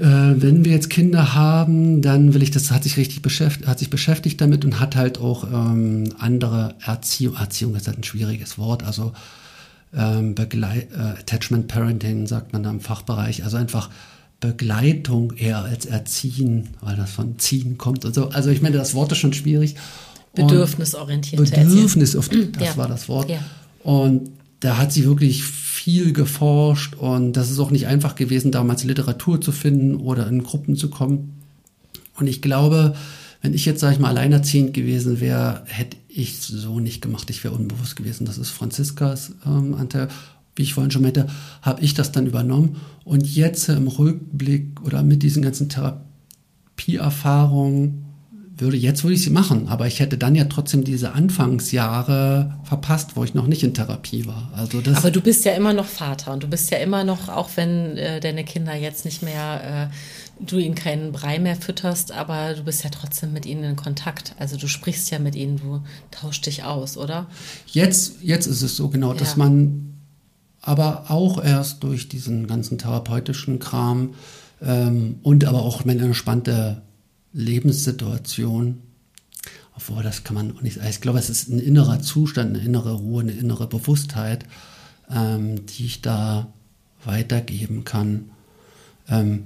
wenn 0.00 0.64
wir 0.64 0.72
jetzt 0.72 0.90
Kinder 0.90 1.34
haben, 1.34 2.02
dann 2.02 2.32
will 2.32 2.42
ich, 2.42 2.52
das 2.52 2.70
hat 2.70 2.84
sich 2.84 2.96
richtig 2.96 3.20
beschäftigt, 3.20 3.66
hat 3.66 3.80
sich 3.80 3.90
beschäftigt 3.90 4.40
damit 4.40 4.64
und 4.64 4.78
hat 4.78 4.94
halt 4.94 5.18
auch 5.18 5.44
ähm, 5.44 6.14
andere 6.18 6.76
Erziehung, 6.84 7.34
Erziehung 7.34 7.74
ist 7.74 7.88
halt 7.88 7.98
ein 7.98 8.04
schwieriges 8.04 8.58
Wort, 8.58 8.84
also 8.84 9.12
ähm, 9.92 10.34
Begleit, 10.34 10.88
äh, 10.92 11.18
Attachment 11.20 11.66
Parenting 11.66 12.26
sagt 12.28 12.52
man 12.52 12.62
da 12.62 12.70
im 12.70 12.80
Fachbereich, 12.80 13.42
also 13.42 13.56
einfach 13.56 13.90
Begleitung 14.40 15.32
eher 15.32 15.64
als 15.64 15.86
Erziehen, 15.86 16.68
weil 16.80 16.96
das 16.96 17.10
von 17.10 17.38
ziehen 17.38 17.76
kommt 17.76 18.04
und 18.04 18.14
so. 18.14 18.28
Also 18.28 18.50
ich 18.50 18.62
meine, 18.62 18.76
das 18.76 18.94
Wort 18.94 19.10
ist 19.12 19.18
schon 19.18 19.32
schwierig. 19.32 19.74
Bedürfnisorientiert. 20.34 21.42
Bedürfnis, 21.42 22.12
das 22.12 22.28
ja. 22.60 22.76
war 22.76 22.86
das 22.86 23.08
Wort. 23.08 23.30
Ja. 23.30 23.40
Und 23.82 24.30
da 24.60 24.76
hat 24.76 24.92
sie 24.92 25.04
wirklich 25.06 25.42
viel 25.78 26.12
geforscht 26.12 26.96
und 26.96 27.34
das 27.34 27.50
ist 27.50 27.60
auch 27.60 27.70
nicht 27.70 27.86
einfach 27.86 28.16
gewesen, 28.16 28.50
damals 28.50 28.82
Literatur 28.82 29.40
zu 29.40 29.52
finden 29.52 29.94
oder 29.94 30.26
in 30.26 30.42
Gruppen 30.42 30.74
zu 30.76 30.90
kommen. 30.90 31.34
Und 32.16 32.26
ich 32.26 32.42
glaube, 32.42 32.96
wenn 33.42 33.54
ich 33.54 33.64
jetzt, 33.64 33.78
sage 33.80 33.94
ich 33.94 34.00
mal, 34.00 34.08
alleinerziehend 34.08 34.74
gewesen 34.74 35.20
wäre, 35.20 35.62
hätte 35.66 35.96
ich 36.08 36.40
so 36.40 36.80
nicht 36.80 37.00
gemacht. 37.00 37.30
Ich 37.30 37.44
wäre 37.44 37.54
unbewusst 37.54 37.94
gewesen. 37.94 38.24
Das 38.24 38.38
ist 38.38 38.50
Franziskas 38.50 39.34
ähm, 39.46 39.74
Anteil. 39.74 40.08
Wie 40.56 40.62
ich 40.62 40.74
vorhin 40.74 40.90
schon 40.90 41.02
meinte, 41.02 41.28
habe 41.62 41.80
ich 41.82 41.94
das 41.94 42.10
dann 42.10 42.26
übernommen. 42.26 42.78
Und 43.04 43.36
jetzt 43.36 43.68
im 43.68 43.86
Rückblick 43.86 44.82
oder 44.82 45.04
mit 45.04 45.22
diesen 45.22 45.42
ganzen 45.42 45.68
Therapieerfahrungen 45.68 48.07
würde, 48.60 48.76
jetzt 48.76 49.04
würde 49.04 49.14
ich 49.14 49.22
sie 49.22 49.30
machen, 49.30 49.68
aber 49.68 49.86
ich 49.86 50.00
hätte 50.00 50.18
dann 50.18 50.34
ja 50.34 50.44
trotzdem 50.44 50.84
diese 50.84 51.12
Anfangsjahre 51.12 52.58
verpasst, 52.64 53.10
wo 53.14 53.24
ich 53.24 53.34
noch 53.34 53.46
nicht 53.46 53.62
in 53.62 53.74
Therapie 53.74 54.26
war. 54.26 54.50
Also 54.54 54.80
das 54.80 54.98
aber 54.98 55.10
du 55.10 55.20
bist 55.20 55.44
ja 55.44 55.52
immer 55.52 55.72
noch 55.72 55.86
Vater 55.86 56.32
und 56.32 56.42
du 56.42 56.48
bist 56.48 56.70
ja 56.70 56.78
immer 56.78 57.04
noch, 57.04 57.28
auch 57.28 57.50
wenn 57.56 57.96
äh, 57.96 58.20
deine 58.20 58.44
Kinder 58.44 58.74
jetzt 58.74 59.04
nicht 59.04 59.22
mehr, 59.22 59.90
äh, 59.90 60.44
du 60.44 60.58
ihnen 60.58 60.74
keinen 60.74 61.12
Brei 61.12 61.38
mehr 61.38 61.56
fütterst, 61.56 62.12
aber 62.12 62.54
du 62.54 62.64
bist 62.64 62.84
ja 62.84 62.90
trotzdem 62.90 63.32
mit 63.32 63.46
ihnen 63.46 63.64
in 63.64 63.76
Kontakt. 63.76 64.34
Also 64.38 64.56
du 64.56 64.68
sprichst 64.68 65.10
ja 65.10 65.18
mit 65.18 65.34
ihnen, 65.34 65.56
du 65.56 65.82
tauschst 66.10 66.46
dich 66.46 66.64
aus, 66.64 66.96
oder? 66.96 67.26
Jetzt, 67.66 68.22
jetzt 68.22 68.46
ist 68.46 68.62
es 68.62 68.76
so 68.76 68.88
genau, 68.88 69.12
ja. 69.12 69.18
dass 69.18 69.36
man 69.36 69.94
aber 70.60 71.10
auch 71.10 71.42
erst 71.42 71.82
durch 71.82 72.08
diesen 72.08 72.46
ganzen 72.46 72.78
therapeutischen 72.78 73.58
Kram 73.58 74.14
ähm, 74.60 75.20
und 75.22 75.44
aber 75.44 75.62
auch 75.62 75.84
meine 75.84 76.02
entspannte 76.02 76.82
Lebenssituation. 77.32 78.78
Obwohl, 79.74 80.02
das 80.02 80.24
kann 80.24 80.34
man 80.34 80.56
auch 80.56 80.62
nicht 80.62 80.76
sagen. 80.76 80.88
Ich 80.90 81.00
glaube, 81.00 81.18
es 81.18 81.30
ist 81.30 81.48
ein 81.48 81.60
innerer 81.60 82.00
Zustand, 82.00 82.54
eine 82.54 82.64
innere 82.64 82.94
Ruhe, 82.94 83.22
eine 83.22 83.32
innere 83.32 83.66
Bewusstheit, 83.68 84.44
ähm, 85.10 85.66
die 85.66 85.86
ich 85.86 86.02
da 86.02 86.52
weitergeben 87.04 87.84
kann. 87.84 88.30
Ähm, 89.08 89.44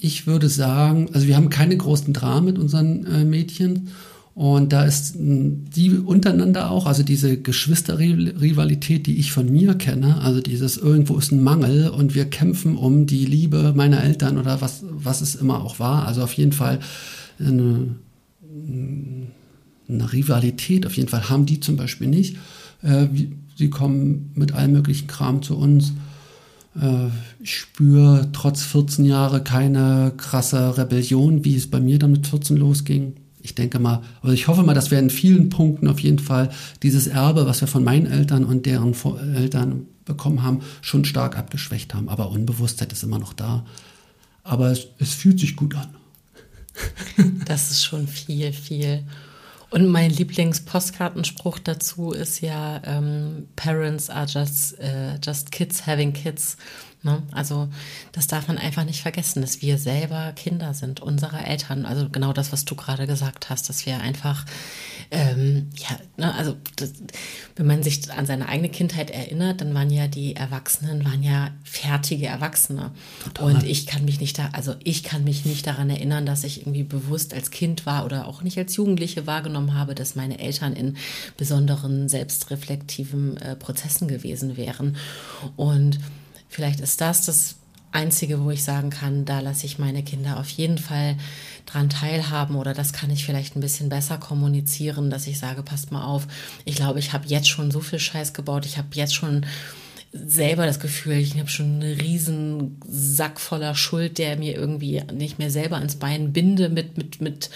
ich 0.00 0.26
würde 0.26 0.48
sagen, 0.48 1.08
also 1.12 1.26
wir 1.26 1.36
haben 1.36 1.48
keine 1.48 1.76
großen 1.76 2.12
Dramen 2.12 2.46
mit 2.46 2.58
unseren 2.58 3.06
äh, 3.06 3.24
Mädchen. 3.24 3.88
Und 4.34 4.72
da 4.72 4.84
ist 4.84 5.14
die 5.18 5.90
untereinander 5.90 6.70
auch, 6.70 6.86
also 6.86 7.02
diese 7.02 7.36
Geschwisterrivalität, 7.36 9.06
die 9.06 9.18
ich 9.18 9.30
von 9.30 9.50
mir 9.50 9.74
kenne, 9.74 10.22
also 10.22 10.40
dieses 10.40 10.78
irgendwo 10.78 11.18
ist 11.18 11.32
ein 11.32 11.42
Mangel 11.42 11.90
und 11.90 12.14
wir 12.14 12.24
kämpfen 12.24 12.76
um 12.76 13.06
die 13.06 13.26
Liebe 13.26 13.74
meiner 13.76 14.02
Eltern 14.02 14.38
oder 14.38 14.62
was, 14.62 14.84
was 14.90 15.20
es 15.20 15.34
immer 15.34 15.62
auch 15.62 15.78
war. 15.78 16.06
Also 16.06 16.22
auf 16.22 16.32
jeden 16.32 16.52
Fall 16.52 16.80
eine, 17.38 17.94
eine 19.86 20.12
Rivalität, 20.12 20.86
auf 20.86 20.96
jeden 20.96 21.10
Fall 21.10 21.28
haben 21.28 21.44
die 21.44 21.60
zum 21.60 21.76
Beispiel 21.76 22.08
nicht. 22.08 22.38
Äh, 22.80 23.08
sie 23.56 23.68
kommen 23.68 24.30
mit 24.34 24.52
allem 24.52 24.72
möglichen 24.72 25.08
Kram 25.08 25.42
zu 25.42 25.58
uns. 25.58 25.92
Äh, 26.80 27.08
ich 27.38 27.54
spüre 27.54 28.30
trotz 28.32 28.62
14 28.62 29.04
Jahre 29.04 29.44
keine 29.44 30.14
krasse 30.16 30.78
Rebellion, 30.78 31.44
wie 31.44 31.54
es 31.54 31.66
bei 31.66 31.80
mir 31.80 31.98
dann 31.98 32.12
mit 32.12 32.26
14 32.26 32.56
losging 32.56 33.12
ich 33.42 33.54
denke 33.54 33.78
mal, 33.78 34.02
oder 34.22 34.32
ich 34.32 34.48
hoffe 34.48 34.62
mal, 34.62 34.74
dass 34.74 34.90
wir 34.90 34.98
in 34.98 35.10
vielen 35.10 35.48
Punkten 35.48 35.88
auf 35.88 36.00
jeden 36.00 36.18
Fall 36.18 36.50
dieses 36.82 37.06
Erbe, 37.06 37.46
was 37.46 37.60
wir 37.60 37.68
von 37.68 37.84
meinen 37.84 38.06
Eltern 38.06 38.44
und 38.44 38.66
deren 38.66 38.94
Eltern 39.34 39.86
bekommen 40.04 40.42
haben, 40.42 40.60
schon 40.80 41.04
stark 41.04 41.36
abgeschwächt 41.36 41.94
haben. 41.94 42.08
Aber 42.08 42.30
Unbewusstheit 42.30 42.92
ist 42.92 43.02
immer 43.02 43.18
noch 43.18 43.32
da. 43.32 43.64
Aber 44.44 44.70
es, 44.70 44.86
es 44.98 45.14
fühlt 45.14 45.40
sich 45.40 45.56
gut 45.56 45.74
an. 45.74 45.88
Das 47.44 47.70
ist 47.70 47.84
schon 47.84 48.08
viel, 48.08 48.52
viel. 48.52 49.04
Und 49.70 49.88
mein 49.88 50.10
Lieblingspostkartenspruch 50.10 51.58
dazu 51.58 52.12
ist 52.12 52.40
ja, 52.40 52.80
ähm, 52.84 53.48
Parents 53.56 54.10
are 54.10 54.26
just, 54.26 54.74
uh, 54.78 55.18
just 55.22 55.50
kids 55.50 55.86
having 55.86 56.12
kids. 56.12 56.56
Ne? 57.04 57.20
Also 57.32 57.68
das 58.12 58.28
darf 58.28 58.46
man 58.46 58.58
einfach 58.58 58.84
nicht 58.84 59.02
vergessen, 59.02 59.42
dass 59.42 59.60
wir 59.60 59.76
selber 59.76 60.32
Kinder 60.36 60.72
sind, 60.72 61.00
unserer 61.00 61.46
Eltern. 61.46 61.84
Also 61.84 62.08
genau 62.08 62.32
das, 62.32 62.52
was 62.52 62.64
du 62.64 62.76
gerade 62.76 63.08
gesagt 63.08 63.50
hast, 63.50 63.68
dass 63.68 63.86
wir 63.86 64.00
einfach, 64.00 64.44
ähm, 65.10 65.68
ja, 65.76 65.98
ne, 66.16 66.32
also 66.32 66.56
das, 66.76 66.92
wenn 67.56 67.66
man 67.66 67.82
sich 67.82 68.12
an 68.12 68.26
seine 68.26 68.48
eigene 68.48 68.68
Kindheit 68.68 69.10
erinnert, 69.10 69.60
dann 69.60 69.74
waren 69.74 69.90
ja 69.90 70.06
die 70.06 70.36
Erwachsenen, 70.36 71.04
waren 71.04 71.24
ja 71.24 71.50
fertige 71.64 72.26
Erwachsene. 72.26 72.92
Total. 73.24 73.46
Und 73.46 73.64
ich 73.64 73.86
kann 73.86 74.04
mich 74.04 74.20
nicht 74.20 74.38
da, 74.38 74.50
also 74.52 74.76
ich 74.84 75.02
kann 75.02 75.24
mich 75.24 75.44
nicht 75.44 75.66
daran 75.66 75.90
erinnern, 75.90 76.24
dass 76.24 76.44
ich 76.44 76.60
irgendwie 76.60 76.84
bewusst 76.84 77.34
als 77.34 77.50
Kind 77.50 77.84
war 77.84 78.04
oder 78.04 78.28
auch 78.28 78.42
nicht 78.42 78.58
als 78.58 78.76
Jugendliche 78.76 79.26
wahrgenommen 79.26 79.74
habe, 79.74 79.96
dass 79.96 80.14
meine 80.14 80.38
Eltern 80.38 80.74
in 80.74 80.96
besonderen 81.36 82.08
selbstreflektiven 82.08 83.38
äh, 83.38 83.56
Prozessen 83.56 84.06
gewesen 84.06 84.56
wären. 84.56 84.96
Und 85.56 85.98
Vielleicht 86.52 86.80
ist 86.80 87.00
das 87.00 87.24
das 87.24 87.56
Einzige, 87.92 88.44
wo 88.44 88.50
ich 88.50 88.62
sagen 88.62 88.90
kann, 88.90 89.24
da 89.24 89.40
lasse 89.40 89.64
ich 89.64 89.78
meine 89.78 90.02
Kinder 90.02 90.38
auf 90.38 90.50
jeden 90.50 90.76
Fall 90.76 91.16
dran 91.64 91.88
teilhaben 91.88 92.56
oder 92.56 92.74
das 92.74 92.92
kann 92.92 93.08
ich 93.08 93.24
vielleicht 93.24 93.56
ein 93.56 93.60
bisschen 93.60 93.88
besser 93.88 94.18
kommunizieren, 94.18 95.08
dass 95.08 95.26
ich 95.26 95.38
sage, 95.38 95.62
passt 95.62 95.92
mal 95.92 96.04
auf, 96.04 96.26
ich 96.66 96.76
glaube, 96.76 96.98
ich 96.98 97.14
habe 97.14 97.26
jetzt 97.26 97.48
schon 97.48 97.70
so 97.70 97.80
viel 97.80 97.98
Scheiß 97.98 98.34
gebaut, 98.34 98.66
ich 98.66 98.76
habe 98.76 98.88
jetzt 98.92 99.14
schon 99.14 99.46
selber 100.12 100.66
das 100.66 100.78
Gefühl, 100.78 101.14
ich 101.14 101.38
habe 101.38 101.48
schon 101.48 101.80
einen 101.80 101.98
riesen 101.98 102.78
Sack 102.86 103.40
voller 103.40 103.74
Schuld, 103.74 104.18
der 104.18 104.36
mir 104.36 104.54
irgendwie 104.54 105.02
nicht 105.10 105.38
mehr 105.38 105.50
selber 105.50 105.76
ans 105.76 105.96
Bein 105.96 106.34
binde 106.34 106.68
mit, 106.68 106.98
mit, 106.98 107.22
mit 107.22 107.48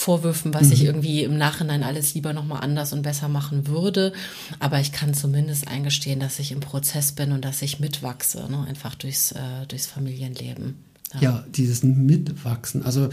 Vorwürfen, 0.00 0.54
was 0.54 0.68
mhm. 0.68 0.72
ich 0.72 0.84
irgendwie 0.84 1.24
im 1.24 1.36
Nachhinein 1.36 1.82
alles 1.82 2.14
lieber 2.14 2.32
nochmal 2.32 2.62
anders 2.62 2.94
und 2.94 3.02
besser 3.02 3.28
machen 3.28 3.66
würde. 3.66 4.14
Aber 4.58 4.80
ich 4.80 4.92
kann 4.92 5.12
zumindest 5.12 5.68
eingestehen, 5.68 6.20
dass 6.20 6.38
ich 6.38 6.52
im 6.52 6.60
Prozess 6.60 7.12
bin 7.12 7.32
und 7.32 7.44
dass 7.44 7.60
ich 7.60 7.80
mitwachse, 7.80 8.46
ne? 8.50 8.64
einfach 8.66 8.94
durchs, 8.94 9.32
äh, 9.32 9.66
durchs 9.68 9.86
Familienleben. 9.86 10.76
Ja. 11.14 11.20
ja, 11.20 11.44
dieses 11.54 11.82
Mitwachsen. 11.82 12.82
Also 12.82 13.10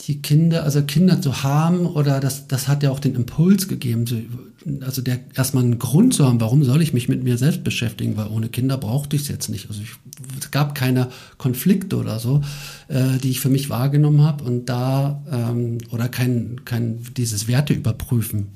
die 0.00 0.20
Kinder, 0.20 0.64
also 0.64 0.82
Kinder 0.82 1.22
zu 1.22 1.42
haben 1.42 1.86
oder 1.86 2.20
das, 2.20 2.46
das 2.46 2.68
hat 2.68 2.82
ja 2.82 2.90
auch 2.90 3.00
den 3.00 3.14
Impuls 3.14 3.66
gegeben, 3.66 4.47
also 4.80 5.02
der 5.02 5.20
erstmal 5.34 5.64
einen 5.64 5.78
Grund 5.78 6.14
zu 6.14 6.26
haben, 6.26 6.40
warum 6.40 6.64
soll 6.64 6.82
ich 6.82 6.92
mich 6.92 7.08
mit 7.08 7.22
mir 7.22 7.38
selbst 7.38 7.64
beschäftigen, 7.64 8.16
weil 8.16 8.28
ohne 8.28 8.48
Kinder 8.48 8.76
brauchte 8.76 9.16
ich 9.16 9.22
es 9.22 9.28
jetzt 9.28 9.48
nicht. 9.48 9.68
Also 9.68 9.82
ich, 9.82 9.90
es 10.38 10.50
gab 10.50 10.74
keine 10.74 11.08
Konflikte 11.36 11.96
oder 11.96 12.18
so, 12.18 12.42
äh, 12.88 13.18
die 13.22 13.30
ich 13.30 13.40
für 13.40 13.48
mich 13.48 13.70
wahrgenommen 13.70 14.22
habe 14.22 14.44
und 14.44 14.66
da 14.66 15.22
ähm, 15.30 15.78
oder 15.90 16.08
kein, 16.08 16.64
kein 16.64 16.98
dieses 17.16 17.48
Werte 17.48 17.72
überprüfen. 17.72 18.48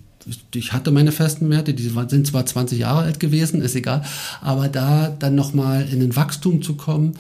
Ich 0.55 0.73
hatte 0.73 0.93
meine 0.93 1.11
festen 1.11 1.51
Werte, 1.51 1.75
die 1.75 1.89
sind 2.09 2.27
zwar 2.27 2.47
20 2.47 2.79
Jahre 2.79 3.03
alt 3.03 3.19
gewesen, 3.19 3.61
ist 3.61 3.75
egal, 3.75 4.05
aber 4.41 4.69
da 4.69 5.09
dann 5.09 5.35
nochmal 5.35 5.89
in 5.91 6.01
ein 6.01 6.15
Wachstum 6.15 6.63
zu 6.63 6.75
kommen 6.75 7.15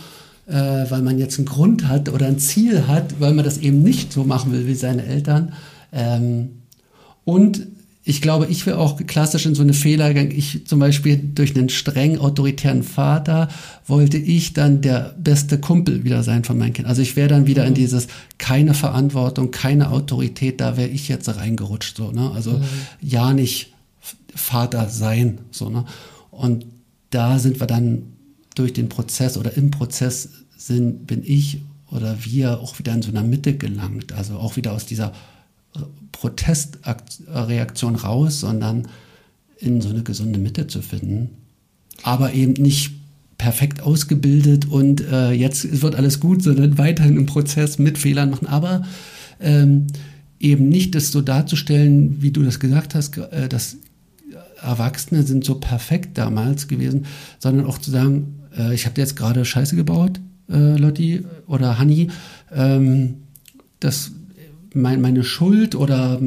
äh, 0.46 0.90
weil 0.90 1.02
man 1.02 1.18
jetzt 1.18 1.38
einen 1.38 1.46
Grund 1.46 1.86
hat 1.86 2.08
oder 2.08 2.26
ein 2.26 2.38
Ziel 2.38 2.86
hat, 2.86 3.20
weil 3.20 3.32
man 3.32 3.44
das 3.44 3.58
eben 3.58 3.82
nicht 3.82 4.12
so 4.12 4.24
machen 4.24 4.52
will 4.52 4.66
wie 4.66 4.74
seine 4.74 5.04
Eltern. 5.04 5.52
Ähm, 5.92 6.62
und 7.24 7.66
ich 8.04 8.20
glaube, 8.20 8.46
ich 8.46 8.66
wäre 8.66 8.78
auch 8.78 8.98
klassisch 9.06 9.46
in 9.46 9.54
so 9.54 9.62
eine 9.62 9.74
Fehler 9.74 10.08
gegangen. 10.08 10.32
Ich 10.36 10.66
zum 10.66 10.80
Beispiel 10.80 11.18
durch 11.18 11.54
einen 11.56 11.68
streng 11.68 12.18
autoritären 12.18 12.82
Vater 12.82 13.48
wollte 13.86 14.18
ich 14.18 14.54
dann 14.54 14.80
der 14.80 15.14
beste 15.18 15.58
Kumpel 15.60 16.02
wieder 16.02 16.24
sein 16.24 16.42
von 16.42 16.58
meinen 16.58 16.72
Kindern. 16.72 16.90
Also 16.90 17.02
ich 17.02 17.14
wäre 17.14 17.28
dann 17.28 17.46
wieder 17.46 17.62
mhm. 17.62 17.68
in 17.68 17.74
dieses 17.74 18.08
keine 18.38 18.74
Verantwortung, 18.74 19.52
keine 19.52 19.90
Autorität, 19.90 20.60
da 20.60 20.76
wäre 20.76 20.88
ich 20.88 21.06
jetzt 21.06 21.28
reingerutscht. 21.28 21.96
So, 21.96 22.10
ne? 22.10 22.32
Also 22.34 22.52
mhm. 22.52 22.64
ja 23.00 23.32
nicht 23.32 23.72
Vater 24.34 24.88
sein. 24.88 25.38
So, 25.52 25.68
ne? 25.68 25.84
Und 26.32 26.66
da 27.10 27.38
sind 27.38 27.60
wir 27.60 27.68
dann 27.68 28.02
durch 28.56 28.72
den 28.72 28.88
Prozess 28.88 29.36
oder 29.36 29.56
im 29.56 29.70
Prozess 29.70 30.28
sind, 30.56 31.06
bin 31.06 31.22
ich 31.24 31.60
oder 31.88 32.16
wir 32.24 32.60
auch 32.60 32.80
wieder 32.80 32.94
in 32.94 33.02
so 33.02 33.10
einer 33.10 33.22
Mitte 33.22 33.56
gelangt. 33.56 34.12
Also 34.12 34.38
auch 34.38 34.56
wieder 34.56 34.72
aus 34.72 34.86
dieser 34.86 35.12
Protestreaktion 36.12 37.96
raus, 37.96 38.40
sondern 38.40 38.88
in 39.58 39.80
so 39.80 39.88
eine 39.88 40.02
gesunde 40.02 40.38
Mitte 40.38 40.66
zu 40.66 40.82
finden. 40.82 41.30
Aber 42.02 42.32
eben 42.32 42.52
nicht 42.54 42.92
perfekt 43.38 43.82
ausgebildet 43.82 44.66
und 44.66 45.00
äh, 45.00 45.32
jetzt 45.32 45.82
wird 45.82 45.96
alles 45.96 46.20
gut, 46.20 46.42
sondern 46.42 46.78
weiterhin 46.78 47.16
im 47.16 47.26
Prozess 47.26 47.78
mit 47.78 47.98
Fehlern 47.98 48.30
machen. 48.30 48.46
Aber 48.46 48.82
ähm, 49.40 49.88
eben 50.38 50.68
nicht 50.68 50.94
das 50.94 51.10
so 51.10 51.20
darzustellen, 51.20 52.22
wie 52.22 52.30
du 52.30 52.42
das 52.42 52.60
gesagt 52.60 52.94
hast, 52.94 53.18
äh, 53.18 53.48
dass 53.48 53.76
Erwachsene 54.60 55.24
sind 55.24 55.44
so 55.44 55.56
perfekt 55.56 56.18
damals 56.18 56.68
gewesen, 56.68 57.06
sondern 57.38 57.66
auch 57.66 57.78
zu 57.78 57.90
sagen, 57.90 58.42
äh, 58.56 58.74
ich 58.74 58.86
habe 58.86 59.00
jetzt 59.00 59.16
gerade 59.16 59.44
Scheiße 59.44 59.74
gebaut, 59.76 60.20
äh, 60.50 60.76
Lotti 60.76 61.24
oder 61.46 61.78
Hanni, 61.78 62.10
ähm, 62.52 63.14
das 63.80 64.12
mein, 64.74 65.00
meine 65.00 65.24
Schuld 65.24 65.74
oder, 65.74 66.20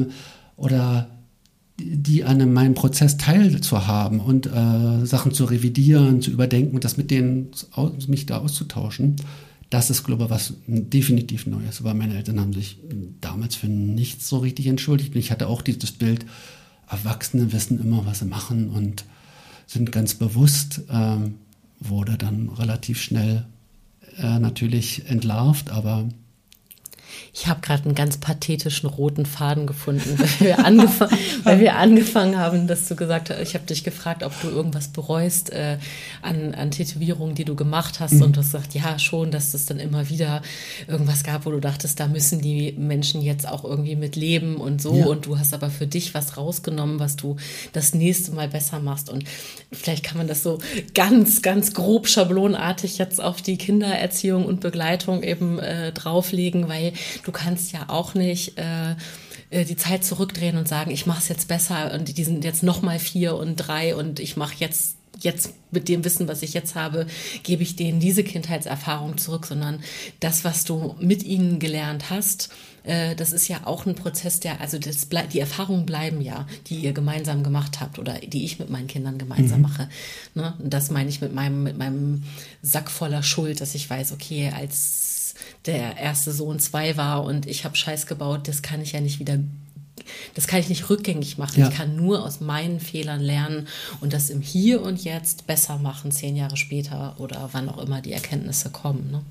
oder 0.56 1.08
die 1.78 2.24
an 2.24 2.52
meinem 2.52 2.74
Prozess 2.74 3.16
teilzuhaben 3.16 4.20
und 4.20 4.46
äh, 4.46 5.04
Sachen 5.04 5.32
zu 5.32 5.44
revidieren, 5.44 6.22
zu 6.22 6.30
überdenken 6.30 6.74
und 6.74 6.84
das 6.84 6.96
mit 6.96 7.10
denen 7.10 7.50
mich 8.08 8.26
da 8.26 8.38
auszutauschen, 8.38 9.16
das 9.68 9.90
ist, 9.90 10.04
glaube 10.04 10.24
ich, 10.24 10.30
was 10.30 10.54
definitiv 10.66 11.46
Neues. 11.46 11.82
Weil 11.82 11.94
meine 11.94 12.16
Eltern 12.16 12.40
haben 12.40 12.52
sich 12.52 12.78
damals 13.20 13.56
für 13.56 13.66
nichts 13.66 14.28
so 14.28 14.38
richtig 14.38 14.68
entschuldigt. 14.68 15.14
Und 15.14 15.20
ich 15.20 15.30
hatte 15.30 15.48
auch 15.48 15.62
dieses 15.62 15.92
Bild, 15.92 16.24
Erwachsene 16.88 17.52
wissen 17.52 17.80
immer, 17.80 18.06
was 18.06 18.20
sie 18.20 18.26
machen 18.26 18.70
und 18.70 19.04
sind 19.66 19.90
ganz 19.90 20.14
bewusst. 20.14 20.82
Ähm, 20.88 21.34
wurde 21.80 22.16
dann 22.16 22.48
relativ 22.48 23.00
schnell 23.00 23.44
äh, 24.18 24.38
natürlich 24.38 25.08
entlarvt, 25.10 25.70
aber 25.70 26.08
ich 27.38 27.48
habe 27.48 27.60
gerade 27.60 27.84
einen 27.84 27.94
ganz 27.94 28.16
pathetischen 28.16 28.88
roten 28.88 29.26
Faden 29.26 29.66
gefunden, 29.66 30.18
weil 30.18 30.46
wir, 30.46 30.64
angefang, 30.64 31.10
weil 31.42 31.60
wir 31.60 31.76
angefangen 31.76 32.38
haben, 32.38 32.66
dass 32.66 32.88
du 32.88 32.96
gesagt 32.96 33.28
hast, 33.28 33.40
ich 33.40 33.52
habe 33.52 33.66
dich 33.66 33.84
gefragt, 33.84 34.22
ob 34.22 34.32
du 34.40 34.48
irgendwas 34.48 34.88
bereust 34.88 35.52
äh, 35.52 35.76
an, 36.22 36.54
an 36.54 36.70
Tätowierungen, 36.70 37.34
die 37.34 37.44
du 37.44 37.54
gemacht 37.54 38.00
hast. 38.00 38.14
Mhm. 38.14 38.22
Und 38.22 38.36
du 38.36 38.40
hast 38.40 38.52
gesagt, 38.52 38.74
ja, 38.74 38.98
schon, 38.98 39.30
dass 39.30 39.52
es 39.52 39.66
dann 39.66 39.78
immer 39.78 40.08
wieder 40.08 40.40
irgendwas 40.88 41.24
gab, 41.24 41.44
wo 41.44 41.50
du 41.50 41.60
dachtest, 41.60 42.00
da 42.00 42.08
müssen 42.08 42.40
die 42.40 42.72
Menschen 42.72 43.20
jetzt 43.20 43.46
auch 43.46 43.64
irgendwie 43.64 43.96
mit 43.96 44.16
leben 44.16 44.56
und 44.56 44.80
so. 44.80 44.94
Ja. 44.96 45.04
Und 45.04 45.26
du 45.26 45.38
hast 45.38 45.52
aber 45.52 45.68
für 45.68 45.86
dich 45.86 46.14
was 46.14 46.38
rausgenommen, 46.38 47.00
was 47.00 47.16
du 47.16 47.36
das 47.74 47.92
nächste 47.92 48.32
Mal 48.32 48.48
besser 48.48 48.80
machst. 48.80 49.10
Und 49.10 49.24
vielleicht 49.70 50.04
kann 50.04 50.16
man 50.16 50.26
das 50.26 50.42
so 50.42 50.58
ganz, 50.94 51.42
ganz 51.42 51.74
grob 51.74 52.08
schablonartig 52.08 52.96
jetzt 52.96 53.22
auf 53.22 53.42
die 53.42 53.58
Kindererziehung 53.58 54.46
und 54.46 54.60
Begleitung 54.60 55.22
eben 55.22 55.58
äh, 55.58 55.92
drauflegen, 55.92 56.70
weil 56.70 56.94
du 57.26 57.32
kannst 57.32 57.72
ja 57.72 57.88
auch 57.88 58.14
nicht 58.14 58.58
äh, 58.58 58.92
äh, 59.50 59.64
die 59.64 59.76
Zeit 59.76 60.04
zurückdrehen 60.04 60.56
und 60.56 60.68
sagen, 60.68 60.90
ich 60.90 61.06
mache 61.06 61.18
es 61.18 61.28
jetzt 61.28 61.48
besser 61.48 61.92
und 61.92 62.16
die 62.16 62.24
sind 62.24 62.44
jetzt 62.44 62.62
noch 62.62 62.82
mal 62.82 62.98
vier 62.98 63.36
und 63.36 63.56
drei 63.56 63.96
und 63.96 64.20
ich 64.20 64.36
mache 64.36 64.54
jetzt 64.58 64.96
jetzt 65.18 65.54
mit 65.70 65.88
dem 65.88 66.04
Wissen, 66.04 66.28
was 66.28 66.42
ich 66.42 66.52
jetzt 66.52 66.74
habe, 66.74 67.06
gebe 67.42 67.62
ich 67.62 67.74
denen 67.74 68.00
diese 68.00 68.22
Kindheitserfahrung 68.22 69.16
zurück, 69.16 69.46
sondern 69.46 69.82
das, 70.20 70.44
was 70.44 70.64
du 70.64 70.94
mit 71.00 71.22
ihnen 71.22 71.58
gelernt 71.58 72.10
hast, 72.10 72.50
äh, 72.82 73.16
das 73.16 73.32
ist 73.32 73.48
ja 73.48 73.60
auch 73.64 73.86
ein 73.86 73.94
Prozess, 73.94 74.40
der, 74.40 74.60
also 74.60 74.78
das 74.78 75.08
die 75.32 75.40
Erfahrungen 75.40 75.86
bleiben 75.86 76.20
ja, 76.20 76.46
die 76.66 76.76
ihr 76.76 76.92
gemeinsam 76.92 77.42
gemacht 77.42 77.80
habt 77.80 77.98
oder 77.98 78.14
die 78.18 78.44
ich 78.44 78.58
mit 78.58 78.68
meinen 78.68 78.88
Kindern 78.88 79.16
gemeinsam 79.16 79.58
mhm. 79.58 79.62
mache. 79.62 79.88
Ne? 80.34 80.54
Und 80.58 80.72
das 80.72 80.90
meine 80.90 81.08
ich 81.08 81.22
mit 81.22 81.34
meinem, 81.34 81.62
mit 81.62 81.78
meinem 81.78 82.22
Sack 82.62 82.90
voller 82.90 83.22
Schuld, 83.22 83.60
dass 83.60 83.74
ich 83.74 83.88
weiß, 83.88 84.12
okay, 84.12 84.52
als 84.54 85.05
der 85.66 85.96
erste 85.96 86.32
Sohn 86.32 86.58
zwei 86.58 86.96
war 86.96 87.24
und 87.24 87.46
ich 87.46 87.64
habe 87.64 87.76
Scheiß 87.76 88.06
gebaut, 88.06 88.48
das 88.48 88.62
kann 88.62 88.80
ich 88.80 88.92
ja 88.92 89.00
nicht 89.00 89.18
wieder 89.18 89.38
das 90.34 90.46
kann 90.46 90.60
ich 90.60 90.68
nicht 90.68 90.88
rückgängig 90.88 91.38
machen. 91.38 91.60
Ja. 91.60 91.68
Ich 91.68 91.74
kann 91.74 91.96
nur 91.96 92.24
aus 92.24 92.40
meinen 92.40 92.80
Fehlern 92.80 93.20
lernen 93.20 93.66
und 94.00 94.12
das 94.12 94.30
im 94.30 94.40
Hier 94.40 94.82
und 94.82 95.02
Jetzt 95.02 95.46
besser 95.46 95.78
machen, 95.78 96.10
zehn 96.10 96.36
Jahre 96.36 96.56
später 96.56 97.16
oder 97.18 97.48
wann 97.52 97.68
auch 97.68 97.82
immer 97.82 98.00
die 98.00 98.12
Erkenntnisse 98.12 98.70
kommen. 98.70 99.10
Ne? 99.10 99.22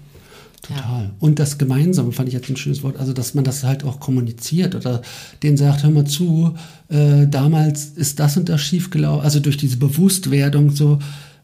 Total. 0.62 1.04
Ja. 1.04 1.12
Und 1.20 1.40
das 1.40 1.58
Gemeinsame 1.58 2.12
fand 2.12 2.28
ich 2.28 2.34
jetzt 2.34 2.50
ein 2.50 2.58
schönes 2.58 2.84
Wort, 2.84 2.98
also 2.98 3.14
dass 3.14 3.34
man 3.34 3.44
das 3.44 3.64
halt 3.64 3.84
auch 3.84 4.00
kommuniziert 4.00 4.76
oder 4.76 5.02
denen 5.44 5.58
sagt, 5.58 5.84
hör 5.84 5.92
mal 5.92 6.06
zu, 6.06 6.56
äh, 6.90 7.28
damals 7.28 7.86
ist 7.86 8.20
das 8.20 8.38
und 8.38 8.50
das 8.50 8.62
schiefgelaufen, 8.62 9.24
also 9.24 9.40
durch 9.40 9.58
diese 9.58 9.78
Bewusstwerdung 9.78 10.72
so, 10.72 11.00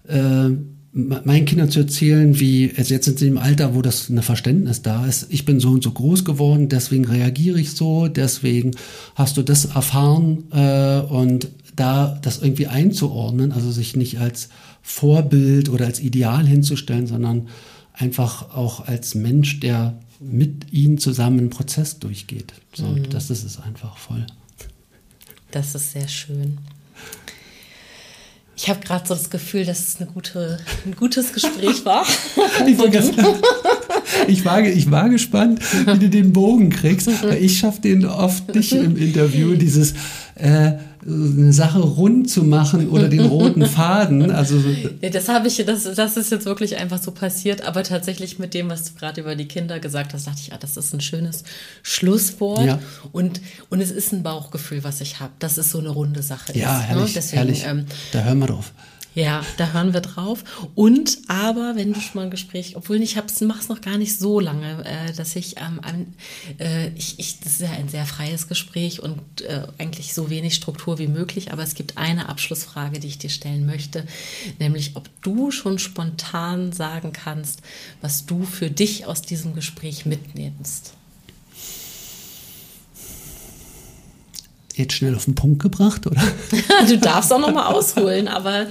äh, 0.08 0.50
meinen 0.94 1.46
Kindern 1.46 1.72
zu 1.72 1.80
erzählen, 1.80 2.40
wie, 2.40 2.74
also 2.78 2.94
jetzt 2.94 3.06
sind 3.06 3.18
sie 3.18 3.28
im 3.28 3.38
Alter, 3.38 3.76
wo 3.76 3.82
das 3.82 4.10
eine 4.10 4.22
Verständnis 4.22 4.82
da 4.82 5.06
ist, 5.06 5.28
ich 5.30 5.46
bin 5.46 5.60
so 5.60 5.70
und 5.70 5.84
so 5.84 5.92
groß 5.92 6.26
geworden, 6.26 6.68
deswegen 6.68 7.06
reagiere 7.06 7.60
ich 7.60 7.72
so, 7.72 8.08
deswegen 8.08 8.72
hast 9.16 9.38
du 9.38 9.42
das 9.42 9.66
erfahren 9.66 10.44
äh, 10.52 11.00
und 11.00 11.48
da 11.78 12.20
das 12.22 12.42
irgendwie 12.42 12.68
einzuordnen, 12.68 13.54
also 13.54 13.72
sich 13.72 13.96
nicht 13.96 14.20
als 14.20 14.50
Vorbild 14.82 15.70
oder 15.70 15.86
als 15.86 16.02
Ideal 16.02 16.46
hinzustellen, 16.46 17.08
sondern 17.08 17.48
einfach 17.94 18.54
auch 18.54 18.86
als 18.88 19.16
Mensch, 19.16 19.62
der 19.62 19.98
mit 20.20 20.74
ihnen 20.74 20.98
zusammen 20.98 21.40
einen 21.40 21.50
Prozess 21.50 22.00
durchgeht. 22.00 22.54
So, 22.74 22.88
mhm. 22.88 23.10
das 23.10 23.30
ist 23.30 23.44
es 23.44 23.60
einfach 23.60 23.98
voll. 23.98 24.26
Das 25.52 25.74
ist 25.74 25.94
sehr 25.94 26.08
schön. 26.08 26.58
Ich 28.62 28.70
habe 28.70 28.80
gerade 28.82 29.08
so 29.08 29.16
das 29.16 29.32
Gefühl, 29.32 29.66
dass 29.66 29.80
es 29.80 29.96
eine 30.00 30.08
gute, 30.08 30.60
ein 30.86 30.96
gutes 30.96 31.34
Gespräch 31.34 31.84
war. 31.84 32.06
ich, 32.68 32.78
ich, 34.28 34.46
war, 34.46 34.62
ich 34.62 34.92
war 34.92 35.10
gespannt, 35.10 35.62
wie 35.88 35.98
du 35.98 36.10
den 36.10 36.32
Bogen 36.32 36.70
kriegst. 36.70 37.10
Ich 37.40 37.58
schaffe 37.58 37.82
den 37.82 38.06
oft 38.06 38.54
nicht 38.54 38.74
im 38.74 38.98
Interview, 38.98 39.56
dieses 39.56 39.94
äh, 40.36 40.74
eine 41.06 41.52
Sache 41.52 41.80
rund 41.80 42.30
zu 42.30 42.44
machen 42.44 42.90
oder 42.90 43.08
den 43.08 43.26
roten 43.26 43.66
Faden. 43.66 44.30
Also 44.32 44.56
nee, 45.02 45.10
das 45.10 45.30
habe 45.30 45.48
ich, 45.48 45.64
das, 45.66 45.84
das 45.96 46.18
ist 46.18 46.32
jetzt 46.32 46.46
wirklich 46.46 46.78
einfach 46.78 47.02
so 47.02 47.12
passiert. 47.12 47.68
Aber 47.68 47.84
tatsächlich 47.84 48.38
mit 48.38 48.54
dem, 48.54 48.70
was 48.70 48.84
du 48.86 49.00
gerade 49.00 49.22
über 49.22 49.36
die 49.36 49.48
Kinder 49.48 49.80
gesagt 49.80 50.14
hast, 50.14 50.28
dachte 50.28 50.40
ich, 50.42 50.54
ah, 50.54 50.58
das 50.60 50.78
ist 50.78 50.94
ein 50.94 51.02
schönes 51.02 51.44
Schlusswort. 51.82 52.66
Ja. 52.66 52.80
Und, 53.12 53.42
und 53.70 53.82
es 53.82 53.92
ist 53.92 54.14
ein 54.14 54.22
Bauchgefühl, 54.22 54.84
was 54.84 55.02
ich 55.02 55.20
habe, 55.20 55.34
dass 55.40 55.58
es 55.58 55.72
so 55.72 55.80
eine 55.80 55.90
runde 55.90 56.22
Sache 56.22 56.54
ja, 56.54 56.54
ist. 56.54 56.62
Ja, 56.62 56.80
herrlich, 56.82 57.08
ne? 57.08 57.12
Deswegen, 57.16 57.38
herrlich. 57.38 57.66
Ähm, 57.66 57.86
da 58.12 58.24
hören 58.24 58.40
wir 58.40 58.48
drauf. 58.48 58.72
Ja, 59.14 59.46
da 59.58 59.74
hören 59.74 59.94
wir 59.94 60.00
drauf. 60.00 60.44
Und 60.74 61.18
aber, 61.28 61.76
wenn 61.76 61.92
du 61.92 62.00
schon 62.00 62.16
mal 62.16 62.24
ein 62.24 62.32
Gespräch, 62.32 62.78
obwohl 62.78 63.02
ich 63.02 63.18
hab's, 63.18 63.42
mach's 63.42 63.68
noch 63.68 63.82
gar 63.82 63.98
nicht 63.98 64.18
so 64.18 64.40
lange, 64.40 64.86
äh, 64.86 65.12
dass 65.12 65.36
ich, 65.36 65.58
ähm, 65.58 65.82
äh, 66.60 66.90
ich, 66.96 67.20
ich, 67.20 67.42
das 67.42 67.54
ist 67.54 67.62
ja 67.62 67.72
ein 67.72 67.90
sehr 67.90 68.06
freies 68.06 68.48
Gespräch 68.48 69.04
und 69.04 69.42
äh, 69.42 69.68
eigentlich 69.78 70.14
so 70.14 70.30
wenig 70.30 70.56
Struktur 70.56 70.98
wie 70.98 71.08
möglich. 71.08 71.52
Aber 71.52 71.64
es 71.64 71.76
gibt 71.76 71.98
eine 71.98 72.30
Abschlussfrage, 72.30 73.00
die 73.00 73.08
ich 73.08 73.18
dir 73.18 73.30
stellen 73.30 73.66
möchte, 73.66 74.06
nämlich 74.60 74.96
ob 74.96 75.10
du 75.22 75.52
schon 75.52 75.78
spontan 75.78 76.72
sagen 76.72 77.12
kannst, 77.12 77.62
was 78.00 78.26
du 78.26 78.44
für 78.44 78.70
dich 78.70 79.06
aus 79.08 79.22
diesem 79.22 79.56
Gespräch 79.56 80.06
mitnimmst. 80.06 80.94
Jetzt 84.78 84.94
schnell 84.94 85.16
auf 85.16 85.26
den 85.26 85.36
Punkt 85.36 85.62
gebracht, 85.62 86.08
oder? 86.08 86.22
du 86.88 86.98
darfst 86.98 87.32
auch 87.34 87.40
noch 87.40 87.54
mal 87.54 87.68
ausholen, 87.68 88.28
aber 88.28 88.68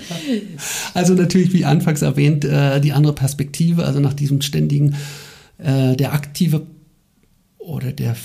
also 0.94 1.14
natürlich 1.14 1.52
wie 1.52 1.64
anfangs 1.64 2.02
erwähnt 2.02 2.44
äh, 2.44 2.80
die 2.80 2.92
andere 2.92 3.14
Perspektive, 3.14 3.84
also 3.84 4.00
nach 4.00 4.14
diesem 4.14 4.40
ständigen 4.42 4.96
äh, 5.58 5.96
der 5.96 6.12
aktive 6.12 6.66
oder 7.58 7.92
der 7.92 8.16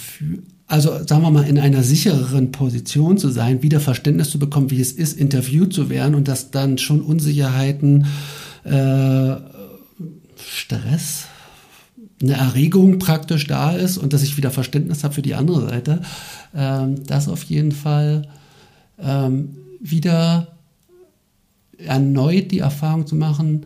also 0.68 0.90
sagen 1.06 1.22
wir 1.22 1.30
mal 1.30 1.48
in 1.48 1.60
einer 1.60 1.84
sichereren 1.84 2.52
Position 2.52 3.18
zu 3.18 3.30
sein, 3.30 3.62
wieder 3.62 3.80
Verständnis 3.80 4.32
zu 4.32 4.40
bekommen, 4.40 4.72
wie 4.72 4.82
es 4.82 4.92
ist, 4.92 5.18
interviewt 5.18 5.74
zu 5.74 5.90
werden 5.90 6.16
und 6.16 6.28
dass 6.28 6.50
dann 6.50 6.80
schon 6.80 7.02
Unsicherheiten, 7.02 8.08
äh, 8.64 9.36
Stress, 10.38 11.28
eine 12.22 12.34
Erregung 12.34 13.00
praktisch 13.00 13.48
da 13.48 13.72
ist 13.72 13.98
und 13.98 14.14
dass 14.14 14.24
ich 14.24 14.38
wieder 14.38 14.52
Verständnis 14.52 15.04
habe 15.04 15.14
für 15.14 15.22
die 15.22 15.36
andere 15.36 15.68
Seite, 15.68 16.02
ähm, 16.56 17.04
das 17.06 17.28
auf 17.28 17.44
jeden 17.44 17.72
Fall 17.72 18.28
ähm, 19.00 19.56
wieder 19.82 20.48
erneut 21.78 22.52
die 22.52 22.60
Erfahrung 22.60 23.06
zu 23.06 23.16
machen, 23.16 23.66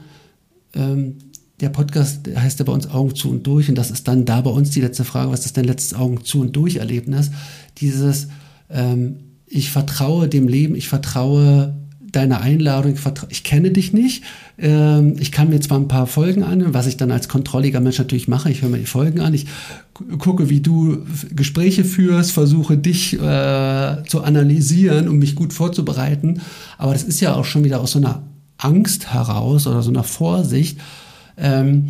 ähm, 0.74 1.18
der 1.60 1.70
Podcast 1.70 2.28
heißt 2.34 2.60
ja 2.60 2.66
bei 2.66 2.72
uns 2.72 2.90
Augen 2.90 3.14
zu 3.16 3.30
und 3.30 3.46
durch 3.46 3.70
und 3.70 3.76
das 3.76 3.92
ist 3.92 4.08
dann 4.08 4.26
da 4.26 4.42
bei 4.42 4.50
uns 4.50 4.72
die 4.72 4.82
letzte 4.82 5.04
Frage, 5.04 5.32
was 5.32 5.46
ist 5.46 5.58
dein 5.58 5.66
letztes 5.66 5.94
Augen 5.94 6.24
zu 6.24 6.42
und 6.42 6.56
durch 6.56 6.78
Erlebnis? 6.78 7.32
Dieses, 7.80 8.30
ähm, 8.70 9.18
ich 9.46 9.70
vertraue 9.70 10.30
dem 10.30 10.48
Leben, 10.48 10.76
ich 10.76 10.88
vertraue 10.88 11.76
deine 12.12 12.42
Einladung, 12.42 12.96
ich 13.30 13.44
kenne 13.44 13.72
dich 13.72 13.94
nicht. 13.94 14.24
Ähm, 14.58 15.16
ich 15.20 15.32
kann 15.32 15.50
mir 15.50 15.60
zwar 15.60 15.80
ein 15.80 15.88
paar 15.88 16.08
Folgen 16.08 16.44
an, 16.44 16.74
was 16.74 16.88
ich 16.88 16.98
dann 16.98 17.12
als 17.12 17.28
kontrolliger 17.28 17.80
Mensch 17.80 17.98
natürlich 17.98 18.28
mache. 18.28 18.50
Ich 18.50 18.62
höre 18.62 18.70
mir 18.70 18.80
die 18.80 18.86
Folgen 18.86 19.22
an, 19.22 19.34
ich 19.34 19.48
gucke, 20.18 20.50
wie 20.50 20.62
du 20.62 21.06
Gespräche 21.36 21.84
führst, 21.84 22.32
versuche 22.32 22.78
dich 22.78 23.14
äh, 23.14 23.18
zu 24.08 24.24
analysieren, 24.24 25.08
um 25.08 25.20
mich 25.20 25.36
gut 25.36 25.54
vorzubereiten. 25.54 26.42
Aber 26.78 26.94
das 26.94 27.04
ist 27.04 27.20
ja 27.20 27.36
auch 27.36 27.46
schon 27.46 27.64
wieder 27.64 27.82
aus 27.82 27.92
so 27.92 28.00
einer 28.00 28.24
Angst 28.58 29.14
heraus 29.14 29.68
oder 29.68 29.82
so 29.82 29.90
einer 29.90 30.04
Vorsicht 30.04 30.80
ähm, 31.38 31.90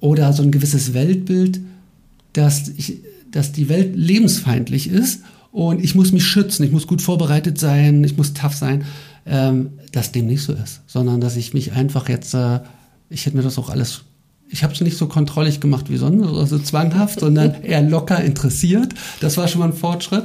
oder 0.00 0.32
so 0.32 0.42
ein 0.42 0.50
gewisses 0.50 0.94
Weltbild, 0.94 1.60
dass, 2.32 2.68
ich, 2.68 2.98
dass 3.30 3.52
die 3.52 3.68
Welt 3.68 3.96
lebensfeindlich 3.96 4.88
ist 4.88 5.22
und 5.52 5.84
ich 5.84 5.94
muss 5.94 6.10
mich 6.10 6.26
schützen, 6.26 6.64
ich 6.64 6.72
muss 6.72 6.88
gut 6.88 7.00
vorbereitet 7.00 7.58
sein, 7.58 8.02
ich 8.02 8.16
muss 8.16 8.34
tough 8.34 8.54
sein 8.54 8.84
ähm, 9.26 9.70
dass 9.92 10.12
dem 10.12 10.26
nicht 10.26 10.42
so 10.42 10.52
ist, 10.52 10.80
sondern 10.86 11.20
dass 11.20 11.36
ich 11.36 11.54
mich 11.54 11.72
einfach 11.72 12.08
jetzt, 12.08 12.34
äh, 12.34 12.60
ich 13.08 13.26
hätte 13.26 13.36
mir 13.36 13.42
das 13.42 13.58
auch 13.58 13.70
alles, 13.70 14.02
ich 14.48 14.64
habe 14.64 14.72
es 14.72 14.80
nicht 14.80 14.98
so 14.98 15.06
kontrollig 15.06 15.60
gemacht 15.60 15.88
wie 15.88 15.96
sonst, 15.96 16.26
also 16.26 16.58
zwanghaft, 16.58 17.20
sondern 17.20 17.54
eher 17.62 17.82
locker 17.82 18.22
interessiert. 18.22 18.94
Das 19.20 19.36
war 19.36 19.48
schon 19.48 19.60
mal 19.60 19.68
ein 19.68 19.74
Fortschritt. 19.74 20.24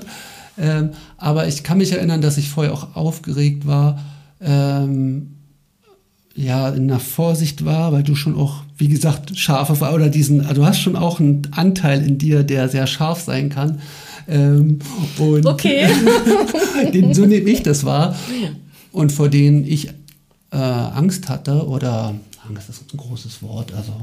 Ähm, 0.58 0.92
aber 1.18 1.48
ich 1.48 1.64
kann 1.64 1.78
mich 1.78 1.92
erinnern, 1.92 2.22
dass 2.22 2.38
ich 2.38 2.50
vorher 2.50 2.74
auch 2.74 2.96
aufgeregt 2.96 3.68
war, 3.68 4.04
ähm, 4.42 5.34
ja, 6.34 6.70
in 6.70 6.88
der 6.88 7.00
Vorsicht 7.00 7.66
war, 7.66 7.92
weil 7.92 8.04
du 8.04 8.16
schon 8.16 8.36
auch, 8.36 8.64
wie 8.78 8.88
gesagt, 8.88 9.38
scharf 9.38 9.82
war 9.82 9.94
oder 9.94 10.10
diesen, 10.10 10.42
also 10.42 10.62
du 10.62 10.68
hast 10.68 10.80
schon 10.80 10.96
auch 10.96 11.20
einen 11.20 11.48
Anteil 11.52 12.06
in 12.06 12.18
dir, 12.18 12.44
der 12.44 12.70
sehr 12.70 12.86
scharf 12.86 13.22
sein 13.22 13.50
kann. 13.50 13.80
Ähm, 14.28 14.80
und 15.18 15.46
okay. 15.46 15.88
den, 16.94 17.14
so 17.14 17.26
nehme 17.26 17.50
ich 17.50 17.64
das 17.64 17.86
wahr 17.86 18.16
und 18.92 19.12
vor 19.12 19.30
denen 19.30 19.66
ich 19.66 19.88
äh, 20.52 20.58
Angst 20.58 21.30
hatte 21.30 21.68
oder 21.68 22.14
Angst 22.48 22.70
ist 22.70 22.94
ein 22.94 22.98
großes 22.98 23.42
Wort, 23.42 23.74
also 23.74 23.94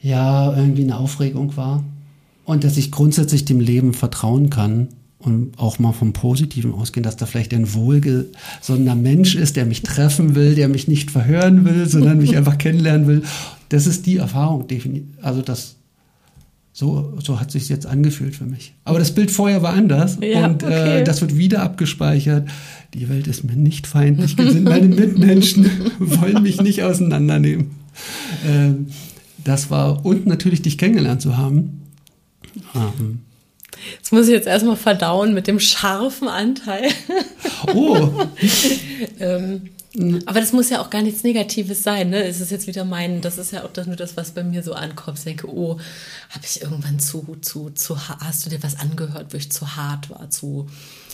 ja, 0.00 0.56
irgendwie 0.56 0.82
eine 0.82 0.96
Aufregung 0.96 1.56
war 1.56 1.84
und 2.44 2.64
dass 2.64 2.76
ich 2.76 2.90
grundsätzlich 2.90 3.44
dem 3.44 3.60
Leben 3.60 3.94
vertrauen 3.94 4.50
kann 4.50 4.88
und 5.18 5.58
auch 5.58 5.78
mal 5.78 5.92
vom 5.92 6.12
Positiven 6.12 6.74
ausgehen, 6.74 7.04
dass 7.04 7.16
da 7.16 7.26
vielleicht 7.26 7.54
ein 7.54 7.74
wohlgesonnener 7.74 8.96
Mensch 8.96 9.36
ist, 9.36 9.54
der 9.54 9.64
mich 9.64 9.82
treffen 9.82 10.34
will, 10.34 10.56
der 10.56 10.68
mich 10.68 10.88
nicht 10.88 11.12
verhören 11.12 11.64
will, 11.64 11.88
sondern 11.88 12.18
mich 12.18 12.36
einfach 12.36 12.58
kennenlernen 12.58 13.06
will. 13.06 13.22
Das 13.68 13.86
ist 13.86 14.06
die 14.06 14.16
Erfahrung, 14.16 14.66
also 15.22 15.42
das 15.42 15.76
so, 16.74 17.18
so 17.22 17.38
hat 17.38 17.50
sich 17.50 17.68
jetzt 17.68 17.86
angefühlt 17.86 18.34
für 18.34 18.44
mich. 18.44 18.72
Aber 18.84 18.98
das 18.98 19.14
Bild 19.14 19.30
vorher 19.30 19.62
war 19.62 19.74
anders 19.74 20.16
ja, 20.22 20.46
und 20.46 20.62
äh, 20.62 20.66
okay. 20.66 21.00
äh, 21.00 21.04
das 21.04 21.20
wird 21.20 21.36
wieder 21.36 21.62
abgespeichert. 21.62 22.48
Die 22.94 23.08
Welt 23.10 23.26
ist 23.26 23.44
mir 23.44 23.56
nicht 23.56 23.86
feindlich 23.86 24.36
gesinnt. 24.36 24.64
Meine 24.64 24.88
Mitmenschen 24.88 25.70
wollen 25.98 26.42
mich 26.42 26.62
nicht 26.62 26.82
auseinandernehmen. 26.82 27.72
Ähm, 28.46 28.86
das 29.44 29.70
war 29.70 30.04
und 30.06 30.26
natürlich 30.26 30.62
dich 30.62 30.78
kennengelernt 30.78 31.20
zu 31.20 31.36
haben. 31.36 31.82
Ähm, 32.74 33.20
das 34.00 34.12
muss 34.12 34.26
ich 34.28 34.32
jetzt 34.32 34.46
erstmal 34.46 34.76
verdauen 34.76 35.34
mit 35.34 35.46
dem 35.46 35.60
scharfen 35.60 36.28
Anteil. 36.28 36.88
Oh. 37.74 38.08
ähm, 39.20 39.62
aber 40.24 40.40
das 40.40 40.52
muss 40.52 40.70
ja 40.70 40.80
auch 40.80 40.88
gar 40.88 41.02
nichts 41.02 41.22
Negatives 41.22 41.82
sein. 41.82 42.10
Ne? 42.10 42.24
Es 42.24 42.40
ist 42.40 42.50
jetzt 42.50 42.66
wieder 42.66 42.84
mein, 42.84 43.20
das 43.20 43.36
ist 43.36 43.52
ja 43.52 43.62
auch 43.64 43.72
das, 43.72 43.86
nur 43.86 43.96
das, 43.96 44.16
was 44.16 44.30
bei 44.30 44.42
mir 44.42 44.62
so 44.62 44.72
ankommt. 44.72 45.18
Ich 45.18 45.24
denke, 45.24 45.48
oh, 45.50 45.78
habe 46.30 46.44
ich 46.44 46.62
irgendwann 46.62 46.98
zu, 46.98 47.36
zu, 47.42 47.70
zu, 47.70 47.98
hast 48.08 48.46
du 48.46 48.50
dir 48.50 48.62
was 48.62 48.78
angehört, 48.80 49.32
wo 49.32 49.36
ich 49.36 49.52
zu 49.52 49.76
hart 49.76 50.08
war, 50.08 50.30
zu, 50.30 50.66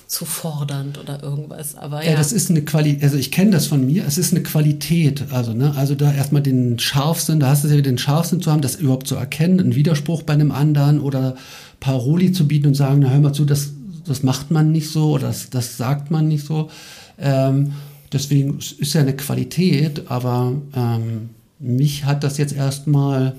zu 0.07 0.25
fordernd 0.25 0.97
oder 0.99 1.23
irgendwas. 1.25 1.75
Aber 1.75 2.05
ja, 2.05 2.13
ja. 2.13 2.17
das 2.17 2.33
ist 2.33 2.51
eine 2.51 2.63
Qualität, 2.63 3.03
also 3.03 3.17
ich 3.17 3.33
kenne 3.33 3.51
das 3.51 3.67
von 3.67 3.85
mir, 3.85 4.05
es 4.07 4.17
ist 4.17 4.33
eine 4.33 4.45
Qualität. 4.45 5.25
Also, 5.33 5.55
ne, 5.55 5.75
also 5.77 5.97
da 5.97 6.13
erstmal 6.13 6.43
den 6.43 6.79
Scharfsinn, 6.79 7.41
da 7.41 7.49
hast 7.49 7.65
du 7.65 7.69
ja 7.69 7.81
den 7.81 7.99
Scharfsinn 7.99 8.41
zu 8.41 8.53
haben, 8.53 8.63
das 8.63 8.77
überhaupt 8.77 9.09
zu 9.09 9.17
erkennen, 9.17 9.59
einen 9.59 9.75
Widerspruch 9.75 10.23
bei 10.23 10.35
einem 10.35 10.53
anderen 10.53 11.01
oder 11.01 11.35
Paroli 11.81 12.31
zu 12.31 12.47
bieten 12.47 12.69
und 12.69 12.75
sagen, 12.75 13.01
na 13.01 13.11
hör 13.11 13.19
mal 13.19 13.33
zu, 13.33 13.45
das, 13.45 13.71
das 14.07 14.23
macht 14.23 14.53
man 14.53 14.71
nicht 14.71 14.89
so 14.89 15.11
oder 15.11 15.27
das, 15.27 15.51
das 15.51 15.77
sagt 15.77 16.13
man 16.13 16.29
nicht 16.29 16.47
so. 16.47 16.71
Ähm, 17.19 17.73
deswegen 18.13 18.59
ist 18.59 18.95
ja 18.95 19.01
eine 19.01 19.17
Qualität, 19.17 20.11
aber 20.11 20.53
ähm, 20.75 21.31
mich 21.59 22.05
hat 22.05 22.25
das 22.25 22.39
jetzt 22.39 22.55
erstmal 22.55 23.35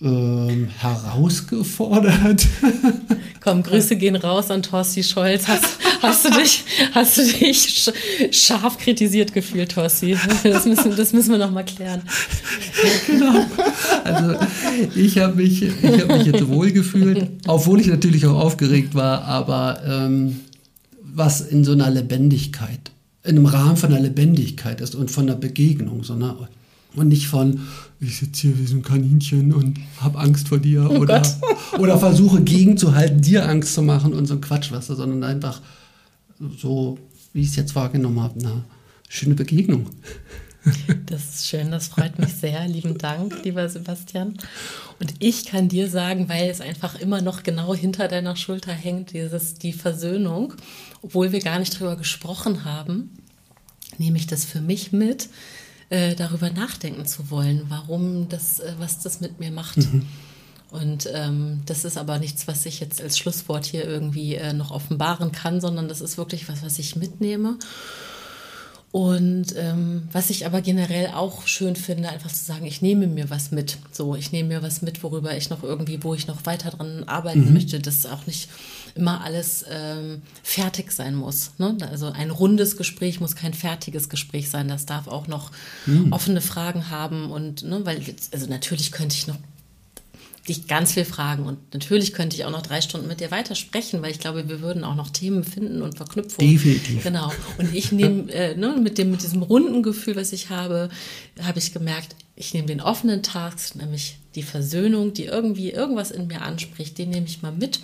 ähm, 0.00 0.68
herausgefordert. 0.78 2.46
Komm, 3.40 3.62
Grüße 3.62 3.96
gehen 3.96 4.16
raus 4.16 4.50
an 4.50 4.62
Thorsti 4.62 5.02
Scholz. 5.02 5.48
Hast, 5.48 5.64
hast, 6.02 6.24
du 6.24 6.30
dich, 6.30 6.64
hast 6.92 7.18
du 7.18 7.22
dich 7.24 7.90
scharf 8.30 8.78
kritisiert 8.78 9.32
gefühlt, 9.32 9.72
Thorsti? 9.72 10.16
Das 10.44 10.66
müssen, 10.66 10.96
das 10.96 11.12
müssen 11.12 11.30
wir 11.30 11.38
noch 11.38 11.50
mal 11.50 11.64
klären. 11.64 12.02
Genau. 13.06 13.44
Also 14.04 14.36
ich 14.94 15.18
habe 15.18 15.36
mich, 15.36 15.62
ich 15.62 15.72
hab 15.82 16.08
mich 16.08 16.26
jetzt 16.26 16.46
wohl 16.48 16.70
gefühlt, 16.70 17.28
obwohl 17.46 17.80
ich 17.80 17.86
natürlich 17.88 18.26
auch 18.26 18.38
aufgeregt 18.38 18.94
war, 18.94 19.24
aber 19.24 19.82
ähm, 19.86 20.40
was 21.02 21.40
in 21.40 21.64
so 21.64 21.72
einer 21.72 21.90
Lebendigkeit, 21.90 22.92
in 23.28 23.36
einem 23.36 23.46
Rahmen 23.46 23.76
von 23.76 23.92
einer 23.92 24.00
Lebendigkeit 24.00 24.80
ist 24.80 24.94
und 24.94 25.10
von 25.10 25.28
einer 25.28 25.36
Begegnung, 25.38 26.02
so 26.02 26.14
eine, 26.14 26.34
und 26.96 27.08
nicht 27.08 27.28
von, 27.28 27.60
ich 28.00 28.16
sitze 28.16 28.48
hier 28.48 28.58
wie 28.58 28.66
so 28.66 28.76
ein 28.76 28.82
Kaninchen 28.82 29.52
und 29.52 29.78
habe 30.00 30.18
Angst 30.18 30.48
vor 30.48 30.58
dir 30.58 30.88
oh 30.90 31.00
oder, 31.00 31.22
oder 31.78 31.98
versuche 31.98 32.42
gegenzuhalten, 32.42 33.20
dir 33.20 33.46
Angst 33.46 33.74
zu 33.74 33.82
machen 33.82 34.14
und 34.14 34.26
so 34.26 34.34
ein 34.34 34.40
Quatsch, 34.40 34.72
weißt 34.72 34.88
du, 34.88 34.94
sondern 34.94 35.24
einfach 35.24 35.60
so, 36.58 36.98
wie 37.34 37.42
ich 37.42 37.48
es 37.48 37.56
jetzt 37.56 37.74
wahrgenommen 37.74 38.20
habe, 38.20 38.40
eine 38.40 38.64
schöne 39.08 39.34
Begegnung. 39.34 39.86
Das 41.06 41.24
ist 41.24 41.46
schön, 41.46 41.70
das 41.70 41.88
freut 41.88 42.18
mich 42.18 42.34
sehr. 42.34 42.66
Lieben 42.68 42.98
Dank, 42.98 43.42
lieber 43.44 43.68
Sebastian. 43.68 44.36
Und 45.00 45.14
ich 45.20 45.46
kann 45.46 45.68
dir 45.68 45.88
sagen, 45.88 46.28
weil 46.28 46.50
es 46.50 46.60
einfach 46.60 46.98
immer 47.00 47.22
noch 47.22 47.42
genau 47.42 47.74
hinter 47.74 48.08
deiner 48.08 48.36
Schulter 48.36 48.72
hängt, 48.72 49.12
dieses, 49.12 49.54
die 49.54 49.72
Versöhnung, 49.72 50.54
obwohl 51.00 51.32
wir 51.32 51.40
gar 51.40 51.58
nicht 51.58 51.78
drüber 51.78 51.96
gesprochen 51.96 52.64
haben, 52.64 53.10
nehme 53.96 54.18
ich 54.18 54.26
das 54.26 54.44
für 54.44 54.60
mich 54.60 54.92
mit, 54.92 55.28
äh, 55.90 56.14
darüber 56.14 56.50
nachdenken 56.50 57.06
zu 57.06 57.30
wollen, 57.30 57.66
warum 57.68 58.28
das, 58.28 58.60
äh, 58.60 58.74
was 58.78 59.00
das 59.00 59.20
mit 59.20 59.40
mir 59.40 59.50
macht. 59.50 59.78
Mhm. 59.78 60.06
Und 60.70 61.08
ähm, 61.12 61.62
das 61.64 61.84
ist 61.84 61.96
aber 61.96 62.18
nichts, 62.18 62.46
was 62.46 62.66
ich 62.66 62.80
jetzt 62.80 63.00
als 63.00 63.16
Schlusswort 63.16 63.64
hier 63.64 63.84
irgendwie 63.84 64.34
äh, 64.34 64.52
noch 64.52 64.70
offenbaren 64.70 65.32
kann, 65.32 65.60
sondern 65.62 65.88
das 65.88 66.02
ist 66.02 66.18
wirklich 66.18 66.48
was, 66.48 66.62
was 66.62 66.78
ich 66.78 66.94
mitnehme. 66.96 67.56
Und 68.90 69.54
ähm, 69.56 70.08
was 70.12 70.30
ich 70.30 70.46
aber 70.46 70.62
generell 70.62 71.08
auch 71.08 71.46
schön 71.46 71.76
finde, 71.76 72.08
einfach 72.08 72.32
zu 72.32 72.42
sagen, 72.42 72.64
ich 72.64 72.80
nehme 72.80 73.06
mir 73.06 73.28
was 73.28 73.50
mit. 73.50 73.76
So, 73.92 74.16
ich 74.16 74.32
nehme 74.32 74.48
mir 74.48 74.62
was 74.62 74.80
mit, 74.80 75.02
worüber 75.02 75.36
ich 75.36 75.50
noch 75.50 75.62
irgendwie, 75.62 76.02
wo 76.02 76.14
ich 76.14 76.26
noch 76.26 76.46
weiter 76.46 76.70
dran 76.70 77.04
arbeiten 77.04 77.48
mhm. 77.48 77.52
möchte, 77.52 77.80
dass 77.80 78.06
auch 78.06 78.26
nicht 78.26 78.48
immer 78.94 79.22
alles 79.22 79.64
ähm, 79.70 80.22
fertig 80.42 80.90
sein 80.90 81.14
muss. 81.14 81.52
Ne? 81.58 81.76
Also 81.90 82.06
ein 82.06 82.30
rundes 82.30 82.78
Gespräch 82.78 83.20
muss 83.20 83.36
kein 83.36 83.52
fertiges 83.52 84.08
Gespräch 84.08 84.48
sein. 84.48 84.68
Das 84.68 84.86
darf 84.86 85.06
auch 85.06 85.26
noch 85.26 85.52
mhm. 85.84 86.10
offene 86.10 86.40
Fragen 86.40 86.88
haben 86.88 87.30
und 87.30 87.62
ne, 87.64 87.84
weil 87.84 88.02
also 88.32 88.46
natürlich 88.46 88.90
könnte 88.90 89.16
ich 89.16 89.26
noch 89.26 89.36
dich 90.48 90.66
ganz 90.66 90.92
viel 90.92 91.04
fragen. 91.04 91.44
Und 91.44 91.58
natürlich 91.74 92.12
könnte 92.12 92.36
ich 92.36 92.44
auch 92.44 92.50
noch 92.50 92.62
drei 92.62 92.80
Stunden 92.80 93.06
mit 93.06 93.20
dir 93.20 93.30
weitersprechen, 93.30 94.02
weil 94.02 94.10
ich 94.10 94.18
glaube, 94.18 94.48
wir 94.48 94.60
würden 94.60 94.84
auch 94.84 94.94
noch 94.94 95.10
Themen 95.10 95.44
finden 95.44 95.82
und 95.82 95.96
Verknüpfungen. 95.96 96.50
Definitiv. 96.50 97.02
Genau. 97.02 97.32
Und 97.58 97.74
ich 97.74 97.92
nehme, 97.92 98.32
äh, 98.32 98.56
ne, 98.56 98.76
mit, 98.82 98.98
dem, 98.98 99.10
mit 99.10 99.22
diesem 99.22 99.42
runden 99.42 99.82
Gefühl, 99.82 100.16
was 100.16 100.32
ich 100.32 100.50
habe, 100.50 100.88
habe 101.42 101.58
ich 101.58 101.72
gemerkt, 101.72 102.16
ich 102.36 102.54
nehme 102.54 102.66
den 102.66 102.80
offenen 102.80 103.22
Task, 103.22 103.76
nämlich 103.76 104.18
die 104.34 104.42
Versöhnung, 104.42 105.12
die 105.12 105.24
irgendwie 105.24 105.70
irgendwas 105.70 106.10
in 106.10 106.28
mir 106.28 106.42
anspricht, 106.42 106.96
den 106.98 107.10
nehme 107.10 107.26
ich 107.26 107.42
mal 107.42 107.52
mit 107.52 107.80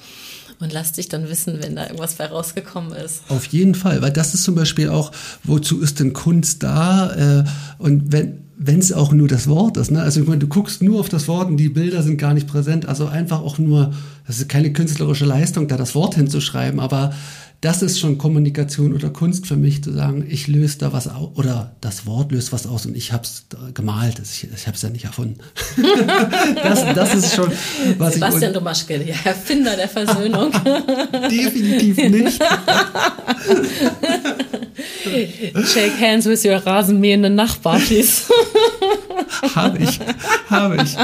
und 0.60 0.72
lass 0.72 0.92
dich 0.92 1.08
dann 1.08 1.28
wissen, 1.28 1.60
wenn 1.60 1.76
da 1.76 1.84
irgendwas 1.84 2.14
bei 2.14 2.26
rausgekommen 2.26 2.92
ist. 2.92 3.22
Auf 3.28 3.46
jeden 3.46 3.74
Fall, 3.74 4.02
weil 4.02 4.12
das 4.12 4.34
ist 4.34 4.44
zum 4.44 4.54
Beispiel 4.54 4.88
auch, 4.88 5.10
wozu 5.42 5.80
ist 5.80 6.00
denn 6.00 6.12
Kunst 6.12 6.62
da? 6.62 7.40
Äh, 7.40 7.44
und 7.78 8.12
wenn 8.12 8.43
wenn 8.56 8.78
es 8.78 8.92
auch 8.92 9.12
nur 9.12 9.28
das 9.28 9.48
Wort 9.48 9.76
ist. 9.76 9.90
Ne? 9.90 10.02
Also 10.02 10.20
ich 10.20 10.26
meine, 10.26 10.38
du 10.38 10.46
guckst 10.46 10.82
nur 10.82 11.00
auf 11.00 11.08
das 11.08 11.28
Wort 11.28 11.48
und 11.48 11.56
die 11.56 11.68
Bilder 11.68 12.02
sind 12.02 12.18
gar 12.18 12.34
nicht 12.34 12.46
präsent. 12.46 12.86
Also 12.86 13.06
einfach 13.06 13.40
auch 13.40 13.58
nur, 13.58 13.92
das 14.26 14.38
ist 14.38 14.48
keine 14.48 14.72
künstlerische 14.72 15.24
Leistung, 15.24 15.68
da 15.68 15.76
das 15.76 15.94
Wort 15.94 16.14
hinzuschreiben, 16.14 16.80
aber 16.80 17.12
das 17.60 17.82
ist 17.82 17.98
schon 17.98 18.18
Kommunikation 18.18 18.92
oder 18.92 19.08
Kunst 19.10 19.46
für 19.46 19.56
mich, 19.56 19.82
zu 19.82 19.92
sagen, 19.92 20.26
ich 20.28 20.48
löse 20.48 20.78
da 20.78 20.92
was 20.92 21.08
aus, 21.08 21.30
oder 21.36 21.74
das 21.80 22.04
Wort 22.06 22.30
löst 22.32 22.52
was 22.52 22.66
aus 22.66 22.84
und 22.84 22.96
ich 22.96 23.12
habe 23.12 23.22
es 23.24 23.46
gemalt, 23.72 24.20
ich, 24.22 24.46
ich 24.54 24.66
habe 24.66 24.76
es 24.76 24.82
ja 24.82 24.90
nicht 24.90 25.04
erfunden. 25.04 25.38
das, 26.62 26.84
das 26.94 27.14
ist 27.14 27.34
schon, 27.34 27.50
was 27.98 28.14
Sebastian 28.14 28.50
ich... 28.50 28.58
Domaschke, 28.58 28.98
der 28.98 29.16
Erfinder 29.24 29.76
der 29.76 29.88
Versöhnung. 29.88 30.52
Definitiv 31.30 31.96
nicht. 31.96 32.42
Shake 35.72 36.00
hands 36.00 36.26
with 36.26 36.44
your 36.44 36.56
rasenmähenden 36.56 37.34
Nachbar, 37.34 37.78
please. 37.78 38.24
habe 39.54 39.78
ich, 39.78 40.00
habe 40.50 40.76
ich. 40.82 40.96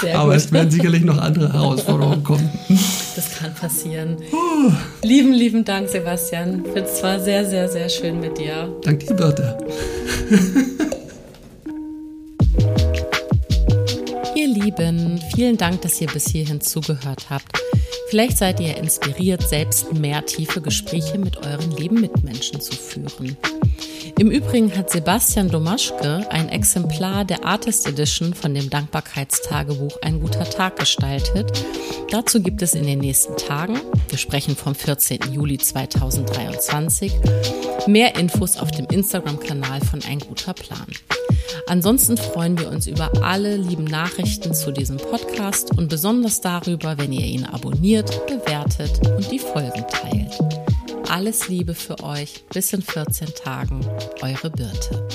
Sehr 0.00 0.18
Aber 0.18 0.30
gut. 0.32 0.36
es 0.36 0.52
werden 0.52 0.70
sicherlich 0.70 1.02
noch 1.02 1.18
andere 1.18 1.52
Herausforderungen 1.52 2.22
kommen. 2.22 2.50
Das 3.16 3.34
kann 3.38 3.54
passieren. 3.54 4.16
Uh. 4.32 4.72
Lieben, 5.02 5.32
lieben 5.32 5.64
Dank, 5.64 5.81
Sebastian. 5.88 6.62
Ich 6.64 6.72
finde 6.72 6.88
es 6.88 6.98
zwar 6.98 7.20
sehr, 7.20 7.44
sehr, 7.44 7.68
sehr 7.68 7.88
schön 7.88 8.20
mit 8.20 8.38
dir. 8.38 8.74
Dank 8.82 9.00
dir, 9.00 9.14
Birte. 9.14 9.58
Ihr 14.34 14.48
Lieben, 14.48 15.20
vielen 15.34 15.56
Dank, 15.56 15.82
dass 15.82 16.00
ihr 16.00 16.08
bis 16.08 16.28
hierhin 16.28 16.60
zugehört 16.60 17.26
habt. 17.30 17.58
Vielleicht 18.08 18.38
seid 18.38 18.60
ihr 18.60 18.76
inspiriert, 18.76 19.48
selbst 19.48 19.92
mehr 19.92 20.24
tiefe 20.26 20.60
Gespräche 20.60 21.18
mit 21.18 21.38
euren 21.46 21.70
lieben 21.72 22.00
Mitmenschen 22.00 22.60
zu 22.60 22.72
führen. 22.72 23.36
Im 24.18 24.30
Übrigen 24.30 24.76
hat 24.76 24.90
Sebastian 24.90 25.48
Domaschke 25.48 26.26
ein 26.30 26.48
Exemplar 26.48 27.24
der 27.24 27.44
Artist 27.44 27.86
Edition 27.88 28.34
von 28.34 28.54
dem 28.54 28.70
Dankbarkeitstagebuch 28.70 29.96
Ein 30.02 30.20
guter 30.20 30.44
Tag 30.44 30.78
gestaltet. 30.78 31.64
Dazu 32.10 32.40
gibt 32.40 32.62
es 32.62 32.74
in 32.74 32.86
den 32.86 33.00
nächsten 33.00 33.36
Tagen, 33.36 33.80
wir 34.08 34.18
sprechen 34.18 34.54
vom 34.54 34.74
14. 34.74 35.32
Juli 35.32 35.58
2023, 35.58 37.12
mehr 37.86 38.14
Infos 38.16 38.56
auf 38.58 38.70
dem 38.70 38.86
Instagram-Kanal 38.86 39.80
von 39.80 40.02
Ein 40.04 40.20
guter 40.20 40.54
Plan. 40.54 40.86
Ansonsten 41.66 42.16
freuen 42.16 42.58
wir 42.58 42.68
uns 42.68 42.86
über 42.86 43.10
alle 43.22 43.56
lieben 43.56 43.84
Nachrichten 43.84 44.54
zu 44.54 44.72
diesem 44.72 44.98
Podcast 44.98 45.76
und 45.76 45.88
besonders 45.88 46.40
darüber, 46.40 46.98
wenn 46.98 47.12
ihr 47.12 47.26
ihn 47.26 47.44
abonniert, 47.44 48.26
bewertet 48.26 49.00
und 49.16 49.30
die 49.30 49.38
Folgen 49.38 49.84
teilt. 49.88 50.61
Alles 51.12 51.48
Liebe 51.48 51.74
für 51.74 52.02
euch. 52.02 52.42
Bis 52.54 52.72
in 52.72 52.80
14 52.80 53.34
Tagen. 53.34 53.86
Eure 54.22 54.48
Birte. 54.48 55.06